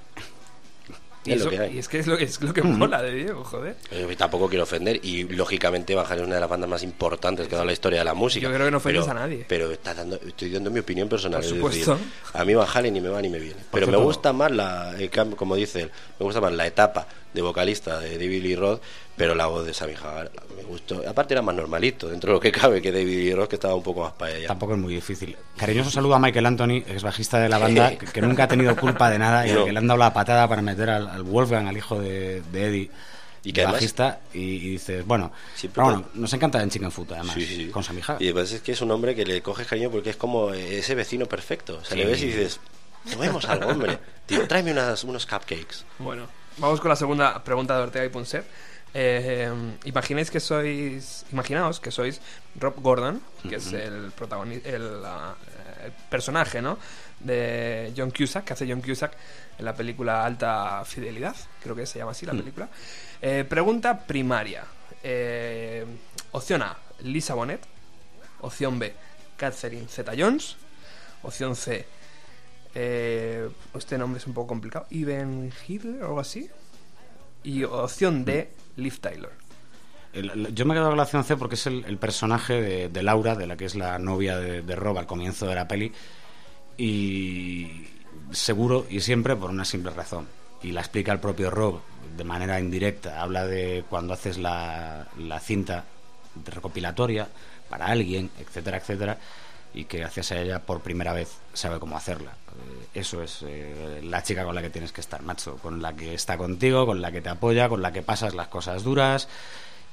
Y, 1.25 1.33
Es 1.33 1.45
lo 1.45 1.51
que 1.51 1.71
y 1.71 1.79
es 1.79 1.89
que 1.89 1.99
es 1.99 2.07
lo, 2.07 2.17
es 2.17 2.41
lo 2.41 2.55
que 2.55 2.63
mola 2.63 3.03
de 3.03 3.13
Diego, 3.13 3.45
joder. 3.45 3.77
Eh, 3.91 4.15
tampoco 4.17 4.49
quiero 4.49 4.63
ofender 4.63 5.01
y 5.03 5.25
lógicamente 5.25 5.95
Van 5.95 6.07
Halen 6.07 6.21
es 6.21 6.27
una 6.27 6.37
de 6.37 6.41
las 6.41 6.49
bandas 6.51 6.71
más 6.71 6.83
importantes 6.83 7.47
que 7.47 7.55
ha 7.55 7.59
dado 7.59 7.67
la 7.67 7.73
historia 7.73 7.99
de 7.99 8.05
la 8.07 8.15
música. 8.15 8.49
Yo 8.49 8.55
creo 8.55 8.67
que 8.67 8.71
no 8.71 8.79
ofendes 8.79 9.05
pero, 9.05 9.19
a 9.19 9.21
nadie. 9.21 9.45
Pero 9.47 9.71
está 9.71 9.93
dando, 9.93 10.17
estoy 10.17 10.51
dando 10.51 10.71
mi 10.71 10.81
opinión 10.81 11.09
personal. 11.09 11.41
Por 11.41 11.45
es 11.45 11.51
supuesto. 11.51 11.97
decir, 11.97 12.09
a 12.33 12.45
mí 12.45 12.55
Van 12.55 12.67
Halen 12.73 12.95
ni 12.95 13.01
me 13.01 13.11
va 13.11 13.21
ni 13.21 13.29
me 13.29 13.39
viene. 13.39 13.61
Pero 13.71 13.87
me 13.89 13.99
gusta 13.99 14.33
más 14.33 14.51
la, 14.51 14.95
el 14.99 15.11
cambio, 15.11 15.37
como 15.37 15.57
dice 15.57 15.83
él, 15.83 15.91
me 16.19 16.25
gusta 16.25 16.41
más 16.41 16.53
la 16.53 16.67
etapa 16.67 17.07
de 17.35 17.43
vocalista 17.43 18.01
de 18.01 18.19
David 18.19 18.43
Lee 18.43 18.57
Roth, 18.57 18.83
pero 19.21 19.35
la 19.35 19.45
voz 19.49 19.67
de 19.67 19.75
Sammy 19.75 19.93
Hagar 19.93 20.31
me 20.57 20.63
gustó. 20.63 21.03
Aparte 21.07 21.35
era 21.35 21.43
más 21.43 21.55
normalito 21.55 22.09
dentro 22.09 22.31
de 22.31 22.35
lo 22.37 22.41
que 22.41 22.51
cabe 22.51 22.81
que 22.81 22.91
David 22.91 23.35
Roth, 23.37 23.51
que 23.51 23.57
estaba 23.57 23.75
un 23.75 23.83
poco 23.83 24.01
más 24.01 24.13
para 24.15 24.35
ella. 24.35 24.49
Tampoco 24.49 24.73
es 24.73 24.79
muy 24.79 24.95
difícil. 24.95 25.37
Cariñoso 25.59 25.91
saludo 25.91 26.15
a 26.15 26.19
Michael 26.19 26.47
Anthony, 26.47 26.77
ex 26.89 27.03
bajista 27.03 27.39
de 27.39 27.51
la 27.51 27.59
banda, 27.59 27.99
que, 27.99 28.07
que 28.07 28.23
nunca 28.23 28.45
ha 28.45 28.49
tenido 28.49 28.75
culpa 28.77 29.11
de 29.11 29.19
nada 29.19 29.47
y 29.47 29.51
al 29.51 29.57
No. 29.57 29.65
que 29.67 29.73
le 29.73 29.79
han 29.79 29.87
dado 29.87 29.99
la 29.99 30.15
patada 30.15 30.49
para 30.49 30.63
meter 30.63 30.89
al, 30.89 31.07
al 31.07 31.23
Wolfgang, 31.23 31.69
al 31.69 31.77
hijo 31.77 32.01
de, 32.01 32.41
de 32.51 32.65
Eddie, 32.67 32.91
Y 33.45 33.53
que 33.53 33.63
bajista, 33.67 34.21
y, 34.33 34.39
y 34.39 34.71
dices, 34.71 35.05
bueno, 35.07 35.31
Siempre 35.55 35.83
bueno, 35.83 36.07
nos 36.15 36.33
encanta 36.33 36.63
en 36.63 36.71
Chicken 36.71 36.91
Food, 36.91 37.13
además, 37.13 37.35
Sí, 37.35 37.45
sí. 37.45 37.67
con 37.69 37.85
Sammy 37.85 38.01
Hagar. 38.01 38.23
Y 38.23 38.31
además 38.31 38.51
es 38.53 38.63
que 38.63 38.73
es 38.73 38.81
un 38.81 38.91
hombre 38.91 39.15
que 39.15 39.27
le 39.27 39.43
coges 39.43 39.67
cariño 39.67 39.91
porque 39.91 40.09
es 40.09 40.17
como 40.17 40.51
ese 40.55 40.95
vecino 40.95 41.27
perfecto. 41.27 41.79
O 41.83 41.85
sea, 41.85 41.95
le 41.99 42.07
ves 42.07 42.23
y 42.23 42.29
dices, 42.29 42.59
tomemos 43.13 43.45
algo, 43.47 43.69
hombre. 43.71 43.99
Tío, 44.25 44.49
tráeme 44.49 44.73
unas, 44.73 45.05
unos 45.05 45.27
cupcakes. 45.27 45.85
Bueno, 45.99 46.27
vamos 46.57 46.81
con 46.81 46.89
la 46.89 46.97
segunda 46.97 47.45
pregunta 47.45 47.77
de 47.77 47.83
Ortega 47.83 48.05
y 48.07 48.09
Punset. 48.09 48.45
Eh, 48.93 49.51
imagináis 49.85 50.31
que 50.31 50.41
sois, 50.41 51.25
imaginaos 51.33 51.79
que 51.79 51.91
sois 51.91 52.21
Rob 52.59 52.75
Gordon, 52.83 53.21
que 53.49 53.57
es 53.57 53.73
el 53.73 54.11
protagonista, 54.13 54.69
el, 54.69 55.03
ah, 55.05 55.35
el 55.85 55.93
personaje, 56.11 56.61
¿no? 56.61 56.77
De 57.21 57.93
John 57.97 58.11
Cusack, 58.11 58.45
que 58.45 58.53
hace 58.55 58.67
John 58.69 58.81
Cusack 58.83 59.13
en 59.59 59.65
la 59.65 59.75
película 59.75 60.25
Alta 60.25 60.83
Fidelidad, 60.85 61.37
creo 61.63 61.77
que 61.77 61.87
se 61.87 61.99
llama 61.99 62.11
así 62.13 62.27
la 62.27 62.33
Mm. 62.33 62.39
película. 62.39 62.69
Eh, 63.23 63.45
pregunta 63.49 63.99
primaria. 64.07 64.65
Eh, 65.03 65.85
opción 66.33 66.63
A, 66.63 66.77
Lisa 67.03 67.35
Bonet. 67.35 67.61
Opción 68.41 68.79
B, 68.79 68.93
Catherine 69.37 69.87
Zeta-Jones. 69.87 70.57
Opción 71.23 71.55
C, 71.55 71.87
eh, 72.75 73.49
este 73.75 73.99
nombre 73.99 74.19
es 74.19 74.27
un 74.27 74.33
poco 74.35 74.49
complicado. 74.49 74.87
Ivan 74.91 75.53
Hitler 75.69 76.03
o 76.03 76.07
algo 76.07 76.21
así. 76.21 76.49
Y 77.43 77.65
opción 77.65 78.25
D, 78.25 78.51
Liv 78.81 78.99
Tyler. 79.01 79.31
Yo 80.13 80.67
me 80.67 80.75
he 80.75 80.77
quedado 80.77 80.89
con 80.89 80.97
la 80.97 81.05
opción 81.05 81.25
porque 81.39 81.55
es 81.55 81.67
el, 81.67 81.97
personaje 81.99 82.61
de, 82.61 82.89
de 82.89 83.03
Laura, 83.03 83.37
de 83.37 83.47
la 83.47 83.57
que 83.57 83.65
es 83.65 83.77
la 83.77 83.99
novia 83.99 84.39
de, 84.39 84.63
de 84.63 84.77
Rob 84.77 84.99
al 84.99 85.07
comienzo 85.07 85.47
de 85.47 85.55
la 85.55 85.69
peli, 85.69 85.93
y 86.77 87.87
seguro 88.33 88.87
y 88.91 89.01
siempre 89.01 89.37
por 89.37 89.51
una 89.51 89.65
simple 89.65 89.93
razón. 89.93 90.27
Y 90.63 90.73
la 90.73 90.81
explica 90.81 91.13
el 91.13 91.21
propio 91.21 91.51
Rob 91.51 91.81
de 92.17 92.25
manera 92.25 92.61
indirecta. 92.61 93.23
Habla 93.23 93.47
de 93.47 93.85
cuando 93.89 94.15
haces 94.15 94.39
la, 94.39 95.07
la 95.19 95.41
cinta 95.41 95.85
recopilatoria 96.45 97.29
para 97.69 97.87
alguien, 97.87 98.31
etcétera, 98.39 98.79
etcétera, 98.79 99.19
y 99.75 99.85
que 99.85 99.99
gracias 99.99 100.33
a 100.33 100.41
ella 100.41 100.61
por 100.63 100.81
primera 100.81 101.13
vez 101.13 101.29
sabe 101.53 101.79
cómo 101.79 101.97
hacerla. 101.97 102.33
Eh, 102.33 102.87
Eso 103.01 103.23
es 103.23 103.45
eh, 103.47 104.01
la 104.05 104.23
chica 104.23 104.45
con 104.45 104.55
la 104.55 104.63
que 104.63 104.71
tienes 104.71 104.93
que 104.93 105.01
estar, 105.01 105.23
macho, 105.23 105.57
con 105.57 105.81
la 105.81 105.95
que 105.95 106.15
está 106.15 106.37
contigo, 106.37 106.87
con 106.87 107.01
la 107.01 107.13
que 107.13 107.21
te 107.21 107.29
apoya, 107.29 107.69
con 107.69 107.81
la 107.83 107.93
que 107.93 108.03
pasas 108.03 108.35
las 108.35 108.49
cosas 108.49 108.83
duras. 108.83 109.29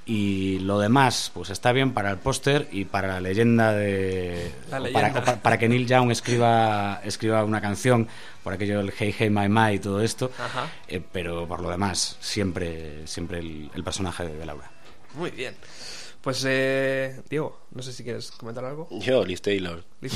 Y 0.09 0.59
lo 0.59 0.80
demás, 0.80 1.32
pues 1.34 1.49
está 1.49 1.73
bien 1.73 1.93
para 1.93 2.09
el 2.11 2.17
póster 2.17 2.69
y 2.71 2.86
para 2.86 3.09
la 3.09 3.19
leyenda 3.19 3.73
de. 3.73 4.53
La 4.71 4.78
o 4.78 4.80
leyenda. 4.80 5.09
Para, 5.09 5.19
o 5.21 5.25
para- 5.25 5.41
para 5.41 5.57
que 5.57 5.67
Neil 5.67 5.86
Young 5.86 6.11
escriba, 6.11 7.01
escriba 7.03 7.43
una 7.43 7.59
canción, 7.59 8.07
por 8.41 8.53
aquello 8.53 8.78
del 8.78 8.93
Hey 8.97 9.13
Hey 9.19 9.30
My 9.30 9.49
My 9.49 9.73
y 9.75 9.80
todo 9.80 10.01
esto. 10.01 10.32
Eh, 10.88 11.01
pero 11.11 11.45
por 11.45 11.59
lo 11.61 11.69
demás, 11.69 12.15
siempre, 12.21 13.05
siempre 13.05 13.39
el, 13.39 13.69
el 13.75 13.84
personaje 13.84 14.23
de 14.30 14.45
Laura. 14.45 14.71
Muy 15.15 15.30
bien. 15.32 15.55
Pues, 16.22 16.43
eh, 16.47 17.22
Diego, 17.30 17.57
no 17.72 17.82
sé 17.82 17.93
si 17.93 18.03
quieres 18.03 18.32
comentar 18.32 18.65
algo. 18.65 18.88
Yo, 18.91 19.24
Liz 19.26 19.41
Taylor. 19.41 19.84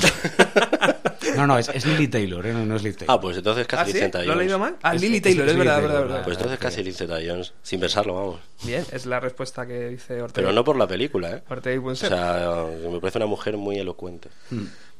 No, 1.36 1.46
no, 1.46 1.56
es, 1.56 1.68
es 1.70 1.86
Lily 1.86 2.08
Taylor, 2.08 2.44
¿eh? 2.46 2.52
no, 2.52 2.66
no 2.66 2.76
es 2.76 2.82
Liv 2.82 2.96
Taylor. 2.96 3.16
Ah, 3.16 3.20
pues 3.20 3.36
entonces 3.38 3.64
¿Ah, 3.64 3.68
casi 3.68 3.92
sí? 3.92 3.98
Zeta 4.00 4.18
¿Lo 4.18 4.24
he 4.24 4.26
Jones. 4.26 4.38
leído 4.40 4.58
mal? 4.58 4.76
Ah, 4.82 4.94
Es- 4.94 5.00
Lily 5.00 5.16
es- 5.16 5.22
Taylor, 5.22 5.48
es 5.48 5.56
verdad, 5.56 5.80
verdad, 5.80 6.00
verdad. 6.02 6.24
Pues 6.24 6.36
entonces 6.36 6.58
casi 6.58 6.92
Zeta 6.92 7.18
Jones, 7.26 7.54
sin 7.62 7.80
pensarlo, 7.80 8.14
vamos. 8.14 8.40
Bien, 8.64 8.84
es 8.92 9.06
la 9.06 9.18
respuesta 9.20 9.64
que 9.66 9.88
dice 9.88 10.20
Ortega. 10.20 10.46
Pero 10.48 10.52
no 10.52 10.64
por 10.64 10.76
la 10.76 10.86
película, 10.86 11.30
¿eh? 11.36 11.42
Ortega 11.48 11.74
y 11.76 11.78
O 11.78 11.82
Punset. 11.84 12.08
sea, 12.10 12.66
me 12.90 13.00
parece 13.00 13.18
una 13.18 13.26
mujer 13.26 13.56
muy 13.56 13.78
elocuente. 13.78 14.28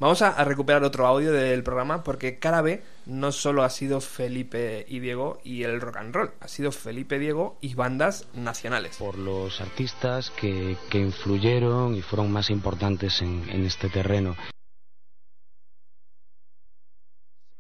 Vamos 0.03 0.21
a, 0.21 0.31
a 0.31 0.43
recuperar 0.45 0.83
otro 0.83 1.07
audio 1.07 1.31
del 1.31 1.63
programa 1.63 2.03
porque 2.03 2.41
cara 2.41 2.61
B 2.61 2.83
no 3.07 3.31
solo 3.31 3.63
ha 3.63 3.71
sido 3.71 4.01
Felipe 4.01 4.85
y 4.89 4.99
Diego 4.99 5.39
y 5.45 5.63
el 5.63 5.81
rock 5.81 5.99
and 5.99 6.13
roll, 6.13 6.33
ha 6.41 6.49
sido 6.49 6.73
Felipe, 6.73 7.21
Diego 7.21 7.57
y 7.61 7.77
bandas 7.77 8.27
nacionales. 8.35 8.97
por 8.97 9.17
los 9.17 9.61
artistas 9.61 10.31
que, 10.31 10.77
que 10.91 10.99
influyeron 10.99 11.95
y 11.95 12.03
fueron 12.03 12.33
más 12.33 12.51
importantes 12.51 13.23
en, 13.23 13.49
en 13.49 13.65
este 13.65 13.89
terreno. 13.91 14.35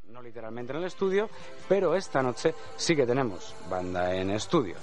No 0.09 0.20
literalmente 0.20 0.72
en 0.72 0.80
el 0.80 0.86
estudio, 0.86 1.30
pero 1.68 1.95
esta 1.95 2.24
noche 2.24 2.57
sí 2.74 2.97
que 2.97 3.07
tenemos 3.07 3.55
banda 3.70 4.16
en 4.16 4.30
estudio. 4.30 4.74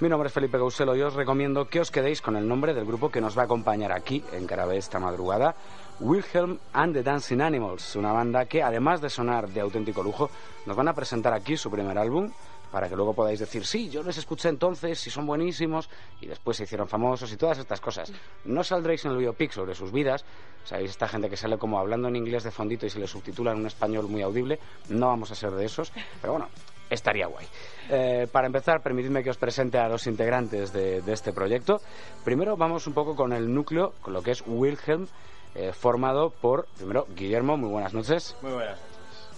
Mi 0.00 0.08
nombre 0.10 0.28
es 0.28 0.32
Felipe 0.34 0.56
Gauselo 0.58 0.96
y 0.96 1.02
os 1.02 1.12
recomiendo 1.12 1.68
que 1.68 1.80
os 1.80 1.90
quedéis 1.90 2.22
con 2.22 2.36
el 2.36 2.48
nombre 2.48 2.72
del 2.72 2.86
grupo 2.86 3.10
que 3.10 3.20
nos 3.20 3.36
va 3.36 3.42
a 3.42 3.44
acompañar 3.46 3.92
aquí 3.92 4.24
en 4.32 4.46
Carabé 4.46 4.78
esta 4.78 4.98
madrugada. 4.98 5.54
Wilhelm 6.00 6.58
and 6.72 6.94
the 6.94 7.02
Dancing 7.02 7.42
Animals, 7.42 7.94
una 7.94 8.12
banda 8.12 8.46
que 8.46 8.62
además 8.62 9.02
de 9.02 9.10
sonar 9.10 9.48
de 9.48 9.60
auténtico 9.60 10.02
lujo, 10.02 10.30
nos 10.64 10.74
van 10.74 10.88
a 10.88 10.94
presentar 10.94 11.34
aquí 11.34 11.56
su 11.58 11.70
primer 11.70 11.98
álbum 11.98 12.30
para 12.70 12.88
que 12.88 12.96
luego 12.96 13.12
podáis 13.12 13.38
decir, 13.38 13.66
sí, 13.66 13.90
yo 13.90 14.02
les 14.02 14.16
escuché 14.16 14.48
entonces 14.48 15.06
y 15.06 15.10
son 15.10 15.26
buenísimos 15.26 15.90
y 16.20 16.26
después 16.26 16.56
se 16.56 16.64
hicieron 16.64 16.88
famosos 16.88 17.30
y 17.32 17.36
todas 17.36 17.58
estas 17.58 17.80
cosas. 17.80 18.12
No 18.44 18.64
saldréis 18.64 19.04
en 19.04 19.10
el 19.10 19.18
biopic 19.18 19.52
sobre 19.52 19.74
sus 19.74 19.92
vidas, 19.92 20.24
sabéis, 20.64 20.90
esta 20.90 21.08
gente 21.08 21.28
que 21.28 21.36
sale 21.36 21.58
como 21.58 21.78
hablando 21.78 22.08
en 22.08 22.16
inglés 22.16 22.44
de 22.44 22.50
fondito 22.50 22.86
y 22.86 22.90
se 22.90 22.98
le 22.98 23.06
subtitula 23.06 23.52
en 23.52 23.58
un 23.58 23.66
español 23.66 24.08
muy 24.08 24.22
audible, 24.22 24.58
no 24.88 25.08
vamos 25.08 25.30
a 25.32 25.34
ser 25.34 25.50
de 25.50 25.66
esos, 25.66 25.92
pero 26.20 26.34
bueno, 26.34 26.48
estaría 26.88 27.26
guay. 27.26 27.46
Eh, 27.90 28.26
para 28.30 28.46
empezar, 28.46 28.82
permitidme 28.82 29.22
que 29.22 29.30
os 29.30 29.36
presente 29.36 29.78
a 29.78 29.88
los 29.88 30.06
integrantes 30.06 30.72
de, 30.72 31.02
de 31.02 31.12
este 31.12 31.32
proyecto. 31.32 31.80
Primero 32.24 32.56
vamos 32.56 32.86
un 32.86 32.94
poco 32.94 33.16
con 33.16 33.32
el 33.32 33.52
núcleo, 33.52 33.94
con 34.00 34.12
lo 34.14 34.22
que 34.22 34.30
es 34.30 34.42
Wilhelm, 34.46 35.08
eh, 35.54 35.72
formado 35.72 36.30
por, 36.30 36.66
primero, 36.76 37.06
Guillermo, 37.14 37.56
muy 37.56 37.70
buenas 37.70 37.94
noches. 37.94 38.36
Muy 38.42 38.52
buenas. 38.52 38.78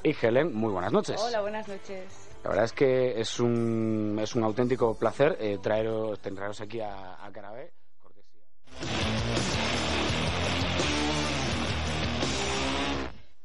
Y 0.02 0.14
Helen, 0.20 0.54
muy 0.54 0.72
buenas 0.72 0.92
noches. 0.92 1.20
Hola, 1.20 1.40
buenas 1.40 1.68
noches. 1.68 2.28
La 2.42 2.50
verdad 2.50 2.64
es 2.64 2.72
que 2.72 3.20
es 3.20 3.38
un, 3.38 4.18
es 4.20 4.34
un 4.34 4.42
auténtico 4.42 4.94
placer 4.94 5.36
eh, 5.40 5.58
traeros, 5.62 6.18
traeros 6.20 6.60
aquí 6.60 6.80
a, 6.80 7.24
a 7.24 7.30
Carabé. 7.30 7.72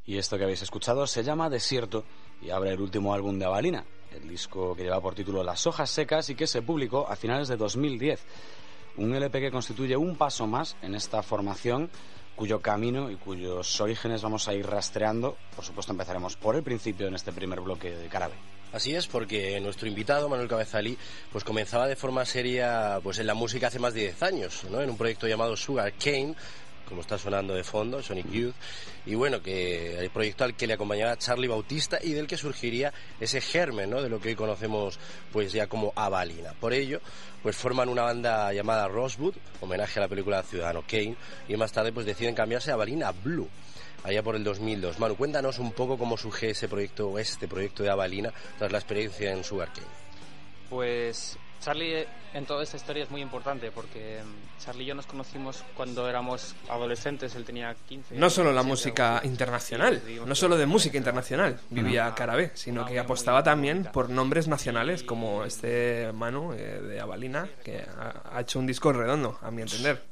Y 0.05 0.18
esto 0.18 0.38
que 0.38 0.45
habéis 0.45 0.61
escuchado 0.61 1.05
se 1.05 1.22
llama 1.22 1.49
Desierto 1.49 2.05
y 2.41 2.49
abre 2.49 2.72
el 2.72 2.80
último 2.80 3.13
álbum 3.13 3.38
de 3.38 3.45
Avalina, 3.45 3.84
el 4.11 4.28
disco 4.28 4.74
que 4.74 4.84
lleva 4.84 5.01
por 5.01 5.13
título 5.13 5.43
Las 5.43 5.68
hojas 5.68 5.89
secas 5.89 6.30
y 6.30 6.36
que 6.36 6.47
se 6.47 6.61
publicó 6.61 7.07
a 7.07 7.15
finales 7.15 7.49
de 7.49 7.57
2010. 7.57 8.26
Un 8.97 9.13
LP 9.13 9.41
que 9.41 9.51
constituye 9.51 9.97
un 9.97 10.15
paso 10.15 10.47
más 10.47 10.78
en 10.82 10.95
esta 10.95 11.22
formación 11.22 11.91
cuyo 12.38 12.62
camino 12.62 13.12
y 13.12 13.16
cuyos 13.16 13.82
orígenes 13.82 14.22
vamos 14.22 14.48
a 14.48 14.54
ir 14.54 14.66
rastreando. 14.66 15.36
Por 15.56 15.66
supuesto 15.66 15.92
empezaremos 15.92 16.38
por 16.38 16.56
el 16.56 16.64
principio 16.64 17.08
en 17.08 17.16
este 17.16 17.34
primer 17.34 17.60
bloque 17.60 17.92
de 17.92 18.08
Carabe. 18.08 18.36
Así 18.72 18.94
es, 18.94 19.08
porque 19.08 19.60
nuestro 19.60 19.88
invitado, 19.88 20.30
Manuel 20.30 20.48
Cabezalí, 20.48 20.98
pues 21.32 21.44
comenzaba 21.44 21.88
de 21.88 21.96
forma 21.96 22.26
seria 22.26 23.00
pues 23.02 23.18
en 23.18 23.26
la 23.28 23.34
música 23.34 23.68
hace 23.68 23.80
más 23.80 23.94
de 23.94 24.02
10 24.02 24.24
años, 24.24 24.66
¿no? 24.70 24.82
En 24.82 24.90
un 24.90 24.98
proyecto 24.98 25.28
llamado 25.28 25.56
Sugar 25.58 25.92
Cane, 25.94 26.36
como 26.88 27.02
está 27.02 27.18
sonando 27.18 27.54
de 27.54 27.64
fondo, 27.64 28.02
Sonic 28.02 28.30
Youth, 28.32 28.56
y 29.06 29.16
bueno, 29.16 29.42
que 29.42 30.00
el 30.00 30.10
proyecto 30.10 30.44
al 30.44 30.56
que 30.56 30.68
le 30.68 30.74
acompañaba 30.74 31.18
Charlie 31.18 31.48
Bautista 31.48 32.00
y 32.02 32.14
del 32.14 32.28
que 32.28 32.38
surgiría 32.38 32.94
ese 33.20 33.42
germen, 33.42 33.90
¿no? 33.90 34.02
De 34.02 34.10
lo 34.10 34.20
que 34.20 34.30
hoy 34.30 34.36
conocemos 34.36 35.00
pues 35.32 35.52
ya 35.52 35.68
como 35.68 35.94
Avalina. 35.96 36.54
Por 36.60 36.74
ello, 36.74 37.02
pues 37.44 37.56
forman 37.56 37.90
una 37.90 38.04
banda 38.04 38.52
llamada 38.54 38.88
Rosewood, 38.88 39.36
homenaje 39.62 40.00
a 40.00 40.04
la 40.04 40.08
película 40.08 40.44
Ciudadano 40.44 40.84
Kane, 40.88 41.16
y 41.48 41.56
más 41.58 41.72
tarde 41.72 41.92
pues 41.92 42.06
deciden 42.06 42.36
cambiarse 42.36 42.72
a 42.72 42.76
Avalina 42.76 43.12
Blue 43.12 43.50
allá 44.04 44.24
por 44.24 44.36
el 44.36 44.44
2002. 44.44 45.00
Manu, 45.00 45.16
cuéntanos 45.16 45.60
un 45.60 45.72
poco 45.74 45.98
cómo 45.98 46.18
surge 46.18 46.52
ese 46.52 46.68
proyecto, 46.68 47.20
este 47.20 47.48
proyecto 47.48 47.84
de 47.84 47.90
Avalina, 47.90 48.34
tras 48.58 48.72
la 48.72 48.78
experiencia 48.78 49.32
en 49.32 49.44
Sugar 49.44 49.72
Cane. 49.74 49.88
Pues 50.70 51.38
Charlie 51.62 52.05
en 52.34 52.45
toda 52.45 52.64
esta 52.64 52.78
historia 52.78 53.03
es 53.03 53.12
muy 53.12 53.22
importante 53.22 53.72
porque 53.72 54.20
mm, 54.24 54.64
Charlie 54.64 54.84
y 54.84 54.88
yo 54.88 54.95
nos 54.95 55.05
conocimos 55.05 55.64
cuando 55.76 56.08
éramos 56.08 56.55
adolescentes, 56.70 57.36
él 57.36 57.45
tenía 57.45 57.76
15. 57.88 58.16
No 58.16 58.30
solo 58.30 58.51
la 58.51 58.62
17, 58.62 58.70
música 58.70 59.22
internacional, 59.24 60.01
no 60.26 60.36
solo 60.36 60.58
de 60.58 60.66
música 60.66 60.97
internacional 60.97 61.60
vivía 61.70 62.14
Carabé, 62.16 62.51
sino 62.53 62.86
que 62.86 62.99
apostaba 62.99 63.43
también 63.43 63.89
por 63.91 64.10
nombres 64.10 64.47
nacionales 64.47 65.03
como 65.03 65.45
este 65.45 66.12
Manu 66.14 66.53
eh, 66.53 66.82
de 66.82 66.99
Avalina, 66.99 67.47
que 67.64 67.80
ha, 67.80 68.41
hecho 68.41 68.60
un 68.60 68.68
disco 68.68 68.93
redondo, 68.93 69.39
a 69.41 69.51
mi 69.51 69.62
entender. 69.62 70.03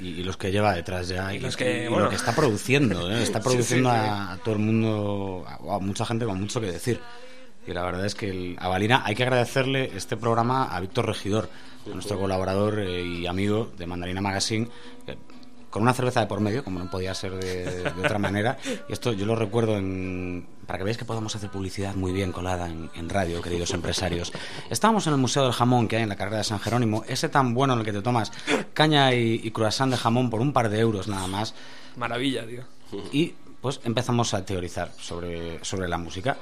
Y, 0.00 0.20
y 0.20 0.22
los 0.22 0.36
que 0.36 0.52
lleva 0.52 0.74
detrás 0.74 1.08
ya, 1.08 1.34
y, 1.34 1.40
los 1.40 1.56
que, 1.56 1.84
y 1.84 1.88
bueno. 1.88 2.04
lo 2.04 2.10
que 2.10 2.16
está 2.16 2.34
produciendo, 2.34 3.10
¿eh? 3.10 3.22
está 3.22 3.38
Sí, 3.42 3.48
produciendo 3.48 3.90
sí, 3.90 3.96
sí. 3.96 4.02
A, 4.02 4.32
a 4.32 4.36
todo 4.38 4.54
el 4.54 4.60
mundo, 4.60 5.44
a, 5.46 5.76
a 5.76 5.78
mucha 5.80 6.06
gente 6.06 6.24
con 6.24 6.40
mucho 6.40 6.60
que 6.60 6.68
decir. 6.72 7.00
Y 7.68 7.74
la 7.74 7.82
verdad 7.82 8.06
es 8.06 8.14
que 8.14 8.30
el, 8.30 8.56
a 8.58 8.68
Valina 8.68 9.02
hay 9.04 9.14
que 9.14 9.24
agradecerle 9.24 9.90
este 9.94 10.16
programa 10.16 10.74
a 10.74 10.80
Víctor 10.80 11.06
Regidor, 11.06 11.50
nuestro 11.92 12.18
colaborador 12.18 12.80
eh, 12.80 13.04
y 13.04 13.26
amigo 13.26 13.70
de 13.76 13.86
Mandarina 13.86 14.22
Magazine, 14.22 14.68
con 15.68 15.82
una 15.82 15.92
cerveza 15.92 16.20
de 16.20 16.26
por 16.26 16.40
medio, 16.40 16.64
como 16.64 16.78
no 16.78 16.90
podía 16.90 17.12
ser 17.12 17.32
de, 17.32 17.84
de 17.92 18.00
otra 18.00 18.18
manera. 18.18 18.56
Y 18.88 18.92
esto 18.94 19.12
yo 19.12 19.26
lo 19.26 19.36
recuerdo 19.36 19.76
en, 19.76 20.46
para 20.66 20.78
que 20.78 20.84
veáis 20.84 20.96
que 20.96 21.04
podemos 21.04 21.36
hacer 21.36 21.50
publicidad 21.50 21.94
muy 21.94 22.10
bien 22.12 22.32
colada 22.32 22.70
en, 22.70 22.88
en 22.94 23.10
radio, 23.10 23.42
queridos 23.42 23.74
empresarios. 23.74 24.32
Estábamos 24.70 25.06
en 25.06 25.12
el 25.12 25.18
Museo 25.18 25.42
del 25.44 25.52
Jamón 25.52 25.88
que 25.88 25.96
hay 25.96 26.04
en 26.04 26.08
la 26.08 26.16
carrera 26.16 26.38
de 26.38 26.44
San 26.44 26.60
Jerónimo, 26.60 27.04
ese 27.06 27.28
tan 27.28 27.52
bueno 27.52 27.74
en 27.74 27.80
el 27.80 27.84
que 27.84 27.92
te 27.92 28.00
tomas 28.00 28.32
caña 28.72 29.12
y, 29.12 29.42
y 29.44 29.50
croissant 29.50 29.90
de 29.90 29.98
jamón 29.98 30.30
por 30.30 30.40
un 30.40 30.54
par 30.54 30.70
de 30.70 30.80
euros 30.80 31.06
nada 31.06 31.26
más. 31.26 31.54
Maravilla, 31.96 32.46
tío. 32.46 32.62
Y 33.12 33.34
pues 33.60 33.80
empezamos 33.84 34.32
a 34.32 34.42
teorizar 34.46 34.90
sobre, 34.98 35.62
sobre 35.62 35.86
la 35.86 35.98
música. 35.98 36.38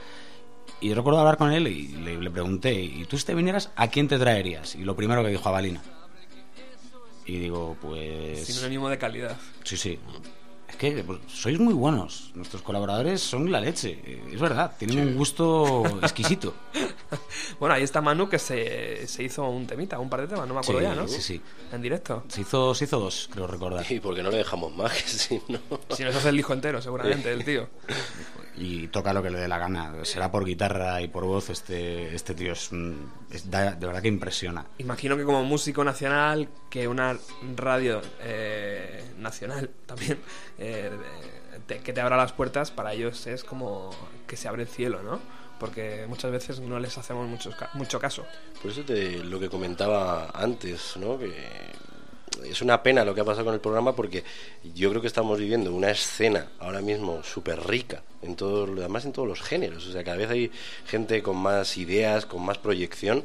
Y 0.80 0.92
recuerdo 0.92 1.20
hablar 1.20 1.38
con 1.38 1.52
él 1.52 1.68
y 1.68 1.88
le, 1.88 2.20
le 2.20 2.30
pregunté, 2.30 2.74
¿y 2.74 3.04
tú 3.06 3.16
si 3.16 3.24
te 3.24 3.34
vinieras, 3.34 3.70
a 3.76 3.88
quién 3.88 4.08
te 4.08 4.18
traerías? 4.18 4.74
Y 4.74 4.84
lo 4.84 4.94
primero 4.94 5.22
que 5.24 5.30
dijo 5.30 5.48
a 5.48 5.52
Balina. 5.52 5.82
Y 7.24 7.38
digo, 7.38 7.76
pues... 7.80 8.44
Sinónimo 8.46 8.88
de 8.88 8.98
calidad. 8.98 9.36
Sí, 9.64 9.76
sí. 9.76 9.98
Es 10.68 10.76
que 10.76 11.04
pues, 11.04 11.20
sois 11.28 11.58
muy 11.58 11.72
buenos. 11.74 12.32
Nuestros 12.34 12.60
colaboradores 12.62 13.20
son 13.20 13.50
la 13.52 13.60
leche. 13.60 14.00
Eh, 14.04 14.22
Es 14.32 14.40
verdad, 14.40 14.72
tienen 14.78 14.98
un 15.08 15.16
gusto 15.16 15.84
exquisito. 16.02 16.54
Bueno, 17.60 17.74
ahí 17.76 17.84
está 17.84 18.00
Manu 18.00 18.28
que 18.28 18.38
se, 18.38 19.06
se 19.06 19.22
hizo 19.22 19.48
un 19.48 19.66
temita, 19.66 19.98
un 20.00 20.10
par 20.10 20.22
de 20.22 20.26
temas, 20.26 20.46
no 20.48 20.54
me 20.54 20.60
acuerdo 20.60 20.80
Sí, 20.80 20.86
ya, 20.86 20.94
¿no? 20.94 21.06
sí, 21.08 21.22
sí. 21.22 21.40
En 21.72 21.80
directo. 21.80 22.24
Se 22.28 22.40
hizo, 22.40 22.74
se 22.74 22.84
hizo 22.84 22.98
dos, 22.98 23.28
creo 23.32 23.46
recordar. 23.46 23.86
Y 23.90 24.00
porque 24.00 24.22
no 24.24 24.30
le 24.30 24.38
dejamos 24.38 24.74
más, 24.76 24.92
que 24.92 25.08
si 25.08 25.40
no... 25.48 25.58
Si 25.90 26.02
nos 26.04 26.14
hace 26.16 26.28
el 26.30 26.36
disco 26.36 26.52
entero, 26.52 26.82
seguramente, 26.82 27.32
el 27.32 27.44
tío. 27.44 27.68
y 28.58 28.88
toca 28.88 29.12
lo 29.12 29.22
que 29.22 29.30
le 29.30 29.38
dé 29.38 29.48
la 29.48 29.58
gana. 29.58 29.94
Será 30.04 30.30
por 30.30 30.44
guitarra 30.44 31.00
y 31.00 31.08
por 31.08 31.24
voz. 31.24 31.48
Este, 31.50 32.14
este 32.14 32.34
tío 32.34 32.52
es- 32.52 32.70
da- 33.50 33.72
de 33.72 33.86
verdad 33.86 34.02
que 34.02 34.08
impresiona. 34.08 34.66
Imagino 34.78 35.16
que 35.16 35.24
como 35.24 35.44
músico 35.44 35.84
nacional, 35.84 36.48
que 36.68 36.88
una 36.88 37.16
radio 37.56 38.02
eh, 38.20 39.04
nacional 39.18 39.70
también, 39.86 40.18
eh, 40.59 40.90
te- 41.66 41.78
que 41.80 41.92
te 41.92 42.00
abra 42.00 42.16
las 42.16 42.32
puertas, 42.32 42.70
para 42.70 42.92
ellos 42.92 43.26
es 43.26 43.44
como 43.44 43.90
que 44.26 44.36
se 44.36 44.48
abre 44.48 44.62
el 44.62 44.68
cielo, 44.68 45.02
¿no? 45.02 45.20
Porque 45.59 46.04
muchas 46.09 46.30
veces 46.30 46.61
no 46.61 46.78
les 46.78 46.98
hacemos 46.98 47.26
mucho, 47.28 47.50
mucho 47.74 47.98
caso. 47.98 48.24
Por 48.61 48.70
eso 48.70 48.82
te, 48.82 49.18
lo 49.24 49.40
que 49.40 49.48
comentaba 49.48 50.30
antes, 50.34 50.96
¿no? 50.98 51.18
Que 51.18 51.32
es 52.44 52.61
una 52.61 52.82
pena 52.82 53.04
lo 53.04 53.14
que 53.14 53.22
ha 53.22 53.24
pasado 53.24 53.46
con 53.46 53.54
el 53.54 53.61
programa 53.61 53.96
porque 53.96 54.22
yo 54.74 54.90
creo 54.90 55.00
que 55.00 55.07
estamos 55.07 55.38
viviendo 55.38 55.72
una 55.72 55.90
escena 55.90 56.48
ahora 56.59 56.82
mismo 56.82 57.22
súper 57.22 57.66
rica, 57.66 58.02
en 58.20 58.36
todo, 58.36 58.64
además 58.64 59.07
en 59.07 59.12
todos 59.12 59.26
los 59.26 59.40
géneros. 59.40 59.86
O 59.86 59.92
sea, 59.92 60.04
cada 60.04 60.18
vez 60.18 60.28
hay 60.30 60.50
gente 60.86 61.22
con 61.22 61.36
más 61.38 61.78
ideas, 61.78 62.26
con 62.26 62.44
más 62.44 62.59
proyección 62.59 63.24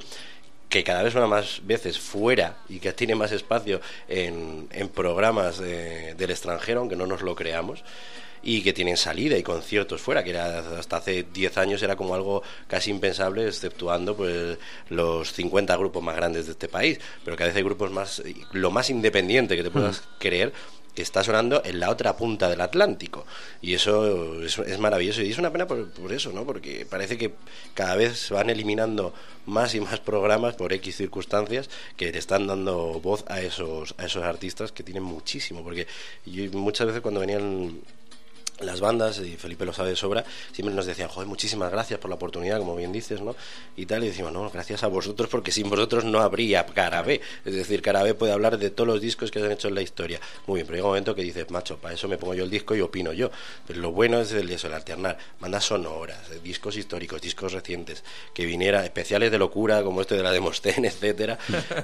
que 0.71 0.83
cada 0.83 1.03
vez 1.03 1.11
suena 1.11 1.27
más 1.27 1.59
veces 1.63 1.99
fuera 1.99 2.57
y 2.69 2.79
que 2.79 2.93
tiene 2.93 3.13
más 3.13 3.31
espacio 3.31 3.81
en, 4.07 4.67
en 4.71 4.89
programas 4.89 5.59
de- 5.59 6.15
del 6.15 6.31
extranjero, 6.31 6.79
aunque 6.79 6.95
no 6.95 7.05
nos 7.05 7.21
lo 7.21 7.35
creamos, 7.35 7.83
y 8.43 8.63
que 8.63 8.73
tienen 8.73 8.97
salida 8.97 9.37
y 9.37 9.43
conciertos 9.43 10.01
fuera, 10.01 10.23
que 10.23 10.31
era, 10.31 10.59
hasta 10.79 10.97
hace 10.97 11.23
10 11.31 11.57
años 11.59 11.83
era 11.83 11.95
como 11.95 12.15
algo 12.15 12.41
casi 12.67 12.89
impensable, 12.89 13.45
exceptuando 13.47 14.15
pues 14.15 14.57
los 14.89 15.31
50 15.33 15.75
grupos 15.77 16.01
más 16.01 16.15
grandes 16.15 16.45
de 16.47 16.53
este 16.53 16.67
país, 16.67 16.99
pero 17.23 17.37
cada 17.37 17.49
vez 17.49 17.57
hay 17.57 17.63
grupos 17.63 17.91
más, 17.91 18.23
lo 18.53 18.71
más 18.71 18.89
independiente 18.89 19.55
que 19.55 19.63
te 19.63 19.69
puedas 19.69 20.01
creer, 20.19 20.53
que 20.80 20.80
está 20.95 21.23
sonando 21.23 21.61
en 21.63 21.79
la 21.79 21.89
otra 21.89 22.17
punta 22.17 22.49
del 22.49 22.61
Atlántico. 22.61 23.25
Y 23.61 23.73
eso 23.73 24.43
es, 24.43 24.57
es 24.59 24.79
maravilloso. 24.79 25.21
Y 25.21 25.31
es 25.31 25.37
una 25.37 25.51
pena 25.51 25.67
por, 25.67 25.89
por 25.91 26.11
eso, 26.11 26.31
¿no? 26.31 26.45
Porque 26.45 26.85
parece 26.89 27.17
que 27.17 27.33
cada 27.73 27.95
vez 27.95 28.17
se 28.17 28.33
van 28.33 28.49
eliminando 28.49 29.13
más 29.45 29.73
y 29.75 29.81
más 29.81 29.99
programas 29.99 30.55
por 30.55 30.73
X 30.73 30.97
circunstancias 30.97 31.69
que 31.97 32.11
le 32.11 32.17
están 32.17 32.47
dando 32.47 32.99
voz 32.99 33.23
a 33.27 33.41
esos, 33.41 33.95
a 33.97 34.05
esos 34.05 34.23
artistas 34.23 34.71
que 34.71 34.83
tienen 34.83 35.03
muchísimo. 35.03 35.63
Porque 35.63 35.87
yo 36.25 36.51
muchas 36.51 36.87
veces 36.87 37.01
cuando 37.01 37.19
venían 37.19 37.81
las 38.63 38.79
bandas, 38.79 39.19
y 39.19 39.37
Felipe 39.37 39.65
lo 39.65 39.73
sabe 39.73 39.89
de 39.89 39.95
sobra, 39.95 40.23
siempre 40.51 40.73
nos 40.73 40.85
decían, 40.85 41.09
joder, 41.09 41.27
muchísimas 41.27 41.71
gracias 41.71 41.99
por 41.99 42.09
la 42.09 42.15
oportunidad, 42.15 42.59
como 42.59 42.75
bien 42.75 42.91
dices, 42.91 43.21
¿no? 43.21 43.35
Y 43.75 43.85
tal, 43.85 44.03
y 44.03 44.07
decimos, 44.07 44.31
no, 44.31 44.49
gracias 44.49 44.83
a 44.83 44.87
vosotros, 44.87 45.29
porque 45.29 45.51
sin 45.51 45.69
vosotros 45.69 46.03
no 46.03 46.19
habría 46.19 46.65
Carabé. 46.65 47.21
Es 47.45 47.53
decir, 47.53 47.81
Carabé 47.81 48.13
puede 48.13 48.33
hablar 48.33 48.57
de 48.57 48.69
todos 48.69 48.87
los 48.87 49.01
discos 49.01 49.31
que 49.31 49.39
se 49.39 49.45
han 49.45 49.51
hecho 49.51 49.67
en 49.67 49.75
la 49.75 49.81
historia. 49.81 50.19
Muy 50.47 50.57
bien, 50.57 50.67
pero 50.67 50.75
llega 50.75 50.85
un 50.85 50.91
momento 50.91 51.15
que 51.15 51.23
dices, 51.23 51.49
macho, 51.49 51.77
para 51.77 51.93
eso 51.93 52.07
me 52.07 52.17
pongo 52.17 52.33
yo 52.33 52.43
el 52.43 52.49
disco 52.49 52.75
y 52.75 52.81
opino 52.81 53.13
yo. 53.13 53.31
Pero 53.67 53.79
lo 53.79 53.91
bueno 53.91 54.19
es 54.19 54.31
el, 54.31 54.49
eso, 54.49 54.67
el 54.67 54.73
alternar, 54.73 55.17
bandas 55.39 55.65
sonoras, 55.65 56.29
eh, 56.31 56.39
discos 56.43 56.77
históricos, 56.77 57.21
discos 57.21 57.53
recientes, 57.53 58.03
que 58.33 58.45
viniera, 58.45 58.83
especiales 58.83 59.31
de 59.31 59.37
locura, 59.37 59.83
como 59.83 60.01
este 60.01 60.15
de 60.15 60.23
la 60.23 60.31
Demostén, 60.31 60.85
etcétera, 60.85 61.37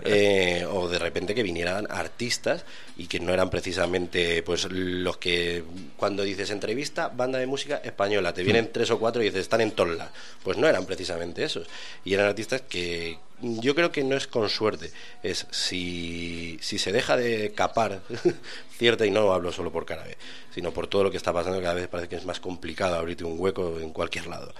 eh, 0.03 0.65
o 0.69 0.87
de 0.87 0.99
repente 0.99 1.35
que 1.35 1.43
vinieran 1.43 1.87
artistas 1.89 2.65
y 2.97 3.07
que 3.07 3.19
no 3.19 3.33
eran 3.33 3.49
precisamente 3.49 4.43
pues 4.43 4.67
los 4.69 5.17
que 5.17 5.63
cuando 5.97 6.23
dices 6.23 6.49
entre 6.49 6.66
entrevista, 6.67 7.07
banda 7.07 7.39
de 7.39 7.47
música 7.47 7.77
española. 7.77 8.33
Te 8.33 8.43
vienen 8.43 8.73
tres 8.73 8.91
o 8.91 8.99
cuatro 8.99 9.21
y 9.21 9.25
dices, 9.25 9.39
están 9.39 9.61
en 9.61 9.71
lados. 9.77 10.11
Pues 10.43 10.57
no 10.57 10.67
eran 10.67 10.85
precisamente 10.85 11.41
esos. 11.45 11.65
Y 12.03 12.13
eran 12.13 12.27
artistas 12.27 12.61
que 12.61 13.19
yo 13.41 13.73
creo 13.73 13.93
que 13.93 14.03
no 14.03 14.17
es 14.17 14.27
con 14.27 14.49
suerte. 14.49 14.91
Es 15.23 15.47
si, 15.49 16.57
si 16.61 16.77
se 16.77 16.91
deja 16.91 17.15
de 17.15 17.53
capar 17.53 18.01
cierta, 18.77 19.05
y 19.05 19.11
no 19.11 19.31
hablo 19.31 19.53
solo 19.53 19.71
por 19.71 19.85
Carabe, 19.85 20.17
sino 20.53 20.73
por 20.73 20.87
todo 20.87 21.05
lo 21.05 21.11
que 21.11 21.15
está 21.15 21.31
pasando, 21.31 21.61
cada 21.61 21.73
vez 21.73 21.87
parece 21.87 22.09
que 22.09 22.17
es 22.17 22.25
más 22.25 22.41
complicado 22.41 22.97
abrirte 22.97 23.23
un 23.23 23.39
hueco 23.39 23.79
en 23.79 23.91
cualquier 23.91 24.27
lado. 24.27 24.53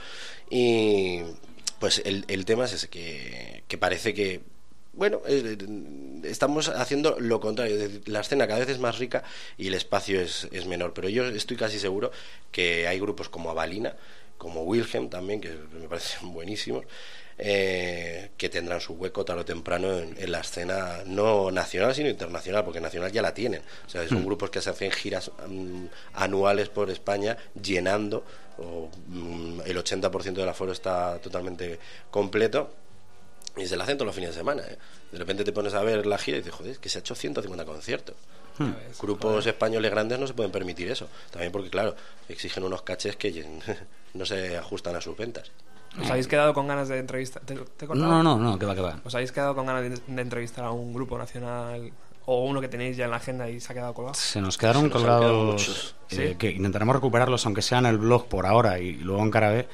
Y 0.49 1.23
pues 1.79 2.01
el, 2.05 2.23
el 2.29 2.45
tema 2.45 2.65
es 2.65 2.71
ese, 2.71 2.88
que, 2.88 3.65
que 3.67 3.77
parece 3.77 4.13
que 4.13 4.39
bueno, 4.98 5.22
eh, 5.28 5.57
estamos 6.24 6.69
haciendo 6.69 7.18
lo 7.19 7.40
contrario. 7.40 7.90
La 8.06 8.22
escena 8.22 8.48
cada 8.48 8.60
vez 8.60 8.69
es 8.69 8.80
más 8.80 8.98
rica 8.98 9.24
y 9.57 9.68
el 9.68 9.76
espacio 9.76 10.19
es, 10.19 10.48
es 10.52 10.65
menor. 10.65 10.94
Pero 10.94 11.07
yo 11.07 11.26
estoy 11.26 11.56
casi 11.56 11.80
seguro 11.80 12.11
que 12.52 12.88
hay 12.88 12.99
grupos 12.99 13.30
como 13.30 13.49
Avalina, 13.52 13.95
como 14.38 14.64
Wilhelm 14.64 15.10
también, 15.10 15.40
que 15.40 15.49
me 15.80 15.88
parecen 15.88 16.34
buenísimos, 16.34 16.86
eh, 17.38 18.32
que 18.38 18.49
tendrán 18.49 18.82
su 18.82 18.94
hueco 18.94 19.24
tarde 19.24 19.41
o 19.41 19.45
temprano 19.45 19.95
en, 19.95 20.15
en 20.18 20.32
la 20.32 20.40
escena 20.40 21.03
no 21.06 21.52
nacional, 21.52 21.94
sino 21.94 22.10
internacional, 22.10 22.65
porque 22.65 22.82
nacional 22.82 23.11
ya 23.11 23.22
la 23.22 23.36
tienen. 23.36 23.61
O 23.86 23.90
sea, 23.90 24.07
son 24.07 24.24
Mm. 24.24 24.26
grupos 24.26 24.49
que 24.49 24.61
se 24.61 24.72
hacen 24.72 24.90
giras 24.91 25.32
mm, 25.48 25.86
anuales 26.14 26.69
por 26.69 26.90
España 26.90 27.38
llenando. 27.61 28.24
O, 28.57 28.90
mm, 29.07 29.61
el 29.68 29.78
80% 29.78 30.41
del 30.41 30.49
aforo 30.49 30.72
está 30.72 31.19
totalmente 31.19 31.78
completo 32.10 32.74
y 33.57 33.67
se 33.67 33.75
la 33.77 33.84
hacen 33.84 33.97
todos 33.97 34.07
los 34.07 34.15
fines 34.15 34.31
de 34.31 34.38
semana. 34.38 34.63
¿eh? 34.63 34.77
De 35.11 35.17
repente 35.17 35.43
te 35.43 35.51
pones 35.51 35.73
a 35.73 35.81
ver 35.84 36.05
la 36.05 36.17
gira 36.17 36.38
y 36.38 36.41
dices, 36.41 36.53
joder, 36.53 36.71
es 36.73 36.79
que 36.79 36.89
se 36.89 36.97
ha 36.97 37.01
hecho 37.01 37.15
150 37.15 37.65
conciertos. 37.65 38.15
Hmm. 38.57 38.71
Grupos 38.99 39.45
españoles 39.45 39.91
grandes 39.91 40.19
no 40.19 40.25
se 40.27 40.34
pueden 40.34 40.51
permitir 40.51 40.89
eso. 40.89 41.07
También 41.31 41.51
porque, 41.51 41.69
claro, 41.69 41.95
exigen 42.27 42.63
unos 42.63 42.81
cachés 42.81 43.15
que 43.15 43.45
no 44.13 44.25
se 44.25 44.57
ajustan 44.57 44.95
a 44.95 45.01
sus 45.01 45.15
ventas. 45.15 45.51
¿Os 46.01 46.09
habéis 46.11 46.27
quedado 46.27 46.53
con 46.53 46.67
ganas 46.67 46.89
de 46.89 46.99
entrevistar? 46.99 47.41
¿Te, 47.43 47.55
te? 47.55 47.88
No, 47.88 48.21
no, 48.21 48.38
no, 48.38 48.59
que 48.59 48.65
va, 48.65 48.75
que 48.75 48.81
va. 48.81 48.99
¿Os 49.03 49.15
habéis 49.15 49.31
quedado 49.31 49.55
con 49.55 49.65
ganas 49.65 49.84
de, 49.84 49.89
de 50.15 50.21
entrevistar 50.21 50.65
a 50.65 50.71
un 50.71 50.93
grupo 50.93 51.17
nacional 51.17 51.91
o 52.25 52.43
uno 52.45 52.59
que 52.61 52.67
tenéis 52.67 52.97
ya 52.97 53.05
en 53.05 53.11
la 53.11 53.17
agenda 53.17 53.49
y 53.49 53.59
se 53.59 53.71
ha 53.71 53.75
quedado 53.75 53.93
colgado? 53.93 54.13
Se 54.15 54.41
nos 54.41 54.57
quedaron 54.57 54.84
Se 54.84 54.89
nos 54.89 54.97
colgados, 54.97 55.45
muchos. 55.53 55.95
eh, 56.11 56.29
¿Sí? 56.31 56.35
que 56.35 56.51
intentaremos 56.51 56.95
recuperarlos, 56.95 57.45
aunque 57.45 57.61
sea 57.63 57.79
en 57.79 57.85
el 57.88 57.97
blog 57.97 58.27
por 58.27 58.45
ahora 58.45 58.79
y 58.79 58.93
luego 58.95 59.23
en 59.23 59.31
Carabé. 59.31 59.67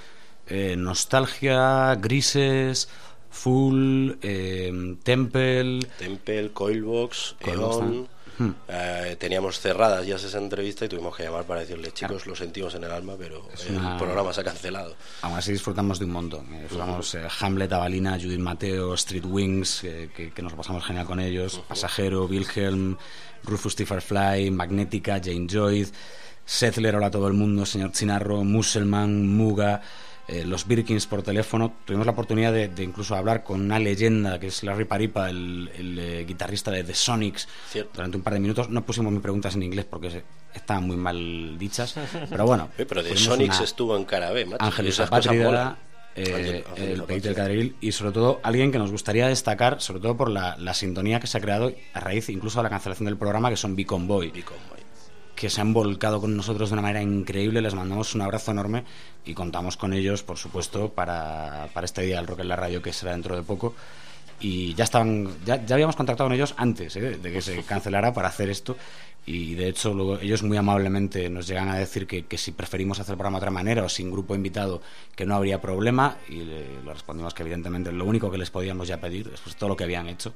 Eh, 0.48 0.76
nostalgia, 0.78 1.96
Grises, 1.96 2.88
Full, 3.34 4.12
eh, 4.22 4.96
Temple. 5.04 5.80
Temple, 5.98 6.52
Coilbox, 6.54 7.36
Coilbox, 7.44 7.76
Eon. 7.78 8.08
Hmm. 8.38 8.50
eh, 8.68 9.16
teníamos 9.20 9.60
cerradas 9.60 10.06
ya 10.08 10.16
esa 10.16 10.38
entrevista 10.40 10.86
y 10.86 10.90
tuvimos 10.90 11.16
que 11.16 11.24
llamar 11.24 11.44
para 11.46 11.60
decirle, 11.62 11.92
chicos, 11.92 12.26
lo 12.26 12.36
sentimos 12.36 12.74
en 12.76 12.84
el 12.84 12.92
alma, 12.92 13.14
pero 13.18 13.48
Es 13.54 13.66
el 13.68 13.76
una- 13.78 13.98
programa 13.98 14.32
se 14.34 14.42
ha 14.42 14.44
cancelado. 14.44 14.96
Aún 15.24 15.38
así 15.38 15.52
disfrutamos 15.52 16.00
de 16.00 16.06
un 16.06 16.12
montón. 16.12 16.54
Eh, 16.54 16.62
Disfrutamos 16.62 17.14
eh, 17.16 17.28
Hamlet, 17.42 17.72
Avalina, 17.74 18.18
Judith 18.20 18.40
Mateo, 18.40 18.94
Street 18.94 19.26
Wings, 19.26 19.84
eh, 19.84 20.10
que, 20.16 20.32
que 20.32 20.42
nos 20.42 20.54
pasamos 20.54 20.86
genial 20.86 21.06
con 21.06 21.20
ellos. 21.20 21.62
Pasajero, 21.68 22.26
Wilhelm, 22.26 22.98
Rufus 23.44 23.76
T. 23.76 23.86
Firefly, 23.86 24.50
Magnética, 24.52 25.20
Jane 25.24 25.48
Joy, 25.50 25.88
Settler, 26.46 26.96
hola 26.96 27.08
a 27.08 27.12
todo 27.12 27.28
el 27.28 27.34
mundo, 27.34 27.66
señor 27.66 27.92
Chinarro, 27.94 28.44
Musselman, 28.44 29.28
Muga, 29.28 29.82
eh, 30.28 30.46
los 30.46 30.68
Birkins 30.68 31.06
por 31.08 31.22
teléfono. 31.24 31.74
Tuvimos 31.86 32.06
la 32.06 32.12
oportunidad 32.14 32.54
de, 32.54 32.68
de 32.70 32.84
incluso 32.84 33.16
hablar 33.16 33.44
con 33.44 33.62
una 33.62 33.80
leyenda 33.80 34.40
que 34.40 34.48
es 34.48 34.64
Larry 34.64 34.86
Paripa, 34.86 35.30
el, 35.30 35.70
el, 35.78 36.00
eh, 36.00 36.26
guitarrista 36.26 36.72
de 36.72 36.84
The 36.84 36.94
Sonics, 36.94 37.48
durante 37.94 38.18
un 38.18 38.24
par 38.24 38.34
de 38.34 38.40
minutos. 38.40 38.70
No 38.70 38.86
pusimos 38.86 39.12
mis 39.12 39.22
preguntas 39.22 39.56
en 39.56 39.64
inglés 39.64 39.86
porque 39.90 40.10
se- 40.12 40.24
estaban 40.54 40.86
muy 40.88 40.98
mal 40.98 41.58
dichas, 41.58 41.96
pero 42.30 42.46
bueno. 42.46 42.70
Eh, 42.78 42.86
pero 42.86 43.02
tuvimos 43.02 43.22
Sonics 43.22 43.56
una- 43.58 43.64
estuvo 43.66 43.98
en 43.98 44.06
Carabé, 44.06 44.46
macho. 44.46 44.64
Ángel 44.64 44.86
y 44.86 44.90
esas 44.90 45.06
Zapatria, 45.10 45.32
cosas 45.32 45.46
molan. 45.46 45.78
eh, 46.16 46.64
el. 46.78 47.04
Peito 47.04 47.28
del 47.28 47.36
Cadril 47.36 47.76
y 47.82 47.92
sobre 47.92 48.12
todo 48.12 48.40
alguien 48.44 48.72
que 48.72 48.78
nos 48.78 48.92
gustaría 48.92 49.28
destacar, 49.28 49.82
sobre 49.82 50.00
todo 50.00 50.16
por 50.16 50.30
la, 50.30 50.56
la 50.58 50.74
sintonía 50.74 51.20
que 51.20 51.28
se 51.28 51.38
ha 51.38 51.42
creado 51.42 51.74
a 51.94 52.00
raíz 52.00 52.30
incluso 52.30 52.60
de 52.60 52.64
la 52.64 52.70
cancelación 52.70 53.06
del 53.06 53.18
programa, 53.18 53.50
que 53.50 53.58
son 53.58 53.76
Beacon 53.76 54.08
Boy, 54.08 54.32
que 55.36 55.50
se 55.50 55.62
han 55.62 55.74
volcado 55.74 56.22
con 56.22 56.36
nosotros 56.36 56.70
de 56.70 56.74
una 56.74 56.82
manera 56.82 57.02
increíble, 57.02 57.62
les 57.62 57.74
mandamos 57.74 58.16
un 58.16 58.22
abrazo 58.22 58.52
enorme 58.52 58.84
y 59.26 59.34
contamos 59.34 59.78
con 59.78 59.94
ellos, 59.94 60.24
por 60.24 60.38
supuesto, 60.38 60.90
para, 60.90 61.70
para 61.74 61.86
este 61.86 62.04
día 62.04 62.18
del 62.18 62.28
Rock 62.28 62.42
en 62.42 62.50
la 62.50 62.56
Radio 62.56 62.82
que 62.82 62.94
será 62.94 63.12
dentro 63.12 63.36
de 63.36 63.44
poco. 63.44 63.76
Y 64.40 64.74
ya 64.74 64.84
estaban, 64.84 65.30
ya, 65.46 65.64
ya 65.66 65.76
habíamos 65.76 65.96
contactado 65.96 66.28
con 66.28 66.36
ellos 66.36 66.54
antes 66.58 66.96
¿eh? 66.98 67.18
de 67.18 67.32
que 67.32 67.42
se 67.42 67.64
cancelara 67.64 68.14
para 68.14 68.28
hacer 68.28 68.50
esto. 68.50 68.76
Y 69.26 69.56
de 69.56 69.70
hecho, 69.70 69.94
luego 69.94 70.20
ellos 70.20 70.44
muy 70.44 70.58
amablemente 70.58 71.30
nos 71.30 71.48
llegan 71.48 71.70
a 71.70 71.78
decir 71.78 72.06
que, 72.06 72.26
que 72.26 72.38
si 72.38 72.52
preferimos 72.52 73.00
hacer 73.00 73.14
el 73.14 73.18
programa 73.18 73.38
de 73.38 73.44
otra 73.44 73.52
manera 73.52 73.84
o 73.84 73.90
sin 73.90 74.12
grupo 74.12 74.36
invitado, 74.36 74.82
que 75.16 75.26
no 75.26 75.36
habría 75.36 75.62
problema. 75.62 76.18
Y 76.28 76.40
le, 76.40 76.84
le 76.84 76.94
respondimos 76.94 77.34
que, 77.34 77.44
evidentemente, 77.44 77.94
lo 77.94 78.04
único 78.04 78.30
que 78.30 78.38
les 78.38 78.50
podíamos 78.50 78.90
ya 78.90 79.00
pedir, 79.00 79.30
después 79.30 79.56
de 79.56 79.60
todo 79.60 79.70
lo 79.70 79.78
que 79.78 79.86
habían 79.86 80.10
hecho, 80.10 80.34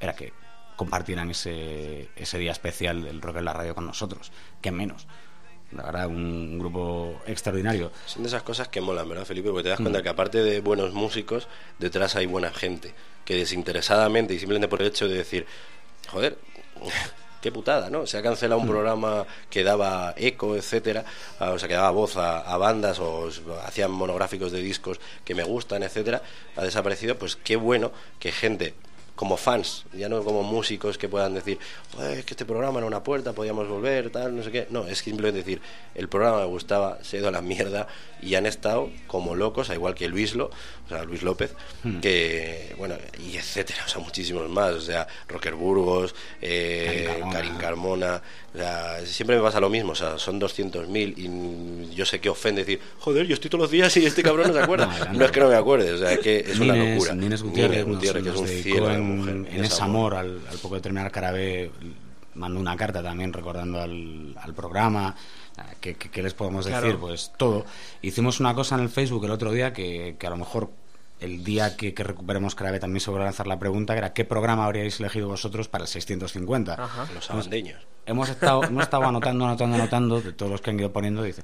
era 0.00 0.14
que 0.14 0.32
compartieran 0.76 1.30
ese, 1.30 2.08
ese 2.16 2.38
día 2.38 2.52
especial 2.52 3.02
del 3.02 3.20
rock 3.22 3.36
en 3.38 3.44
la 3.46 3.52
radio 3.52 3.74
con 3.74 3.86
nosotros. 3.86 4.30
Que 4.60 4.70
menos. 4.70 5.06
La 5.72 5.82
verdad, 5.82 6.06
un 6.06 6.58
grupo 6.58 7.20
extraordinario. 7.26 7.90
Son 8.06 8.22
de 8.22 8.28
esas 8.28 8.42
cosas 8.44 8.68
que 8.68 8.80
molan, 8.80 9.08
¿verdad, 9.08 9.24
Felipe? 9.24 9.48
Porque 9.50 9.64
te 9.64 9.68
das 9.70 9.80
Mm. 9.80 9.84
cuenta 9.84 10.02
que 10.02 10.08
aparte 10.08 10.42
de 10.42 10.60
buenos 10.60 10.92
músicos, 10.92 11.48
detrás 11.78 12.14
hay 12.14 12.26
buena 12.26 12.52
gente. 12.52 12.94
Que 13.24 13.34
desinteresadamente 13.34 14.32
y 14.34 14.38
simplemente 14.38 14.68
por 14.68 14.80
el 14.80 14.88
hecho 14.88 15.08
de 15.08 15.16
decir, 15.16 15.44
joder, 16.08 16.38
qué 17.42 17.50
putada, 17.50 17.90
¿no? 17.90 18.06
Se 18.06 18.16
ha 18.18 18.22
cancelado 18.22 18.60
un 18.60 18.66
Mm. 18.66 18.70
programa 18.70 19.26
que 19.50 19.64
daba 19.64 20.14
eco, 20.16 20.54
etcétera, 20.56 21.04
ah, 21.40 21.50
o 21.50 21.58
sea, 21.58 21.66
que 21.68 21.74
daba 21.74 21.90
voz 21.90 22.16
a, 22.16 22.40
a 22.40 22.56
bandas 22.58 22.98
o 23.00 23.28
hacían 23.64 23.90
monográficos 23.90 24.52
de 24.52 24.60
discos 24.62 25.00
que 25.24 25.34
me 25.34 25.42
gustan, 25.42 25.82
etcétera, 25.82 26.22
ha 26.54 26.62
desaparecido, 26.62 27.16
pues 27.18 27.34
qué 27.36 27.56
bueno 27.56 27.90
que 28.20 28.30
gente 28.30 28.74
como 29.16 29.36
fans, 29.36 29.84
ya 29.92 30.08
no 30.08 30.22
como 30.22 30.42
músicos 30.42 30.98
que 30.98 31.08
puedan 31.08 31.34
decir, 31.34 31.58
"Joder, 31.96 32.18
es 32.18 32.24
que 32.24 32.34
este 32.34 32.44
programa 32.44 32.78
era 32.78 32.86
una 32.86 33.02
puerta, 33.02 33.32
podíamos 33.32 33.66
volver, 33.66 34.10
tal, 34.10 34.36
no 34.36 34.42
sé 34.44 34.52
qué. 34.52 34.66
No, 34.70 34.86
es 34.86 34.98
simplemente 34.98 35.38
decir, 35.38 35.60
el 35.94 36.08
programa 36.08 36.40
me 36.40 36.44
gustaba, 36.46 36.98
se 37.02 37.16
ha 37.16 37.20
ido 37.20 37.28
a 37.28 37.32
la 37.32 37.40
mierda 37.40 37.88
y 38.22 38.34
han 38.34 38.46
estado 38.46 38.90
como 39.06 39.34
locos, 39.34 39.70
a 39.70 39.74
igual 39.74 39.94
que 39.94 40.08
Luislo, 40.08 40.50
o 40.86 40.88
sea, 40.88 41.04
Luis 41.04 41.22
López, 41.22 41.54
Hmm. 41.82 42.00
que, 42.00 42.74
bueno, 42.78 42.94
y 43.22 43.36
etcétera, 43.36 43.82
o 43.84 43.88
sea, 43.88 44.00
muchísimos 44.00 44.48
más, 44.48 44.72
o 44.74 44.80
sea, 44.80 45.06
Rocker 45.28 45.54
Burgos, 45.54 46.14
eh, 46.40 47.20
Karin 47.32 47.56
Carmona. 47.56 48.22
O 48.54 48.58
sea, 48.58 49.04
siempre 49.04 49.36
me 49.36 49.42
pasa 49.42 49.60
lo 49.60 49.68
mismo, 49.68 49.92
o 49.92 49.94
sea, 49.94 50.18
son 50.18 50.40
200.000 50.40 51.14
y 51.18 51.94
yo 51.94 52.06
sé 52.06 52.20
que 52.20 52.28
ofende 52.30 52.62
decir, 52.64 52.80
joder, 53.00 53.26
yo 53.26 53.34
estoy 53.34 53.50
todos 53.50 53.62
los 53.62 53.70
días 53.70 53.94
y 53.98 54.06
este 54.06 54.22
cabrón 54.22 54.48
no 54.48 54.54
se 54.54 54.60
acuerda. 54.60 54.86
No, 55.12 55.18
no, 55.18 55.24
es 55.26 55.30
que 55.30 55.40
no 55.40 55.48
me 55.48 55.54
acuerde, 55.56 55.92
o 55.92 55.98
sea, 55.98 56.12
es 56.12 56.20
que 56.20 56.38
es 56.40 56.58
una 56.58 56.74
Nines- 56.74 56.94
locura. 56.94 57.14
Nines 57.14 57.42
Gutiérrez, 57.42 57.84
Nines 57.86 57.96
Gutiérrez, 57.96 58.24
nos, 58.24 58.34
que 58.34 58.44
es 58.44 58.56
un 58.56 58.62
cielo 58.62 58.88
de 58.88 58.94
en, 58.94 59.16
mujer. 59.18 59.34
en 59.34 59.64
es 59.64 59.72
ese 59.72 59.82
amor, 59.82 60.14
al, 60.14 60.40
al 60.50 60.58
poco 60.58 60.76
de 60.76 60.80
terminar 60.80 61.10
Carabé, 61.12 61.70
mandó 62.34 62.58
una 62.60 62.76
carta 62.76 63.02
también 63.02 63.32
recordando 63.32 63.80
al, 63.80 64.34
al 64.40 64.54
programa. 64.54 65.14
¿Qué, 65.80 65.94
qué- 65.94 66.10
qué 66.10 66.22
les 66.22 66.34
podemos 66.34 66.64
decir? 66.64 66.80
Claro. 66.80 66.98
Pues 67.00 67.32
todo. 67.36 67.64
Hicimos 68.02 68.40
una 68.40 68.54
cosa 68.54 68.74
en 68.74 68.82
el 68.82 68.88
Facebook 68.88 69.24
el 69.24 69.30
otro 69.30 69.52
día 69.52 69.72
que, 69.72 70.16
que 70.18 70.26
a 70.26 70.30
lo 70.30 70.36
mejor 70.36 70.70
el 71.20 71.44
día 71.44 71.76
que, 71.78 71.94
que 71.94 72.04
recuperemos 72.04 72.54
Carabé 72.54 72.78
también 72.78 73.00
se 73.00 73.08
volverá 73.10 73.24
a 73.24 73.28
lanzar 73.30 73.46
la 73.46 73.58
pregunta, 73.58 73.94
que 73.94 73.98
era 73.98 74.12
¿qué 74.12 74.26
programa 74.26 74.66
habríais 74.66 75.00
elegido 75.00 75.28
vosotros 75.28 75.66
para 75.68 75.84
el 75.84 75.88
650? 75.88 76.74
Ajá. 76.74 77.06
Los 77.14 77.30
abandeños. 77.30 77.82
Hemos 78.04 78.28
estado, 78.28 78.62
hemos 78.64 78.82
estado 78.84 79.04
anotando, 79.04 79.46
anotando, 79.46 79.76
anotando 79.76 80.20
de 80.20 80.32
todos 80.32 80.52
los 80.52 80.60
que 80.60 80.70
han 80.70 80.78
ido 80.78 80.92
poniendo. 80.92 81.22
Dice, 81.22 81.42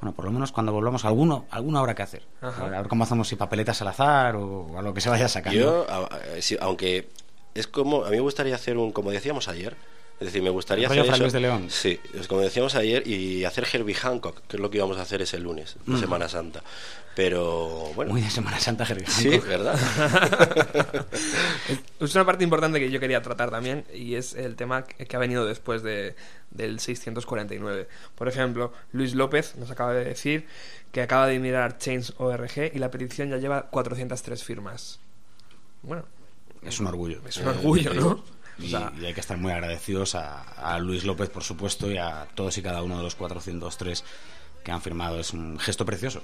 bueno, 0.00 0.14
por 0.14 0.26
lo 0.26 0.30
menos 0.30 0.52
cuando 0.52 0.72
volvamos, 0.72 1.04
alguno, 1.06 1.46
alguno 1.50 1.78
habrá 1.78 1.94
que 1.94 2.02
hacer. 2.02 2.22
Ajá. 2.42 2.66
A 2.66 2.68
ver 2.68 2.88
cómo 2.88 3.04
hacemos, 3.04 3.26
si 3.26 3.34
papeletas 3.36 3.80
al 3.80 3.88
azar 3.88 4.36
o 4.36 4.78
algo 4.78 4.92
que 4.92 5.00
se 5.00 5.08
vaya 5.08 5.26
sacando. 5.28 5.58
Yo, 5.58 5.86
a- 5.90 6.04
a- 6.04 6.42
sí, 6.42 6.56
aunque 6.60 7.08
es 7.54 7.66
como, 7.66 8.04
a 8.04 8.10
mí 8.10 8.16
me 8.16 8.22
gustaría 8.22 8.54
hacer 8.54 8.76
un, 8.76 8.92
como 8.92 9.10
decíamos 9.10 9.48
ayer, 9.48 9.74
es 10.20 10.26
decir, 10.26 10.42
me 10.42 10.50
gustaría 10.50 10.88
¿Rollo 10.88 11.02
hacer 11.02 11.26
eso. 11.26 11.32
De 11.34 11.40
León? 11.40 11.66
Sí, 11.70 11.98
es 12.14 12.26
como 12.28 12.40
decíamos 12.40 12.74
ayer, 12.74 13.06
y 13.06 13.44
hacer 13.44 13.66
Herbie 13.72 13.94
Hancock, 13.94 14.42
que 14.46 14.56
es 14.56 14.60
lo 14.60 14.70
que 14.70 14.78
íbamos 14.78 14.96
a 14.98 15.02
hacer 15.02 15.20
ese 15.22 15.38
lunes, 15.38 15.76
de 15.86 15.94
Mm. 15.94 16.00
Semana 16.00 16.28
Santa. 16.28 16.62
Pero, 17.16 17.92
bueno. 17.94 18.10
Muy 18.12 18.22
de 18.22 18.30
Semana 18.30 18.58
Santa, 18.58 18.84
Herbie 18.84 19.06
Sí, 19.06 19.30
Hancock. 19.30 19.46
¿verdad? 19.48 19.78
Es 22.00 22.14
una 22.14 22.24
parte 22.26 22.44
importante 22.44 22.80
que 22.80 22.90
yo 22.90 23.00
quería 23.00 23.22
tratar 23.22 23.50
también 23.50 23.84
y 23.94 24.14
es 24.16 24.34
el 24.34 24.56
tema 24.56 24.84
que 24.84 25.06
que 25.06 25.16
ha 25.16 25.18
venido 25.18 25.46
después 25.46 25.82
de, 25.82 26.16
del 26.50 26.80
649. 26.80 27.88
Por 28.14 28.28
ejemplo, 28.28 28.72
Luis 28.92 29.14
López 29.14 29.54
nos 29.56 29.70
acaba 29.70 29.94
de 29.94 30.04
decir 30.04 30.46
que 30.92 31.02
acaba 31.02 31.26
de 31.26 31.38
mirar 31.38 31.78
Change.org 31.78 32.70
y 32.74 32.78
la 32.78 32.90
petición 32.90 33.30
ya 33.30 33.36
lleva 33.38 33.70
403 33.70 34.42
firmas. 34.44 34.98
Bueno, 35.82 36.04
Es 36.62 36.78
un 36.80 36.86
orgullo. 36.88 37.20
Es 37.28 37.36
un 37.38 37.48
orgullo, 37.48 37.94
¿no? 37.94 38.24
Y, 38.58 38.66
O 38.66 38.68
sea- 38.78 38.92
y 39.00 39.04
hay 39.04 39.14
que 39.14 39.20
estar 39.20 39.36
muy 39.36 39.52
agradecidos 39.52 40.14
a, 40.14 40.42
a 40.42 40.78
Luis 40.78 41.04
López, 41.04 41.28
por 41.30 41.42
supuesto, 41.42 41.90
y 41.90 41.96
a 41.98 42.26
todos 42.34 42.56
y 42.58 42.62
cada 42.62 42.82
uno 42.82 42.96
de 42.96 43.02
los 43.02 43.14
403 43.14 44.04
que 44.62 44.70
han 44.72 44.80
firmado. 44.82 45.18
Es 45.20 45.32
un 45.32 45.58
gesto 45.58 45.84
precioso. 45.84 46.22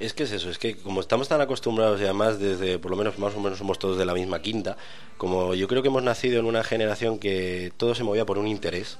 Es 0.00 0.14
que 0.14 0.22
es 0.22 0.30
eso, 0.30 0.48
es 0.48 0.58
que 0.58 0.76
como 0.76 1.00
estamos 1.00 1.26
tan 1.26 1.40
acostumbrados 1.40 2.00
y 2.00 2.04
además 2.04 2.38
desde, 2.38 2.78
por 2.78 2.92
lo 2.92 2.96
menos 2.96 3.18
más 3.18 3.34
o 3.34 3.40
menos 3.40 3.58
somos 3.58 3.80
todos 3.80 3.98
de 3.98 4.06
la 4.06 4.14
misma 4.14 4.40
quinta, 4.40 4.76
como 5.16 5.54
yo 5.54 5.66
creo 5.66 5.82
que 5.82 5.88
hemos 5.88 6.04
nacido 6.04 6.38
en 6.38 6.46
una 6.46 6.62
generación 6.62 7.18
que 7.18 7.72
todo 7.76 7.96
se 7.96 8.04
movía 8.04 8.24
por 8.24 8.38
un 8.38 8.46
interés, 8.46 8.96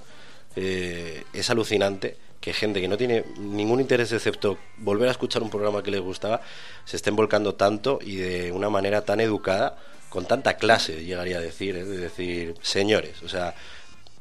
eh, 0.57 1.23
es 1.33 1.51
alucinante 1.51 2.17
que 2.41 2.53
gente 2.53 2.81
que 2.81 2.89
no 2.89 2.97
tiene 2.97 3.25
ningún 3.39 3.81
interés 3.81 4.11
excepto 4.11 4.59
volver 4.79 5.09
a 5.09 5.13
escuchar 5.13 5.41
un 5.43 5.51
programa 5.51 5.85
que 5.85 5.93
les 5.93 6.01
gustaba, 6.01 6.41
se 6.85 6.97
estén 6.97 7.15
volcando 7.15 7.55
tanto 7.55 8.01
y 8.03 8.17
de 8.17 8.51
una 8.51 8.69
manera 8.69 9.03
tan 9.03 9.21
educada, 9.21 9.77
con 10.09 10.25
tanta 10.27 10.57
clase, 10.57 11.05
llegaría 11.05 11.39
a 11.39 11.41
decir, 11.41 11.77
¿eh? 11.77 11.85
de 11.85 11.97
decir, 11.99 12.55
señores, 12.63 13.23
o 13.23 13.29
sea, 13.29 13.55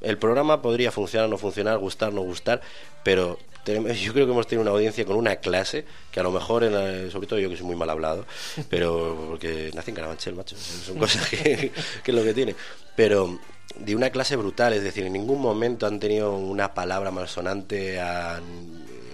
el 0.01 0.18
programa 0.18 0.61
podría 0.61 0.91
funcionar, 0.91 1.30
no 1.30 1.38
funcionar, 1.38 1.77
gustar, 1.77 2.14
no 2.14 2.22
gustar, 2.22 2.61
pero 3.03 3.39
tenemos- 3.64 3.97
yo 3.99 4.14
creo 4.14 4.26
que 4.26 4.31
hemos 4.31 4.47
tenido 4.47 4.61
una 4.64 4.72
audiencia 4.72 5.05
con 5.05 5.15
una 5.15 5.38
clase 5.38 5.85
que 6.11 6.19
a 6.19 6.23
lo 6.23 6.31
mejor, 6.31 6.64
sobre 7.11 7.27
todo 7.27 7.39
yo 7.39 7.49
que 7.49 7.57
soy 7.57 7.65
muy 7.65 7.76
mal 7.76 7.89
hablado, 7.89 8.26
pero 8.69 9.26
porque 9.30 9.72
nací 9.73 9.91
en 9.91 9.95
Carabanchel, 9.95 10.35
macho, 10.35 10.55
son 10.57 10.97
cosas 10.97 11.27
que, 11.30 11.72
que 12.03 12.11
es 12.11 12.15
lo 12.15 12.23
que 12.23 12.34
tiene, 12.34 12.55
pero 12.95 13.39
de 13.77 13.95
una 13.95 14.09
clase 14.09 14.35
brutal, 14.35 14.73
es 14.73 14.84
decir, 14.84 15.05
en 15.05 15.14
ningún 15.14 15.41
momento 15.41 15.85
han 15.85 15.99
tenido 15.99 16.35
una 16.35 16.73
palabra 16.73 17.11
malsonante, 17.11 17.99
han, 17.99 18.43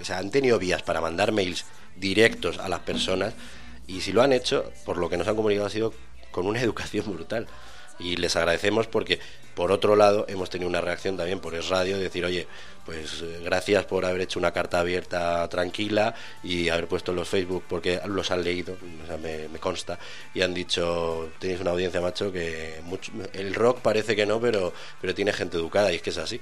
o 0.02 0.06
sea, 0.06 0.18
han 0.20 0.32
tenido 0.32 0.60
vías 0.60 0.82
para 0.84 1.02
mandar 1.02 1.32
mails 1.32 1.66
directos 1.96 2.58
a 2.60 2.68
las 2.70 2.80
personas 2.80 3.34
y 3.88 4.02
si 4.02 4.12
lo 4.12 4.22
han 4.22 4.34
hecho, 4.34 4.72
por 4.86 4.98
lo 4.98 5.10
que 5.10 5.18
nos 5.18 5.28
han 5.28 5.36
comunicado 5.36 5.68
ha 5.68 5.70
sido 5.70 5.94
con 6.34 6.46
una 6.46 6.60
educación 6.62 7.06
brutal. 7.14 7.48
Y 8.00 8.18
les 8.18 8.36
agradecemos 8.36 8.88
porque, 8.88 9.20
por 9.54 9.72
otro 9.72 9.96
lado, 9.96 10.26
hemos 10.28 10.50
tenido 10.50 10.68
una 10.68 10.82
reacción 10.82 11.16
también 11.16 11.40
por 11.40 11.54
Es 11.54 11.70
Radio, 11.70 11.96
de 11.96 12.04
decir, 12.04 12.26
oye, 12.26 12.48
pues 12.88 13.22
eh, 13.22 13.40
gracias 13.46 13.86
por 13.86 14.04
haber 14.04 14.22
hecho 14.22 14.40
una 14.40 14.52
carta 14.52 14.80
abierta 14.80 15.48
tranquila 15.48 16.16
y 16.44 16.70
haber 16.70 16.88
puesto 16.88 17.12
en 17.12 17.18
los 17.18 17.30
Facebook, 17.30 17.64
porque 17.70 18.02
los 18.08 18.32
han 18.32 18.44
leído, 18.44 18.76
me, 19.22 19.60
consta, 19.60 20.00
y 20.34 20.42
han 20.42 20.56
dicho, 20.56 21.30
tenéis 21.40 21.62
una 21.62 21.70
audiencia, 21.70 22.02
macho, 22.02 22.32
que 22.32 22.82
mucho- 22.84 23.12
el 23.32 23.54
rock 23.54 23.80
parece 23.82 24.16
que 24.16 24.26
no, 24.26 24.42
pero, 24.42 24.74
pero 25.00 25.14
tiene 25.14 25.32
gente 25.32 25.58
educada, 25.58 25.92
y 25.94 25.98
es 25.98 26.02
que 26.02 26.10
es 26.10 26.18
así. 26.18 26.42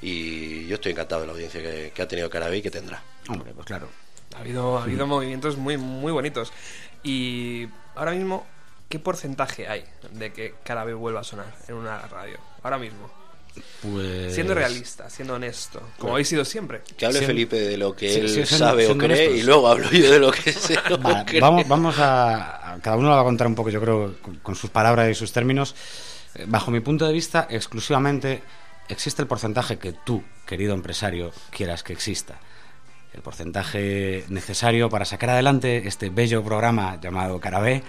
Y 0.00 0.66
yo 0.68 0.76
estoy 0.76 0.92
encantado 0.92 1.22
de 1.22 1.26
la 1.26 1.32
audiencia 1.32 1.60
que, 1.60 1.90
que 1.92 2.02
ha 2.02 2.06
tenido 2.08 2.30
Carabé 2.30 2.58
y 2.58 2.62
que 2.62 2.70
tendrá. 2.70 3.02
Hombre, 3.28 3.52
pues 3.52 3.66
claro. 3.66 3.88
Ha 4.36 4.40
habido, 4.40 4.78
ha 4.78 4.84
habido 4.84 5.06
movimientos 5.08 5.56
muy, 5.56 5.76
muy 5.76 6.12
bonitos. 6.12 6.52
Y 7.02 7.66
ahora 7.96 8.12
mismo, 8.12 8.46
¿qué 8.88 8.98
porcentaje 8.98 9.68
hay 9.68 9.84
de 10.12 10.32
que 10.32 10.54
Carabé 10.64 10.94
vuelva 10.94 11.20
a 11.20 11.24
sonar 11.24 11.46
en 11.68 11.74
una 11.74 11.98
radio? 12.06 12.38
Ahora 12.62 12.78
mismo. 12.78 13.10
Pues... 13.82 14.34
Siendo 14.34 14.54
realista, 14.54 15.10
siendo 15.10 15.34
honesto, 15.34 15.80
como 15.80 15.92
Bueno. 15.98 16.12
habéis 16.14 16.28
sido 16.28 16.44
siempre. 16.44 16.82
Que 16.96 17.06
hable 17.06 17.22
Felipe 17.22 17.56
de 17.56 17.76
lo 17.76 17.94
que 17.96 18.12
Sí, 18.12 18.20
él 18.20 18.28
sí, 18.28 18.34
siendo- 18.46 18.66
sabe 18.66 18.86
o 18.86 18.96
cree 18.96 19.26
honestos. 19.26 19.38
y 19.38 19.42
luego 19.42 19.68
hablo 19.68 19.90
yo 19.90 20.12
de 20.12 20.18
lo 20.20 20.30
que 20.30 20.52
sé. 20.52 20.76
o 20.92 20.98
Va, 21.02 21.24
creo. 21.24 21.40
vamos, 21.40 21.66
vamos 21.66 21.98
a, 21.98 22.74
a- 22.74 22.78
Cada 22.80 22.96
uno 22.96 23.08
lo 23.08 23.14
va 23.16 23.20
a 23.22 23.24
contar 23.24 23.46
un 23.48 23.54
poco, 23.56 23.70
yo 23.70 23.80
creo, 23.80 24.14
con, 24.22 24.36
con 24.36 24.54
sus 24.54 24.70
palabras 24.70 25.10
y 25.10 25.14
sus 25.14 25.32
términos. 25.32 25.74
Eh, 26.36 26.44
Bajo 26.46 26.70
mi 26.70 26.80
punto 26.80 27.04
de 27.06 27.12
vista, 27.12 27.48
exclusivamente 27.50 28.42
existe 28.88 29.22
el 29.22 29.28
porcentaje 29.28 29.76
que 29.78 29.92
tú, 29.92 30.22
querido 30.46 30.72
empresario, 30.74 31.32
quieras 31.50 31.82
que 31.82 31.92
exista. 31.92 32.38
El 33.12 33.22
porcentaje 33.22 34.24
necesario 34.28 34.88
para 34.88 35.04
sacar 35.04 35.30
adelante 35.30 35.88
este 35.88 36.10
bello 36.10 36.44
programa 36.44 37.00
llamado 37.00 37.40
Carabé. 37.40 37.82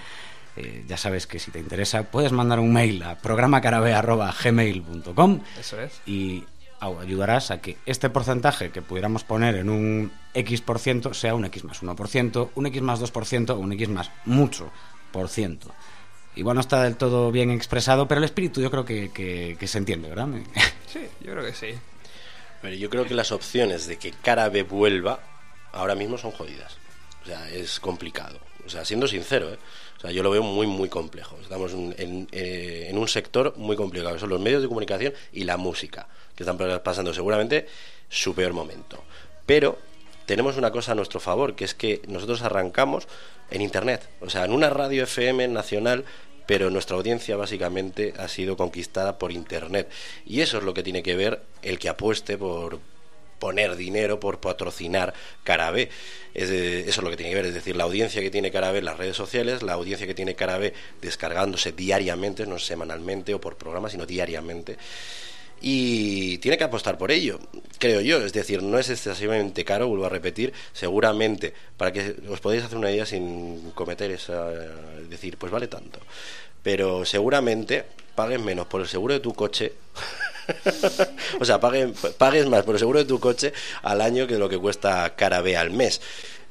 Eh, 0.57 0.83
ya 0.87 0.97
sabes 0.97 1.27
que 1.27 1.39
si 1.39 1.51
te 1.51 1.59
interesa, 1.59 2.03
puedes 2.03 2.31
mandar 2.31 2.59
un 2.59 2.73
mail 2.73 3.01
a 3.03 3.17
programacarabé.gmail.com 3.19 5.41
Eso 5.59 5.79
es. 5.81 6.01
y 6.05 6.43
ayudarás 6.81 7.51
a 7.51 7.61
que 7.61 7.77
este 7.85 8.09
porcentaje 8.09 8.71
que 8.71 8.81
pudiéramos 8.81 9.23
poner 9.23 9.55
en 9.55 9.69
un 9.69 10.11
X 10.33 10.61
por 10.61 10.79
ciento 10.79 11.13
sea 11.13 11.35
un 11.35 11.45
X 11.45 11.63
más 11.65 11.81
1%, 11.83 12.49
un 12.55 12.65
X 12.67 12.81
más 12.81 12.99
2% 13.01 13.49
o 13.51 13.55
un 13.59 13.73
X 13.73 13.89
más 13.89 14.11
mucho 14.25 14.71
por 15.11 15.27
ciento. 15.29 15.71
Igual 16.35 16.55
no 16.55 16.61
está 16.61 16.83
del 16.83 16.95
todo 16.95 17.31
bien 17.31 17.51
expresado, 17.51 18.07
pero 18.07 18.19
el 18.19 18.25
espíritu 18.25 18.61
yo 18.61 18.71
creo 18.71 18.85
que, 18.85 19.11
que- 19.11 19.57
que 19.59 19.67
se 19.67 19.77
entiende, 19.77 20.09
¿verdad? 20.09 20.27
Sí, 20.87 21.01
yo 21.21 21.33
creo 21.33 21.45
que 21.45 21.53
sí. 21.53 21.67
Pero 22.61 22.75
yo 22.75 22.89
creo 22.89 23.05
que 23.05 23.13
las 23.13 23.31
opciones 23.31 23.87
de 23.87 23.97
que 23.97 24.11
Carabe 24.11 24.63
vuelva 24.63 25.19
ahora 25.71 25.95
mismo 25.95 26.17
son 26.17 26.31
jodidas. 26.31 26.77
Es 27.51 27.79
complicado. 27.79 28.39
O 28.65 28.69
sea, 28.69 28.85
siendo 28.85 29.07
sincero, 29.07 29.53
¿eh? 29.53 29.57
O 29.97 30.01
sea, 30.01 30.11
yo 30.11 30.23
lo 30.23 30.29
veo 30.29 30.43
muy, 30.43 30.67
muy 30.67 30.87
complejo. 30.87 31.37
Estamos 31.41 31.73
en, 31.73 32.27
eh, 32.31 32.87
en 32.89 32.97
un 32.97 33.07
sector 33.07 33.53
muy 33.57 33.75
complicado, 33.75 34.13
que 34.13 34.19
son 34.19 34.29
los 34.29 34.39
medios 34.39 34.61
de 34.61 34.67
comunicación 34.67 35.13
y 35.33 35.43
la 35.43 35.57
música, 35.57 36.07
que 36.35 36.43
están 36.43 36.57
pasando 36.81 37.13
seguramente 37.13 37.67
su 38.07 38.33
peor 38.33 38.53
momento. 38.53 39.03
Pero 39.45 39.77
tenemos 40.25 40.57
una 40.57 40.71
cosa 40.71 40.93
a 40.93 40.95
nuestro 40.95 41.19
favor, 41.19 41.55
que 41.55 41.65
es 41.65 41.73
que 41.73 42.01
nosotros 42.07 42.43
arrancamos 42.43 43.07
en 43.51 43.61
Internet. 43.61 44.07
O 44.21 44.29
sea, 44.29 44.45
en 44.45 44.53
una 44.53 44.69
radio 44.69 45.03
FM 45.03 45.47
nacional 45.49 46.05
pero 46.49 46.71
nuestra 46.71 46.97
audiencia 46.97 47.37
básicamente 47.37 48.15
ha 48.17 48.27
sido 48.27 48.57
conquistada 48.57 49.19
por 49.19 49.31
Internet. 49.31 49.87
Y 50.25 50.41
eso 50.41 50.57
es 50.57 50.63
lo 50.63 50.73
que 50.73 50.81
tiene 50.81 51.03
que 51.03 51.15
ver 51.15 51.43
el 51.61 51.77
que 51.77 51.89
apueste 51.89 52.39
por 52.39 52.79
poner 53.39 53.75
dinero, 53.75 54.19
por 54.19 54.39
patrocinar 54.39 55.13
Carabé. 55.43 55.89
Es 56.33 56.49
de- 56.49 56.81
eso 56.81 56.89
es 56.89 57.03
lo 57.03 57.09
que 57.09 57.17
tiene 57.17 57.31
que 57.31 57.35
ver, 57.37 57.45
es 57.47 57.53
decir, 57.55 57.75
la 57.75 57.85
audiencia 57.85 58.21
que 58.21 58.29
tiene 58.29 58.51
Carabé 58.51 58.79
en 58.79 58.85
las 58.85 58.97
redes 58.97 59.17
sociales, 59.17 59.63
la 59.63 59.73
audiencia 59.73 60.05
que 60.05 60.13
tiene 60.13 60.35
Carabé 60.35 60.73
descargándose 61.01 61.71
diariamente, 61.71 62.45
no 62.45 62.59
semanalmente 62.59 63.33
o 63.33 63.41
por 63.41 63.57
programa, 63.57 63.89
sino 63.89 64.05
diariamente. 64.05 64.77
Y 65.61 66.37
tiene 66.37 66.57
que 66.57 66.63
apostar 66.63 66.97
por 66.97 67.11
ello, 67.11 67.37
creo 67.79 67.99
yo. 67.99 68.23
Es 68.25 68.31
decir, 68.31 68.63
no 68.63 68.79
es 68.79 68.89
excesivamente 68.89 69.65
caro, 69.65 69.89
vuelvo 69.89 70.05
a 70.05 70.09
repetir. 70.09 70.53
Seguramente, 70.71 71.53
para 71.75 71.91
que 71.91 72.15
os 72.29 72.39
podáis 72.39 72.63
hacer 72.63 72.77
una 72.77 72.91
idea 72.91 73.05
sin 73.05 73.71
cometer 73.71 74.09
esa. 74.11 74.47
decir, 75.09 75.35
pues 75.37 75.51
vale 75.51 75.67
tanto. 75.67 75.99
Pero 76.63 77.03
seguramente 77.03 77.83
pagues 78.19 78.41
menos 78.41 78.67
por 78.67 78.81
el 78.81 78.87
seguro 78.89 79.13
de 79.13 79.21
tu 79.21 79.33
coche. 79.33 79.71
o 81.39 81.45
sea, 81.45 81.57
paguen- 81.61 81.93
pagues 82.17 82.45
más 82.47 82.63
por 82.63 82.75
el 82.75 82.79
seguro 82.79 82.99
de 82.99 83.05
tu 83.05 83.17
coche 83.17 83.53
al 83.81 84.01
año 84.01 84.27
que 84.27 84.37
lo 84.37 84.49
que 84.49 84.57
cuesta 84.57 85.15
Carabé 85.15 85.55
al 85.55 85.71
mes. 85.71 86.01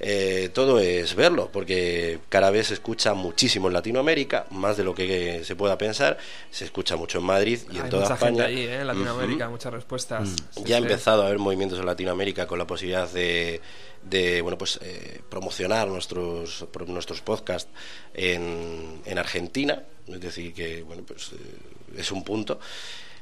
Eh, 0.01 0.51
todo 0.53 0.79
es 0.79 1.15
verlo, 1.17 1.51
porque 1.53 2.21
Carabé 2.29 2.63
se 2.63 2.75
escucha 2.75 3.15
muchísimo 3.15 3.67
en 3.67 3.75
Latinoamérica, 3.75 4.47
más 4.51 4.77
de 4.77 4.85
lo 4.85 4.95
que 4.95 5.43
se 5.45 5.57
pueda 5.57 5.77
pensar. 5.77 6.19
Se 6.51 6.65
escucha 6.65 6.97
mucho 6.97 7.19
en 7.19 7.25
Madrid 7.25 7.59
y 7.73 7.79
en 7.79 7.89
toda 7.89 8.03
mucha 8.03 8.15
España. 8.15 8.45
gente 8.47 8.61
allí, 8.61 8.67
¿eh? 8.67 8.85
Latinoamérica, 8.85 9.49
muchas 9.49 9.73
respuestas. 9.73 10.29
Sí, 10.51 10.63
Ya 10.65 10.77
ha 10.77 10.79
empezado 10.79 11.23
a 11.23 11.27
haber 11.27 11.39
movimientos 11.39 11.79
en 11.81 11.87
Latinoamérica 11.87 12.47
con 12.47 12.59
la 12.59 12.67
posibilidad 12.67 13.11
de, 13.11 13.61
de, 14.03 14.41
bueno 14.43 14.57
pues 14.57 14.79
eh, 14.83 15.21
promocionar 15.29 15.89
nuestros 15.89 16.65
nuestros 16.87 17.21
podcasts 17.21 17.71
en, 18.15 19.03
en 19.05 19.19
Argentina, 19.19 19.83
es 20.07 20.21
decir 20.21 20.55
que 20.55 20.83
bueno 20.83 21.03
pues 21.05 21.33
eh, 21.33 21.99
es 22.01 22.13
un 22.13 22.23
punto. 22.23 22.61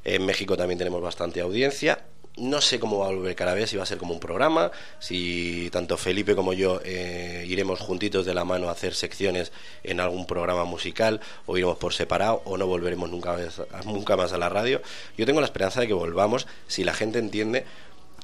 En 0.05 0.25
México 0.25 0.57
también 0.57 0.79
tenemos 0.79 1.03
bastante 1.03 1.41
audiencia. 1.41 1.99
No 2.37 2.61
sé 2.61 2.79
cómo 2.79 2.99
va 2.99 3.07
a 3.07 3.11
volver 3.11 3.35
Carabé, 3.35 3.67
si 3.67 3.77
va 3.77 3.85
a 3.85 3.87
ser 3.87 3.97
como 3.97 4.13
un 4.13 4.21
programa, 4.21 4.71
si 4.99 5.71
tanto 5.73 5.97
Felipe 5.97 6.37
como 6.37 6.53
yo 6.53 6.83
eh, 6.85 7.47
iremos 7.49 7.81
juntitos 7.81 8.27
de 8.27 8.35
la 8.35 8.45
mano 8.45 8.69
a 8.69 8.73
hacer 8.73 8.95
secciones 8.95 9.53
en 9.83 10.01
algún 10.01 10.27
programa 10.27 10.65
musical 10.65 11.21
o 11.47 11.57
iremos 11.57 11.79
por 11.79 11.95
separado 11.95 12.43
o 12.45 12.59
no 12.59 12.67
volveremos 12.67 13.09
nunca 13.11 13.33
más, 13.33 13.63
nunca 13.87 14.17
más 14.17 14.35
a 14.35 14.39
la 14.39 14.51
radio. 14.51 14.83
Yo 15.17 15.25
tengo 15.25 15.41
la 15.41 15.47
esperanza 15.47 15.81
de 15.81 15.87
que 15.87 15.95
volvamos 15.95 16.47
si 16.67 16.85
la 16.85 16.93
gente 16.93 17.19
entiende 17.19 17.65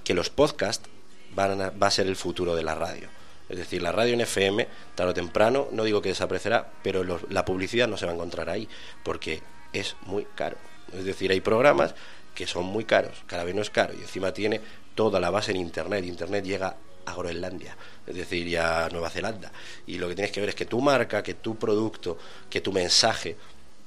que 0.05 0.13
los 0.13 0.29
podcasts 0.29 0.91
van 1.35 1.61
a, 1.63 1.71
va 1.71 1.87
a 1.87 1.91
ser 1.91 2.07
el 2.07 2.17
futuro 2.17 2.55
de 2.55 2.65
la 2.65 2.75
radio. 2.75 3.09
Es 3.49 3.59
decir, 3.59 3.83
la 3.83 3.93
radio 3.93 4.15
en 4.15 4.21
FM, 4.21 4.67
tarde 4.95 5.11
o 5.11 5.15
temprano, 5.15 5.69
no 5.73 5.85
digo 5.85 6.01
que 6.01 6.09
desaparecerá, 6.11 6.71
pero 6.83 7.05
la 7.29 7.45
publicidad 7.45 7.89
no 7.89 7.97
se 7.97 8.07
va 8.07 8.13
a 8.13 8.15
encontrar 8.15 8.49
ahí, 8.49 8.69
porque 9.03 9.43
es 9.73 9.97
muy 10.07 10.27
caro. 10.35 10.57
Es 10.93 11.05
decir, 11.05 11.31
hay 11.31 11.41
programas 11.41 11.95
que 12.35 12.47
son 12.47 12.65
muy 12.65 12.85
caros, 12.85 13.17
cada 13.27 13.45
vez 13.45 13.55
no 13.55 13.63
es 13.63 13.71
caro, 13.71 13.95
y 13.95 14.03
encima 14.03 14.33
tiene 14.33 14.61
toda 14.95 15.21
la 15.21 15.31
base 15.31 15.53
en 15.53 15.59
Internet. 15.59 16.05
Internet 16.05 16.45
llega 16.45 16.77
a 17.05 17.15
Groenlandia, 17.15 17.77
es 18.07 18.15
decir, 18.15 18.47
y 18.47 18.57
a 18.57 18.89
Nueva 18.91 19.11
Zelanda. 19.11 19.53
Y 19.87 19.99
lo 19.99 20.09
que 20.09 20.15
tienes 20.15 20.33
que 20.33 20.41
ver 20.41 20.51
es 20.51 20.55
que 20.55 20.67
tu 20.67 20.81
marca, 20.81 21.23
que 21.23 21.35
tu 21.35 21.57
producto, 21.57 22.19
que 22.49 22.61
tu 22.61 22.73
mensaje 22.73 23.37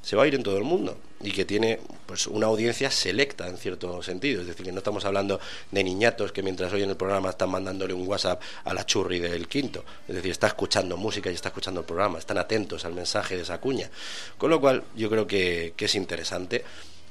se 0.06 0.16
va 0.16 0.24
a 0.24 0.28
ir 0.28 0.36
en 0.36 0.44
todo 0.44 0.58
el 0.58 0.64
mundo 0.64 1.00
y 1.20 1.32
que 1.32 1.46
tiene 1.46 1.80
pues 2.06 2.28
una 2.28 2.46
audiencia 2.46 2.92
selecta 2.92 3.48
en 3.48 3.58
cierto 3.58 4.04
sentido, 4.04 4.42
es 4.42 4.48
decir, 4.48 4.64
que 4.64 4.72
no 4.72 4.78
estamos 4.78 5.04
hablando 5.04 5.40
de 5.72 5.84
niñatos 5.84 6.32
que 6.32 6.44
mientras 6.44 6.72
oyen 6.74 6.92
el 6.92 6.96
programa 6.96 7.32
están 7.32 7.50
mandándole 7.50 7.96
un 7.96 8.08
WhatsApp 8.08 8.40
a 8.66 8.74
la 8.76 8.86
churri 8.86 9.18
del 9.18 9.48
quinto, 9.48 9.84
es 10.08 10.14
decir, 10.14 10.30
está 10.30 10.46
escuchando 10.46 10.96
música 10.96 11.32
y 11.32 11.34
está 11.34 11.50
escuchando 11.50 11.80
el 11.80 11.88
programa, 11.88 12.20
están 12.20 12.38
atentos 12.38 12.86
al 12.86 12.94
mensaje 12.94 13.36
de 13.36 13.42
esa 13.42 13.60
cuña, 13.60 13.90
con 14.38 14.52
lo 14.52 14.62
cual 14.62 14.84
yo 14.96 15.10
creo 15.10 15.26
que, 15.26 15.74
que 15.76 15.86
es 15.86 15.96
interesante 15.96 16.64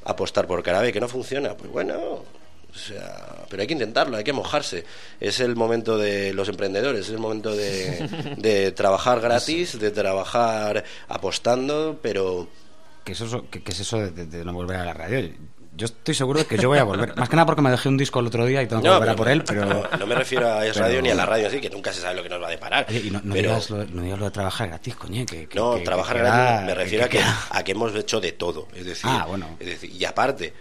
apostar 0.04 0.46
por 0.46 0.62
Carabé, 0.62 0.92
que 0.92 1.00
no 1.00 1.08
funciona, 1.08 1.56
pues 1.56 1.70
bueno, 1.70 1.94
o 1.96 2.76
sea, 2.76 3.44
pero 3.48 3.60
hay 3.62 3.66
que 3.66 3.72
intentarlo, 3.74 4.16
hay 4.16 4.24
que 4.24 4.32
mojarse. 4.32 4.84
Es 5.20 5.40
el 5.40 5.54
momento 5.56 5.96
de 5.96 6.34
los 6.34 6.48
emprendedores, 6.48 7.06
es 7.06 7.10
el 7.10 7.18
momento 7.18 7.54
de, 7.54 8.34
de 8.38 8.72
trabajar 8.72 9.20
gratis, 9.20 9.78
de 9.78 9.90
trabajar 9.90 10.84
apostando, 11.08 11.98
pero 12.02 12.48
¿Qué 13.04 13.12
es 13.12 13.20
eso, 13.20 13.44
qué, 13.50 13.62
qué 13.62 13.72
es 13.72 13.80
eso 13.80 13.98
de, 13.98 14.10
de- 14.12 14.24
de 14.26 14.44
no 14.46 14.54
volver 14.54 14.78
a 14.78 14.84
la 14.86 14.94
radio? 14.94 15.30
Yo 15.76 15.86
estoy 15.86 16.14
seguro 16.14 16.38
de 16.38 16.46
que 16.46 16.56
yo 16.56 16.68
voy 16.68 16.78
a 16.78 16.84
volver. 16.84 17.16
Más 17.16 17.28
que 17.28 17.34
nada 17.34 17.46
porque 17.46 17.60
me 17.62 17.70
dejé 17.70 17.88
un 17.88 17.96
disco 17.96 18.20
el 18.20 18.28
otro 18.28 18.46
día 18.46 18.62
y 18.62 18.66
tengo 18.68 18.80
que 18.80 18.86
No, 18.88 18.94
volver 18.94 19.08
a 19.10 19.16
por 19.16 19.28
él, 19.28 19.42
pero... 19.44 19.64
no, 19.64 19.82
no 19.98 20.06
me 20.06 20.14
refiero 20.14 20.46
a 20.52 20.64
Es 20.64 20.74
pero- 20.74 20.86
Radio 20.86 21.02
ni 21.02 21.10
a 21.10 21.14
la 21.16 21.26
radio 21.26 21.48
así, 21.48 21.60
que 21.60 21.68
nunca 21.68 21.92
se 21.92 22.00
sabe 22.00 22.14
lo 22.14 22.22
que 22.22 22.28
nos 22.28 22.40
va 22.40 22.46
a 22.46 22.50
deparar. 22.50 22.86
Oye, 22.88 23.02
y 23.06 23.10
no, 23.10 23.20
no 23.24 23.34
pero 23.34 23.48
digas 23.50 23.70
lo, 23.70 23.84
no 23.84 24.02
digas 24.02 24.18
lo 24.20 24.24
de 24.26 24.30
trabajar 24.30 24.68
gratis, 24.68 24.94
coño. 24.94 25.26
Que, 25.26 25.48
que- 25.48 25.58
no, 25.58 25.74
que- 25.74 25.80
trabajar 25.82 26.16
que 26.16 26.22
gratis 26.22 26.66
me 26.66 26.74
refiero 26.74 27.04
a, 27.06 27.08
que, 27.08 27.20
a 27.50 27.64
que 27.64 27.72
hemos 27.72 27.94
hecho 27.96 28.20
de 28.20 28.30
todo. 28.32 28.68
Es 28.74 28.86
decir, 28.86 29.10
Ah, 29.12 29.24
bueno. 29.26 29.48
es 29.58 29.66
decir, 29.66 29.90
y 29.90 30.04
aparte, 30.04 30.52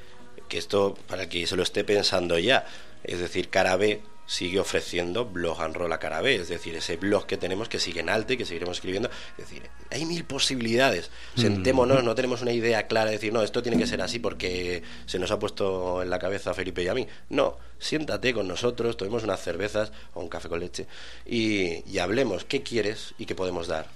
que 0.47 0.57
esto, 0.57 0.97
para 1.07 1.23
el 1.23 1.29
que 1.29 1.45
se 1.45 1.55
lo 1.55 1.61
esté 1.63 1.83
pensando 1.83 2.39
ya, 2.39 2.65
es 3.03 3.19
decir, 3.19 3.49
cara 3.49 3.75
B 3.75 4.01
sigue 4.25 4.59
ofreciendo 4.59 5.25
blog 5.25 5.61
and 5.61 5.75
roll 5.75 5.91
a 5.91 5.99
cara 5.99 6.21
B, 6.21 6.35
es 6.35 6.47
decir, 6.47 6.75
ese 6.75 6.97
blog 6.97 7.25
que 7.25 7.37
tenemos 7.37 7.69
que 7.69 7.79
sigue 7.79 7.99
en 7.99 8.09
alto 8.09 8.33
y 8.33 8.37
que 8.37 8.45
seguiremos 8.45 8.77
escribiendo. 8.77 9.09
Es 9.37 9.49
decir, 9.49 9.69
hay 9.91 10.05
mil 10.05 10.23
posibilidades. 10.25 11.11
Sentémonos, 11.35 12.03
no 12.03 12.15
tenemos 12.15 12.41
una 12.41 12.51
idea 12.51 12.87
clara 12.87 13.07
de 13.07 13.17
decir, 13.17 13.33
no, 13.33 13.41
esto 13.41 13.61
tiene 13.61 13.77
que 13.77 13.87
ser 13.87 14.01
así 14.01 14.19
porque 14.19 14.83
se 15.05 15.19
nos 15.19 15.31
ha 15.31 15.39
puesto 15.39 16.01
en 16.01 16.09
la 16.09 16.19
cabeza 16.19 16.51
a 16.51 16.53
Felipe 16.53 16.83
y 16.83 16.87
a 16.87 16.93
mí. 16.93 17.07
No, 17.29 17.57
siéntate 17.79 18.33
con 18.33 18.47
nosotros, 18.47 18.97
tomemos 18.97 19.23
unas 19.23 19.41
cervezas 19.41 19.91
o 20.13 20.21
un 20.21 20.29
café 20.29 20.49
con 20.49 20.59
leche 20.59 20.87
y, 21.25 21.83
y 21.89 21.99
hablemos 21.99 22.45
qué 22.45 22.63
quieres 22.63 23.13
y 23.17 23.25
qué 23.25 23.35
podemos 23.35 23.67
dar. 23.67 23.87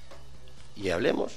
Y 0.75 0.89
hablemos. 0.89 1.33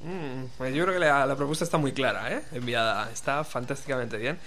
Mm, 0.00 0.44
pues 0.56 0.74
yo 0.74 0.84
creo 0.84 0.94
que 0.94 1.00
la, 1.00 1.26
la 1.26 1.36
propuesta 1.36 1.64
está 1.64 1.76
muy 1.76 1.92
clara, 1.92 2.32
¿eh? 2.32 2.42
Enviada. 2.52 3.10
Está 3.12 3.42
fantásticamente 3.44 4.16
bien. 4.16 4.38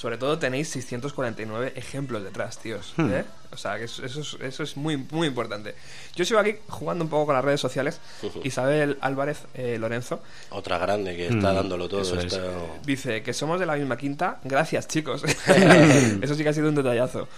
Sobre 0.00 0.16
todo 0.16 0.38
tenéis 0.38 0.68
649 0.70 1.74
ejemplos 1.76 2.24
detrás, 2.24 2.56
tíos. 2.58 2.94
Hmm. 2.96 3.12
¿eh? 3.12 3.24
O 3.52 3.58
sea, 3.58 3.76
que 3.76 3.84
eso, 3.84 4.02
eso 4.02 4.20
es, 4.22 4.36
eso 4.40 4.62
es 4.62 4.76
muy, 4.78 4.96
muy 4.96 5.28
importante. 5.28 5.74
Yo 6.16 6.24
sigo 6.24 6.40
aquí 6.40 6.54
jugando 6.68 7.04
un 7.04 7.10
poco 7.10 7.26
con 7.26 7.34
las 7.34 7.44
redes 7.44 7.60
sociales. 7.60 8.00
Isabel 8.42 8.96
Álvarez 9.02 9.42
eh, 9.52 9.76
Lorenzo 9.78 10.22
Otra 10.50 10.78
grande 10.78 11.14
que 11.16 11.26
está 11.26 11.52
Mm, 11.52 11.54
dándolo 11.56 11.86
todo. 11.86 12.00
eso 12.00 12.18
es. 12.18 12.32
está- 12.32 12.40
dice 12.82 13.22
que 13.22 13.34
somos 13.34 13.60
de 13.60 13.66
la 13.66 13.74
misma 13.76 13.98
quinta. 13.98 14.40
Gracias, 14.44 14.88
chicos. 14.88 15.22
eso 16.22 16.34
sí 16.34 16.42
que 16.44 16.48
ha 16.48 16.52
sido 16.54 16.70
un 16.70 16.76
detallazo. 16.76 17.28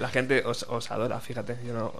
La 0.00 0.08
gente 0.08 0.42
os, 0.44 0.64
os 0.64 0.90
adora, 0.90 1.20
fíjate. 1.20 1.56
Yo 1.64 1.72
no, 1.72 1.92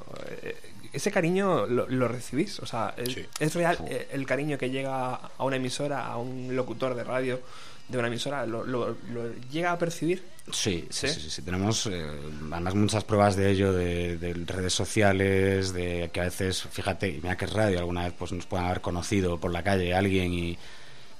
eh, 0.43 0.57
ese 0.93 1.13
cariño 1.13 1.67
lo, 1.67 1.87
lo 1.89 2.09
recibís. 2.09 2.59
O 2.59 2.67
sea, 2.67 2.93
es, 2.97 3.13
Sí. 3.13 3.27
es 3.39 3.55
real 3.55 3.79
eh, 3.89 4.09
el 4.13 4.27
cariño 4.27 4.59
que 4.59 4.71
llega 4.71 5.15
a 5.15 5.45
una 5.45 5.57
emisora, 5.57 6.07
a 6.07 6.17
un 6.17 6.57
locutor 6.57 6.95
de 6.97 7.05
radio 7.05 7.41
de 7.89 7.99
una 7.99 8.09
emisora, 8.09 8.45
lo, 8.47 8.65
lo- 8.65 8.97
lo 9.13 9.33
llega 9.51 9.73
a 9.73 9.79
percibir. 9.79 10.23
Sí, 10.53 10.87
sí, 10.91 11.09
¿Sí? 11.09 11.21
sí, 11.21 11.31
sí. 11.31 11.43
Tenemos 11.43 11.87
eh, 11.87 12.07
además 12.53 12.75
muchas 12.75 13.05
pruebas 13.05 13.37
de 13.37 13.51
ello, 13.51 13.73
de, 13.73 14.17
de 14.19 14.35
redes 14.35 14.73
sociales, 14.75 15.73
de 15.73 16.11
que 16.13 16.21
a 16.21 16.25
veces, 16.25 16.63
fíjate, 16.71 17.09
y 17.09 17.21
mira 17.23 17.37
que 17.37 17.45
es 17.47 17.53
radio, 17.53 17.79
alguna 17.79 18.05
vez 18.05 18.15
pues 18.19 18.33
nos 18.33 18.47
pueden 18.47 18.67
haber 18.67 18.81
conocido 18.81 19.39
por 19.39 19.53
la 19.53 19.63
calle 19.63 19.95
alguien 19.95 20.33
y, 20.33 20.59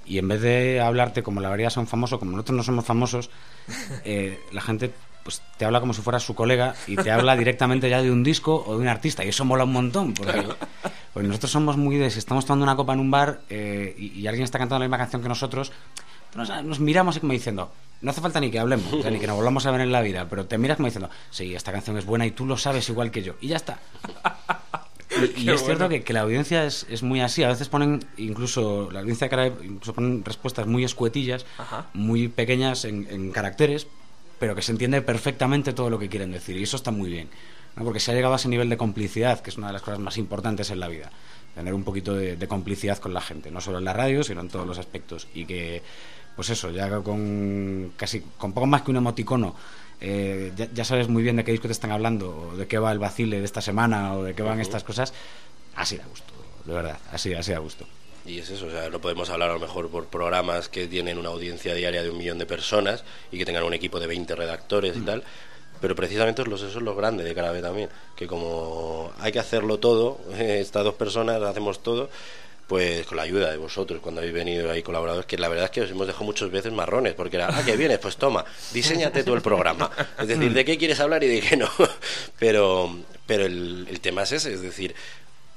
y 0.05 0.17
en 0.17 0.27
vez 0.27 0.41
de 0.41 0.79
hablarte 0.81 1.21
como 1.23 1.41
la 1.41 1.49
mayoría 1.49 1.69
son 1.69 1.85
famosos, 1.87 2.17
como 2.19 2.31
nosotros 2.31 2.57
no 2.57 2.63
somos 2.63 2.85
famosos, 2.85 3.29
eh, 4.05 4.39
la 4.51 4.61
gente 4.61 4.91
pues 5.23 5.41
te 5.57 5.65
habla 5.65 5.79
como 5.81 5.93
si 5.93 6.01
fuera 6.01 6.19
su 6.19 6.33
colega 6.33 6.73
y 6.87 6.95
te 6.95 7.11
habla 7.11 7.35
directamente 7.35 7.89
ya 7.89 8.01
de 8.01 8.09
un 8.09 8.23
disco 8.23 8.63
o 8.65 8.75
de 8.75 8.81
un 8.81 8.87
artista 8.87 9.23
y 9.23 9.29
eso 9.29 9.43
mola 9.45 9.65
un 9.65 9.73
montón 9.73 10.13
porque, 10.13 10.43
porque 11.13 11.27
nosotros 11.27 11.51
somos 11.51 11.77
muy 11.77 11.97
de 11.97 12.09
si 12.09 12.17
estamos 12.19 12.45
tomando 12.45 12.63
una 12.63 12.75
copa 12.75 12.93
en 12.93 12.99
un 13.01 13.11
bar 13.11 13.41
eh, 13.49 13.93
y, 13.97 14.07
y 14.21 14.27
alguien 14.27 14.45
está 14.45 14.57
cantando 14.57 14.79
la 14.79 14.87
misma 14.87 14.97
canción 14.97 15.21
que 15.21 15.27
nosotros 15.27 15.71
nos, 16.35 16.63
nos 16.63 16.79
miramos 16.79 17.19
como 17.19 17.33
diciendo 17.33 17.71
no 18.01 18.11
hace 18.11 18.21
falta 18.21 18.39
ni 18.39 18.49
que 18.49 18.59
hablemos 18.59 18.91
o 18.93 19.01
sea, 19.01 19.11
ni 19.11 19.19
que 19.19 19.27
nos 19.27 19.35
volvamos 19.35 19.65
a 19.65 19.71
ver 19.71 19.81
en 19.81 19.91
la 19.91 20.01
vida 20.01 20.27
pero 20.29 20.45
te 20.45 20.57
miras 20.57 20.77
como 20.77 20.87
diciendo 20.87 21.09
sí 21.31 21.53
esta 21.53 21.71
canción 21.71 21.97
es 21.97 22.05
buena 22.05 22.25
y 22.25 22.31
tú 22.31 22.45
lo 22.45 22.57
sabes 22.57 22.87
igual 22.89 23.11
que 23.11 23.23
yo 23.23 23.35
y 23.41 23.47
ya 23.47 23.57
está 23.57 23.79
y, 25.37 25.49
es 25.49 25.63
cierto 25.63 25.89
que, 25.89 26.03
que 26.03 26.13
la 26.13 26.21
audiencia 26.21 26.65
es, 26.65 26.85
es 26.89 27.03
muy 27.03 27.21
así. 27.21 27.43
A 27.43 27.49
veces 27.49 27.69
ponen, 27.69 28.05
incluso 28.17 28.89
la 28.91 28.99
audiencia 28.99 29.25
de 29.25 29.29
cara 29.29 29.47
incluso 29.47 29.93
ponen 29.93 30.23
respuestas 30.23 30.67
muy 30.67 30.83
escuetillas, 30.83 31.45
Ajá. 31.57 31.87
muy 31.93 32.27
pequeñas 32.27 32.85
en, 32.85 33.07
en 33.09 33.31
caracteres, 33.31 33.87
pero 34.39 34.55
que 34.55 34.61
se 34.61 34.71
entiende 34.71 35.01
perfectamente 35.01 35.73
todo 35.73 35.89
lo 35.89 35.99
que 35.99 36.09
quieren 36.09 36.31
decir. 36.31 36.57
Y 36.57 36.63
eso 36.63 36.77
está 36.77 36.91
muy 36.91 37.09
bien. 37.09 37.29
¿no? 37.75 37.83
Porque 37.83 37.99
se 37.99 38.11
ha 38.11 38.13
llegado 38.13 38.33
a 38.33 38.37
ese 38.37 38.49
nivel 38.49 38.69
de 38.69 38.77
complicidad, 38.77 39.39
que 39.41 39.49
es 39.49 39.57
una 39.57 39.67
de 39.67 39.73
las 39.73 39.81
cosas 39.81 39.99
más 39.99 40.17
importantes 40.17 40.69
en 40.69 40.79
la 40.79 40.87
vida. 40.87 41.09
Tener 41.55 41.73
un 41.73 41.83
poquito 41.83 42.13
de, 42.13 42.35
de 42.35 42.47
complicidad 42.47 42.99
con 42.99 43.13
la 43.13 43.21
gente, 43.21 43.51
no 43.51 43.59
solo 43.59 43.79
en 43.79 43.85
la 43.85 43.93
radio, 43.93 44.23
sino 44.23 44.41
en 44.41 44.49
todos 44.49 44.67
los 44.67 44.77
aspectos. 44.77 45.27
Y 45.33 45.45
que, 45.45 45.81
pues 46.39 46.51
eso, 46.51 46.71
ya 46.71 46.89
con 47.01 47.91
casi 47.97 48.21
con 48.37 48.53
poco 48.53 48.65
más 48.65 48.83
que 48.83 48.91
un 48.91 48.95
emoticono, 48.95 49.57
eh, 49.99 50.53
ya, 50.55 50.69
ya 50.73 50.85
sabes 50.85 51.09
muy 51.09 51.21
bien 51.21 51.35
de 51.35 51.43
qué 51.43 51.51
disco 51.51 51.67
te 51.67 51.73
están 51.73 51.91
hablando, 51.91 52.53
o 52.53 52.55
de 52.55 52.65
qué 52.65 52.77
va 52.77 52.93
el 52.93 52.97
vacile 52.97 53.39
de 53.39 53.45
esta 53.45 53.59
semana, 53.59 54.13
o 54.15 54.23
de 54.23 54.33
qué 54.33 54.41
van 54.41 54.61
estas 54.61 54.85
cosas. 54.85 55.13
Así 55.75 55.97
da 55.97 56.05
gusto, 56.05 56.31
de 56.63 56.73
verdad, 56.73 56.97
así, 57.11 57.33
así 57.33 57.51
da 57.51 57.59
gusto. 57.59 57.85
Y 58.25 58.39
es 58.39 58.49
eso, 58.51 58.67
o 58.67 58.71
sea, 58.71 58.89
no 58.89 59.01
podemos 59.01 59.29
hablar 59.29 59.49
a 59.49 59.53
lo 59.55 59.59
mejor 59.59 59.89
por 59.89 60.05
programas 60.05 60.69
que 60.69 60.87
tienen 60.87 61.17
una 61.17 61.27
audiencia 61.27 61.73
diaria 61.73 62.03
de 62.03 62.09
un 62.09 62.17
millón 62.17 62.39
de 62.39 62.45
personas 62.45 63.03
y 63.33 63.37
que 63.37 63.43
tengan 63.43 63.65
un 63.65 63.73
equipo 63.73 63.99
de 63.99 64.07
20 64.07 64.33
redactores 64.33 64.95
y 64.95 65.01
tal. 65.01 65.25
Pero 65.81 65.93
precisamente 65.93 66.41
eso 66.41 66.67
es 66.67 66.75
lo 66.75 66.95
grande 66.95 67.25
de 67.25 67.35
Carabe 67.35 67.61
también, 67.61 67.89
que 68.15 68.27
como 68.27 69.11
hay 69.19 69.33
que 69.33 69.39
hacerlo 69.39 69.77
todo, 69.79 70.21
estas 70.39 70.85
dos 70.85 70.95
personas 70.95 71.41
hacemos 71.41 71.83
todo, 71.83 72.09
pues 72.69 73.07
con 73.07 73.17
la 73.17 73.23
ayuda 73.23 73.49
de 73.49 73.57
vosotros 73.57 73.99
cuando 73.99 74.21
habéis 74.21 74.35
venido 74.35 74.69
ahí 74.69 74.83
colaboradores, 74.83 75.25
que 75.25 75.39
la 75.39 75.49
verdad 75.49 75.65
es 75.65 75.71
que 75.71 75.81
os 75.81 75.89
hemos 75.89 76.05
dejado 76.05 76.23
muchas 76.23 76.51
veces 76.51 76.71
marrones, 76.71 77.15
porque 77.15 77.37
era, 77.37 77.49
ah, 77.51 77.65
que 77.65 77.75
vienes, 77.75 77.97
pues 77.97 78.15
toma, 78.15 78.45
diseñate 78.71 79.23
tú 79.23 79.33
el 79.33 79.41
programa. 79.41 79.89
Es 80.19 80.27
decir, 80.27 80.53
de 80.53 80.63
qué 80.63 80.77
quieres 80.77 80.99
hablar 80.99 81.23
y 81.23 81.27
de 81.27 81.41
qué 81.41 81.57
no. 81.57 81.67
Pero, 82.39 82.95
pero 83.25 83.45
el, 83.45 83.87
el 83.89 83.99
tema 83.99 84.23
es 84.23 84.33
ese, 84.33 84.53
es 84.53 84.61
decir, 84.61 84.95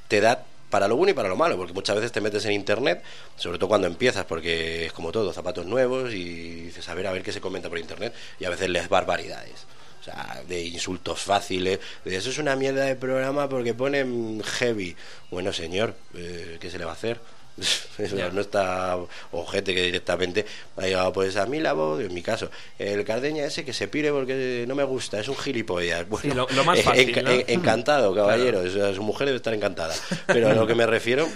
te 0.09 0.21
da 0.21 0.43
para 0.71 0.89
lo 0.89 0.97
bueno 0.97 1.11
y 1.11 1.15
para 1.15 1.29
lo 1.29 1.37
malo, 1.37 1.59
porque 1.59 1.75
muchas 1.75 1.97
veces 1.97 2.13
te 2.13 2.23
metes 2.23 2.47
en 2.47 2.53
internet, 2.53 3.03
sobre 3.37 3.59
todo 3.59 3.69
cuando 3.69 3.87
empiezas, 3.87 4.25
porque 4.25 4.87
es 4.87 4.93
como 4.95 5.13
todo, 5.13 5.33
zapatos 5.35 5.67
nuevos 5.67 6.15
y 6.15 6.63
dices, 6.63 6.89
a 6.89 6.95
ver, 6.95 7.07
a 7.07 7.13
ver 7.13 7.23
qué 7.23 7.31
se 7.31 7.43
comenta 7.43 7.69
por 7.69 7.79
internet, 7.79 8.15
y 8.41 8.47
a 8.47 8.51
veces 8.51 8.71
lees 8.71 8.89
barbaridades. 8.89 9.67
O 10.03 10.05
sea, 10.05 10.43
de 10.49 10.61
insultos 10.67 11.21
fáciles, 11.21 11.79
de 12.05 12.17
eso 12.17 12.31
es 12.31 12.39
una 12.39 12.57
mierda 12.57 12.85
de 12.85 12.97
programa 12.97 13.49
porque 13.49 13.73
ponen 13.73 14.43
heavy. 14.45 14.97
Bueno, 15.31 15.53
señor, 15.53 15.95
eh, 16.17 16.59
¿qué 16.61 16.71
se 16.71 16.79
le 16.79 16.85
va 16.85 16.91
a 16.91 16.95
hacer? 16.95 17.21
O 17.99 18.33
no 18.33 18.41
está 18.41 18.97
ojete 19.31 19.75
que 19.75 19.83
directamente 19.83 20.45
ha 20.77 20.83
llegado 20.83 21.13
pues 21.13 21.37
a 21.37 21.47
mí 21.47 21.61
la 21.61 21.75
voz, 21.75 22.01
en 22.01 22.13
mi 22.13 22.23
caso, 22.23 22.51
el 22.79 23.05
Cardeña 23.05 23.45
ese 23.45 23.65
que 23.65 23.73
se 23.75 23.87
pire 23.87 24.11
porque 24.11 24.65
no 24.67 24.75
me 24.75 24.83
gusta, 24.85 25.21
es 25.21 25.29
un 25.29 25.37
gilipollas. 25.37 26.09
Bueno, 26.09 26.23
Sí, 26.31 26.35
lo- 26.37 26.49
lo 26.51 26.65
más 26.65 26.81
fácil, 26.83 27.15
enca- 27.15 27.23
¿no? 27.23 27.31
en- 27.31 27.45
encantado, 27.47 28.13
caballero, 28.15 28.61
o 28.61 28.69
sea, 28.71 28.93
su 28.95 29.03
mujer 29.03 29.27
debe 29.27 29.37
estar 29.37 29.55
encantada. 29.55 29.95
Pero 30.27 30.49
a 30.49 30.55
lo 30.55 30.67
que 30.67 30.75
me 30.75 30.87
refiero 30.87 31.29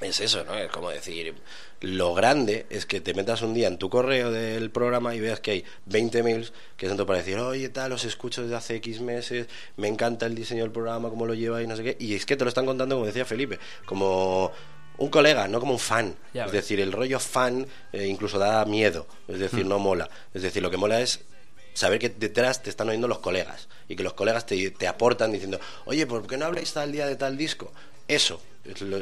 es 0.00 0.20
eso, 0.20 0.44
¿no? 0.44 0.56
Es 0.56 0.70
como 0.70 0.90
decir, 0.90 1.34
lo 1.80 2.14
grande 2.14 2.66
es 2.70 2.86
que 2.86 3.00
te 3.00 3.14
metas 3.14 3.42
un 3.42 3.54
día 3.54 3.68
en 3.68 3.78
tu 3.78 3.90
correo 3.90 4.30
del 4.30 4.70
programa 4.70 5.14
y 5.14 5.20
veas 5.20 5.40
que 5.40 5.50
hay 5.50 5.64
20 5.86 6.22
mails 6.22 6.52
que 6.76 6.88
son 6.88 6.96
para 6.98 7.18
decir, 7.18 7.38
oye, 7.38 7.68
tal, 7.68 7.90
los 7.90 8.04
escucho 8.04 8.42
desde 8.42 8.56
hace 8.56 8.76
X 8.76 9.00
meses, 9.00 9.46
me 9.76 9.88
encanta 9.88 10.26
el 10.26 10.34
diseño 10.34 10.62
del 10.62 10.72
programa, 10.72 11.10
cómo 11.10 11.26
lo 11.26 11.34
lleva 11.34 11.62
y 11.62 11.66
no 11.66 11.76
sé 11.76 11.82
qué. 11.82 11.96
Y 12.00 12.14
es 12.14 12.26
que 12.26 12.36
te 12.36 12.44
lo 12.44 12.48
están 12.48 12.66
contando, 12.66 12.96
como 12.96 13.06
decía 13.06 13.24
Felipe, 13.24 13.58
como 13.86 14.52
un 14.98 15.08
colega, 15.08 15.48
no 15.48 15.60
como 15.60 15.72
un 15.72 15.78
fan. 15.78 16.16
Ya 16.34 16.44
es 16.44 16.52
ves. 16.52 16.62
decir, 16.62 16.80
el 16.80 16.92
rollo 16.92 17.18
fan 17.20 17.66
eh, 17.92 18.06
incluso 18.06 18.38
da 18.38 18.64
miedo, 18.64 19.06
es 19.28 19.38
decir, 19.38 19.66
no 19.66 19.78
mola. 19.78 20.08
Es 20.34 20.42
decir, 20.42 20.62
lo 20.62 20.70
que 20.70 20.76
mola 20.76 21.00
es 21.00 21.20
saber 21.72 21.98
que 21.98 22.08
detrás 22.08 22.62
te 22.62 22.68
están 22.68 22.88
oyendo 22.88 23.08
los 23.08 23.20
colegas 23.20 23.68
y 23.88 23.96
que 23.96 24.02
los 24.02 24.12
colegas 24.12 24.44
te, 24.44 24.70
te 24.70 24.88
aportan 24.88 25.32
diciendo, 25.32 25.60
oye, 25.84 26.06
¿por 26.06 26.26
qué 26.26 26.36
no 26.36 26.46
habláis 26.46 26.72
tal 26.72 26.92
día 26.92 27.06
de 27.06 27.16
tal 27.16 27.36
disco? 27.36 27.72
Eso, 28.14 28.42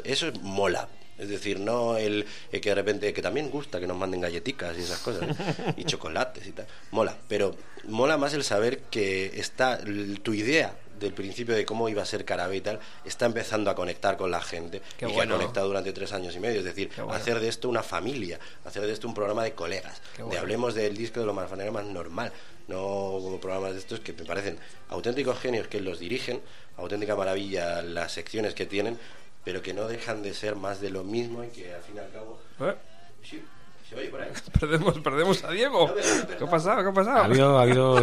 eso 0.05 0.28
es 0.28 0.40
mola. 0.43 0.89
Es 1.18 1.28
decir, 1.28 1.59
no 1.59 1.97
el, 1.97 2.24
el 2.52 2.60
que 2.60 2.68
de 2.68 2.74
repente, 2.76 3.12
que 3.12 3.22
también 3.22 3.51
gusta 3.51 3.80
que 3.80 3.89
nos 3.89 3.97
manden 3.97 4.20
galletitas 4.20 4.78
y 4.78 4.82
esas 4.82 5.01
cosas, 5.01 5.28
y 5.76 5.85
chocolates 5.85 6.47
y 6.47 6.52
tal. 6.52 6.66
Mola, 6.93 7.16
pero 7.26 7.56
mola 7.85 8.16
más 8.16 8.35
el 8.35 8.44
saber 8.44 8.82
que 8.82 9.32
está 9.35 9.80
tu 10.22 10.32
idea 10.32 10.76
del 10.99 11.12
principio 11.12 11.55
de 11.55 11.65
cómo 11.65 11.89
iba 11.89 12.03
a 12.03 12.07
ser 12.07 12.25
Carabe 12.25 12.57
y 12.57 12.61
tal, 12.61 12.81
está 13.05 13.27
empezando 13.27 13.70
a 13.70 13.75
conectar 13.75 14.16
con 14.16 14.31
la 14.31 14.41
gente 14.41 14.81
Qué 14.97 15.07
y 15.07 15.09
que 15.09 15.15
bueno. 15.15 15.35
ha 15.35 15.39
conectado 15.39 15.69
durante 15.69 15.93
tres 15.93 16.12
años 16.12 16.35
y 16.37 16.41
medio. 16.41 16.59
Es 16.59 16.65
decir, 16.65 16.91
bueno. 16.97 17.12
hacer 17.12 17.41
de 17.41 17.49
esto 17.49 17.69
una 17.69 17.83
familia, 17.83 18.39
hacer 18.65 18.87
de 18.87 18.93
esto 18.93 19.09
un 19.09 19.15
programa 19.15 19.45
de 19.45 19.53
colegas, 19.53 20.01
Qué 20.12 20.19
de 20.19 20.25
bueno. 20.25 20.41
hablemos 20.41 20.75
del 20.75 20.97
disco 20.97 21.20
de 21.20 21.27
lo 21.27 21.35
más 21.35 21.51
manera 21.51 21.70
más 21.70 21.85
normal, 21.85 22.33
no 22.69 22.77
como 22.77 23.41
programas 23.41 23.73
de 23.73 23.79
estos 23.79 24.01
que 24.01 24.12
me 24.12 24.25
parecen 24.25 24.59
auténticos 24.89 25.39
genios 25.39 25.69
que 25.69 25.81
los 25.81 25.99
dirigen, 25.99 26.41
auténtica 26.77 27.16
maravilla 27.16 27.83
las 27.83 28.12
secciones 28.12 28.55
que 28.55 28.66
tienen, 28.66 28.99
pero 29.45 29.62
que 29.62 29.73
no 29.73 29.89
dejan 29.89 30.23
de 30.23 30.35
ser 30.35 30.57
más 30.57 30.81
de 30.81 30.91
lo 30.91 31.05
mismo 31.05 31.45
y 31.45 31.49
que 31.49 31.73
al 31.73 31.83
fin 31.83 31.97
y 31.97 31.99
al 31.99 32.11
cabo... 32.11 32.39
¿Eh? 32.61 32.75
Sí, 33.23 33.43
¿se 33.89 33.97
oye 33.97 34.09
por 34.09 34.20
ahí? 34.20 34.31
Perdemos, 34.61 34.99
perdemos 34.99 35.45
a 35.45 35.51
Diego. 35.51 35.95
¿Qué 35.95 36.45
ha 36.45 36.51
pasado? 36.51 36.83
¿Qué 36.83 36.89
ha 36.89 36.93
pasado? 36.93 37.16
Ha 37.19 37.25
habido, 37.25 37.59
ha 37.59 37.62
habido. 37.62 37.97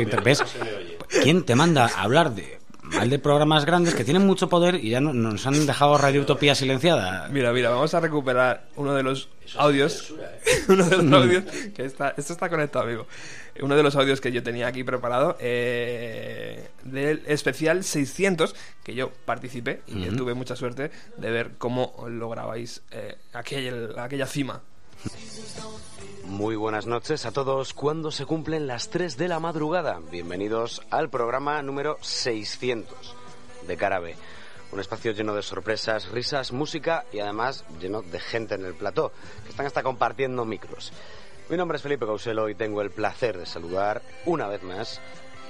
¿Quién 1.22 1.46
te 1.46 1.56
manda 1.56 1.86
a 1.86 2.02
hablar 2.02 2.32
de 2.32 2.60
mal 2.92 3.10
de 3.10 3.20
programas 3.20 3.66
grandes 3.66 3.96
que 3.96 4.04
tienen 4.04 4.26
mucho 4.26 4.50
poder 4.50 4.76
y 4.76 4.90
ya 4.90 5.00
no- 5.02 5.14
nos 5.14 5.46
han 5.48 5.66
dejado 5.66 5.98
Radio 5.98 6.22
Utopía 6.22 6.56
silenciada? 6.56 7.28
Mira, 7.30 7.52
mira, 7.54 7.70
vamos 7.70 7.94
a 7.94 8.00
recuperar 8.00 8.68
uno 8.76 8.94
de 8.94 9.04
los 9.04 9.30
Eso 9.44 9.50
es 9.50 9.56
audios. 9.58 9.94
censura, 9.94 10.32
¿eh? 10.46 10.64
uno 10.70 10.86
de 10.90 10.98
los 11.04 11.14
audios 11.24 11.44
que 11.76 11.86
está. 11.86 12.14
Esto 12.18 12.34
está 12.34 12.50
conectado, 12.50 12.86
amigo. 12.86 13.08
Uno 13.62 13.76
de 13.76 13.84
los 13.84 13.96
audios 13.96 14.20
que 14.22 14.32
yo 14.32 14.44
tenía 14.44 14.68
aquí 14.68 14.84
preparado 14.84 15.38
eh, 15.40 16.68
del 16.84 17.22
especial 17.26 17.84
600 17.84 18.54
que 18.84 18.94
yo 18.96 19.12
participé 19.26 19.82
y 19.88 20.08
Ujú. 20.10 20.18
tuve 20.18 20.34
mucha 20.34 20.56
suerte 20.56 20.92
de 21.18 21.32
ver 21.32 21.52
cómo 21.58 22.06
lo 22.10 22.30
grabáis 22.30 22.82
eh, 22.92 23.16
aquel- 23.34 23.98
aquella 23.98 24.26
cima. 24.28 24.62
Muy 26.24 26.56
buenas 26.56 26.86
noches 26.86 27.26
a 27.26 27.32
todos. 27.32 27.74
Cuando 27.74 28.12
se 28.12 28.26
cumplen 28.26 28.68
las 28.68 28.90
3 28.90 29.16
de 29.18 29.28
la 29.28 29.40
madrugada, 29.40 30.02
bienvenidos 30.12 30.82
al 30.90 31.10
programa 31.10 31.62
número 31.62 31.98
600 32.02 33.16
de 33.68 33.78
Carabe. 33.78 34.16
Un 34.72 34.80
espacio 34.80 35.14
lleno 35.14 35.34
de 35.34 35.44
sorpresas, 35.44 36.10
risas, 36.10 36.52
música 36.52 37.06
y 37.14 37.20
además 37.20 37.64
lleno 37.80 38.02
de 38.02 38.20
gente 38.20 38.56
en 38.56 38.66
el 38.66 38.74
plató, 38.74 39.12
que 39.44 39.52
están 39.52 39.66
hasta 39.66 39.84
compartiendo 39.84 40.44
micros. 40.46 40.92
Mi 41.48 41.58
nombre 41.58 41.78
es 41.78 41.84
Felipe 41.84 42.06
Causelo 42.06 42.50
y 42.50 42.56
tengo 42.56 42.82
el 42.82 42.92
placer 42.92 43.38
de 43.38 43.46
saludar 43.46 44.02
una 44.26 44.48
vez 44.48 44.64
más 44.64 45.00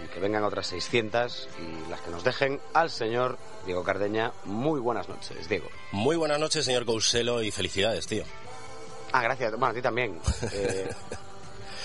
y 0.04 0.08
que 0.10 0.20
vengan 0.20 0.44
otras 0.44 0.68
600 0.68 1.50
y 1.60 1.90
las 1.90 2.02
que 2.02 2.12
nos 2.12 2.24
dejen 2.24 2.60
al 2.74 2.90
señor 2.90 3.38
Diego 3.66 3.84
Cardeña. 3.84 4.34
Muy 4.44 4.80
buenas 4.80 5.10
noches, 5.10 5.48
Diego. 5.48 5.70
Muy 5.92 6.16
buenas 6.16 6.40
noches, 6.40 6.66
señor 6.66 6.86
Couselo, 6.86 7.42
y 7.42 7.52
felicidades, 7.52 8.06
tío. 8.08 8.24
Ah, 9.12 9.22
gracias. 9.22 9.52
Bueno, 9.52 9.68
a 9.68 9.74
ti 9.74 9.82
también. 9.82 10.20
Eh, 10.54 10.90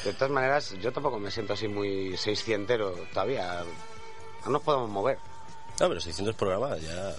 de 0.04 0.14
todas 0.14 0.30
maneras, 0.30 0.74
yo 0.80 0.92
tampoco 0.92 1.18
me 1.18 1.30
siento 1.30 1.52
así 1.52 1.68
muy 1.68 2.16
seiscientero 2.16 2.94
todavía. 3.12 3.62
No 4.46 4.52
nos 4.52 4.62
podemos 4.62 4.88
mover. 4.88 5.18
No, 5.78 5.88
pero 5.88 6.00
600 6.00 6.34
programas 6.34 6.80
ya... 6.80 7.14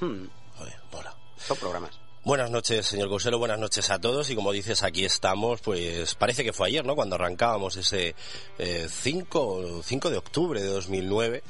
Hmm. 0.00 0.28
Mola. 0.92 1.14
Son 1.38 1.56
programas. 1.56 1.98
Buenas 2.24 2.50
noches, 2.50 2.86
señor 2.86 3.08
Couselo, 3.08 3.38
buenas 3.38 3.58
noches 3.58 3.90
a 3.90 3.98
todos. 3.98 4.28
Y 4.28 4.34
como 4.34 4.52
dices, 4.52 4.82
aquí 4.82 5.04
estamos, 5.04 5.60
pues 5.60 6.14
parece 6.14 6.44
que 6.44 6.52
fue 6.52 6.68
ayer, 6.68 6.84
¿no? 6.84 6.94
Cuando 6.94 7.14
arrancábamos 7.14 7.76
ese 7.76 8.14
eh, 8.58 8.86
5, 8.90 9.80
5 9.82 10.10
de 10.10 10.16
octubre 10.18 10.60
de 10.60 10.68
2009 10.68 11.42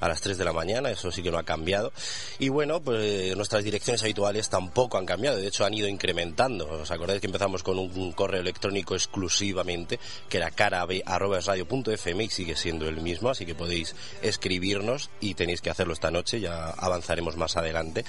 a 0.00 0.08
las 0.08 0.20
3 0.20 0.38
de 0.38 0.44
la 0.44 0.52
mañana, 0.52 0.90
eso 0.90 1.10
sí 1.10 1.22
que 1.22 1.30
no 1.30 1.38
ha 1.38 1.44
cambiado. 1.44 1.92
Y 2.38 2.48
bueno, 2.48 2.80
pues 2.80 3.36
nuestras 3.36 3.64
direcciones 3.64 4.02
habituales 4.02 4.48
tampoco 4.48 4.98
han 4.98 5.06
cambiado, 5.06 5.36
de 5.36 5.46
hecho 5.46 5.64
han 5.64 5.74
ido 5.74 5.88
incrementando. 5.88 6.68
¿Os 6.68 6.90
acordáis 6.90 7.20
que 7.20 7.26
empezamos 7.26 7.62
con 7.62 7.78
un 7.78 8.12
correo 8.12 8.40
electrónico 8.40 8.94
exclusivamente, 8.94 9.98
que 10.28 10.38
era 10.38 10.50
carabe.radio.fm 10.50 12.24
y 12.24 12.30
sigue 12.30 12.56
siendo 12.56 12.88
el 12.88 13.00
mismo, 13.00 13.30
así 13.30 13.46
que 13.46 13.54
podéis 13.54 13.94
escribirnos 14.22 15.10
y 15.20 15.34
tenéis 15.34 15.60
que 15.60 15.70
hacerlo 15.70 15.92
esta 15.92 16.10
noche, 16.10 16.40
ya 16.40 16.70
avanzaremos 16.70 17.36
más 17.36 17.56
adelante. 17.56 18.04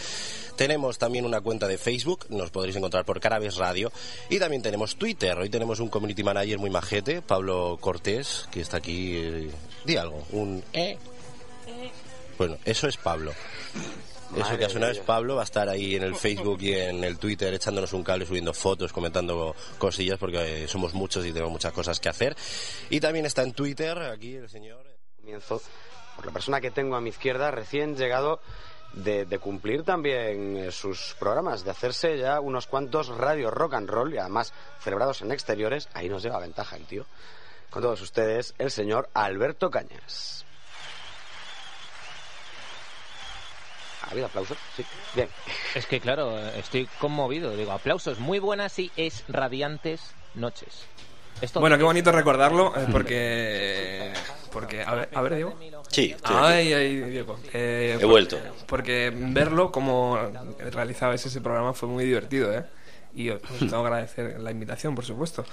Tenemos 0.56 0.98
también 0.98 1.26
una 1.26 1.42
cuenta 1.42 1.68
de 1.68 1.78
Facebook, 1.78 2.26
nos 2.30 2.50
podréis 2.50 2.76
encontrar 2.76 3.06
por 3.06 3.20
Carabes 3.20 3.58
Radio. 3.58 3.92
Y 4.30 4.40
también 4.40 4.62
tenemos 4.62 4.96
Twitter. 4.96 5.38
Hoy 5.38 5.50
tenemos 5.50 5.80
un 5.80 5.90
community 5.90 6.24
manager 6.24 6.58
muy 6.58 6.70
majete, 6.70 7.22
Pablo 7.22 7.78
Cortés, 7.80 8.48
que 8.52 8.62
está 8.62 8.78
aquí. 8.78 9.18
eh, 9.18 9.52
di 9.86 9.96
algo, 9.96 10.24
un 10.32 10.64
eh. 10.74 10.98
Bueno, 12.38 12.58
eso 12.66 12.88
es 12.88 12.98
Pablo. 12.98 13.34
Eso 14.36 14.58
que 14.58 14.66
ha 14.66 14.70
sonado 14.70 14.92
es 14.92 15.00
Pablo, 15.00 15.36
va 15.36 15.42
a 15.42 15.46
estar 15.46 15.70
ahí 15.70 15.96
en 15.96 16.04
el 16.04 16.16
Facebook 16.16 16.62
y 16.62 16.74
en 16.74 17.04
el 17.04 17.18
Twitter 17.18 17.54
echándonos 17.54 17.94
un 17.94 18.04
cable, 18.04 18.26
subiendo 18.26 18.54
fotos, 18.54 18.92
comentando 18.92 19.56
cosillas, 19.78 20.20
porque 20.20 20.64
eh, 20.64 20.68
somos 20.68 20.94
muchos 20.94 21.26
y 21.26 21.32
tenemos 21.32 21.52
muchas 21.52 21.72
cosas 21.72 22.00
que 22.00 22.10
hacer. 22.10 22.36
Y 22.90 23.00
también 23.00 23.26
está 23.26 23.44
en 23.44 23.54
Twitter, 23.54 23.98
aquí 23.98 24.36
el 24.36 24.50
señor. 24.50 24.86
Comienzo 25.16 25.62
por 26.16 26.26
la 26.26 26.32
persona 26.32 26.60
que 26.60 26.72
tengo 26.72 26.96
a 26.96 27.02
mi 27.02 27.10
izquierda, 27.10 27.52
recién 27.52 27.96
llegado 27.96 28.42
de, 28.94 29.26
de 29.26 29.40
cumplir 29.40 29.84
también 29.84 30.58
eh, 30.58 30.72
sus 30.72 31.16
programas, 31.18 31.64
de 31.64 31.72
hacerse 31.72 32.18
ya 32.18 32.40
unos 32.42 32.68
cuantos 32.68 33.08
radio 33.08 33.50
rock 33.50 33.76
and 33.76 33.90
roll 33.90 34.14
y 34.14 34.18
además 34.18 34.54
celebrados 34.82 35.22
en 35.22 35.32
exteriores. 35.32 35.88
Ahí 35.94 36.10
nos 36.10 36.22
lleva 36.22 36.40
ventaja 36.40 36.76
el 36.76 36.86
tío. 36.86 37.06
Con 37.70 37.82
todos 37.82 38.02
ustedes, 38.02 38.56
el 38.58 38.72
señor 38.72 39.10
Alberto 39.14 39.70
Cañas. 39.70 40.47
¿Ha 44.08 44.12
habido 44.12 44.28
aplausos? 44.28 44.58
Sí. 44.76 44.86
Bien. 45.16 45.28
Es 45.76 45.86
que 45.86 46.00
claro, 46.00 46.38
estoy 46.50 46.88
conmovido. 47.00 47.56
Digo, 47.56 47.72
aplausos 47.72 48.20
muy 48.20 48.40
buenas 48.40 48.78
y 48.80 48.92
es 48.96 49.24
radiantes 49.28 50.02
noches. 50.36 50.86
Esto 51.42 51.60
Bueno, 51.60 51.78
qué 51.78 51.84
bonito 51.84 52.12
recordarlo, 52.12 52.74
eh, 52.76 52.88
porque... 52.92 54.14
Porque, 54.52 54.82
a 54.82 54.96
ver, 54.96 55.10
a 55.14 55.22
ver 55.22 55.36
Diego. 55.36 55.56
Sí, 55.90 56.16
Ay, 56.24 56.74
ay, 56.74 56.96
Diego. 56.96 57.38
Eh, 57.54 57.98
He 58.02 58.06
vuelto. 58.06 58.40
Porque 58.66 59.12
verlo 59.14 59.72
como 59.72 60.18
realizabais 60.72 61.24
ese 61.26 61.42
programa 61.42 61.74
fue 61.74 61.90
muy 61.90 62.06
divertido, 62.06 62.52
¿eh? 62.54 62.66
Y 63.18 63.32
os 63.32 63.42
tengo 63.60 63.82
que 63.82 63.88
agradecer 63.88 64.40
la 64.40 64.52
invitación, 64.52 64.94
por 64.94 65.04
supuesto. 65.04 65.44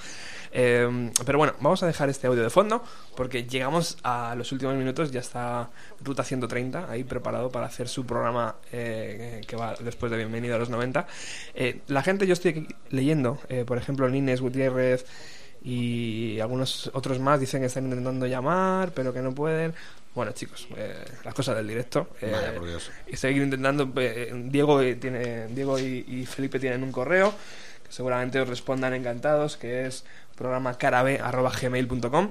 Eh, 0.53 1.11
pero 1.25 1.39
bueno, 1.39 1.55
vamos 1.61 1.83
a 1.83 1.87
dejar 1.87 2.11
este 2.11 2.27
audio 2.27 2.43
de 2.43 2.51
fondo 2.51 2.85
porque 3.17 3.45
llegamos 3.45 3.97
a 4.03 4.35
los 4.37 4.53
últimos 4.53 4.75
minutos. 4.77 5.11
Ya 5.11 5.21
está 5.21 5.71
Ruta 6.03 6.23
130 6.23 6.91
ahí 6.91 7.05
preparado 7.05 7.51
para 7.51 7.67
hacer 7.67 7.89
su 7.89 8.05
programa 8.05 8.57
eh, 8.71 9.41
que 9.49 9.57
va 9.57 9.75
después 9.81 10.13
de 10.13 10.19
Bienvenido 10.19 10.57
a 10.57 10.59
los 10.59 10.69
90. 10.69 11.07
Eh, 11.55 11.81
la 11.89 12.03
gente, 12.03 12.27
yo 12.27 12.35
estoy 12.35 12.51
aquí 12.51 12.69
leyendo, 12.91 13.39
eh, 13.49 13.65
por 13.67 13.79
ejemplo, 13.79 14.09
Nines 14.11 14.43
Gutiérrez 14.43 15.07
y 15.63 16.39
algunos 16.41 16.91
otros 16.93 17.19
más 17.19 17.41
dicen 17.41 17.61
que 17.61 17.67
están 17.67 17.85
intentando 17.85 18.27
llamar, 18.27 18.93
pero 18.93 19.15
que 19.15 19.23
no 19.23 19.35
pueden. 19.35 19.73
Bueno, 20.15 20.33
chicos, 20.33 20.69
eh, 20.77 21.05
las 21.25 21.35
cosas 21.35 21.57
del 21.57 21.67
directo. 21.67 22.09
eh, 22.21 22.31
Vaya, 22.33 22.55
por 22.55 22.67
Dios. 22.67 22.91
y 23.09 23.17
seguir 23.17 23.43
intentando. 23.43 23.91
eh, 23.97 24.31
Diego, 24.47 24.81
eh, 24.81 24.95
tiene, 24.95 25.49
Diego 25.49 25.79
y, 25.79 26.05
y 26.09 26.25
Felipe 26.27 26.61
tienen 26.61 26.83
un 26.85 26.93
correo 26.93 27.35
que 27.85 27.93
seguramente 27.93 28.41
os 28.41 28.49
respondan 28.49 28.95
encantados, 28.95 29.57
que 29.57 29.87
es 29.87 30.05
programacarabe.gmail.com. 30.37 32.31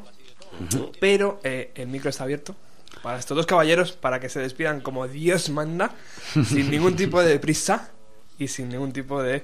Pero 0.99 1.39
eh, 1.43 1.71
el 1.75 1.87
micro 1.87 2.09
está 2.09 2.23
abierto 2.23 2.55
para 3.01 3.17
estos 3.19 3.35
dos 3.35 3.45
caballeros 3.47 3.91
para 3.91 4.19
que 4.19 4.29
se 4.29 4.39
despidan 4.39 4.81
como 4.81 5.07
Dios 5.07 5.49
manda, 5.49 5.91
sin 6.45 6.69
ningún 6.71 6.95
tipo 6.95 7.21
de 7.21 7.39
prisa 7.39 7.91
y 8.37 8.47
sin 8.47 8.69
ningún 8.69 8.93
tipo 8.93 9.21
de 9.21 9.43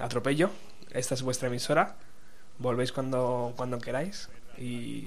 atropello. 0.00 0.50
Esta 0.90 1.14
es 1.14 1.22
vuestra 1.22 1.48
emisora. 1.48 1.96
Volvéis 2.58 2.92
cuando, 2.92 3.52
cuando 3.56 3.78
queráis. 3.78 4.28
Y, 4.56 5.06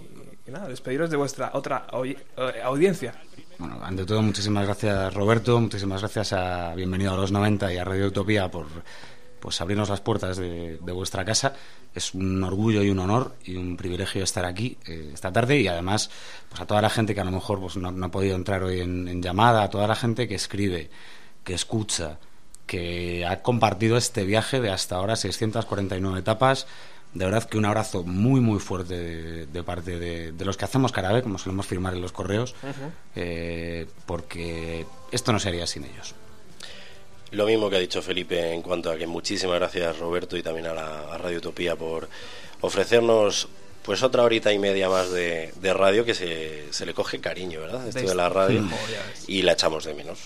nada, 0.51 0.67
despediros 0.67 1.09
de 1.09 1.17
vuestra 1.17 1.51
otra 1.53 1.87
eh, 2.03 2.15
audiencia. 2.63 3.13
Bueno, 3.57 3.79
ante 3.83 4.05
todo, 4.05 4.21
muchísimas 4.21 4.65
gracias 4.65 5.13
Roberto, 5.13 5.59
muchísimas 5.59 6.01
gracias 6.01 6.33
a 6.33 6.73
Bienvenido 6.75 7.13
a 7.13 7.17
los 7.17 7.31
90 7.31 7.73
y 7.73 7.77
a 7.77 7.83
Radio 7.83 8.07
Utopía 8.07 8.49
por 8.49 8.67
pues 9.39 9.59
abrirnos 9.59 9.89
las 9.89 10.01
puertas 10.01 10.37
de, 10.37 10.77
de 10.77 10.91
vuestra 10.91 11.25
casa. 11.25 11.53
Es 11.95 12.13
un 12.13 12.43
orgullo 12.43 12.83
y 12.83 12.89
un 12.89 12.99
honor 12.99 13.35
y 13.43 13.55
un 13.55 13.75
privilegio 13.75 14.23
estar 14.23 14.45
aquí 14.45 14.77
eh, 14.85 15.11
esta 15.13 15.31
tarde 15.31 15.59
y 15.59 15.67
además 15.67 16.11
pues 16.49 16.61
a 16.61 16.65
toda 16.65 16.81
la 16.81 16.89
gente 16.89 17.15
que 17.15 17.21
a 17.21 17.25
lo 17.25 17.31
mejor 17.31 17.59
pues, 17.59 17.75
no, 17.77 17.91
no 17.91 18.05
ha 18.05 18.11
podido 18.11 18.35
entrar 18.35 18.63
hoy 18.63 18.81
en, 18.81 19.07
en 19.07 19.21
llamada, 19.21 19.63
a 19.63 19.69
toda 19.69 19.87
la 19.87 19.95
gente 19.95 20.27
que 20.27 20.35
escribe, 20.35 20.89
que 21.43 21.53
escucha, 21.53 22.19
que 22.67 23.25
ha 23.25 23.41
compartido 23.41 23.97
este 23.97 24.23
viaje 24.25 24.61
de 24.61 24.69
hasta 24.69 24.95
ahora 24.95 25.15
649 25.15 26.19
etapas. 26.19 26.67
De 27.13 27.25
verdad 27.25 27.43
que 27.43 27.57
un 27.57 27.65
abrazo 27.65 28.03
muy 28.03 28.39
muy 28.39 28.59
fuerte 28.59 28.97
de, 28.97 29.45
de 29.45 29.63
parte 29.63 29.99
de, 29.99 30.31
de 30.31 30.45
los 30.45 30.55
que 30.55 30.65
hacemos 30.65 30.91
Carabe, 30.93 31.21
como 31.21 31.37
solemos 31.37 31.65
firmar 31.65 31.93
en 31.93 32.01
los 32.01 32.11
correos, 32.13 32.55
eh, 33.15 33.85
porque 34.05 34.85
esto 35.11 35.33
no 35.33 35.39
sería 35.39 35.67
sin 35.67 35.83
ellos. 35.83 36.15
Lo 37.31 37.45
mismo 37.45 37.69
que 37.69 37.77
ha 37.77 37.79
dicho 37.79 38.01
Felipe 38.01 38.53
en 38.53 38.61
cuanto 38.61 38.91
a 38.91 38.97
que 38.97 39.07
muchísimas 39.07 39.57
gracias 39.57 39.99
Roberto 39.99 40.35
y 40.37 40.43
también 40.43 40.67
a, 40.67 40.73
la, 40.73 41.13
a 41.13 41.17
Radio 41.17 41.37
Utopía 41.39 41.75
por 41.75 42.09
ofrecernos 42.61 43.47
pues 43.83 44.03
otra 44.03 44.23
horita 44.23 44.53
y 44.53 44.59
media 44.59 44.89
más 44.89 45.11
de, 45.11 45.53
de 45.59 45.73
radio 45.73 46.05
que 46.05 46.13
se, 46.13 46.71
se 46.71 46.85
le 46.85 46.93
coge 46.93 47.19
cariño, 47.19 47.61
¿verdad? 47.61 47.87
Esto 47.87 48.07
de 48.07 48.15
la 48.15 48.29
radio 48.29 48.61
Mm. 48.61 48.71
Y 49.27 49.41
la 49.41 49.53
echamos 49.53 49.85
de 49.85 49.93
menos. 49.95 50.19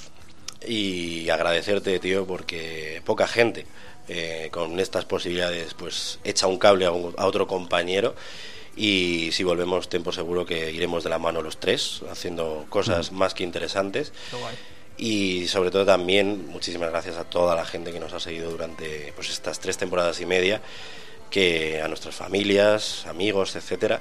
Y 0.68 1.30
agradecerte, 1.30 2.00
tío, 2.00 2.26
porque 2.26 3.02
poca 3.06 3.28
gente 3.28 3.66
eh, 4.08 4.50
con 4.52 4.80
estas 4.80 5.06
posibilidades 5.06 5.74
pues 5.74 6.20
echa 6.24 6.48
un 6.48 6.58
cable 6.58 6.86
a, 6.86 6.92
un- 6.92 7.14
a 7.18 7.26
otro 7.26 7.48
compañero. 7.48 8.16
Y 8.78 9.30
si 9.32 9.44
volvemos 9.44 9.88
tiempo 9.88 10.12
seguro 10.12 10.46
que 10.46 10.72
iremos 10.72 11.04
de 11.04 11.10
la 11.10 11.18
mano 11.18 11.42
los 11.42 11.58
tres 11.58 12.02
haciendo 12.12 12.66
cosas 12.70 13.12
más 13.12 13.34
que 13.34 13.44
interesantes. 13.44 14.12
Y 14.98 15.48
sobre 15.48 15.72
todo 15.72 15.86
también 15.86 16.48
muchísimas 16.48 16.90
gracias 16.90 17.18
a 17.18 17.24
toda 17.26 17.56
la 17.56 17.66
gente 17.66 17.92
que 17.92 18.00
nos 18.00 18.14
ha 18.14 18.20
seguido 18.20 18.50
durante 18.52 19.12
pues 19.16 19.30
estas 19.30 19.60
tres 19.60 19.78
temporadas 19.78 20.20
y 20.22 20.26
media 20.26 20.62
que 21.30 21.82
a 21.82 21.88
nuestras 21.90 22.16
familias 22.16 23.06
amigos 23.08 23.56
etcétera 23.58 24.00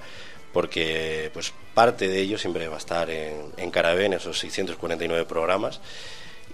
porque 0.53 1.31
pues 1.33 1.53
parte 1.75 2.07
de 2.07 2.21
ello 2.21 2.39
siempre 2.39 2.69
va 2.69 2.77
a 2.77 2.79
estar 2.79 3.11
en, 3.11 3.47
en 3.57 3.71
Carabé, 3.73 4.05
en 4.07 4.13
esos 4.13 4.39
649 4.39 5.25
programas 5.25 5.81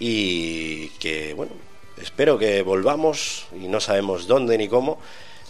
y 0.01 0.89
que 0.99 1.35
bueno 1.35 1.53
espero 1.99 2.39
que 2.39 2.63
volvamos 2.63 3.47
y 3.53 3.69
no 3.69 3.79
sabemos 3.79 4.27
dónde 4.27 4.59
ni 4.59 4.67
cómo 4.67 4.99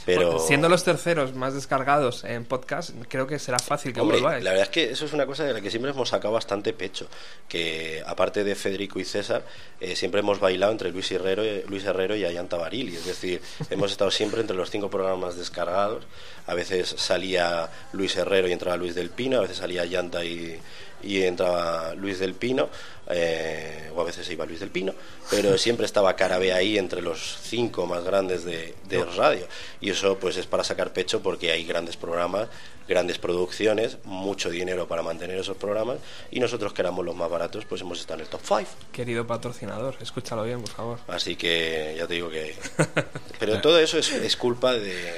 pero 0.07 0.27
Bueno, 0.27 0.39
siendo 0.41 0.69
los 0.69 0.83
terceros 0.83 1.35
más 1.35 1.55
descargados 1.55 2.25
en 2.25 2.45
podcast, 2.45 2.91
creo 3.09 3.27
que 3.27 3.39
será 3.39 3.59
fácil 3.59 3.93
que 3.93 4.01
Hombre, 4.01 4.19
volváis. 4.19 4.43
la 4.43 4.51
verdad 4.51 4.67
es 4.67 4.71
que 4.71 4.91
eso 4.91 5.05
es 5.05 5.13
una 5.13 5.27
cosa 5.27 5.45
de 5.45 5.53
la 5.53 5.61
que 5.61 5.71
siempre 5.71 5.91
hemos 5.91 6.09
sacado 6.09 6.33
bastante 6.33 6.73
pecho, 6.73 7.07
que 7.49 8.03
aparte 8.07 8.43
de 8.43 8.55
Federico 8.55 8.99
y 8.99 9.05
César, 9.05 9.45
eh, 9.81 9.95
siempre 9.97 10.21
hemos 10.21 10.41
bailado 10.41 10.73
entre 10.73 10.91
Luis 10.91 11.11
Herrero, 11.13 11.43
Luis 11.69 11.85
Herrero 11.85 12.17
y 12.17 12.25
Ayanta 12.25 12.57
Barili, 12.57 12.97
es 12.97 13.05
decir, 13.05 13.43
hemos 13.71 13.93
estado 13.93 14.11
siempre 14.11 14.41
entre 14.41 14.57
los 14.57 14.71
cinco 14.71 14.89
programas 14.91 15.37
descargados, 15.37 16.05
a 16.47 16.55
veces 16.55 16.95
salía 16.97 17.69
Luis 17.93 18.17
Herrero 18.17 18.49
y 18.49 18.53
entraba 18.53 18.77
Luis 18.77 18.95
del 18.95 19.11
Pino, 19.11 19.39
a 19.39 19.43
veces 19.43 19.59
salía 19.59 19.83
Ayanta 19.83 20.25
y, 20.25 20.59
y 21.03 21.23
entraba 21.23 21.95
Luis 21.95 22.19
del 22.19 22.35
Pino, 22.35 22.69
eh, 23.09 23.91
o 23.95 24.01
a 24.01 24.05
veces 24.05 24.27
se 24.27 24.35
iba 24.35 24.47
Luis 24.47 24.61
del 24.61 24.71
Pino, 24.71 24.95
pero 25.31 25.57
siempre 25.59 25.87
estaba 25.87 26.15
Carabé 26.17 26.53
ahí 26.53 26.79
entre 26.79 27.03
los 27.03 27.39
cinco 27.43 27.87
más 27.87 28.05
grandes 28.05 28.45
de, 28.45 28.75
de 28.89 29.05
radio. 29.05 29.47
Y 29.81 29.91
eso 29.91 30.19
pues 30.19 30.37
es 30.37 30.47
para 30.47 30.65
sacar 30.65 30.93
pecho 30.93 31.21
porque 31.23 31.51
hay 31.51 31.65
grandes 31.65 31.97
programas, 31.97 32.49
grandes 32.89 33.19
producciones, 33.19 33.99
mucho 34.05 34.51
dinero 34.51 34.89
para 34.89 35.03
mantener 35.03 35.39
esos 35.39 35.57
programas 35.57 35.99
y 36.31 36.41
nosotros 36.41 36.73
que 36.73 36.83
éramos 36.83 37.05
los 37.05 37.15
más 37.15 37.31
baratos 37.31 37.65
pues 37.65 37.81
hemos 37.81 38.01
estado 38.01 38.21
en 38.21 38.25
el 38.27 38.31
top 38.31 38.41
5. 38.45 38.65
Querido 38.93 39.27
patrocinador, 39.27 39.97
escúchalo 40.01 40.45
bien, 40.45 40.61
por 40.61 40.71
favor. 40.71 40.99
Así 41.09 41.37
que 41.37 41.95
ya 41.97 42.07
te 42.07 42.15
digo 42.15 42.31
que... 42.31 42.55
Pero 43.39 43.61
todo 43.61 43.79
eso 43.79 43.99
es, 43.99 44.11
es 44.13 44.37
culpa 44.37 44.73
de, 44.75 45.15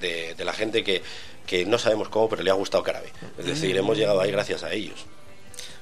de, 0.00 0.34
de 0.34 0.44
la 0.44 0.52
gente 0.52 0.82
que, 0.82 1.02
que 1.46 1.64
no 1.64 1.78
sabemos 1.78 2.08
cómo, 2.08 2.28
pero 2.28 2.42
le 2.42 2.50
ha 2.50 2.54
gustado 2.54 2.82
Carabe. 2.82 3.12
Es 3.38 3.46
decir, 3.46 3.76
hemos 3.76 3.96
llegado 3.96 4.20
ahí 4.20 4.30
gracias 4.30 4.62
a 4.62 4.72
ellos. 4.72 5.06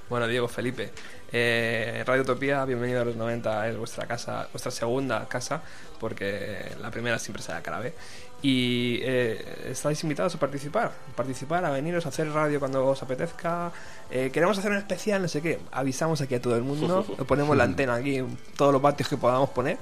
Bueno, 0.08 0.26
Diego, 0.28 0.48
Felipe, 0.48 0.90
eh, 1.32 2.04
Radio 2.06 2.22
Utopía, 2.22 2.64
bienvenido 2.66 3.00
a 3.00 3.04
los 3.04 3.16
90, 3.16 3.68
es 3.68 3.76
vuestra 3.76 4.06
casa, 4.06 4.48
vuestra 4.52 4.70
segunda 4.70 5.26
casa, 5.28 5.62
porque 5.98 6.72
la 6.80 6.90
primera 6.90 7.18
siempre 7.18 7.42
será 7.42 7.62
Carabe. 7.62 7.94
Y 8.42 8.98
eh, 9.02 9.70
estáis 9.70 10.02
invitados 10.02 10.34
a 10.34 10.38
participar, 10.38 10.92
participar, 11.16 11.64
a 11.64 11.70
veniros 11.70 12.04
a 12.04 12.10
hacer 12.10 12.28
radio 12.30 12.60
cuando 12.60 12.84
os 12.86 13.02
apetezca. 13.02 13.72
Eh, 14.10 14.30
queremos 14.30 14.58
hacer 14.58 14.70
un 14.70 14.76
especial, 14.76 15.22
no 15.22 15.28
sé 15.28 15.40
qué. 15.40 15.58
Avisamos 15.72 16.20
aquí 16.20 16.34
a 16.34 16.42
todo 16.42 16.54
el 16.56 16.62
mundo, 16.62 17.02
ponemos 17.26 17.56
la 17.56 17.64
antena 17.64 17.94
aquí, 17.94 18.22
todos 18.56 18.72
los 18.74 18.82
vatios 18.82 19.08
que 19.08 19.16
podamos 19.16 19.48
poner 19.50 19.78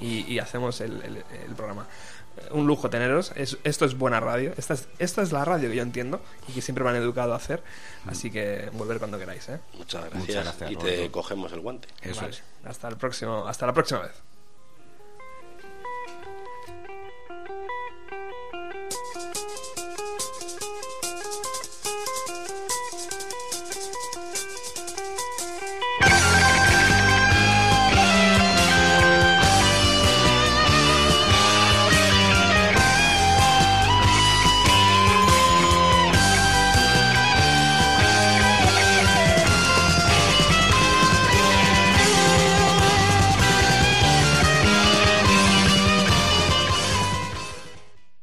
y, 0.00 0.20
y 0.32 0.38
hacemos 0.38 0.80
el, 0.80 1.02
el- 1.02 1.24
el 1.46 1.54
programa. 1.54 1.86
Un 2.50 2.66
lujo 2.66 2.88
teneros. 2.90 3.32
Es- 3.36 3.58
esto 3.64 3.84
es 3.84 3.96
buena 3.96 4.20
radio. 4.20 4.52
Esta 4.56 4.74
es, 4.74 4.88
esta 4.98 5.22
es 5.22 5.32
la 5.32 5.44
radio 5.44 5.68
que 5.70 5.76
yo 5.76 5.82
entiendo 5.82 6.20
y 6.48 6.52
que 6.52 6.62
siempre 6.62 6.84
me 6.84 6.90
han 6.90 6.96
educado 6.96 7.32
a 7.32 7.36
hacer. 7.36 7.62
Así 8.06 8.30
que 8.30 8.68
volver 8.72 8.98
cuando 8.98 9.18
queráis. 9.18 9.48
¿eh? 9.48 9.58
Muchas 9.76 10.02
gracias. 10.02 10.20
Muchas 10.28 10.44
gracias, 10.44 10.70
y 10.72 10.76
te 10.76 10.82
Roberto. 10.96 11.12
cogemos 11.12 11.52
el 11.52 11.60
guante. 11.60 11.88
Eso 12.02 12.20
Vale. 12.22 12.32
es. 12.34 12.42
Hasta 12.64 12.88
el 12.88 12.96
próximo, 12.96 13.46
hasta 13.46 13.66
la 13.66 13.72
próxima 13.72 14.00
vez. 14.00 14.12